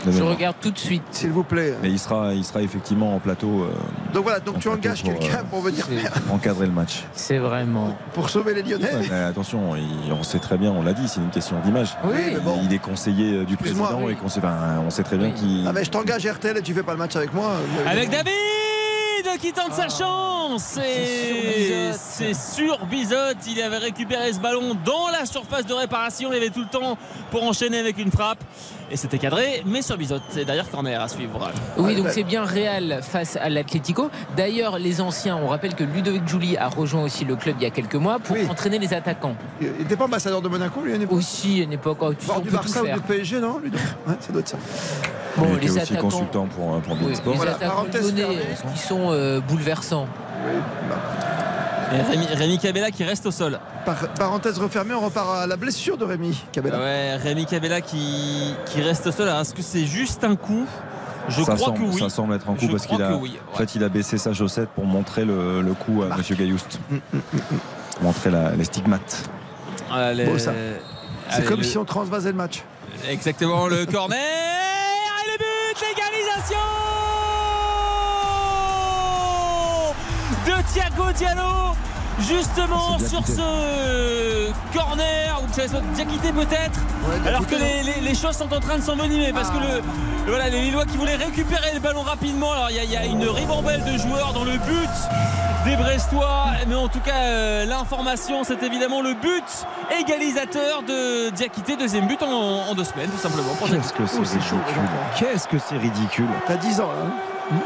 [0.08, 1.02] Je regarde tout de suite.
[1.10, 1.74] S'il vous plaît.
[1.82, 3.70] Mais il sera, il sera effectivement en plateau euh,
[4.12, 7.04] Donc voilà, donc tu engages pour, quelqu'un euh, pour venir faire- encadrer le match.
[7.12, 7.96] C'est vraiment.
[8.12, 8.94] pour sauver les Lyonnais.
[8.94, 11.96] Ouais, mais attention, il- on sait très bien, on l'a dit, c'est une question d'image.
[12.04, 12.60] Oui, mais bon.
[12.64, 14.12] Il est conseiller euh, du président oui.
[14.12, 15.64] et qu'on sait, ben, on sait très bien qu'il.
[15.66, 17.52] Ah, mais je t'engage RTL et tu fais pas le match avec moi.
[17.86, 18.10] Avec.
[18.10, 18.32] David
[19.40, 23.16] qui tente sa chance et c'est sur Bizot
[23.48, 26.96] il avait récupéré ce ballon dans la surface de réparation il avait tout le temps
[27.30, 28.42] pour enchaîner avec une frappe
[28.90, 32.44] et c'était cadré mais sur Bizot c'est d'ailleurs corner à suivre Oui, donc c'est bien
[32.44, 34.10] Real face à l'Atlético.
[34.36, 37.66] D'ailleurs, les anciens, on rappelle que Ludovic Julie a rejoint aussi le club il y
[37.66, 38.46] a quelques mois pour Oui.
[38.48, 39.34] entraîner les attaquants.
[39.60, 42.14] Il n'était pas ambassadeur de Monaco, lui, à une époque Aussi, à une époque, oh,
[42.14, 44.48] tu Bord du Barça tout ou du PSG, non lui, donc Ouais, ça doit être
[44.48, 44.56] ça.
[45.36, 48.38] Bon, il était les aussi attaquants, consultant pour, euh, pour oui, les Voilà, attaquants fermée.
[48.72, 50.06] qui sont euh, bouleversants.
[51.92, 55.56] Et Rémi, Rémi Cabella qui reste au sol Par- parenthèse refermée, on repart à la
[55.56, 56.78] blessure de Rémi Cabella.
[56.78, 60.66] ouais Rémi Cabella qui, qui reste au sol alors est-ce que c'est juste un coup?
[61.28, 63.12] Je ça, crois semble, que oui ça semble être un coup Je parce qu'il a,
[63.16, 66.78] en fait, il a baissé sa chaussette pour montrer le, le coup à Monsieur Gaillouste.
[68.00, 69.28] montrer la- les stigmates.
[69.92, 70.52] Allez, Beau, ça.
[71.30, 72.62] C'est comme le- si on transvasait le match.
[73.08, 75.44] Exactement, le corner et le
[75.80, 76.56] l'égalisation
[80.46, 81.74] de Thiago Diallo
[82.20, 86.80] justement sur ce corner ou que ça soit Diakité peut-être.
[87.26, 89.82] Alors que les, les- les choses sont en train de s'envenimer parce que le,
[90.26, 92.96] voilà, les Lillois qui voulaient récupérer le ballon rapidement alors il y, a- il y
[92.96, 94.88] a une ribambelle de joueurs dans le but
[95.66, 99.44] des Brestois mais en tout cas euh, l'information c'est évidemment le but
[100.00, 104.16] égalisateur de Diakité deuxième but en, en deux semaines tout simplement pour Qu'est-ce que c'est
[104.18, 104.58] ridicule.
[105.18, 106.28] Qu'est-ce que c'est ridicule.
[106.46, 107.10] T'as 10 ans, hein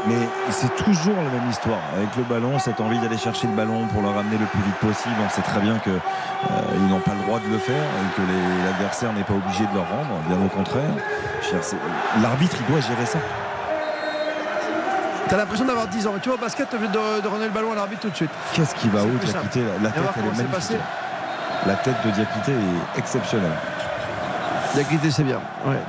[0.07, 1.79] Mais c'est toujours la même histoire.
[1.97, 4.75] Avec le ballon, cette envie d'aller chercher le ballon pour le ramener le plus vite
[4.75, 5.15] possible.
[5.25, 8.65] On sait très bien qu'ils n'ont pas le droit de le faire et que les-
[8.65, 10.19] l'adversaire n'est pas obligé de leur rendre.
[10.27, 10.91] Bien au contraire.
[12.21, 13.17] L'arbitre, il doit gérer ça.
[15.29, 16.13] T'as l'impression d'avoir 10 ans.
[16.21, 18.31] Tu vois, au basket, envie de, de rendre le ballon à l'arbitre tout de suite.
[18.53, 19.11] Qu'est-ce qui va simple.
[19.25, 20.51] Diakité La, tête, elle est magnifique.
[20.51, 20.75] passé.
[21.65, 23.51] La tête de Diakité est exceptionnelle.
[24.73, 25.39] Diakité, c'est bien.
[25.65, 25.79] Ouais.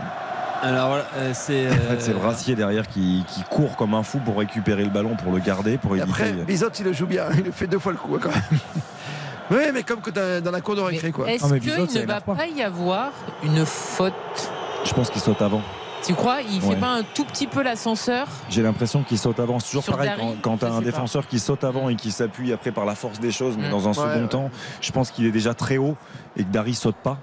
[0.63, 4.19] Alors voilà euh, c'est En fait, c'est Brassier derrière qui, qui court comme un fou
[4.25, 6.45] pour récupérer le ballon, pour le garder, pour après, éviter.
[6.45, 7.25] Bizot, il le joue bien.
[7.45, 8.43] Il fait deux fois le coup, hein, quand même.
[9.51, 11.31] Oui, mais comme que dans la cour de récré, quoi.
[11.31, 12.47] Est-ce qu'il ne va pas.
[12.47, 13.11] y avoir
[13.43, 14.15] une faute
[14.85, 15.61] Je pense qu'il saute avant.
[16.05, 16.39] Tu crois?
[16.41, 16.77] Il fait Ouais.
[16.77, 18.27] pas un tout petit peu l'ascenseur?
[18.49, 19.59] J'ai l'impression qu'il saute avant.
[19.59, 21.97] C'est toujours Sur pareil Dari, quand, quand tu as un défenseur qui saute avant et
[21.97, 23.73] qui s'appuie après par la force des choses, mais Mm.
[23.73, 24.29] dans un Ouais, second ouais.
[24.29, 25.97] temps, je pense qu'il est déjà très haut
[26.37, 27.19] et que Dari saute pas.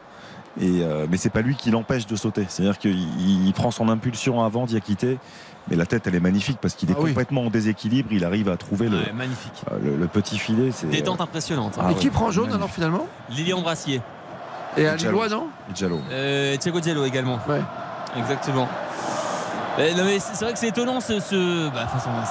[0.59, 2.45] Et euh, mais c'est pas lui qui l'empêche de sauter.
[2.49, 5.17] C'est-à-dire qu'il il- il prend son impulsion avant Diakité,
[5.69, 7.11] mais la tête elle est magnifique parce qu'il est Ah oui.
[7.11, 8.09] complètement en déséquilibre.
[8.11, 10.71] Il arrive à trouver le, magnifique euh, le, le petit filet.
[10.71, 12.57] C'est détente impressionnante Ah Et ouais, qui prend jaune magnifique.
[12.61, 13.07] alors finalement?
[13.29, 14.01] Lilian Brassier
[14.75, 14.95] Et à.
[14.95, 15.47] Lillois, non?
[15.69, 16.01] Et Diallo.
[16.11, 17.39] Euh, Thiago Diallo également.
[17.47, 17.61] Ouais.
[18.17, 18.67] Exactement.
[19.77, 21.87] Euh, non, mais c'est vrai que c'est étonnant ce, ce- bah,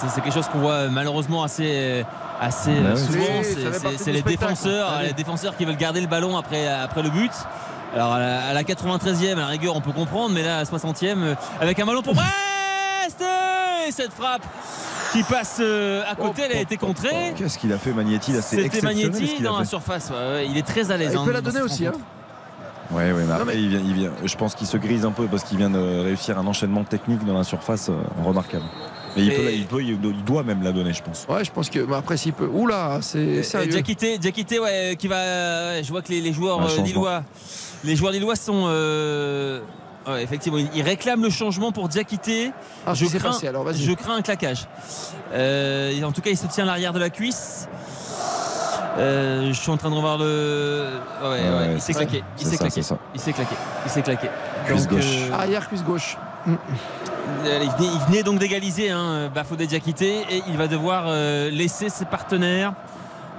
[0.06, 2.04] c'est quelque chose qu'on voit malheureusement assez
[2.40, 3.00] assez Bah euh, oui.
[3.00, 7.10] souvent Oui, c'est les défenseurs les défenseurs qui veulent garder le ballon après après le
[7.10, 7.32] but
[7.94, 10.58] alors à la, à la 93e à la rigueur on peut comprendre mais là à
[10.58, 13.22] la 60e euh, avec un ballon pour Brest
[13.86, 14.42] et cette frappe
[15.12, 18.42] qui passe euh, à côté elle a été contrée Qu'est-ce qu'il a fait Magnetti là
[18.42, 21.22] C'est c'était Magnetti dans la surface ouais, ouais, il est très à l'aise Il hein,
[21.24, 21.92] peut la donner aussi, hein.
[22.90, 25.10] Ouais, ouais, mais après, mais- Il vient, il vient- je pense qu'il se grise un
[25.10, 28.64] peu parce qu'il vient de réussir un enchaînement technique dans la surface euh, remarquable.
[29.14, 31.26] Mais il, peut, la- il, peut- il doit- même la donner, je pense.
[31.28, 31.80] Ouais, je pense que.
[31.80, 32.48] mais après, s'il peut.
[32.50, 33.68] Oula, c'est Euh, sérieux.
[33.68, 35.82] Diakité, ouais, qui va.
[35.82, 37.24] je vois que les, les joueurs euh, lillois,
[37.84, 38.64] les joueurs lillois sont.
[38.66, 39.60] euh,
[40.06, 42.52] ouais, effectivement, ils, réclament le changement pour Diakité.
[42.86, 43.82] Ah, je crains, passé, alors, vas-y.
[43.82, 44.66] je crains un claquage.
[45.32, 47.68] Euh, en tout cas, il se tient à l'arrière de la cuisse.
[48.98, 50.88] Euh, je suis en train de revoir le.
[51.22, 52.24] Ouais, ouais, Ouais, il s'est claqué.
[52.40, 52.80] Il s'est claqué.
[53.14, 53.54] Il s'est claqué.
[53.84, 54.28] Il s'est claqué.
[54.66, 55.04] Cuisse Donc, gauche.
[55.30, 56.16] euh, Arrière, cuisse gauche.
[56.48, 56.52] euh,
[57.44, 61.90] Il venait, il venait donc d'égaliser hein, Bafodé Diakité et il va devoir euh, laisser
[61.90, 62.72] ses partenaires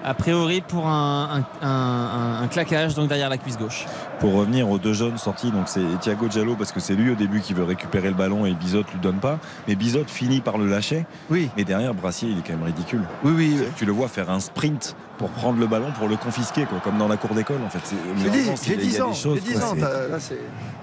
[0.03, 3.85] a priori pour un, un- un- un claquage donc derrière la cuisse gauche.
[4.19, 7.15] Pour revenir aux deux jeunes sortis, donc c'est Thiago Diallo parce que c'est lui au
[7.15, 9.39] début qui veut récupérer le ballon et Bizot lui donne pas.
[9.67, 11.05] Mais Bizot finit par le lâcher.
[11.29, 11.49] Oui.
[11.57, 13.01] Mais derrière, Brassier, il est quand même ridicule.
[13.23, 13.59] Oui, oui.
[13.77, 16.97] Tu le vois faire un sprint pour prendre le ballon pour le confisquer, quoi, comme
[16.97, 17.79] dans la cour d'école en fait.
[17.83, 19.13] C'est- J'ai mais dit, vraiment, c'est- j'ai il y a 10 des ans.
[19.13, 19.75] choses, J'ai 10 quoi, ans.
[19.75, 20.17] Là.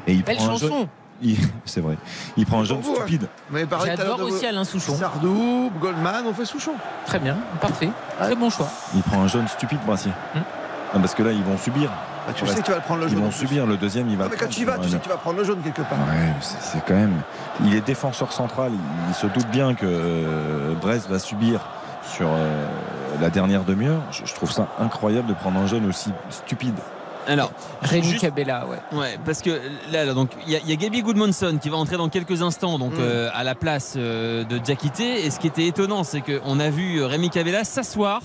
[0.07, 0.89] Et il Belle prend un jeune- chanson.
[1.23, 1.97] Il- C'est vrai.
[2.37, 3.03] Il prend un jeune Pour vous, hein.
[3.07, 3.29] stupide.
[3.53, 4.95] L'heure J'adore de- aussi Alain Souchon.
[4.97, 6.73] Sardou, Goldman, on fait Souchon.
[7.07, 7.91] Très bien, parfait.
[8.21, 8.69] Très bon choix.
[8.95, 10.13] Il prend un jeune stupide, Brassier.
[10.35, 10.43] Hum.
[10.95, 11.91] Non, parce que là, ils vont subir.
[12.27, 13.21] Bah, tu sais que tu vas le prendre le Ils jaune.
[13.21, 13.39] vont en plus.
[13.39, 13.67] subir.
[13.67, 14.25] Le deuxième, il va.
[14.25, 15.59] Non, mais quand tu y vas, tu un- sais que tu vas prendre le jaune
[15.63, 15.99] quelque part.
[16.09, 17.21] Ouais, c'est c'est quand même.
[17.65, 18.73] Il est défenseur central.
[19.09, 21.61] Il, se doute bien que euh, Brest va subir
[22.05, 22.67] sur euh,
[23.21, 24.01] la dernière demi-heure.
[24.11, 26.77] Je, je trouve ça incroyable de prendre un jeune aussi stupide.
[27.27, 27.51] Alors,
[27.83, 28.99] Rémi juste- Cabella, ouais.
[28.99, 29.51] Ouais, parce que
[29.91, 32.09] là, là, donc il y, a- il y a Gaby Goodmanson qui va entrer dans
[32.09, 33.01] quelques instants donc Mm.
[33.01, 35.25] euh, à la place euh, de Diakité.
[35.27, 38.21] Et ce qui était étonnant, c'est qu'on a vu euh, Rémi Cavella s'asseoir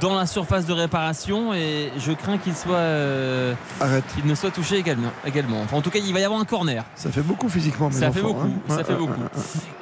[0.00, 4.02] dans la surface de réparation et je crains qu'il soit euh, Arrête.
[4.14, 5.10] qu'il ne soit touché également.
[5.24, 5.60] également.
[5.62, 6.84] Enfin, en tout cas, il va y avoir un corner.
[6.96, 8.74] Ça fait beaucoup physiquement, mes Ça fait beaucoup, hein.
[8.76, 9.12] ça fait beaucoup.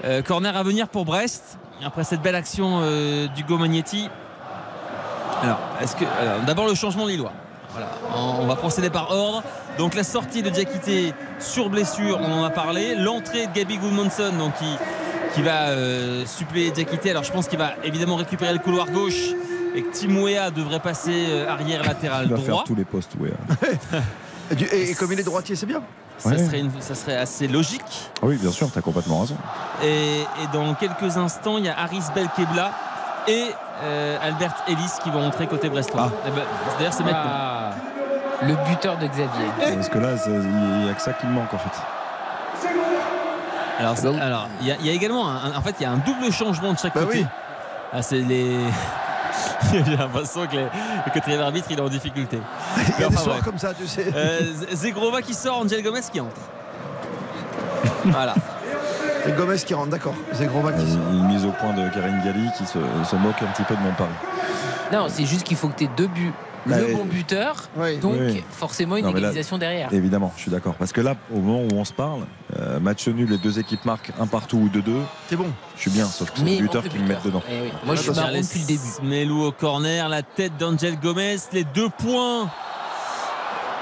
[0.04, 4.10] Euh, corner à venir pour Brest après cette belle action euh, d'Hugo Magnetti.
[5.42, 6.04] Alors, est-ce que
[6.46, 7.32] d'abord le changement lillois.
[7.76, 7.90] Voilà,
[8.40, 9.42] on va procéder par ordre.
[9.78, 12.94] Donc la sortie de Diakité sur blessure, on en a parlé.
[12.94, 14.64] L'entrée de Gaby Goodmanson, donc qui,
[15.34, 17.10] qui va euh, suppléer Diakité.
[17.10, 19.32] Alors je pense qu'il va évidemment récupérer le couloir gauche
[19.74, 23.12] et que Timouéa devrait passer euh, arrière latéral Il va faire tous les postes.
[23.20, 23.32] Ouais.
[24.72, 25.82] Et, comme il est droitier, c'est bien.
[26.18, 26.38] Ça, Ouais.
[26.38, 27.82] serait une- ça serait assez logique.
[28.22, 29.36] Oui, bien sûr, tu as complètement raison.
[29.84, 32.70] Et, et dans quelques instants, il y a Haris Belkebla
[33.28, 33.42] et
[33.82, 36.10] euh, Albert Ellis qui vont entrer côté brestois.
[36.26, 36.42] Eh ben,
[36.78, 37.20] D'ailleurs, c'est maintenant.
[37.24, 37.70] Ah,
[38.42, 39.74] le buteur de Xavier.
[39.74, 40.40] Parce que là, c'est- il
[40.84, 41.80] n'y a que ça qui me manque en fait.
[43.78, 45.90] Alors, alors, il y, a- il y a également, un- en fait, il y a
[45.90, 47.18] un double changement de chaque Bah côté.
[47.20, 47.26] oui.
[47.92, 48.56] Ah, c'est les.
[49.72, 50.62] J'ai l'impression que le
[51.06, 52.40] le quatrième arbitre il est en difficulté.
[52.78, 53.44] Il y a des enfin, soirs bref.
[53.44, 54.06] comme ça, tu sais.
[54.14, 54.40] Euh,
[54.72, 56.30] Zegrova qui sort, Angel Gomez qui entre.
[58.06, 58.34] Voilà.
[59.28, 60.14] Et Gomez qui rentre, d'accord.
[60.32, 60.74] C'est gros bac.
[61.10, 63.80] Une mise au point de Karine Galli qui se, se moque un petit peu de
[63.80, 64.10] mon pari.
[64.92, 66.32] Non, c'est juste qu'il faut que tu aies deux buts.
[66.68, 67.68] Le bon buteur,
[68.02, 69.92] donc Oui, forcément une Non, là, égalisation derrière.
[69.92, 70.74] Évidemment, je suis d'accord.
[70.74, 72.22] Parce que là, au moment où on se parle,
[72.58, 75.00] euh, match nul, les deux équipes marquent un partout ou deux deux.
[75.28, 75.46] C'est bon.
[75.76, 77.42] Je suis bien, sauf que c'est le buteur qui me met dedans.
[77.48, 77.72] Eh oui.
[77.84, 78.80] Moi, je suis marron depuis le début.
[79.04, 82.50] Melou au corner, la tête d'Angel Gomez, les deux points.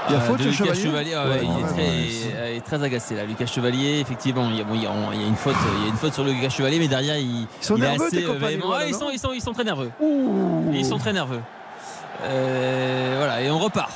[0.08, 1.14] Il y a euh, faute de sur Lucas Chevalier Chevalier.
[1.16, 2.34] ouais, Ouais, il, est très, ouais.
[2.36, 3.24] euh, il est très agacé là.
[3.24, 5.54] Lucas Chevalier, effectivement, il y a, bon, il y a- il y a une faute,
[5.78, 8.20] il y a une faute sur Lucas Chevalier, mais derrière il, sont il est assez
[8.20, 8.74] véhément.
[8.86, 9.90] ils sont, ils sont, ils sont très nerveux.
[10.72, 11.40] Ils sont très nerveux.
[12.22, 13.90] Euh, voilà, et on repart.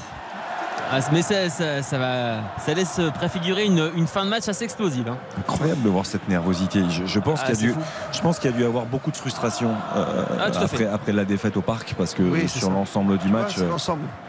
[0.90, 4.64] Ah, mais ça, ça, ça va, ça laisse préfigurer une, une fin de match assez
[4.64, 5.06] explosive.
[5.08, 5.16] hein.
[5.38, 6.82] Incroyable de voir cette nervosité.
[6.88, 7.80] Je, je pense Ah, qu'il y a dû, fou.
[8.12, 11.24] je pense qu'il y a dû avoir beaucoup de frustration euh, Ah, après, après la
[11.24, 13.56] défaite au parc parce que Oui, sur l'ensemble du match,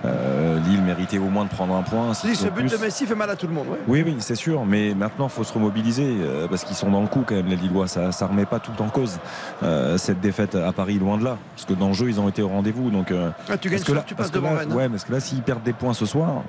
[0.06, 2.14] euh, Lille méritait au moins de prendre un point.
[2.14, 2.72] Si, ce but plus.
[2.72, 3.68] de Messi fait mal à tout le monde.
[3.70, 3.80] ouais.
[3.88, 7.02] Oui, oui, c'est sûr, mais maintenant il faut se remobiliser euh, parce qu'ils sont dans
[7.02, 7.88] le coup quand même, les Lillois.
[7.88, 9.20] Ça ne remet pas tout en cause
[9.64, 11.38] euh, cette défaite à Paris, loin de là.
[11.56, 12.90] Parce que dans le jeu, ils ont été au rendez-vous.
[12.90, 14.70] Donc, euh, Ah, tu gagnes parce que soir, là, tu passes devant Rennes.
[14.72, 14.76] hein.
[14.76, 16.30] Ouais, parce que là, s'ils perdent des points ce soir,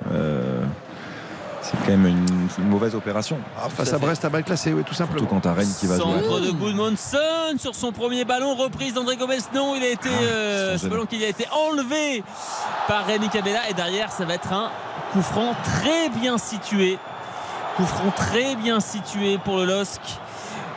[1.61, 3.37] c'est quand même une, une mauvaise opération.
[3.57, 5.19] Ah, face à Brest à balle classée, oui, tout simplement.
[5.19, 6.03] Surtout quand t'as Rennes qui va jouer.
[6.05, 7.17] Centre de Goodmanson
[7.59, 9.37] sur son premier ballon, reprise d'André Gomez.
[9.53, 12.23] Non, il a été, euh, sans ce ballon qui a été enlevé
[12.87, 13.69] par Rémi Cabella.
[13.69, 14.71] Et derrière, ça va être un
[15.13, 16.97] coup franc très bien situé.
[17.77, 20.01] Coup franc très bien situé pour le LOSC.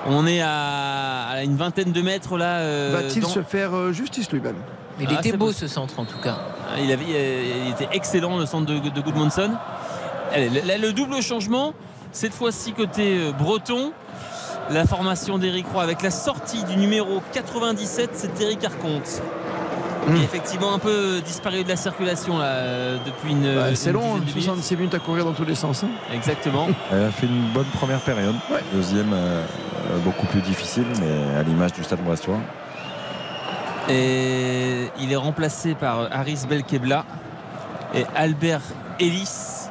[0.06, 2.58] On est à, à une vingtaine de mètres là.
[2.58, 4.56] euh, Va-t-il dans- se faire euh, justice lui-même?
[5.00, 6.36] Il Ah, était beau ce centre en tout cas.
[6.78, 9.50] Il, avait, euh, il était excellent le centre de, de Goodmanson.
[10.32, 11.72] Allez, le, le- le double changement,
[12.12, 13.92] cette fois-ci côté euh, breton.
[14.70, 19.20] La formation d'Éric Roy avec la sortie du numéro 97, c'est Eric Arconte.
[20.06, 20.14] Hmm.
[20.14, 23.54] Qui est effectivement un peu disparu de la circulation là, euh, depuis une.
[23.54, 24.44] Bah, une C'est long, hein, dizaine de minutes.
[24.44, 25.82] 66 minutes à courir dans tous les sens.
[25.84, 25.88] hein.
[26.14, 26.68] Exactement.
[26.92, 28.34] Elle a fait une bonne première période.
[28.72, 29.44] Deuxième, euh,
[29.90, 32.38] euh, beaucoup plus difficile, mais à l'image du stade brestois.
[33.88, 37.04] Et il est remplacé par Haris Belkebla.
[37.94, 38.62] Et Albert
[38.98, 39.68] Ellis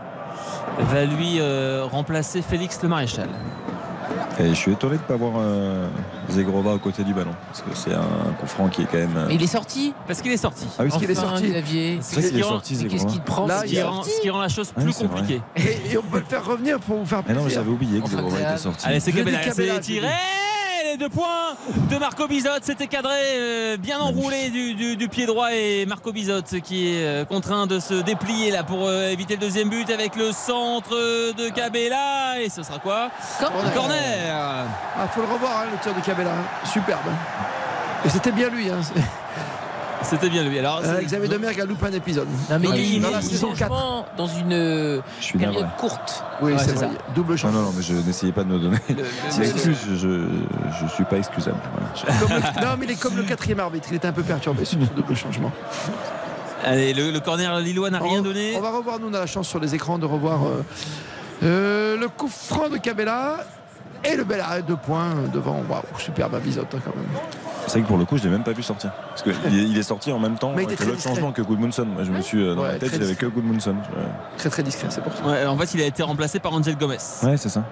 [0.80, 3.28] va lui euh, remplacer Félix Le Maréchal.
[4.40, 5.88] Et je suis étonné de ne pas voir euh,
[6.32, 7.34] Zegrova aux côtés du ballon.
[7.48, 9.16] Parce que c'est un coup franc qui est quand même.
[9.16, 10.66] euh, Mais il est sorti Parce qu'il est sorti.
[10.80, 11.44] Ah oui, Enfin, qu'il est sorti.
[11.52, 11.98] Xavier.
[12.02, 13.12] C'est vrai qu'il est sorti, Mais qu'est-ce Zegrova.
[13.14, 14.82] qu'il te prend Là, Ce il qui, est rend, ce qui rend la chose Ah
[14.82, 15.42] plus oui, compliquée.
[15.56, 17.60] Et, et on peut le faire revenir pour vous faire Mais non, plaisir.
[17.62, 18.50] j'avais oublié que Zegrova Xav.
[18.52, 18.86] était sorti.
[18.88, 20.08] Allez, c'est Cabella, c'est tiré
[20.94, 21.56] les deux points
[21.90, 22.50] de Marco Bizot.
[22.62, 27.04] C'était cadré, euh, bien enroulé du, du- du pied droit et Marco Bizot qui est
[27.04, 30.92] euh, contraint de se déplier là pour euh, éviter le deuxième but avec le centre
[31.34, 32.40] de Cabella.
[32.42, 33.10] Et ce sera quoi?
[33.40, 33.74] Corner.
[33.74, 34.66] Corner.
[34.96, 36.32] Ah, faut le revoir, hein, le tir de Cabella.
[36.72, 37.10] Superbe.
[38.06, 38.70] Et c'était bien lui.
[38.70, 38.82] Hein.
[40.04, 40.60] C'était bien lui.
[40.60, 42.28] Alors, Euh, Xavier Demergue a loupé un épisode.
[42.50, 43.60] Non mais il, il- dans la il- saison 4.
[43.74, 46.24] changement dans une Je période courte.
[46.42, 46.90] Oui, Ouais, c'est ça.
[47.16, 47.60] Double Non, changement.
[47.62, 48.78] non, non, mais je n'essayais pas de me donner.
[48.90, 51.58] Le- le- C'est le- excuse, je ne suis pas excusable.
[51.74, 52.18] Voilà.
[52.20, 53.88] Comme le- Non, mais il est comme le quatrième arbitre.
[53.92, 55.52] Il était un peu perturbé sur ce double changement.
[56.66, 58.54] Allez, le, le corner lillois n'a rien on, donné.
[58.56, 60.64] on va revoir, nous on a la chance sur les écrans de revoir euh,
[61.44, 63.40] euh, le coup franc de Cabella
[64.04, 65.62] et le bel arrêt de points devant.
[65.70, 67.06] Waouh, superbe abisote hein, quand même.
[67.68, 68.92] C'est vrai que pour le coup, je ne l'ai même pas vu sortir.
[69.10, 71.32] Parce qu'il est, il est sorti en même temps Mais il était que l'autre changement
[71.32, 71.86] que Goodmanson.
[71.86, 73.76] Moi, je me suis euh, dans Ouais, ma tête, très j'avais que Goodmanson.
[74.38, 75.26] Très très discret, c'est pour ça.
[75.26, 76.98] Ouais, en fait, il a été remplacé par Angel Gomez.
[77.24, 77.64] Ouais, c'est ça.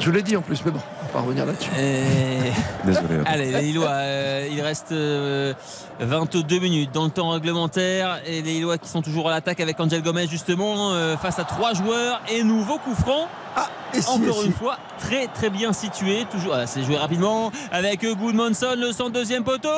[0.00, 0.80] Je vous l'ai dit en plus, mais bon,
[1.20, 1.70] pas revenir là-dessus.
[1.78, 2.52] Et-
[2.86, 3.20] Désolé.
[3.26, 5.52] Allez, les Lillois, euh, il reste euh,
[6.00, 9.78] 22 minutes dans le temps réglementaire et les Lillois qui sont toujours à l'attaque avec
[9.80, 13.26] Angel Gomez justement euh, face à trois joueurs et nouveau coup franc.
[13.56, 14.46] Ah, et si, Encore et si.
[14.46, 16.24] une fois, très très bien situé.
[16.30, 19.68] Toujours, ah, c'est joué rapidement avec Goodmanson, le centre deuxième poteau.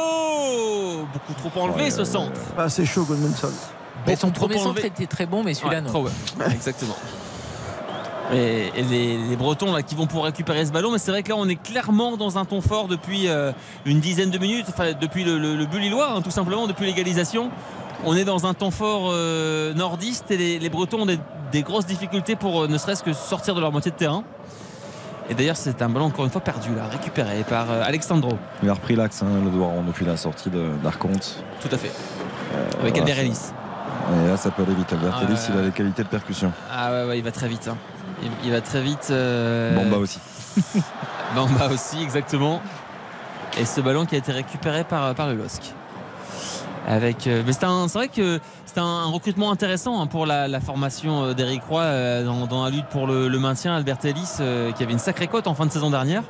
[1.12, 2.33] Beaucoup trop enlevé Ouais, ce euh, centre.
[2.57, 3.51] Pas assez chaud, Goodmanson.
[4.07, 5.89] Mais son premier centre était très bon, mais celui-là Ouais, non.
[5.89, 6.11] trop bon.
[6.51, 6.97] Exactement.
[8.32, 11.23] Et, et les, les Bretons là, qui vont pour récupérer ce ballon, mais c'est vrai
[11.24, 13.51] que là on est clairement dans un ton fort depuis euh,
[13.85, 16.86] une dizaine de minutes, enfin depuis le, le, le but lillois, hein, tout simplement, depuis
[16.86, 17.51] l'égalisation.
[18.05, 21.19] On est dans un temps fort euh, nordiste et les, les Bretons ont des,
[21.51, 24.23] des grosses difficultés pour euh, ne serait-ce que sortir de leur moitié de terrain.
[25.28, 28.39] Et d'ailleurs c'est un ballon encore une fois perdu là, récupéré par Alexandro.
[28.62, 30.51] Il a repris l'axe, hein, le doigt rond, depuis la sortie
[30.82, 31.43] d'Arconte.
[31.61, 31.90] Tout à fait.
[32.81, 33.39] Avec Albert Ellis.
[34.24, 34.93] Et là, ça peut aller vite.
[34.93, 36.51] Albert Ah, Ellis, ouais, il a les qualités de percussion.
[36.73, 37.69] Ah ouais, ouais, il va très vite.
[37.69, 37.77] hein.
[38.23, 39.09] Il, il va très vite.
[39.11, 40.19] euh, Bamba aussi.
[41.35, 42.61] Bamba aussi, exactement.
[43.59, 45.63] Et ce ballon qui a été récupéré par, par le LOSC.
[46.89, 50.61] Avec, euh, mais c'est vrai que c'est un, un recrutement intéressant hein, pour la, la
[50.61, 53.75] formation euh, d'Eric Roy euh, dans, dans la lutte pour le, le maintien.
[53.77, 54.39] Albert Ellis
[54.77, 56.23] qui avait une sacrée cote en fin de saison dernière.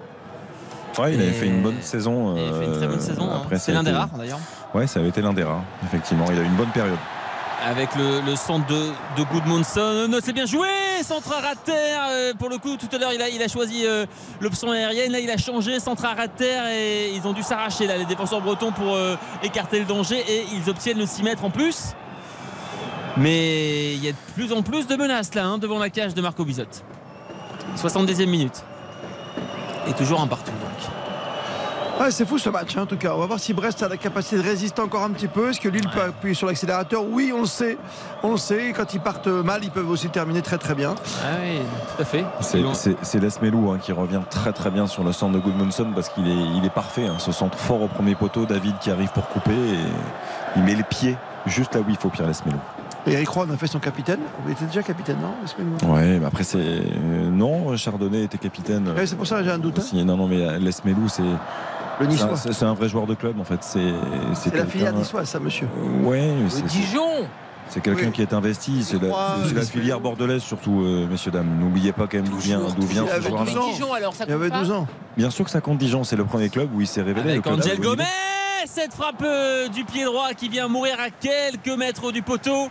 [0.98, 2.36] Ouais, il avait fait une bonne saison.
[2.36, 3.28] Il avait fait une très bonne saison.
[3.30, 3.56] hein.
[3.58, 4.40] C'est l'un des rares d'ailleurs.
[4.74, 6.24] Ouais, ça avait été l'un des rares, effectivement.
[6.30, 6.98] Il a eu une bonne période.
[7.64, 10.10] Avec le, centre de, de Goodmanson.
[10.22, 10.68] C'est bien joué,
[11.02, 12.06] centre à terre.
[12.10, 14.06] Euh, pour le coup, tout à l'heure, il a, choisi euh,
[14.40, 15.12] l'option aérienne.
[15.12, 18.72] Là, il a changé, centre à terre et ils ont dû s'arracher les défenseurs bretons
[18.72, 21.94] pour euh, écarter le danger et ils obtiennent le 6 mètres en plus.
[23.16, 26.14] Mais il y a de plus en plus de menaces là hein, devant la cage
[26.14, 26.64] de Marco Bizot.
[27.76, 28.64] 70e minute.
[29.88, 30.52] Et toujours un partout.
[32.00, 33.12] Ouais, c'est fou ce match hein, en tout cas.
[33.14, 35.50] On va voir si Brest a la capacité de résister encore un petit peu.
[35.50, 37.76] Est-ce que Lille peut appuyer sur l'accélérateur Oui, on le sait.
[38.22, 38.72] On le sait.
[38.74, 40.94] Quand ils partent mal, ils peuvent aussi terminer très très bien.
[41.22, 41.58] Ah oui,
[41.94, 42.24] tout à fait.
[42.40, 46.26] C'est- Lesmelou hein, qui revient très très bien sur le centre de Goodmanson parce qu'il
[46.26, 47.06] est, il est parfait.
[47.06, 47.16] hein.
[47.18, 50.82] Ce centre fort au premier poteau, David qui arrive pour couper et il met les
[50.84, 52.56] pieds juste là où il faut Pierre Lesmelou.
[53.06, 54.20] Et Eric Roy en a fait son capitaine.
[54.46, 58.88] Il était déjà capitaine, non Ouais, mais après c'est euh, non, Chardonnay était capitaine.
[58.96, 59.78] Ouais, c'est pour ça que j'ai un doute.
[59.78, 60.02] hein.
[60.04, 61.22] Non, non, mais euh, Lesmelou c'est
[62.00, 62.36] Le c'est un- Niçois.
[62.36, 63.62] c'est c'est un vrai joueur de club en fait.
[63.62, 65.68] C'est la filière niçoise, ça, monsieur.
[66.02, 67.26] Ouais, mais c'est- Dijon
[67.68, 68.12] C'est quelqu'un Oui.
[68.12, 71.46] qui est investi, c'est la, euh, filière bordelaise surtout, euh, messieurs dames.
[71.60, 73.44] N'oubliez pas quand même d'où vient, d'où vient Il ce avait joueur-là.
[73.52, 73.70] 12 ans.
[73.70, 74.86] Dijon, alors, ça Il avait compte pas 12 ans.
[75.16, 77.30] Bien sûr que ça compte Dijon, c'est le premier club où il s'est révélé.
[77.30, 77.78] Avec le Angel.
[77.78, 78.02] Gomez,
[78.66, 82.68] cette frappe euh, du pied droit qui vient mourir à quelques mètres du poteau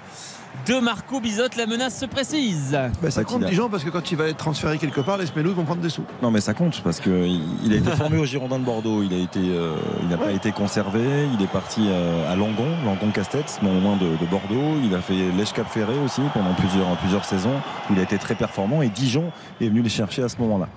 [0.70, 1.48] de Marco Bizot.
[1.58, 2.78] La menace se précise.
[3.02, 5.26] Ben, ça compte qu'il Dijon parce que quand il va être transféré quelque part, les
[5.26, 6.04] Smelou vont prendre des sous.
[6.22, 9.02] Non mais ça compte parce que il il a été formé au Girondin de Bordeaux,
[9.02, 11.02] il a été, euh, il n'a pas été conservé,
[11.34, 14.78] il est parti euh, à Langon, Langon Castex, non loin de, de Bordeaux.
[14.84, 17.60] Il a fait l'Èche Cap Ferré aussi pendant plusieurs, plusieurs saisons.
[17.90, 20.68] Il a été très performant et Dijon est venu les chercher à ce moment-là.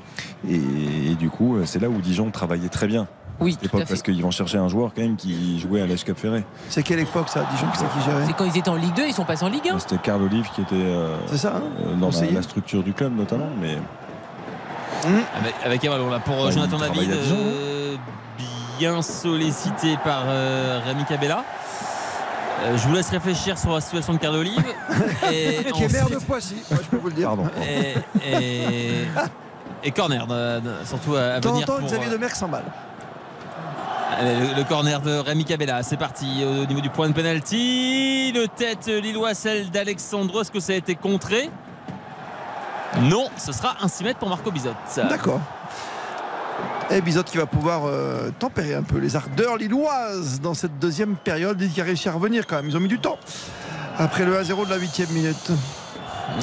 [0.48, 0.56] Et,
[1.10, 3.06] et du coup, euh, c'est là où Dijon travaillait très bien.
[3.40, 3.88] Oui, tout époque, à fait.
[3.94, 6.44] parce qu'ils vont chercher un joueur quand même qui jouait à Cap Ferré.
[6.68, 8.94] C'est quelle époque ça, Dijon qui c'est qui gérait C'est quand ils étaient en Ligue
[8.94, 9.78] 2, ils sont passés en Ligue 1.
[9.78, 13.16] C'était Carl Olive qui était euh, C'est ça, hein euh, dans la, structure du club
[13.16, 13.48] notamment.
[13.60, 13.78] Mais
[15.38, 17.10] Avec, avec un ballon là pour Ouais, Jonathan David.
[17.10, 17.96] euh,
[18.78, 21.44] bien sollicité par euh, Rémi Cabella.
[22.64, 24.62] Euh, je vous laisse réfléchir sur la situation de Carl Olive.
[25.32, 27.28] et Qui est maire de Poissy, je peux vous le dire.
[27.28, 27.46] pardon.
[27.60, 27.94] et,
[28.30, 29.04] et,
[29.84, 31.88] et corner, de- de- surtout à, à De temps en venir.
[31.90, 32.64] Xavier euh, Demerck s'emballe.
[34.24, 38.32] Le, corner de Rémi Cabella, c'est parti au niveau du point de penalty.
[38.32, 40.40] Le tête lillois, celle d'Alexandre.
[40.40, 41.50] Est-ce que ça a été contré?
[43.00, 44.74] Non, ce sera un 6 mètres pour Marco Bizot.
[45.08, 45.40] D'accord.
[46.90, 51.16] Et Bizot qui va pouvoir euh, tempérer un peu les ardeurs lilloises dans cette deuxième
[51.16, 52.68] période qui a réussi à revenir quand même.
[52.68, 53.18] Ils ont mis du temps.
[53.98, 55.50] Après le 1-0 de la 8 minute.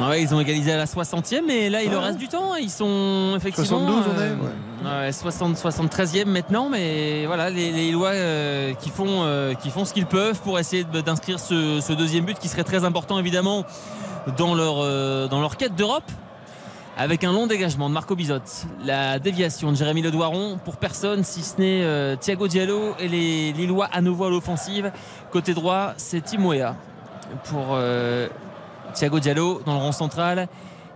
[0.02, 2.56] Ouais, ils ont égalisé à la 60e, mais là il leur reste du temps.
[2.56, 7.86] Ils sont effectivement 72 on est, euh, ouais, 60, 73e maintenant, mais voilà, les, les
[7.86, 11.94] Lillois euh, qui, font, euh, qui font ce qu'ils peuvent pour essayer d'inscrire ce, ce
[11.94, 13.66] deuxième but qui serait très important évidemment
[14.38, 16.10] dans leur, euh, dans leur quête d'Europe.
[16.98, 18.40] Avec un long dégagement de Marco Bizot,
[18.84, 23.54] la déviation de Jérémy Ledoiron pour personne si ce n'est euh, Thiago Diallo et les
[23.54, 24.92] Lillois à nouveau à l'offensive.
[25.32, 26.76] Côté droit, c'est Timoea
[27.46, 28.28] pour euh,
[28.94, 30.48] Thiago Diallo dans le rond central.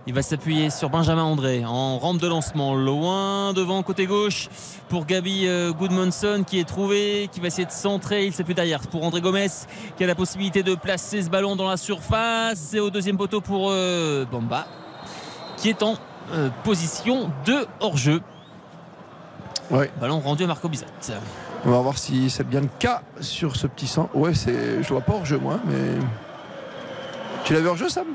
[0.06, 4.50] Il va s'appuyer sur Benjamin André en rampe de lancement, loin devant côté gauche
[4.90, 8.26] pour Gabi euh, Goodmanson qui est trouvé, qui va essayer de centrer.
[8.26, 9.48] Il s'appuie derrière pour André Gomez
[9.96, 12.74] qui a la possibilité de placer ce ballon dans la surface.
[12.74, 14.66] Et au deuxième poteau pour euh, Bamba
[15.56, 15.96] qui est en
[16.32, 18.20] euh, position de hors-jeu.
[19.70, 19.90] Ouais.
[19.98, 20.86] Ballon rendu à Marco Bizat.
[21.64, 24.10] On va voir si c'est bien le cas sur ce petit sang.
[24.12, 25.98] Ouais, je vois pas hors jeu moi, mais.
[27.44, 28.06] Tu l'avais hors jeu, Sam?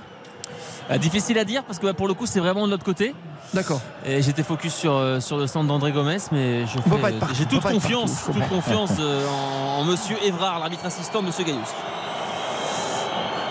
[0.91, 3.13] Euh, difficile à dire parce que bah, pour le coup c'est vraiment de l'autre côté.
[3.53, 3.79] D'accord.
[4.05, 6.77] Et j'étais focus sur, euh, sur le centre d'André Gomez, mais je
[7.33, 11.75] j'ai toute confiance, toute confiance euh, en, en Monsieur Évrard, l'arbitre assistant Monsieur Gailloust.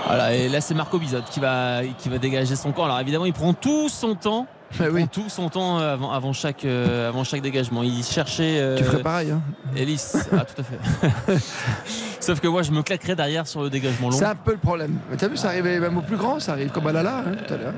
[0.06, 2.86] Voilà, et là c'est Marco Bizot qui va, qui va dégager son corps.
[2.86, 4.46] Alors évidemment, il prend tout son temps.
[4.80, 7.82] Il Eh prend tout son temps euh, avant, avant, chaque, euh, avant chaque dégagement.
[7.82, 8.58] Il cherchait.
[8.60, 9.40] euh, Tu ferais pareil, hein
[9.74, 10.12] Ellis.
[10.32, 11.38] Ah, tout à fait.
[12.20, 14.16] Sauf que moi, je me claquerais derrière sur le dégagement long.
[14.16, 14.98] C'est un peu le problème.
[15.10, 17.32] Mais t'as vu, ça arrivait même au plus grand, ça arrive comme à Lala hein,
[17.46, 17.72] tout à l'heure.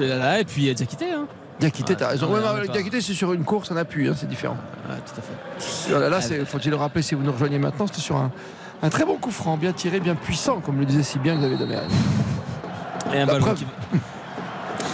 [0.00, 1.10] Euh, et puis euh, Diakité.
[1.12, 1.26] Hein.
[1.58, 2.32] Diakité, t'as raison.
[2.32, 4.56] Ouais, Diakité, c'est sur une course, un appui, hein, c'est différent.
[4.88, 5.94] Ah, tout à fait.
[5.94, 8.30] Oh là, faut-il le rappeler si vous nous rejoignez maintenant, c'était sur un,
[8.82, 11.56] un très bon coup franc, bien tiré, bien puissant, comme le disait si bien Xavier
[11.58, 11.84] Demerck.
[13.12, 13.58] Et un La ballon preuve.
[13.58, 13.66] qui,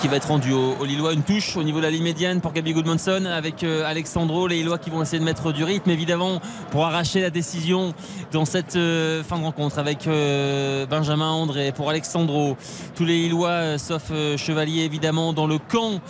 [0.05, 1.15] qui va être rendu au, au Lillois.
[1.15, 4.47] Une touche au niveau de la ligne médiane pour Gabi Goodmanson avec euh, Alexandro.
[4.47, 6.43] Les Lillois qui vont essayer de mettre du rythme évidemment
[6.73, 7.95] pour arracher la décision
[8.31, 12.59] dans cette euh, fin de rencontre avec euh, Benjamin André pour Alexandro.
[12.95, 16.01] Tous les Lillois euh, sauf euh, Chevalier évidemment dans le camp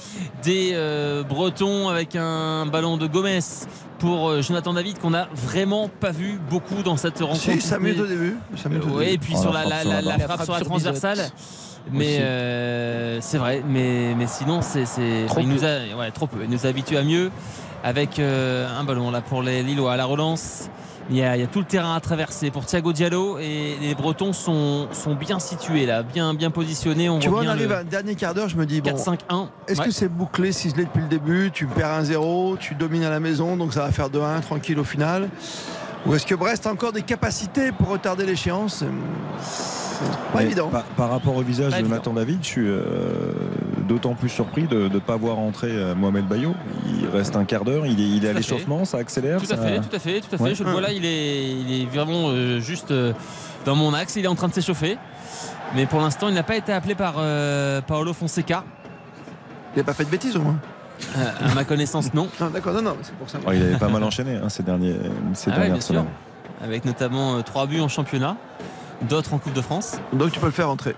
[0.42, 3.38] des euh, Bretons avec un ballon de Gomez
[4.00, 7.40] pour Jonathan David qu'on n'a vraiment pas vu beaucoup dans cette rencontre.
[7.42, 8.36] Si, 5 minutes au début.
[8.68, 9.12] minutes au Oui, début.
[9.14, 10.26] et puis Oh, sur la la, frappe la- sur la la- la barre.
[10.26, 11.30] frappe La sur la frappe sur transversale.
[11.92, 16.26] Mais euh, c'est vrai, mais, mais sinon, c'est, c'est- Trop il nous a, ouais, trop
[16.26, 16.38] peu.
[16.42, 17.30] Il nous a habitués à mieux
[17.82, 20.70] avec euh, un ballon là pour les Lillois à la relance.
[21.10, 23.76] Il y, a, il y a tout le terrain à traverser pour Thiago Diallo et
[23.82, 27.10] les Bretons sont, sont bien situés là, bien, bien positionnés.
[27.10, 29.48] On Tu vois, on arrive à un dernier quart d'heure, je me dis, bon, 4-5-1.
[29.68, 29.84] est-ce Ouais.
[29.84, 31.50] que c'est bouclé, ciselé depuis le début?
[31.52, 34.84] Tu perds 1-0, tu domines à la maison, donc ça va faire 2-1 tranquille au
[34.84, 35.28] final
[36.06, 38.84] Ou est-ce que Brest a encore des capacités pour retarder l'échéance
[39.40, 40.68] C'est Pas Mais évident.
[40.68, 41.96] Par, par rapport au visage Pas de évident.
[41.96, 42.82] Nathan David, je suis euh,
[43.88, 46.54] d'autant plus surpris de ne pas voir entrer euh, Mohamed Bayo.
[47.00, 49.38] Il reste un quart d'heure, il est, il est à l'échauffement, ça accélère.
[49.38, 50.44] Tout à ça- fait, tout à fait, tout à fait.
[50.44, 50.54] Ouais.
[50.54, 53.14] Je le vois là, il est, il est vraiment euh, juste euh,
[53.64, 54.16] dans mon axe.
[54.16, 54.98] Il est en train de s'échauffer.
[55.74, 58.62] Mais pour l'instant, il n'a pas été appelé par euh, Paolo Fonseca.
[59.74, 60.58] Il n'a pas fait de bêtises au moins
[61.16, 62.28] Euh, à ma connaissance, non.
[62.40, 63.38] Non, D'accord, non, non, c'est pour ça.
[63.46, 64.96] Oh, il avait pas mal enchaîné hein, ces, derniers,
[65.34, 65.94] ces Ah ouais, dernières sûr.
[65.94, 66.06] semaines.
[66.62, 68.36] Avec notamment euh, trois buts en championnat,
[69.02, 69.96] d'autres en Coupe de France.
[70.12, 70.94] Donc tu peux le faire entrer.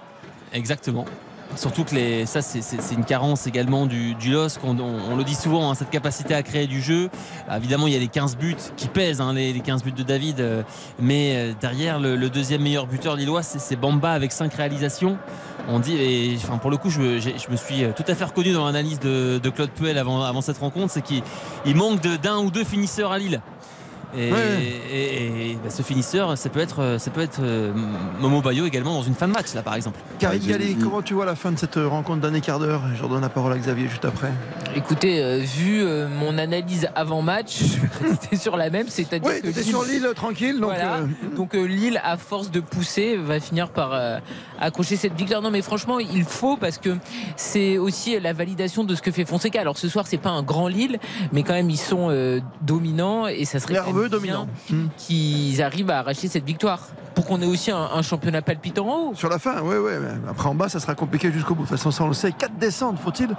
[0.52, 1.04] Exactement.
[1.56, 2.60] Surtout que les, ça, c'est-
[2.94, 4.60] une carence également du, du LOSC.
[4.64, 7.08] On, le dit souvent, hein, cette capacité à créer du jeu.
[7.54, 10.02] Évidemment, il y a les 15 buts qui pèsent, hein, les, les 15 buts de
[10.02, 10.40] David.
[10.40, 10.62] euh,
[11.00, 15.16] mais euh, derrière, le, deuxième meilleur buteur lillois, c'est Bamba avec 5 réalisations.
[15.68, 17.18] On dit, et, enfin, pour le coup, je, me-
[17.56, 20.58] suis euh, tout à fait reconnu dans l'analyse de, de Claude Puel avant, avant cette
[20.58, 20.92] rencontre.
[20.92, 21.22] C'est qu'il
[21.64, 23.40] il manque d'un ou deux finisseurs à Lille.
[24.16, 24.38] Et, Ouais.
[24.92, 27.72] et- et, bah, ce finisseur, ça peut être, ça peut être euh,
[28.20, 29.98] Momo Bayo également dans une fin de match, là, par exemple.
[30.20, 32.82] Galli, il- comment tu vois la fin de cette rencontre d'un quart d'heure?
[32.96, 34.30] Je redonne la parole à Xavier juste après.
[34.74, 37.58] Écoutez, euh, vu euh, mon analyse avant match,
[38.02, 40.70] rester sur la même, c'est-à-dire Oui, que tu es sur l'île tranquille, donc.
[40.70, 40.96] Voilà.
[40.98, 44.18] euh, Donc euh, Lille, à force de pousser, va finir par euh,
[44.60, 45.42] accrocher cette victoire.
[45.42, 46.90] Non, mais franchement, il faut parce que
[47.36, 49.60] c'est aussi la validation de ce que fait Fonseca.
[49.60, 50.98] Alors ce soir, c'est pas un grand Lille,
[51.32, 54.48] mais quand même ils sont euh, dominants et ça serait Nerveux, même bien dominant.
[54.70, 54.88] Hmm.
[54.96, 56.80] qu'ils arrivent à arracher cette victoire
[57.14, 59.14] pour qu'on ait aussi un, un championnat palpitant en haut.
[59.14, 59.92] Sur la fin, oui, oui.
[60.00, 61.62] mais Après, en bas, ça sera compliqué jusqu'au bout.
[61.64, 62.32] De toute façon, ça, on le sait.
[62.32, 63.30] 4 descentes, faut-il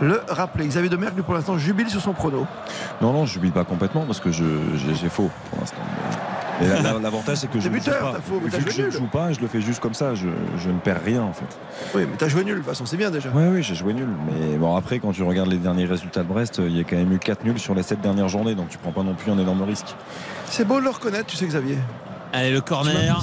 [0.00, 0.66] le rappeler.
[0.66, 2.46] Xavier Demergue, lui, pour l'instant, jubile sur son prono.
[3.00, 5.78] Non, non, je ne pas complètement parce que j'ai faux pour l'instant.
[6.60, 8.12] La- l'avantage, c'est que je ne joue pas.
[8.14, 9.94] t'as faux, mais t'as Vu que je ne joue pas, je le fais juste comme
[9.94, 10.14] ça.
[10.14, 11.44] Je, je ne perds rien en fait.
[11.94, 12.54] Oui, mais t'as joué nul.
[12.54, 13.28] De toute façon, c'est bien déjà.
[13.34, 14.08] Oui, oui, j'ai joué nul.
[14.30, 16.96] Mais bon, après, quand tu regardes les derniers résultats de Brest, il y a quand
[16.96, 18.54] même eu 4 nuls sur les 7 dernières journées.
[18.54, 19.94] Donc tu prends pas non plus un énorme risque.
[20.46, 21.78] C'est beau de le reconnaître, tu sais, Xavier.
[22.34, 23.22] Allez, le corner.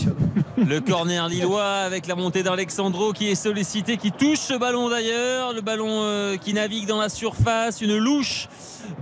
[0.58, 5.54] Le corner lillois avec la montée d'Alexandro qui est sollicité, qui touche ce ballon d'ailleurs.
[5.54, 7.82] Le ballon euh, qui navigue dans la surface.
[7.82, 8.48] Une louche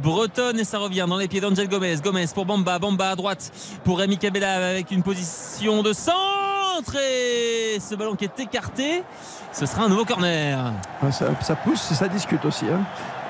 [0.01, 1.97] bretonne et ça revient dans les pieds d'Angel Gomez.
[2.03, 2.79] Gomez pour Bamba.
[2.79, 3.51] Bamba à droite
[3.83, 6.95] pour Rémi Cabella avec une position de centre.
[6.95, 9.03] Et ce ballon qui est écarté,
[9.51, 10.73] ce sera un nouveau corner.
[11.11, 12.65] Ça, ça pousse, ça discute aussi.
[12.65, 12.81] hein.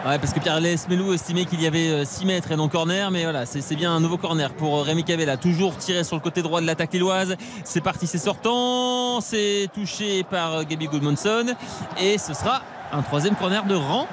[0.06, 3.12] Ouais, parce que Pierre Melou estimait qu'il y avait euh, 6 mètres et non corner,
[3.12, 5.36] mais voilà, c'est bien un nouveau corner pour euh, Rémi Cavella.
[5.36, 7.36] Toujours tiré sur le côté droit de l'attaque lilloise.
[7.66, 11.54] C'est parti, c'est sortant, c'est touché par euh, Gaby Goodmanson
[12.02, 12.62] et ce sera
[12.94, 14.08] un troisième corner de rang.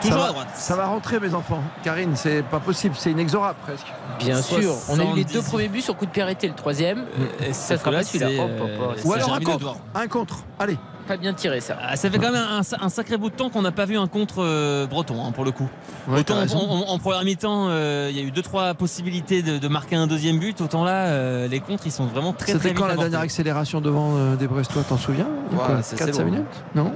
[0.00, 0.48] Ça Toujours va, à droite.
[0.54, 1.62] ça va rentrer, mes enfants.
[1.82, 3.86] Karine, c'est pas possible, c'est inexorable presque.
[4.20, 5.32] Bien sûr, on a eu les 70.
[5.34, 7.04] deux premiers buts sur coup de pied arrêté, le troisième.
[7.46, 8.28] Et ça sera pas celui-là.
[8.42, 9.76] euh, Ou alors un contre.
[9.94, 10.38] Un contre.
[10.58, 10.76] Allez.
[11.08, 11.74] Pas bien tiré ça.
[11.82, 13.96] Ah, ça fait quand même un, un sacré bout de temps qu'on n'a pas vu
[13.96, 15.66] un contre euh, breton hein, pour le coup.
[16.06, 16.58] Ouais, autant en, raison.
[16.58, 19.96] en- en première mi-temps, euh, il y a eu deux trois possibilités de, de marquer
[19.96, 20.60] un deuxième but.
[20.60, 23.80] Autant là, euh, les contres ils sont vraiment très très C'était quand la dernière accélération
[23.80, 25.28] devant euh, des Brestois, t'en souviens?
[25.50, 26.24] Ouais, Quoi, c'est- 4-5 c'est bon.
[26.30, 26.46] minutes?
[26.74, 26.92] Non?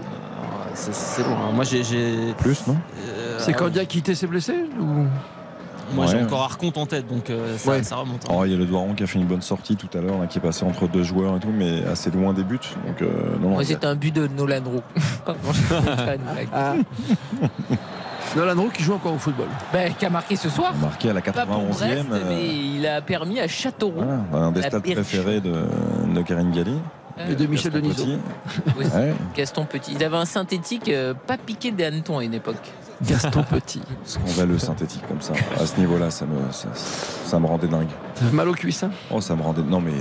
[0.74, 1.34] C'est- C'est bon.
[1.34, 1.52] hein.
[1.54, 1.82] Moi j'ai.
[2.38, 2.76] Plus, non
[3.08, 5.06] euh, C'est quand ah, Diakité s'est blessé ou...
[5.94, 7.82] Moi j'ai encore Arconte en tête, donc euh, ça, Ouais.
[7.82, 8.24] ça remonte.
[8.24, 8.34] hein.
[8.34, 10.26] Oh, il y a le Doiron qui a fait une bonne sortie tout à l'heure,
[10.30, 12.58] qui est passé entre deux joueurs et tout, mais assez loin des buts.
[12.86, 14.80] Donc, euh, non, c'était un but de Nolan Roux.
[16.54, 16.74] Ah.
[18.36, 19.48] Nolan Roux qui joue encore au football.
[19.72, 20.72] Ben, qui a marqué ce soir.
[20.80, 21.68] marqué à la Pas pour 91e.
[21.76, 24.00] Brest, euh, mais il a permis à Châteauroux.
[24.30, 25.52] voilà, un des stades préférés de,
[26.14, 26.78] de Karine Galli.
[27.30, 28.04] Et de Michel Gaston Denisot.
[28.04, 28.78] Petit.
[28.78, 28.90] Aussi.
[28.90, 29.14] Ouais.
[29.36, 29.92] Gaston Petit.
[29.94, 32.72] Il avait un synthétique euh, pas piqué des hannetons à une époque.
[33.06, 33.82] Gaston Petit.
[34.04, 35.34] Scandaleux synthétique comme ça.
[35.60, 37.88] À ce niveau-là, ça me, ça, ça me rendait dingue.
[38.14, 39.62] T'as mal au cuissin Oh, ça me rendait.
[39.62, 39.92] Non, mais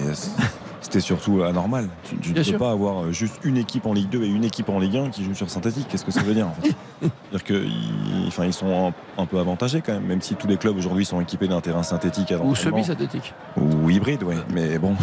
[0.82, 1.90] c'était surtout anormal.
[2.04, 2.58] Tu, tu ne peux sûr.
[2.58, 5.10] pas avoir euh, juste une équipe en Ligue 2 et une équipe en Ligue 1
[5.10, 5.88] qui joue sur synthétique.
[5.90, 6.76] Qu'est-ce que ça veut dire en fait?
[7.32, 10.58] C'est-à-dire qu'ils enfin, ils sont un, un peu avantagés quand même, même si tous les
[10.58, 13.34] clubs aujourd'hui sont équipés d'un terrain synthétique à Ou semi-synthétique.
[13.58, 14.38] Ou hybride, ouais.
[14.54, 14.96] Mais bon.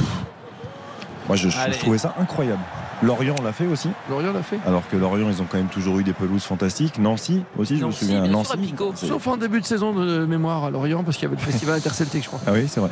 [1.29, 1.75] Moi, je, je- Allez.
[1.75, 2.61] je trouvais ça incroyable.
[3.01, 3.89] Lorient l'a fait aussi.
[4.11, 4.59] Lorient l'a fait.
[4.67, 6.99] Alors que Lorient, ils ont quand même toujours eu des pelouses fantastiques.
[6.99, 8.27] Nancy aussi, je me souviens.
[8.27, 8.75] Nancy.
[8.97, 11.77] Sauf en début de saison de mémoire à Lorient, parce qu'il y avait le festival
[11.77, 12.41] interceltique, je crois.
[12.47, 12.91] Ah oui, c'est vrai.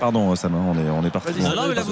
[0.00, 1.32] Pardon, Sam, on est, on est parti.
[1.40, 1.82] Non, non, mais là,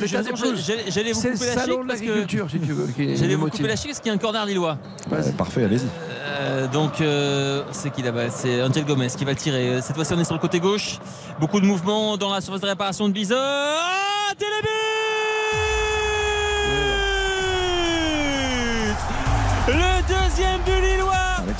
[0.00, 2.06] j'allais- vous C'est le couper la salon chic de parce que.
[2.06, 2.86] l'agriculture, si tu veux.
[2.88, 4.76] qui J'allais vous couper la chic parce qu'il y a un corner lillois.
[5.12, 5.86] Euh, parfait, allez-y.
[6.22, 8.28] Euh, donc euh, c'est qui là-bas?
[8.30, 9.80] C'est Angel Gomez qui va le tirer.
[9.80, 10.98] Cette fois-ci on est sur le côté gauche.
[11.38, 13.34] Beaucoup de mouvements dans la surface de réparation de Bizot.
[13.38, 14.32] Ah,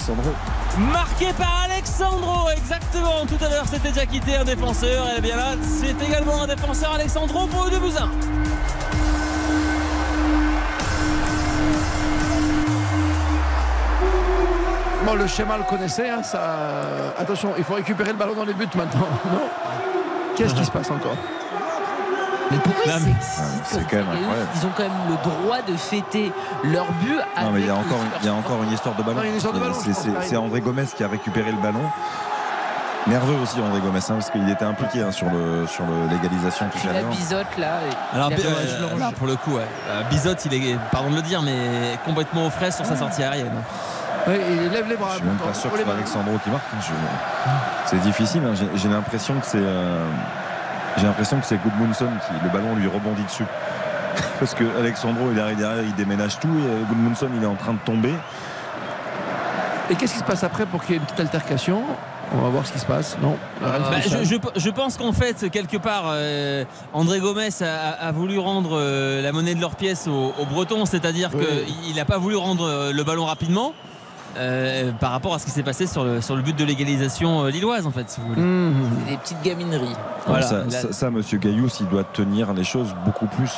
[0.01, 0.33] Alexandro.
[0.79, 3.27] marqué par Alexandro, exactement.
[3.29, 5.07] Tout à l'heure, c'était déjà quitté un défenseur.
[5.17, 8.09] Et bien là, c'est également un défenseur Alexandro pour le 2 buts 1.
[15.05, 16.09] Bon, le schéma le connaissait.
[16.09, 17.13] hein, ça...
[17.19, 19.09] Attention, il faut récupérer le ballon dans les buts maintenant.
[19.27, 19.49] Non?
[20.37, 21.17] Qu'est-ce qui se passe encore?
[23.65, 24.49] C'est quand même incroyable.
[24.57, 26.33] Ils ont quand même le droit de fêter
[26.65, 28.95] leur but avec Non, mais il y a encore, il y a encore une histoire
[28.97, 29.21] de ballon.
[30.23, 31.83] C'est- André Gomez qui a récupéré le ballon.
[33.07, 36.67] Nerveux aussi André Gomez, hein, parce qu'il était impliqué hein, sur le sur le- l'égalisation
[36.71, 37.11] tout à la l'heure.
[37.11, 37.79] bisote là.
[38.13, 39.67] Alors, euh, là, pour le coup, ouais.
[39.89, 43.23] Euh, Bizot, il est, pardon de le dire, mais complètement aux fraises sur sa sortie
[43.23, 43.55] aérienne.
[44.29, 45.13] Oui, il lève les bras.
[45.13, 45.91] Je suis même pas sûr pour que c'est.
[45.91, 46.63] Alexandro qui marque.
[46.75, 48.43] hein, je- C'est difficile.
[48.45, 50.05] hein, j'ai- J'ai l'impression que c'est euh,
[50.97, 53.45] j'ai l'impression que c'est Goodmunson qui le ballon lui rebondit dessus.
[54.41, 57.55] Parce que Alexandro il arrive derrière, il déménage tout et euh, Goodmunson il est en
[57.55, 58.13] train de tomber.
[59.91, 61.83] Et qu'est-ce qui se passe après pour qu'il y ait une petite altercation?
[62.33, 63.17] On va voir ce qui se passe.
[63.21, 63.37] Non?
[63.61, 63.73] Bah,
[64.07, 68.71] je, je- je pense qu'en fait, quelque part, euh, André Gomez a, a voulu rendre
[68.79, 71.45] euh, la monnaie de leur pièce aux, aux Bretons, c'est-à-dire Oui.
[71.87, 73.73] qu'il n'a pas voulu rendre euh, le ballon rapidement.
[74.37, 77.45] Euh, par rapport à ce qui s'est passé sur le, sur le but de l'égalisation
[77.45, 78.41] euh, lilloise en fait si vous voulez.
[78.43, 78.75] Mmh.
[79.09, 79.97] Des petites gamineries.
[80.27, 80.47] Voilà.
[80.47, 83.51] ça, Là- ça, ça, Monsieur Gaillous, il doit tenir les choses beaucoup plus.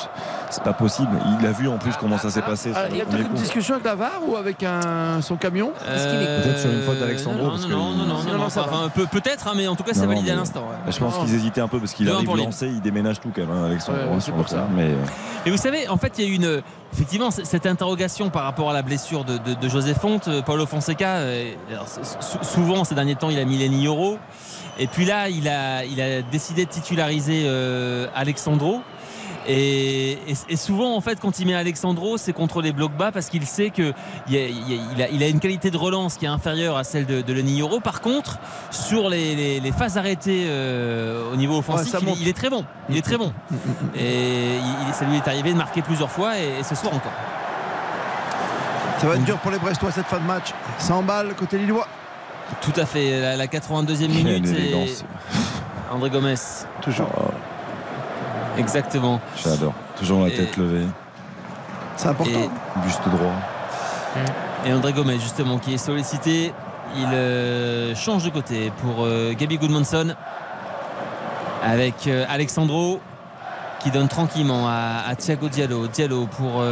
[0.52, 1.08] C'est pas possible.
[1.40, 2.70] Il a vu en plus comment ça s'est passé.
[2.76, 3.34] Ah, il y a peut-être une coup.
[3.34, 7.42] discussion avec la VAR ou avec un, son camion Euh, Peut-être sur une faute d'Alexandro,
[7.46, 9.82] Non, non, non, non, non, Non, non, non, ça enfin, peut-être, hein, mais en tout
[9.82, 10.60] cas, c'est validé à l'instant.
[10.60, 10.92] ouais.
[10.92, 13.50] Je pense qu'ils hésitaient un peu parce qu'il arrive lancé, il déménage tout quand même,
[13.50, 14.02] hein, Alexandro.
[14.02, 14.56] Ouais, c'est sur pour le ça.
[14.56, 17.64] terrain, Mais euh, Et vous savez, en fait, il y a eu une, effectivement cette
[17.66, 21.16] interrogation par rapport à la blessure de, de- de José Fonte, euh, Paulo Fonseca.
[21.16, 21.86] euh, alors,
[22.42, 24.18] souvent, ces derniers temps, il a mis les euros.
[24.78, 28.80] Et puis là, il a, il a décidé de titulariser euh, Alexandro.
[29.48, 33.10] Et, et- et souvent, en fait, quand il met Alexandro, c'est contre les blocs bas
[33.12, 33.92] parce qu'il sait qu'il
[34.28, 37.06] il a, il a- il a une qualité de relance qui est inférieure à celle
[37.06, 37.80] de, de Lenny Euro.
[37.80, 38.38] Par contre,
[38.70, 42.18] sur les, les- les phases arrêtées euh, au niveau offensif, il, est- monte.
[42.20, 42.64] il est très bon.
[42.88, 43.32] Il est très bon.
[43.96, 44.56] Et
[44.88, 47.12] il- ça lui est arrivé de marquer plusieurs fois et, et ce soir encore.
[48.98, 50.52] Ça va être dur pour les Brestois cette fin de match.
[50.78, 51.88] 100 balles côté Lillois.
[52.60, 53.20] Tout à fait.
[53.20, 54.46] La, la 82e Quelle minute.
[54.56, 54.86] et.
[55.92, 56.34] André Gomez.
[56.80, 57.08] Toujours.
[58.58, 59.20] Exactement.
[59.42, 59.72] j'adore.
[59.98, 60.86] Toujours la Et- tête levée,
[61.96, 62.30] C'est important.
[62.32, 63.32] Et, buste droit.
[64.66, 66.52] et André Gomez, justement, qui est sollicité.
[66.96, 70.14] Il euh, change de côté pour euh, Gabi Goodmanson.
[71.64, 73.00] Avec euh, Alexandro
[73.80, 75.86] qui donne tranquillement à, à Thiago Diallo.
[75.88, 76.62] Diallo pour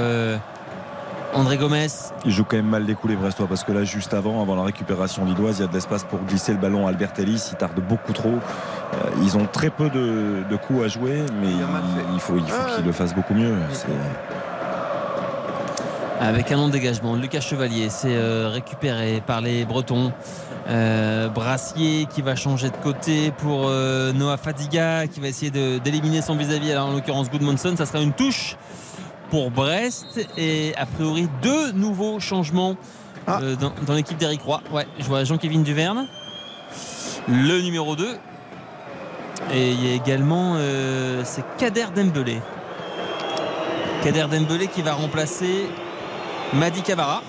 [1.34, 1.86] André Gomez.
[2.25, 4.57] Il joue quand même mal les coups les Brestois parce que là juste avant, avant
[4.57, 7.49] la récupération lilloise, il y a de l'espace pour glisser le ballon à Albert Ellis,
[7.52, 8.34] il tarde beaucoup trop.
[8.92, 11.58] Euh, ils ont très peu de, de coups à jouer, mais il,
[12.14, 12.76] il faut, il faut Ah.
[12.76, 13.54] qu'ils le fassent beaucoup mieux.
[13.72, 13.86] C'est-
[16.20, 17.14] avec un long dégagement.
[17.16, 20.12] Lucas Chevalier, c'est euh, récupéré par les Bretons.
[20.68, 25.78] Euh, Brassier qui va changer de côté pour euh, Noah Fadiga qui va essayer de-
[25.78, 26.72] d'éliminer son vis-à-vis.
[26.72, 28.56] Alors en l'occurrence Goodmanson, ça sera une touche
[29.30, 32.76] pour Brest et a priori deux nouveaux changements
[33.28, 34.60] euh, dans, dans l'équipe d'Eric Roy.
[34.72, 36.06] Ouais, je vois Jean-Kévin Duverne,
[37.28, 38.06] le numéro 2.
[39.52, 42.40] Et il y a également euh, c'est Kader Dembélé.
[44.02, 45.68] Kader Dembélé qui va remplacer
[46.52, 47.22] Madi Camara.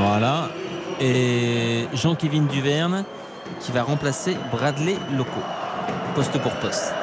[0.00, 0.48] Voilà.
[1.00, 3.04] Et Jean-Kévin Duverne
[3.60, 5.40] qui va remplacer Bradley Loco.
[6.14, 6.94] Poste pour poste.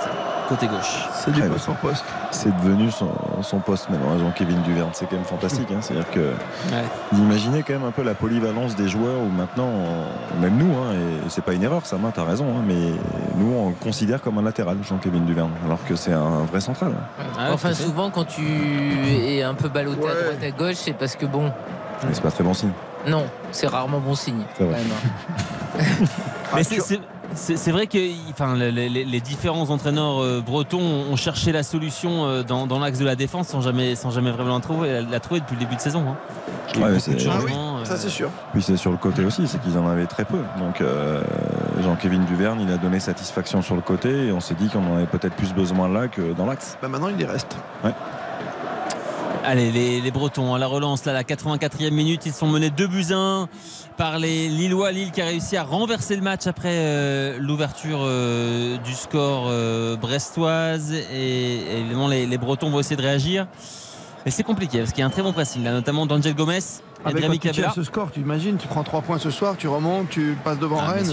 [0.50, 1.08] Côté gauche.
[1.14, 2.06] C'est du poste poste.
[2.30, 3.10] C'est devenu son,
[3.42, 4.90] son poste maintenant, Jean-Kévin Duverne.
[4.94, 5.68] C'est quand même fantastique.
[5.72, 5.78] hein.
[5.82, 6.84] C'est-à-dire que Ouais.
[7.12, 10.72] vous imaginez quand même un peu la polyvalence des joueurs où maintenant, on- même nous,
[10.76, 12.92] hein, et c'est pas une erreur, Samin, t'as raison, hein, mais
[13.38, 16.92] nous on le considère comme un latéral, Jean-Kévin Duverne, alors que c'est un vrai central.
[17.52, 18.44] Enfin, souvent, quand tu
[19.28, 21.52] es un peu ballotté à droite à gauche, c'est parce que bon,
[22.04, 22.72] Mais c'est pas très bon signe.
[23.08, 24.44] non, c'est rarement bon signe.
[24.58, 24.78] C'est vrai.
[24.80, 25.80] hein.
[26.56, 27.00] Mais c'est-
[27.34, 27.98] c'est- vrai que
[28.32, 32.80] enfin, les, les- les différents entraîneurs euh, bretons ont cherché la solution euh, dans, dans
[32.80, 35.60] l'axe de la défense sans jamais, sans jamais vraiment la trouver, la trouver depuis le
[35.62, 36.04] début de saison.
[36.08, 36.16] hein.
[36.74, 37.86] Il y a eu Ouais, mais beaucoup de c'est- changements.
[37.86, 38.30] Ça, euh, c'est sûr.
[38.54, 40.40] Puis c'est sur le côté aussi, c'est qu'ils en avaient très peu.
[40.60, 41.22] Donc euh,
[41.84, 44.98] Jean-Kévin Duverne, il a donné satisfaction sur le côté et on s'est dit qu'on en
[44.98, 46.78] avait peut-être plus besoin là que dans l'axe.
[46.82, 47.56] Bah, maintenant, il y reste.
[49.48, 52.88] Allez, les, les Bretons à la relance, là, la 84e minute, ils sont menés 2
[52.88, 53.48] buts 1
[53.96, 54.92] par les Lillois.
[54.92, 59.96] Lille qui a réussi à renverser le match après euh, l'ouverture euh, du score euh,
[59.98, 60.92] brestoise.
[60.94, 63.48] Et, et évidemment, les, les Bretons vont essayer de réagir.
[64.26, 66.58] Mais c'est compliqué parce qu'il y a un très bon pressing, là, notamment d'Angel Gomez
[66.58, 69.30] et Avec de quand tu tiens ce score, tu imagines, tu prends 3 points ce
[69.30, 71.06] soir, tu remontes, tu passes devant Ah, Rennes,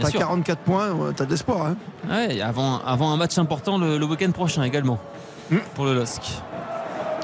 [0.00, 0.18] t'as sûr.
[0.18, 1.66] 44 points, ouais, t'as de l'espoir.
[1.66, 1.76] Hein.
[2.10, 4.98] Ouais, avant, avant un match important le, le week-end prochain également
[5.76, 6.22] pour le LOSC.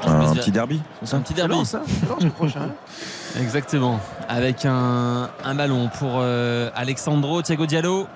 [0.07, 1.53] Un petit derby, c'est ça Un petit derby.
[1.53, 2.69] Lance, hein, Lance le prochain.
[3.39, 3.99] Exactement.
[4.29, 8.07] Avec un, un ballon pour euh, Alexandro Thiago Diallo.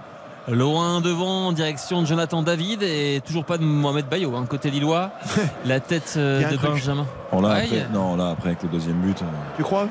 [0.49, 4.71] Loin devant, en direction de Jonathan David et toujours pas de Mohamed Bayo, hein, côté
[4.71, 5.11] lillois.
[5.65, 6.55] La tête euh, de.
[6.55, 7.05] Benjamin.
[7.33, 9.21] Après, non, là, après, avec le deuxième but.
[9.21, 9.25] euh,
[9.57, 9.89] Tu crois?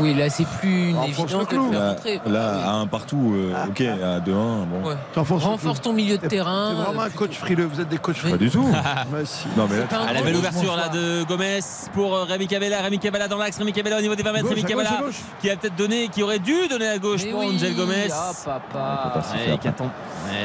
[0.00, 2.20] Oui, là, c'est plus une évidence de le faire Là, rentrer.
[2.26, 4.88] là, à un partout, euh, ok, à 2-1, bon.
[4.88, 4.94] Ouais.
[5.16, 6.74] Renforce ton milieu de terrain.
[6.76, 7.66] C'est vraiment un coach frileux.
[7.72, 8.38] Vous êtes des coachs Pas frileux.
[8.38, 8.64] du tout.
[8.64, 9.46] Ouais, si.
[9.56, 11.60] Non, mais là, pas Ah, la belle ouverture là de Gomez
[11.94, 12.80] pour euh, Rémi Cabella.
[12.82, 13.58] Rémi Cabella dans l'axe.
[13.58, 14.48] Rémi Cabella au niveau des 20 mètres.
[14.48, 17.20] Rémi à gauche, Cabella à qui a peut-être donné, qui aurait dû donner à gauche
[17.24, 18.08] Mais pour oui, Angel Gomez.
[18.12, 18.60] Ah, papa.
[18.72, 19.72] pas Ouais, qui a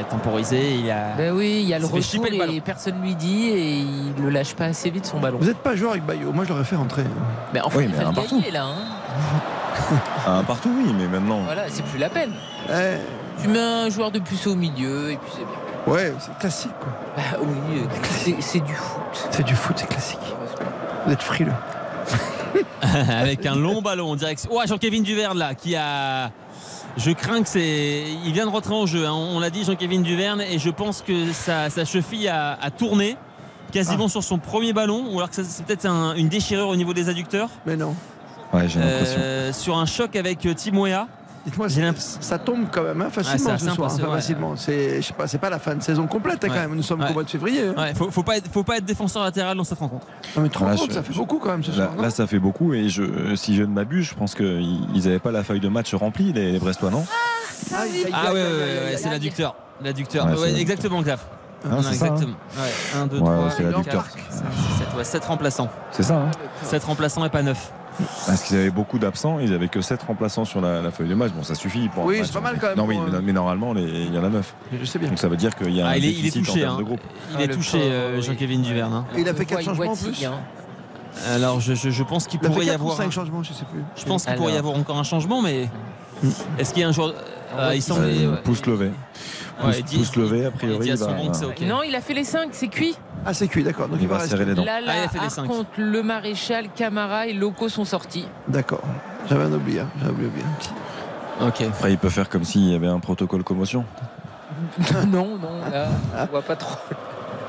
[0.09, 0.75] temporisé.
[0.75, 1.15] Il a.
[1.17, 4.53] Ben oui, il y a le retour et personne lui dit et il le lâche
[4.53, 5.37] pas assez vite son ballon.
[5.39, 6.31] Vous n'êtes pas joueur avec Bayo.
[6.33, 7.03] Moi, je l'aurais fait rentrer.
[7.53, 8.37] Mais enfin, Oui, il mais fait un le partout.
[8.39, 8.65] gagner, là.
[8.65, 8.75] hein.
[10.27, 11.41] Un partout, oui, mais maintenant.
[11.43, 12.31] Voilà, c'est plus la peine.
[12.69, 12.97] Eh,
[13.41, 15.93] Tu mets un joueur de plus au milieu et puis c'est bien.
[15.93, 16.71] ouais, c'est classique.
[16.79, 16.89] quoi.
[17.15, 19.27] Bah oui, euh, c'est- du foot.
[19.31, 20.19] C'est du foot, c'est classique.
[21.05, 21.53] Vous êtes frileux.
[22.81, 24.49] avec un long ballon en direction.
[24.53, 26.31] Oh, Jean-Kévin Duverne là qui a.
[26.97, 28.03] Je crains que c'est.
[28.25, 29.05] Il vient de rentrer en jeu.
[29.05, 29.13] hein.
[29.13, 33.15] On l'a dit, Jean-Kévin Duverne, et je pense que sa, sa cheville a, a tourné
[33.71, 34.09] quasiment Ah.
[34.09, 36.93] sur son premier ballon, ou alors que ça- c'est peut-être un- une déchirure au niveau
[36.93, 37.49] des adducteurs.
[37.67, 37.93] Mais non.
[38.53, 39.19] Ouais, j'ai l'impression.
[39.19, 41.07] Euh, sur un choc avec euh, Tim Weah.
[41.45, 41.67] Dites-moi,
[42.19, 43.91] ça tombe quand même hein, Ah, c'est facilement assez ce soir.
[43.93, 44.15] enfin, ouais.
[44.15, 44.55] facilement.
[44.57, 46.67] C'est, je sais pas, c'est pas la fin de saison complète hein, quand Ouais.
[46.67, 46.75] même.
[46.75, 47.07] Nous sommes Ouais.
[47.07, 47.67] qu'au mois de février.
[47.69, 47.73] hein.
[47.81, 50.05] Ouais, faut, faut pas être, faut pas être défenseur latéral dans cette rencontre.
[50.35, 51.91] Non, mais 30 Là, compte, je- ça fait beaucoup quand même ce Là, soir.
[52.01, 55.31] là, ça fait beaucoup et je, si je ne m'abuse, je pense qu'ils n'avaient pas
[55.31, 57.05] la feuille de match remplie, les, les Brestois, non?
[57.71, 59.55] Ah ouais, ouais, ouais, ouais, aïe, c'est l'adducteur.
[59.81, 60.25] L'adducteur.
[60.25, 61.27] Ouais, Ouais, exactement, Claf.
[61.63, 62.35] Ah, Non, c'est ça, exactement.
[62.97, 64.05] 1, 2, Ouais, 3, c'est l'adducteur.
[65.03, 65.69] 7, remplaçants.
[65.91, 66.31] C'est ça, hein
[66.63, 67.71] 7 remplaçants et pas 9.
[68.27, 71.15] Parce qu'ils avaient beaucoup d'absents, ils avaient que 7 remplaçants sur la, la feuille de
[71.15, 71.31] match.
[71.31, 73.21] Bon, ça suffit pour un Oui, c'est pas mal quand même Non, oui, mais, euh,
[73.23, 74.53] mais normalement, les- il y en a 9.
[74.79, 75.09] Je sais bien.
[75.09, 76.51] Donc ça veut dire qu'il y a un Ah, il, est, il est touché.
[76.51, 76.79] en termes hein.
[76.79, 77.01] de groupe.
[77.31, 78.21] Il Ah, est le touché, euh, oui.
[78.23, 78.93] Jean-Kévin Duverne.
[78.93, 79.05] hein.
[79.17, 80.25] Il a fait On 4 voit, il changements en plus.
[80.25, 80.31] hein.
[81.33, 82.97] Alors, je, je- je pense qu'il pourrait y 4 ou avoir.
[82.97, 83.81] 5 un- changements, je sais plus.
[83.95, 85.67] Je pense qu'il pourrait y avoir encore un changement, mais.
[86.57, 87.13] Est-ce qu'il y a un joueur.
[87.57, 88.05] euh, il semble.
[88.05, 88.37] Euh, ouais.
[88.43, 88.87] pouce levé.
[88.87, 88.91] Ouais,
[89.73, 90.79] Pouce, dit- pouce levé, a il priori.
[90.85, 91.61] dit à son va- banc que c'est va- ok.
[91.61, 92.95] Non, il a fait les 5, c'est cuit.
[93.25, 93.87] Ah, c'est cuit, d'accord.
[93.87, 94.63] Donc Il il va va serrer les dents.
[94.63, 98.27] Là, Ah, il là, a fait les contre, le maréchal, Camara et Loco sont sortis.
[98.47, 98.81] D'accord.
[99.27, 99.79] J'avais un oublié.
[99.79, 99.89] hein.
[99.99, 100.69] J'avais oublié un petit.
[101.63, 101.67] Ok.
[101.69, 103.83] Après, il peut faire comme s'il y avait un protocole commotion.
[105.07, 105.87] non, non, là,
[106.21, 106.77] on voit pas trop.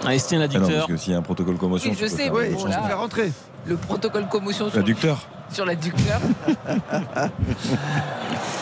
[0.06, 0.86] Ah, il se tient Ah non, parce l'adducteur.
[0.86, 2.64] que s'il y a un protocole commotion, Oui, tu je peux sais, faire oui, bon,
[2.66, 2.80] là.
[2.82, 3.32] Je vais rentrer.
[3.68, 5.18] Le protocole commotion sur, L'adducteur
[5.50, 6.20] sur l'adducteur.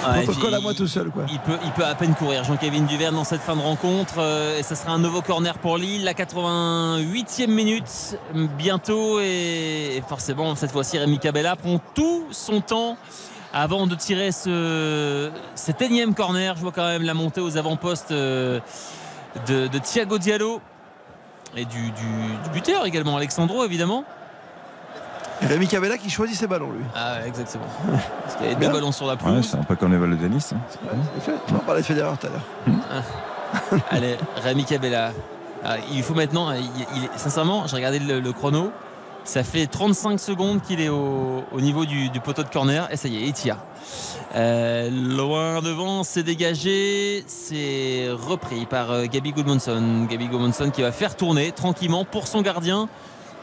[0.09, 1.25] Ah, Protocole à moi tout seul, quoi.
[1.33, 2.45] Il peut, il peut à peine courir.
[2.45, 4.15] Jean-Kévin Duverne dans cette fin de rencontre.
[4.19, 6.05] euh, et ça sera un nouveau corner pour Lille.
[6.05, 8.17] La 88e minute
[8.57, 9.19] bientôt.
[9.21, 12.97] Et, et forcément, cette fois-ci, Rémi Cabella prend tout son temps
[13.53, 16.55] avant de tirer ce, cet énième corner.
[16.57, 18.61] Je vois quand même la montée aux avant-postes euh,
[19.49, 20.61] de, de Thiago Diallo.
[21.57, 21.91] Et du, du-
[22.45, 24.05] du buteur également, Alexandro évidemment.
[25.43, 26.85] Rémi Cabella qui choisit ses ballons, lui.
[26.95, 27.65] Ah, ouais, exactement.
[28.23, 28.73] Parce qu'il y avait deux Bien.
[28.73, 29.47] ballons sur la Ouais, pelouse.
[29.51, 30.53] c'est un peu comme les balles de tennis.
[30.55, 30.97] hein.
[31.55, 33.83] On parlait de Federer tout à l'heure.
[33.91, 35.13] Allez, Rémi Cabella.
[35.65, 36.65] Ah, il faut maintenant, il,
[36.97, 38.71] il est- sincèrement, j'ai regardé le, le chrono.
[39.25, 42.87] Ça fait 35 secondes qu'il est au, au niveau du, du poteau de corner.
[42.93, 43.57] Et ça y est, il tire.
[44.37, 47.25] Euh, loin devant, c'est dégagé.
[47.27, 50.07] C'est repris par euh, Gabi Goodmanson.
[50.09, 52.89] Gabi Goodmanson qui va faire tourner tranquillement pour son gardien,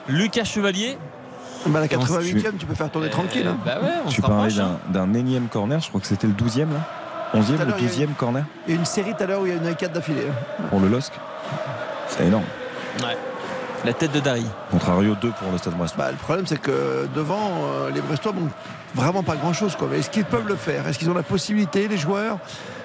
[0.08, 0.98] Lucas Chevalier.
[1.68, 3.48] Bah, la Et on se 88e, tu peux faire tourner tranquille.
[3.48, 3.58] hein.
[3.66, 4.78] Bah ouais, on Tu parlais hein.
[4.90, 6.80] d'un énième corner, je crois que c'était le 12e là
[7.34, 9.14] 11e Tout à ou l'heure, il y a 12e corner Il y a une série
[9.16, 10.28] tout à l'heure où il y a une 4 d'affilée.
[10.30, 10.64] hein.
[10.70, 11.12] pour le LOSC.
[12.10, 12.44] C'est énorme.
[13.02, 13.18] Ouais.
[13.86, 14.46] La tête de Dari.
[14.72, 16.06] Contrario 2 pour le Stade Brestois.
[16.06, 18.50] Bah, le problème, c'est que devant, euh, les Brestois n'ont
[18.96, 19.76] vraiment pas grand-chose.
[19.94, 20.88] est-ce qu'ils peuvent le faire?
[20.88, 22.38] Est-ce qu'ils ont la possibilité, les joueurs?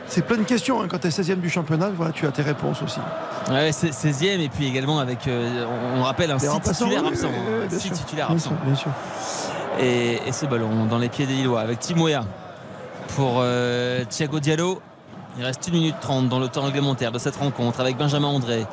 [0.09, 0.81] C'est plein de questions.
[0.83, 0.87] hein.
[0.89, 2.99] Quand tu es 16e du championnat, voilà, tu as tes réponses aussi.
[3.51, 6.85] Ouais, c'est 16e et puis également avec, euh, on, on rappelle, un Les 6 remplaçants,
[6.87, 7.29] titulaires oui, absents.
[7.29, 7.97] oui, oui, bien Six sûr.
[7.97, 8.49] titulaires Bien absents.
[8.51, 8.91] sûr, bien sûr.
[9.81, 12.25] Et, et ce ballon dans les pieds des Lillois avec Timoya
[13.17, 14.81] pour euh, Thiago Diallo.
[15.39, 18.67] Il reste 1 minute 30 dans le temps réglementaire de cette rencontre avec Benjamin André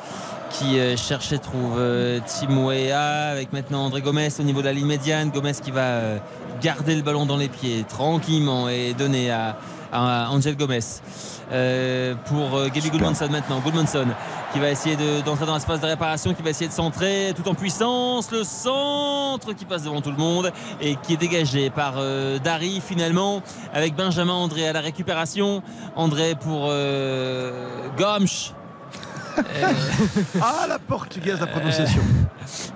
[0.50, 1.78] qui euh, cherche et trouve
[2.24, 5.30] Timoya avec maintenant André Gomez au niveau de la ligne médiane.
[5.30, 6.00] Gomez qui va
[6.62, 9.56] garder le ballon dans les pieds tranquillement et donner à,
[10.04, 10.80] à Angel Gomez.
[11.52, 13.60] Euh, pour euh, Gaby Goodmanson maintenant.
[13.60, 14.06] Goodmanson
[14.52, 17.48] qui va essayer de- d'entrer dans l'espace de réparation, qui va essayer de centrer tout
[17.48, 18.32] en puissance.
[18.32, 20.50] Le centre qui passe devant tout le monde
[20.80, 23.42] et qui est dégagé par euh, Dari finalement
[23.72, 25.62] avec Benjamin André à la récupération.
[25.94, 27.52] André pour euh,
[27.96, 28.52] Gomsch.
[30.40, 32.02] Ah, la portugaise, la prononciation.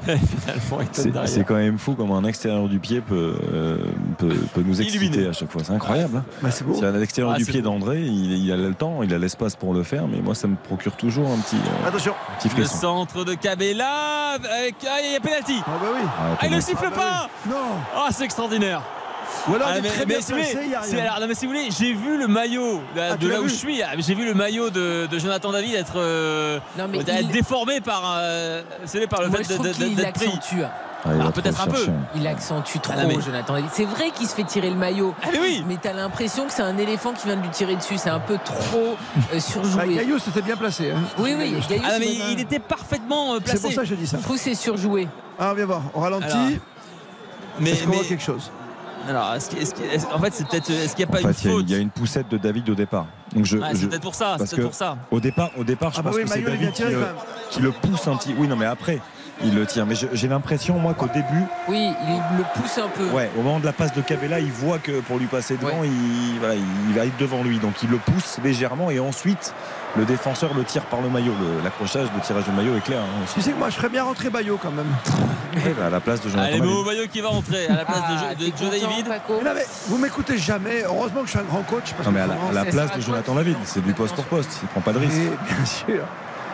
[1.24, 3.78] C'est quand même fou comment un extérieur du pied peut, euh,
[4.18, 5.28] peut, peut nous exciter Illuminé.
[5.28, 5.62] à chaque fois.
[5.64, 6.18] C'est incroyable.
[6.18, 6.24] hein.
[6.42, 6.82] Bah, c'est beau.
[6.82, 9.74] À l'extérieur Ah, du pied d'André, il, il a le temps, il a l'espace pour
[9.74, 12.14] le faire, mais moi ça me procure toujours un petit, euh, Attention.
[12.42, 15.60] petit Le centre de Cabella avec ah, il y a pénalty.
[15.66, 16.00] Ah, bah oui.
[16.04, 16.66] Ah, Ah, il ne pénalty.
[16.66, 17.28] siffle Ah, bah pas.
[17.46, 17.52] oui.
[17.52, 17.76] Non.
[17.96, 18.82] Ah, c'est extraordinaire.
[19.48, 20.74] Ou alors, Ah, il est mais, très mais bien si vous voulez, placé, il y
[20.74, 21.04] a c'est- rien.
[21.04, 23.48] alors, non, mais si vous voulez, j'ai vu le maillot de, Ah, de là où
[23.48, 23.82] je suis.
[23.82, 27.28] ah, J'ai vu le maillot de, de Jonathan David être, euh, Non, mais être il-
[27.28, 28.62] déformé par, euh,
[29.08, 30.26] par le Moi, fait d'être pris.
[30.26, 30.62] accentue.
[31.02, 31.86] Ah, il va Alors, trop peut-être un peu.
[32.14, 33.70] Il accentue trop, Ah, mais- Jonathan David.
[33.72, 35.14] C'est vrai qu'il se fait tirer le maillot.
[35.22, 37.74] Ah, mais oui Mais t'as l'impression que c'est un éléphant qui vient de lui tirer
[37.76, 37.96] dessus.
[37.96, 38.94] C'est un peu trop euh,
[39.32, 39.94] Bah, surjoué.
[39.94, 40.90] Gaillot, c'était bien placé.
[40.90, 41.00] hein.
[41.18, 43.60] Oui, oui, Gaillot, Ah, mais il, était parfaitement euh, C'est placé.
[43.62, 44.18] pour ça que je dis ça.
[44.18, 45.08] Je trouve que c'est surjoué.
[45.38, 45.82] Ah, on vient voir.
[45.94, 46.26] On ralentit.
[46.26, 46.48] Alors,
[47.60, 48.50] mais, Est-ce qu'on voit mais- quelque chose?
[49.10, 50.70] Alors, est-ce qu'il- est-ce qu'il- est-ce- en fait, c'est peut-être.
[50.70, 51.78] Est-ce qu'il n'y a pas En une fait, il y a- faute il y, a
[51.78, 53.06] une poussette de David au départ.
[53.34, 54.36] Donc je, Ah, c'est je- peut-être pour ça.
[54.38, 54.96] parce C'est peut-être que pour ça.
[55.10, 57.04] Au départ, au départ, je Ah bah pense oui, que c'est David qui même.
[57.50, 58.34] qui le pousse un petit.
[58.38, 59.00] Oui, non, mais après,
[59.44, 59.86] il le tire.
[59.86, 63.06] Mais j'ai l'impression, moi, qu'au début, Oui, il le pousse un peu.
[63.10, 65.82] ouais, au moment de la passe de Cabella, il voit que pour lui passer devant,
[65.84, 67.58] il, voilà, il va être devant lui.
[67.58, 69.54] Donc il le pousse légèrement et ensuite,
[69.96, 71.32] le défenseur le tire par le maillot.
[71.64, 73.00] L'accrochage, le tirage de maillot est clair.
[73.00, 73.24] hein.
[73.34, 74.86] Tu sais que moi, je ferais bien rentrer Bayo quand même.
[75.54, 77.98] Ouais, bah, à la place de Jonathan Allez, Bayo qui va rentrer à la place
[77.98, 79.08] de Ah, Jo- de, Joe content, David.
[79.44, 80.82] Non, mais vous m'écoutez jamais.
[80.84, 81.92] Heureusement que je suis un grand coach.
[81.96, 84.14] Parce Non, mais à la, à la Ça place de Jonathan David, c'est du poste
[84.14, 84.58] pour poste.
[84.62, 85.16] Il prend pas de risque.
[85.16, 86.04] Et bien sûr.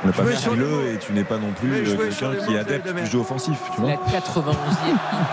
[0.05, 2.93] On n'est pas frileux et tu n'es pas non plus euh, quelqu'un qui est adepte
[2.95, 3.59] du jeu offensif.
[3.75, 4.45] Tu vois La 91e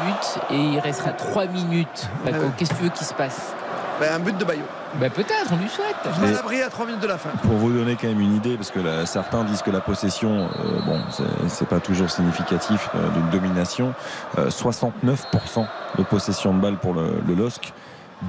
[0.03, 2.07] minute et il restera 3 minutes.
[2.25, 2.31] Ouais.
[2.57, 3.53] qu'est-ce que tu veux qu'il se passe?
[3.99, 4.63] Ben, un but de Bayo.
[4.99, 5.95] Bah peut-être, on lui souhaite.
[6.15, 7.29] Je m'en abri à 3 minutes de la fin.
[7.43, 10.47] Pour vous donner quand même une idée, parce que là, certains disent que la possession,
[10.47, 13.93] euh, bon, c'est- c'est pas toujours significatif euh, d'une domination.
[14.37, 15.67] Euh, 69%
[15.97, 17.71] de possession de balle pour le, le LOSC,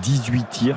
[0.02, 0.76] 18 tirs,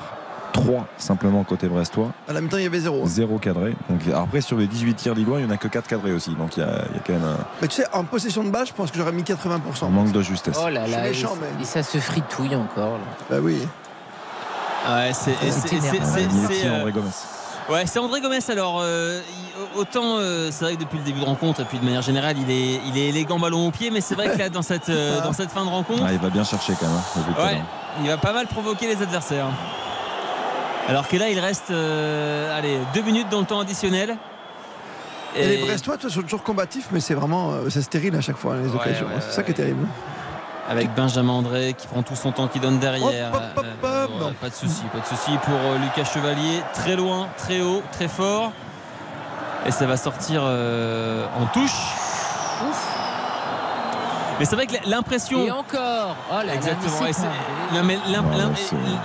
[0.58, 3.02] 3 simplement côté brestois, À la mi-temps, il y avait zéro.
[3.06, 3.76] 0 cadré.
[3.90, 6.32] Donc après sur les 18 tirs lillois, il n'y en a que 4 cadrés aussi.
[6.36, 8.44] Donc il y a, il y a quand même un, Mais tu sais, en possession
[8.44, 9.86] de balle, je pense que j'aurais mis 80%.
[9.86, 10.58] un manque de justesse.
[10.61, 12.94] Oh là Je suis là, et, méchant, mais- et ça se fritouille encore.
[12.94, 13.03] là.
[13.30, 13.60] Bah oui.
[14.90, 16.00] Ouais, c'est et C'est c'est- énervant.
[16.06, 17.08] c'est- c'est- Minetti, c'est, euh, André Gomez.
[17.69, 18.40] Ouais, c'est André Gomez.
[18.50, 19.19] Alors, euh,
[19.76, 22.38] autant euh, c'est vrai que depuis le début de rencontre et puis de manière générale,
[22.40, 24.88] il est, il est élégant ballon au pied, mais c'est vrai que là, dans cette,
[24.90, 26.95] euh, dans cette fin de rencontre, Ah, il va bien chercher quand même.
[27.38, 27.61] hein, ouais,
[28.02, 29.48] il va pas mal provoquer les adversaires.
[30.88, 34.16] Alors que là, il reste, euh, allez, deux minutes dans le temps additionnel.
[35.35, 38.38] Et, les Brestois, toi, sont toujours combatifs, mais c'est vraiment euh, c'est stérile à chaque
[38.38, 39.06] fois, les Ouais, occasions.
[39.07, 39.85] ouais, c'est ça qui est terrible.
[40.69, 43.32] Avec Benjamin André qui prend tout son temps, qui donne derrière.
[43.33, 46.61] Hop, hop, hop, Euh, ouais, pas de souci, pas de souci pour Lucas Chevalier.
[46.74, 48.51] Très loin, très haut, très fort.
[49.66, 51.72] Et ça va sortir euh, en touche.
[54.40, 55.45] Mais c'est vrai que l'impression.
[55.45, 56.93] Et encore Oh là Exactement.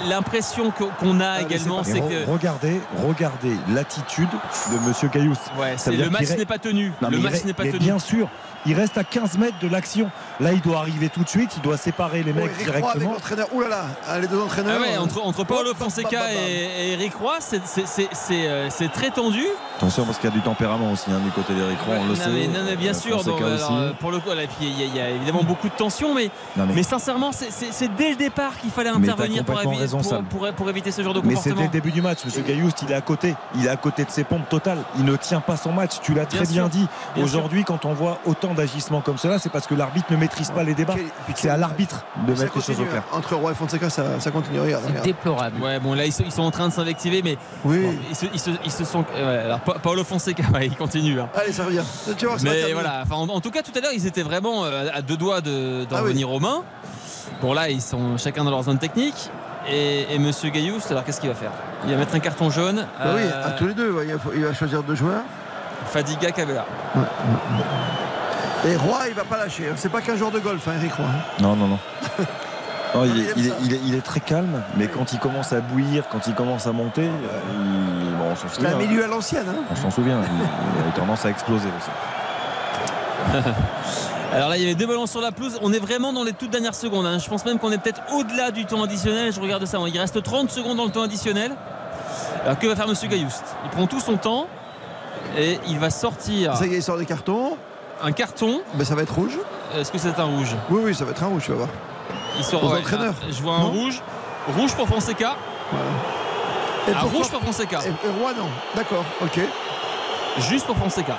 [0.08, 2.30] l'impression qu'on a Ah, également, c'est que.
[2.30, 4.28] Regardez, regardez l'attitude
[4.72, 5.34] de Monsieur Caillous.
[5.58, 6.92] Ouais, le match n'est pas tenu.
[7.00, 7.80] Non, le match n'est pas mais tenu.
[7.80, 8.28] Bien sûr,
[8.66, 10.10] il reste à 15 mètres de l'action.
[10.40, 11.50] Là, il doit arriver tout de suite.
[11.56, 13.46] Il doit séparer les Bon, mecs Eric Roy avec directement.
[13.54, 14.78] Ouh là là, ah, les deux entraîneurs.
[14.78, 17.60] Ah ouais, euh, entre, entre Paolo Fonseca et, et Eric Roy, c'est-
[18.32, 19.42] euh, c'est très tendu.
[19.76, 22.08] Attention parce qu'il y a du tempérament aussi hein, du côté d'Eric Roy, on le
[22.10, 22.30] non, sait.
[22.30, 23.94] mais, non, mais bien sûr, bon, alors, aussi.
[23.98, 25.74] pour le coup, là, et puis il y, a- il y a évidemment beaucoup de
[25.74, 27.48] tension, mais, Non, mais, mais- sincèrement, c'est-
[27.96, 30.24] dès le départ qu'il fallait intervenir pour, complètement évi- raison, pour, Sam.
[30.26, 31.56] pour- pour éviter ce genre de Mais c'est comportement.
[31.56, 32.18] dès le début du match.
[32.24, 33.34] Monsieur Gailloust, il est à côté.
[33.56, 34.78] Il est à côté de ses pompes totales.
[34.98, 35.94] Il ne tient pas son match.
[36.02, 36.86] Tu l'as très Bien bien, dit.
[37.20, 40.62] Aujourd'hui, quand on voit autant d'agissements comme cela, c'est parce que l'arbitre ne maîtrise pas
[40.62, 40.94] les débats.
[41.34, 43.02] C'est à l'arbitre de Ça mettre les choses au clair.
[43.12, 44.60] Entre Roy et Fonseca, ça, ça continue.
[44.60, 45.60] Regarde, C'est déplorable.
[45.62, 47.82] Ouais, bon, là, ils sont, ils sont en train de s'invectiver, mais Oui.
[47.82, 49.04] bon, ils, se, ils se- ils se sont.
[49.14, 51.20] ouais, alors, Pa- Paolo Fonseca, ouais, il continue.
[51.20, 51.28] hein.
[51.34, 51.82] Allez, ça revient.
[52.16, 54.64] Tu vois, Mais voilà, enfin, en, en tout cas, tout à l'heure, ils étaient vraiment
[54.64, 56.08] euh, à deux doigts de- d'en Ah oui.
[56.08, 56.62] revenir aux mains.
[57.40, 59.30] Bon, là, ils sont chacun dans leur zone technique.
[59.68, 61.52] Et, et Monsieur Gailloust, alors qu'est-ce qu'il va faire?
[61.86, 62.84] Il va mettre un carton jaune.
[62.98, 63.92] Bah oui, euh, à tous les deux.
[63.92, 65.22] ouais, il, faut- il va choisir deux joueurs.
[65.86, 66.64] Fadiga Cabella.
[68.64, 69.68] Et Roy, il va pas lâcher.
[69.68, 69.74] hein.
[69.76, 71.04] C'est pas qu'un joueur de golf, hein, Eric Roy.
[71.06, 71.42] hein.
[71.42, 71.78] Non, non, non.
[72.94, 73.54] Non, il, il est, aime il est- ça.
[73.64, 76.66] il est- il est très calme, mais quand il commence à bouillir, quand il commence
[76.66, 77.40] à monter, euh,
[78.04, 78.68] il- bon, on s'en C'est souvient.
[78.70, 78.76] un hein.
[78.86, 79.46] milieu à l'ancienne.
[79.48, 79.62] hein.
[79.70, 80.20] On s'en souvient.
[80.20, 83.40] Il, il a tendance à exploser aussi.
[84.34, 85.58] Alors là, il y avait deux ballons sur la pelouse.
[85.62, 87.06] On est vraiment dans les toutes dernières secondes.
[87.06, 87.18] hein.
[87.18, 89.32] Je pense même qu'on est peut-être au-delà du temps additionnel.
[89.32, 89.78] Je regarde ça.
[89.86, 91.52] Il reste 30 secondes dans le temps additionnel.
[92.44, 94.46] Alors que va faire Monsieur Gailloust Il prend tout son temps
[95.38, 97.56] et il va sortir Ça y est, il sort des cartons.
[98.02, 98.60] Un carton.
[98.74, 99.38] Ben, ça va être rouge.
[99.76, 101.68] Est-ce que c'est un rouge Oui, oui, ça va être un rouge, tu vas voir.
[102.38, 102.62] Il sort.
[102.64, 103.14] Aux ouais, entraîneurs.
[103.22, 104.02] ah, Je vois un Non rouge.
[104.56, 105.36] Rouge pour Fonseca.
[106.88, 107.80] Et Un rouge pour Fonseca.
[107.84, 108.48] Et, et Roy, non.
[108.74, 109.38] D'accord, ok.
[110.50, 111.16] Juste pour Fonseca.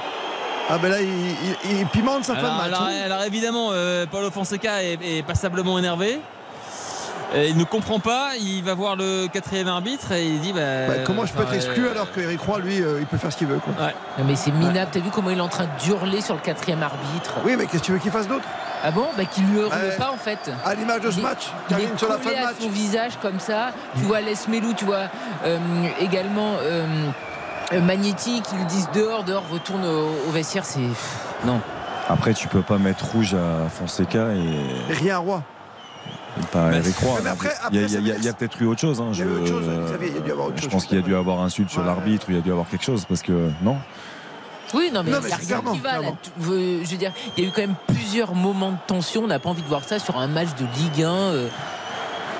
[0.70, 2.68] Ah ben là, il, il- il pimente sa fin de Alors, match.
[2.68, 3.02] alors- hein.
[3.06, 6.20] alors évidemment, euh, Paulo Fonseca est, est passablement énervé.
[7.36, 10.94] Il ne comprend pas, il va voir le quatrième arbitre et il dit bah, Bah,
[11.06, 13.38] comment je peux être exclu euh, alors qu'Eric Roy, lui, euh, il peut faire ce
[13.38, 13.74] qu'il veut quoi.
[13.88, 13.94] Ouais.
[14.20, 14.90] Non, mais c'est minable.
[14.92, 17.82] T'as vu comment il est en train d'hurler sur le quatrième arbitre Oui, mais qu'est-ce
[17.82, 18.46] que tu veux qu'il fasse d'autre?
[18.84, 19.08] Ah bon?
[19.18, 19.96] Bah qu'il lui hurle Ouais.
[19.98, 20.52] pas en fait.
[20.66, 22.56] À l'image de ce Il match, Il est sur la fin de match.
[22.60, 23.72] son visage comme ça.
[23.98, 25.06] Tu vois Les Melou, tu vois
[25.46, 25.58] euh,
[26.02, 26.86] également euh,
[27.82, 30.66] Magnetti qui lui disent dehors, dehors, retourne au, au vestiaire.
[30.66, 30.82] C'est
[31.46, 31.60] non.
[32.10, 35.42] Après, tu peux pas mettre rouge à Fonseca et rien à Roy.
[36.52, 37.20] Pas Mais- Eric Roy.
[37.24, 38.62] mais après- il y a, après, ça il y a- veut il y a peut-être
[38.62, 39.00] eu autre chose.
[39.02, 39.10] hein.
[39.12, 40.72] Je- autre chose, Xavier, il y a dû y avoir autre Je chose.
[40.72, 42.84] pense qu'il y a dû avoir insulte sur l'arbitre, il y a dû avoir quelque
[42.84, 43.78] chose parce que non?
[44.74, 46.00] Oui, non, mais Non, il mais n'y a rien clairement, qui va.
[46.00, 46.08] là.
[46.42, 49.22] Je veux dire, il y a eu quand même plusieurs moments de tension.
[49.24, 51.12] On n'a pas envie de voir ça sur un match de Ligue 1.
[51.14, 51.48] euh.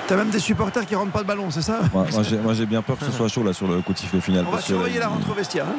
[0.08, 1.78] T'as même des supporters qui rentrent pas le ballon, c'est ça?
[1.92, 2.06] Moi,
[2.42, 4.44] moi, j'ai- bien peur que ce soit chaud là sur le coup de sifflet final.
[4.48, 5.66] On va que, surveiller la rentre vestiaire.
[5.66, 5.76] hein.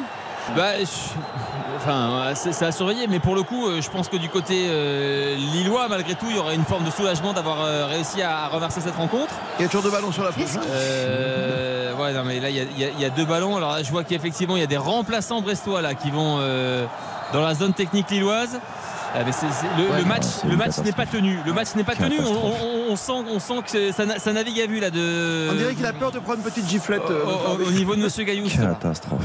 [0.54, 4.28] Bah, je- enfin, c'est à surveiller, mais pour le coup, euh, je pense que du
[4.28, 8.22] côté euh, lillois, malgré tout, il y aurait une forme de soulagement d'avoir euh, réussi
[8.22, 9.34] à, à reverser cette rencontre.
[9.58, 10.56] Il y a toujours deux ballons sur la pelouse.
[10.56, 10.60] hein.
[10.70, 13.24] Euh, ouais, non, mais là, il y a, il y a- il y a deux
[13.24, 13.56] ballons.
[13.56, 16.86] Alors là, je vois qu'effectivement, il y a des remplaçants brestois là qui vont euh,
[17.32, 18.60] dans la zone technique lilloise.
[19.14, 21.38] Ah, mais c'est- c'est- le, Ouais, le match, non, le match n'est pas tenu.
[21.46, 22.16] Le match n'est pas tenu.
[22.18, 22.54] On, Catastrophe.
[22.62, 25.48] on- on sent, on sent que ça, na- ça navigue à vue là de.
[25.50, 27.02] On dirait qu'il a peur de prendre une petite giflette.
[27.10, 27.24] euh,
[27.66, 28.46] au niveau de Monsieur Gaillou.
[28.48, 29.22] Catastrophe.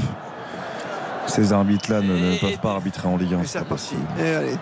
[1.26, 3.40] Ces arbitres-là ne, peuvent pas arbitrer en Ligue 1.
[3.42, 3.58] Et c'est.
[4.18, 4.56] Et allez.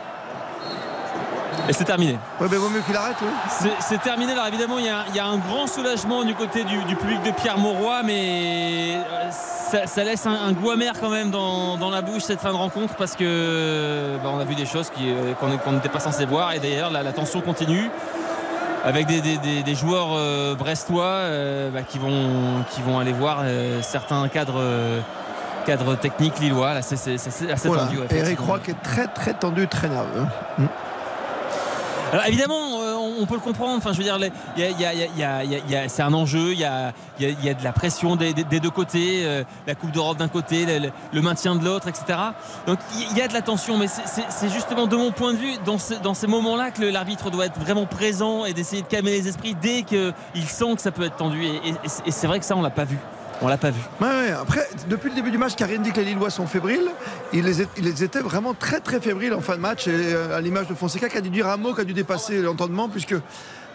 [1.69, 2.19] Et c'est terminé.
[2.41, 3.71] Ouais, mais vaut mieux qu'il arrête, oui.
[3.81, 4.33] C'est- terminé.
[4.33, 6.97] Alors évidemment, il y, a, il y a un grand soulagement du côté du, du
[6.97, 11.31] public de Pierre Mauroy, mais euh, ça, ça laisse un, un goût amer quand même
[11.31, 14.67] dans, dans la bouche cette fin de rencontre parce que bah, on a vu des
[14.67, 17.91] choses qui, euh, qu'on n'était pas censé voir et d'ailleurs la, la tension continue
[18.85, 23.13] avec des, des- des- des joueurs euh, brestois euh, bah, qui, vont, qui vont aller
[23.13, 24.61] voir euh, certains cadres.
[25.65, 27.85] Cadres techniques lillois, là c'est c'est- c'est- c'est assez Voilà.
[27.85, 27.99] tendu.
[28.11, 28.39] Eric.
[28.41, 30.23] Roy qui est très très tendu, très nerveux.
[30.59, 30.63] hein.
[32.13, 33.77] Alors évidemment, euh, on- on peut le comprendre.
[33.79, 34.19] Enfin, je veux dire,
[35.89, 36.53] c'est un enjeu.
[36.53, 38.59] Il y a, il y a- il y a de la pression des, des- des
[38.59, 42.19] deux côtés, euh, la Coupe d'Europe d'un côté, le, le- le maintien de l'autre, etc.
[42.67, 42.81] Donc
[43.13, 45.39] il y a de la tension, mais c'est- c'est c'est justement de mon point de
[45.39, 48.83] vue dans, ce- dans ces moments-là que le- l'arbitre doit être vraiment présent et d'essayer
[48.83, 51.45] de calmer les esprits dès qu'il sent que ça peut être tendu.
[51.45, 51.75] Et, et-
[52.07, 52.99] et c'est vrai que ça, on l'a pas vu.
[53.43, 53.81] On l'a pas vu.
[54.01, 54.33] Ouais.
[54.33, 56.91] Après, depuis le début du match, Karine dit que les Lillois sont fébriles.
[57.33, 59.89] Ils, les, ils étaient vraiment très très fébriles en fin de match.
[59.89, 61.95] Et euh, à l'image de Fonseca qui a dû dire un mot, qui a dû
[61.95, 63.15] dépasser l'entendement, puisque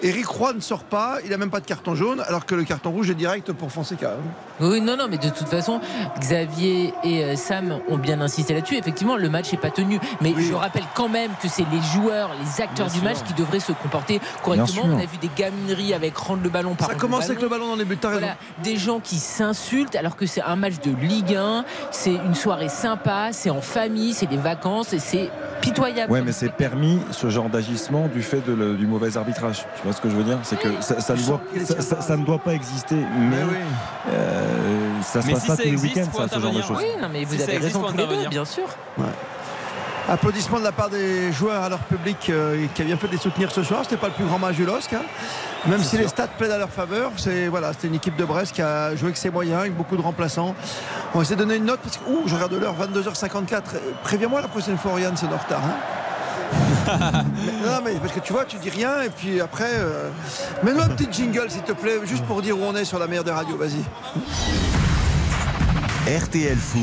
[0.02, 1.18] Eric Roy ne sort pas.
[1.24, 3.72] Il n'a même pas de carton jaune, alors que le carton rouge est direct pour
[3.72, 4.12] Fonseca.
[4.12, 4.24] hein.
[4.62, 5.82] Oui, non, non, mais de toute façon,
[6.20, 8.76] Xavier et euh, Sam ont bien insisté là-dessus.
[8.78, 10.00] Effectivement, le match n'est pas tenu.
[10.22, 13.34] Mais je rappelle quand même que c'est les joueurs, les acteurs Bien du match qui
[13.34, 14.84] devraient se comporter correctement.
[14.86, 17.68] On a vu des gamineries avec rendre le ballon par Ça commence avec le ballon
[17.68, 18.20] dans les buts, t'as raison.
[18.22, 22.36] Voilà, des gens qui s'insultent alors que c'est un match de Ligue 1, c'est une
[22.36, 25.30] soirée sympa, c'est en famille, c'est des vacances et c'est
[25.62, 26.12] pitoyable.
[26.12, 29.66] Ouais, mais c'est permis ce genre d'agissement du fait de le- du mauvais arbitrage.
[29.82, 30.38] Tu vois ce que je veux dire?
[30.44, 33.38] C'est que ça, ça ne doit, ça, ça- ça ne doit pas exister, mais
[34.10, 36.78] euh, ça se Mais passe si pas tous les week-ends, ça, ce genre de choses.
[36.78, 38.30] Oui, non, mais vous Si avez raison faut tous les deux, intervenir.
[38.30, 38.64] bien sûr.
[40.08, 43.14] Applaudissements de la part des joueurs à leur public euh, qui a bien fait de
[43.14, 43.80] les soutenir ce soir.
[43.84, 44.94] C'était pas le plus grand match du LOSC.
[44.94, 45.02] hein.
[45.68, 48.52] Même si les stats plaident à leur faveur, c'est voilà, c'était une équipe de Brest
[48.54, 50.54] qui a joué avec ses moyens, avec beaucoup de remplaçants.
[51.16, 53.54] On va essayer de donner une note parce que ouh, je regarde l'heure, 22h54.
[53.74, 55.62] Euh, Préviens-moi la prochaine fois, Oriane, c'est en retard.
[55.66, 55.74] hein.
[57.66, 60.10] Non mais parce que tu vois, tu dis rien et puis après, euh,
[60.64, 63.08] mets-nous un petit jingle s'il te plaît, juste pour dire où on est sur la
[63.08, 63.58] meilleure des radios.
[63.58, 63.84] Vas-y.
[66.08, 66.82] RTL Foot.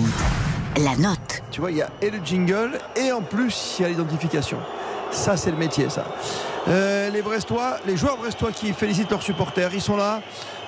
[0.78, 1.42] La note.
[1.50, 4.58] Tu vois, il y a et le jingle et en plus il y a l'identification.
[5.10, 6.04] Ça, c'est le métier, ça.
[6.68, 10.20] Euh, les Brestois, les joueurs brestois qui félicitent leurs supporters, ils sont là.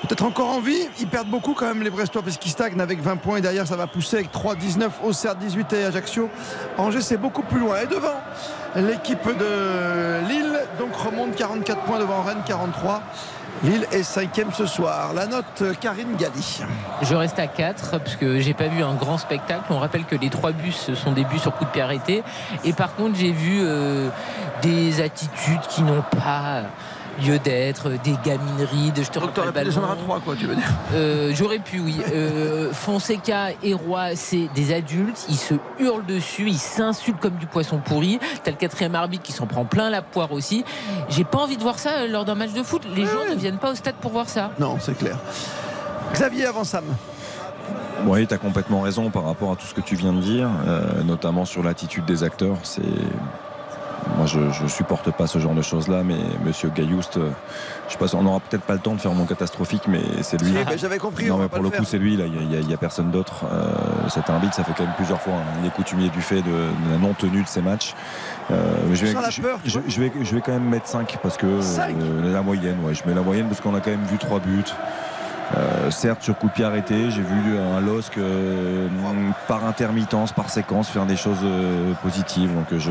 [0.06, 0.86] Peut-être encore en vie.
[1.00, 3.38] Ils perdent beaucoup quand même, les Brestois, parce qu'ils stagnent avec 20 points.
[3.38, 6.28] Et derrière, ça va pousser avec 3, 19, Auxerre 18 et Ajaccio.
[6.76, 7.76] Angers, c'est beaucoup plus loin.
[7.82, 8.20] Et devant,
[8.76, 13.02] l'équipe de Lille, donc remonte 44 points devant Rennes, 43.
[13.62, 15.14] Lille est cinquième ce soir.
[15.14, 16.60] La note, Karine Galli.
[17.00, 19.64] Je reste à 4 parce que j'ai pas vu un grand spectacle.
[19.70, 22.22] On rappelle que les trois bus sont des bus sur coup de pied arrêté.
[22.64, 24.10] Et par contre, j'ai vu euh,
[24.60, 26.64] des attitudes qui n'ont pas
[27.22, 30.04] lieu d'être, des gamineries, de je te Donc, rappelle t'aurais pu le descendre à ballon.
[30.04, 30.64] 3, quoi, tu veux dire.
[30.94, 31.96] Euh, J'aurais pu, oui.
[32.12, 35.26] Euh, Fonseca et Roy, c'est des adultes.
[35.28, 38.18] Ils se hurlent dessus, ils s'insultent comme du poisson pourri.
[38.42, 40.64] T'as le quatrième arbitre qui s'en prend plein la poire aussi.
[41.08, 42.82] J'ai pas envie de voir ça euh, lors d'un match de foot.
[42.94, 44.50] Les gens ne viennent pas au stade pour voir ça.
[44.58, 45.18] Non, c'est clair.
[46.12, 46.84] Xavier avant Sam.
[48.06, 50.48] Oui, tu as complètement raison par rapport à tout ce que tu viens de dire,
[50.66, 52.56] euh, notamment sur l'attitude des acteurs.
[52.62, 52.82] C'est
[54.16, 57.30] moi, je, je supporte pas ce genre de choses-là, mais Monsieur Gaillouste, euh,
[57.88, 60.54] je on n'aura peut-être pas le temps de faire mon catastrophique, mais c'est lui.
[60.76, 62.16] J'avais compris, Non, mais pour le le coup, c'est lui.
[62.16, 63.44] Là, il y a- personne d'autre.
[63.50, 65.32] Euh, cet arbitre, ça fait quand même plusieurs fois.
[65.34, 65.58] hein.
[65.62, 67.94] Il est coutumier du fait de, de la non tenue de ses matchs.
[68.50, 68.54] Euh,
[68.92, 70.68] je, vais, sens la je- peur, tu je- vois je vais, je vais quand même
[70.68, 73.80] mettre 5 parce que euh, la moyenne, ouais, je mets la moyenne parce qu'on a
[73.80, 74.64] quand même vu 3 buts.
[75.56, 78.18] Euh, certes sur coup de pied arrêté, j'ai vu un LOSC
[79.46, 81.44] par intermittence, par séquence faire des choses
[82.02, 82.50] positives.
[82.54, 82.90] Donc je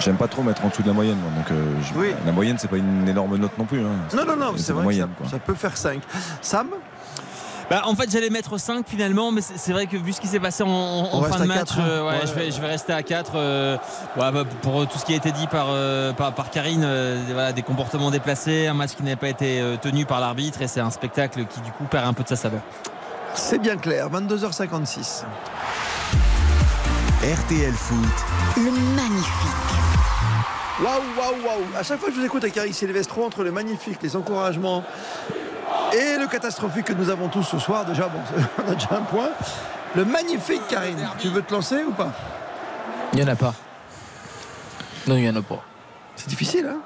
[0.00, 1.16] j'aime pas trop mettre en dessous de la moyenne.
[1.18, 1.30] moi.
[1.36, 2.14] Donc euh, je- Oui.
[2.26, 3.80] la moyenne c'est pas une énorme note non plus.
[3.80, 3.90] hein.
[4.16, 5.26] Non, non, non, C'est vrai moyenne, que quoi.
[5.26, 6.00] ça, ça peut faire 5.
[6.40, 6.68] Sam?
[7.70, 10.40] Bah, en fait, j'allais mettre 5 finalement, mais c'est vrai que vu ce qui s'est
[10.40, 11.82] passé en, fin de match, hein.
[11.86, 12.50] euh, ouais, Ouais, je, vais, ouais.
[12.50, 13.32] je vais rester à 4
[14.62, 16.80] pour tout ce qui a été dit par, euh, par, par Karine.
[16.82, 20.62] euh, voilà, des comportements déplacés, un match qui n'avait pas été euh, tenu par l'arbitre
[20.62, 22.60] et c'est un spectacle qui du coup perd un peu de sa saveur.
[23.34, 25.24] C'est bien clair, 22h56.
[27.22, 27.98] RTL Foot,
[28.56, 29.87] Le magnifique.
[30.82, 31.64] Waouh, waouh, waouh.
[31.78, 34.84] À chaque fois que je vous écoute avec Eric Silvestro, entre le magnifique, les encouragements
[35.92, 38.20] et le catastrophique que nous avons tous ce soir, déjà, bon,
[38.66, 39.30] on a déjà un point.
[39.96, 41.08] Le magnifique, Karine.
[41.18, 42.12] Tu veux te lancer ou pas?
[43.12, 43.54] Il n'y en a pas.
[45.06, 45.62] Non, il n'y en a pas.
[46.14, 46.78] C'est difficile, hein?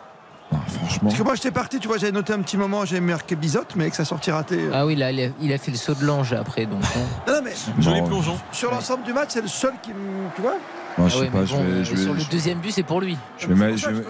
[0.68, 1.08] Franchement.
[1.08, 3.74] Parce que moi, j'étais parti, tu vois, j'avais noté un petit moment, j'avais marqué bisote,
[3.74, 4.60] mais avec sa sortie ratée.
[4.60, 4.70] euh.
[4.74, 6.82] Ah oui, là, il a, il a fait le saut de l'ange après, donc.
[6.84, 7.00] hein.
[7.26, 8.06] Non, non, mais Joli Non.
[8.06, 8.38] plongeon.
[8.52, 10.28] sur l'ensemble du match, c'est le seul qui me.
[10.36, 10.56] Tu vois?
[10.98, 12.70] Moi, je Ah sais pas, mais je vais, euh, je sur vais, le deuxième but,
[12.70, 13.16] c'est pour lui.
[13.38, 14.04] je vais mettre- je vais-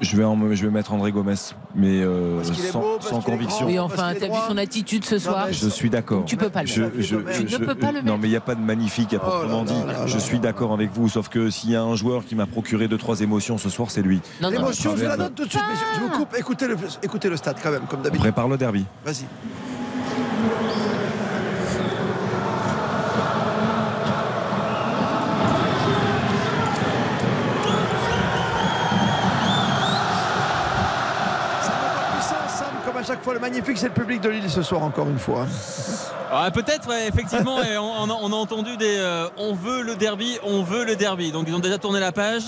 [0.00, 1.34] je vais en- je vais mettre André Gomez,
[1.74, 3.66] mais euh, sans, beau, parce sans qu'il est conviction.
[3.66, 6.24] Oui, enfin, t'as vu son attitude ce soir Je suis d'accord.
[6.24, 7.00] Tu peux pas le mettre.
[7.00, 8.18] Tu ne peux pas le Non, mettre.
[8.22, 9.86] mais il n'y a pas de magnifique à proprement là dit.
[9.86, 12.34] là là Je suis d'accord avec vous, sauf que s'il y a un joueur qui
[12.34, 14.20] m'a procuré deux trois émotions ce soir, c'est lui.
[14.40, 16.34] Non, non, L'émotion, je la note tout de suite, mais je, vous coupe.
[16.38, 18.22] Écoutez le, écoutez le stade quand même, comme On d'habitude.
[18.22, 18.86] prépare le derby.
[19.04, 19.26] Vas-y.
[31.62, 33.25] Ça monte en puissance, Sam, comme à chaque fois.
[33.36, 35.46] Le magnifique, c'est le public de Lille ce soir, encore une fois.
[36.32, 40.96] Ah, Peut-être, effectivement, on, a, entendu des euh, on veut le derby, on veut le
[40.96, 41.32] derby.
[41.32, 42.44] Donc ils ont déjà tourné la page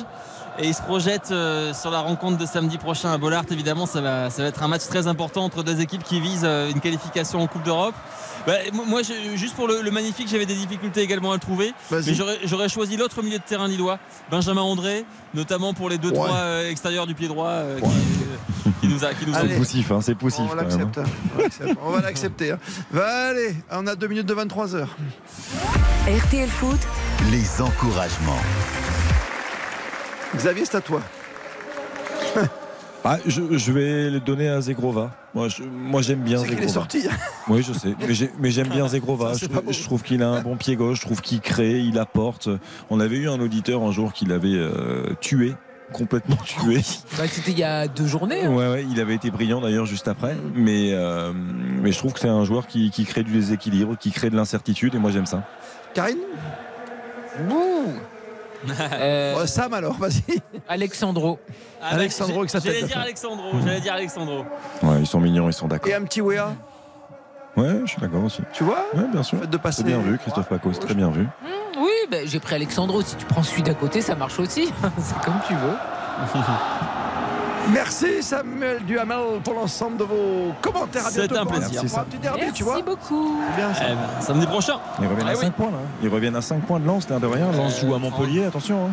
[0.58, 3.44] et ils se projettent euh, sur la rencontre de samedi prochain à Bollard.
[3.50, 6.46] Évidemment, ça va, ça va être un match très important entre deux équipes qui visent
[6.46, 7.94] euh, une qualification en Coupe d'Europe.
[8.46, 11.72] Bah, moi, je- juste pour le, le magnifique, j'avais des difficultés également à le trouver.
[11.90, 12.00] Mais
[12.44, 13.98] j'aurais- choisi l'autre milieu de terrain lillois,
[14.30, 16.14] Benjamin André, notamment pour les deux Ouais.
[16.14, 19.50] trois euh, extérieurs du pied droit euh, qui, euh, qui nous a, qui nous Allez.
[19.50, 20.40] C'est poussif, hein, c'est poussif.
[20.48, 20.56] On hein.
[20.56, 20.98] l'accepte.
[20.98, 21.04] hein.
[21.36, 21.78] On l'accepte.
[21.84, 22.50] On va l'accepter.
[22.52, 22.58] hein.
[22.90, 24.86] Va, allez, on a deux minutes de 23h.
[26.06, 26.78] RTL Foot,
[27.30, 28.40] les encouragements.
[30.36, 31.00] Xavier, c'est à toi.
[33.04, 35.12] Ah, je, je vais le donner à Zegrova.
[35.34, 36.74] Moi, je- moi j'aime bien C'est qu'il est Zegrova.
[36.74, 37.06] sorti.
[37.48, 37.94] Oui, je sais.
[38.06, 39.32] Mais j'ai- Mais j'aime bien Zegrova.
[39.34, 41.00] Ça, Je, trouve- je qu'il a un bon pied gauche.
[41.00, 42.48] Je trouve qu'il crée, il apporte.
[42.90, 45.54] On avait eu un auditeur un jour qui l'avait euh, tué,
[45.92, 46.80] complètement tué.
[47.16, 48.44] Bah, C'était il y a deux journées.
[48.44, 48.52] hein.
[48.52, 50.36] Ouais, ouais, il avait été brillant d'ailleurs juste après.
[50.54, 54.10] Mais, euh, mais je trouve que c'est un joueur qui, qui crée du déséquilibre, qui
[54.10, 54.94] crée de l'incertitude.
[54.94, 55.44] Et moi, j'aime ça.
[55.94, 56.18] Karine?
[58.92, 60.22] Euh, Ouais, Sam alors, vas-y.
[60.68, 61.38] Alexandro.
[61.80, 62.98] Ah, Alexandro avec sa J'allais tête de dire.
[62.98, 64.44] Alexandro, j'allais dire Alexandro.
[64.82, 65.88] Ouais, ils sont mignons, ils sont d'accord.
[65.90, 66.54] Et un petit Wea,
[67.56, 68.42] Ouais, je suis d'accord aussi.
[68.52, 69.38] tu vois Ouais, bien sûr.
[69.46, 69.78] De passer.
[69.78, 71.22] C'est bien vu, Christophe Paco, c'est très bien vu.
[71.22, 73.00] Mmh, oui, bah, j'ai pris Alexandro.
[73.02, 74.72] Si tu prends celui d'à côté, ça marche aussi.
[74.98, 75.74] c'est comme tu veux.
[77.72, 81.06] Merci Samuel Duhamel pour l'ensemble de vos commentaires.
[81.06, 81.82] À C'est un plaisir.
[81.84, 82.80] pour un petit derby, Merci tu vois.
[82.82, 83.36] beaucoup.
[83.56, 83.82] Bien ça.
[83.90, 84.74] Eh ben, samedi prochain.
[85.00, 85.40] Ils reviennent Ah à oui.
[85.40, 85.78] 5 points là.
[86.02, 87.52] Ils reviennent à 5 points de lance, l'air de rien.
[87.52, 88.86] Lance joue à Montpellier, attention.
[88.86, 88.90] hein.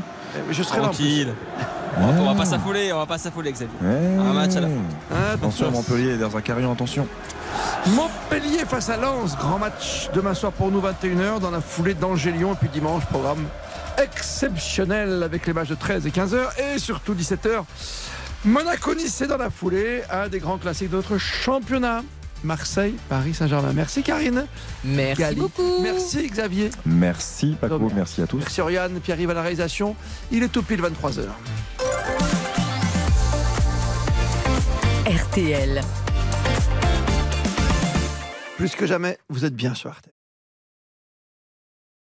[0.50, 0.98] Eh, Je serai là en plus.
[0.98, 1.34] Tranquille.
[1.98, 3.74] On va pas s'affoler, on va pas s'affoler, Xavier.
[3.82, 4.68] Un match à la
[5.10, 7.08] Ah, Attention Montpellier dans un carillon, attention.
[7.88, 12.54] Montpellier face à Lens, grand match demain soir pour nous 21h dans la foulée d'Angers-Lyon
[12.54, 13.46] et puis dimanche programme
[14.04, 16.38] exceptionnel avec les matchs de 13 et 15h
[16.76, 17.64] et surtout 17h.
[18.46, 22.04] Monaco-Nice c'est dans la foulée, un des grands classiques de notre championnat.
[22.44, 23.74] Marseille, Paris Saint-Germain.
[23.74, 24.46] Merci Karine.
[24.84, 25.36] Merci Gali.
[25.40, 25.82] beaucoup.
[25.82, 26.70] Merci Xavier.
[26.86, 28.38] Merci Paco, Donc, merci à tous.
[28.38, 29.96] Merci Oriane, Pierre arrive à la réalisation.
[30.32, 31.26] Il est tout pile 23h.
[35.08, 35.82] RTL.
[38.58, 40.15] Plus que jamais, vous êtes bien sur RTL.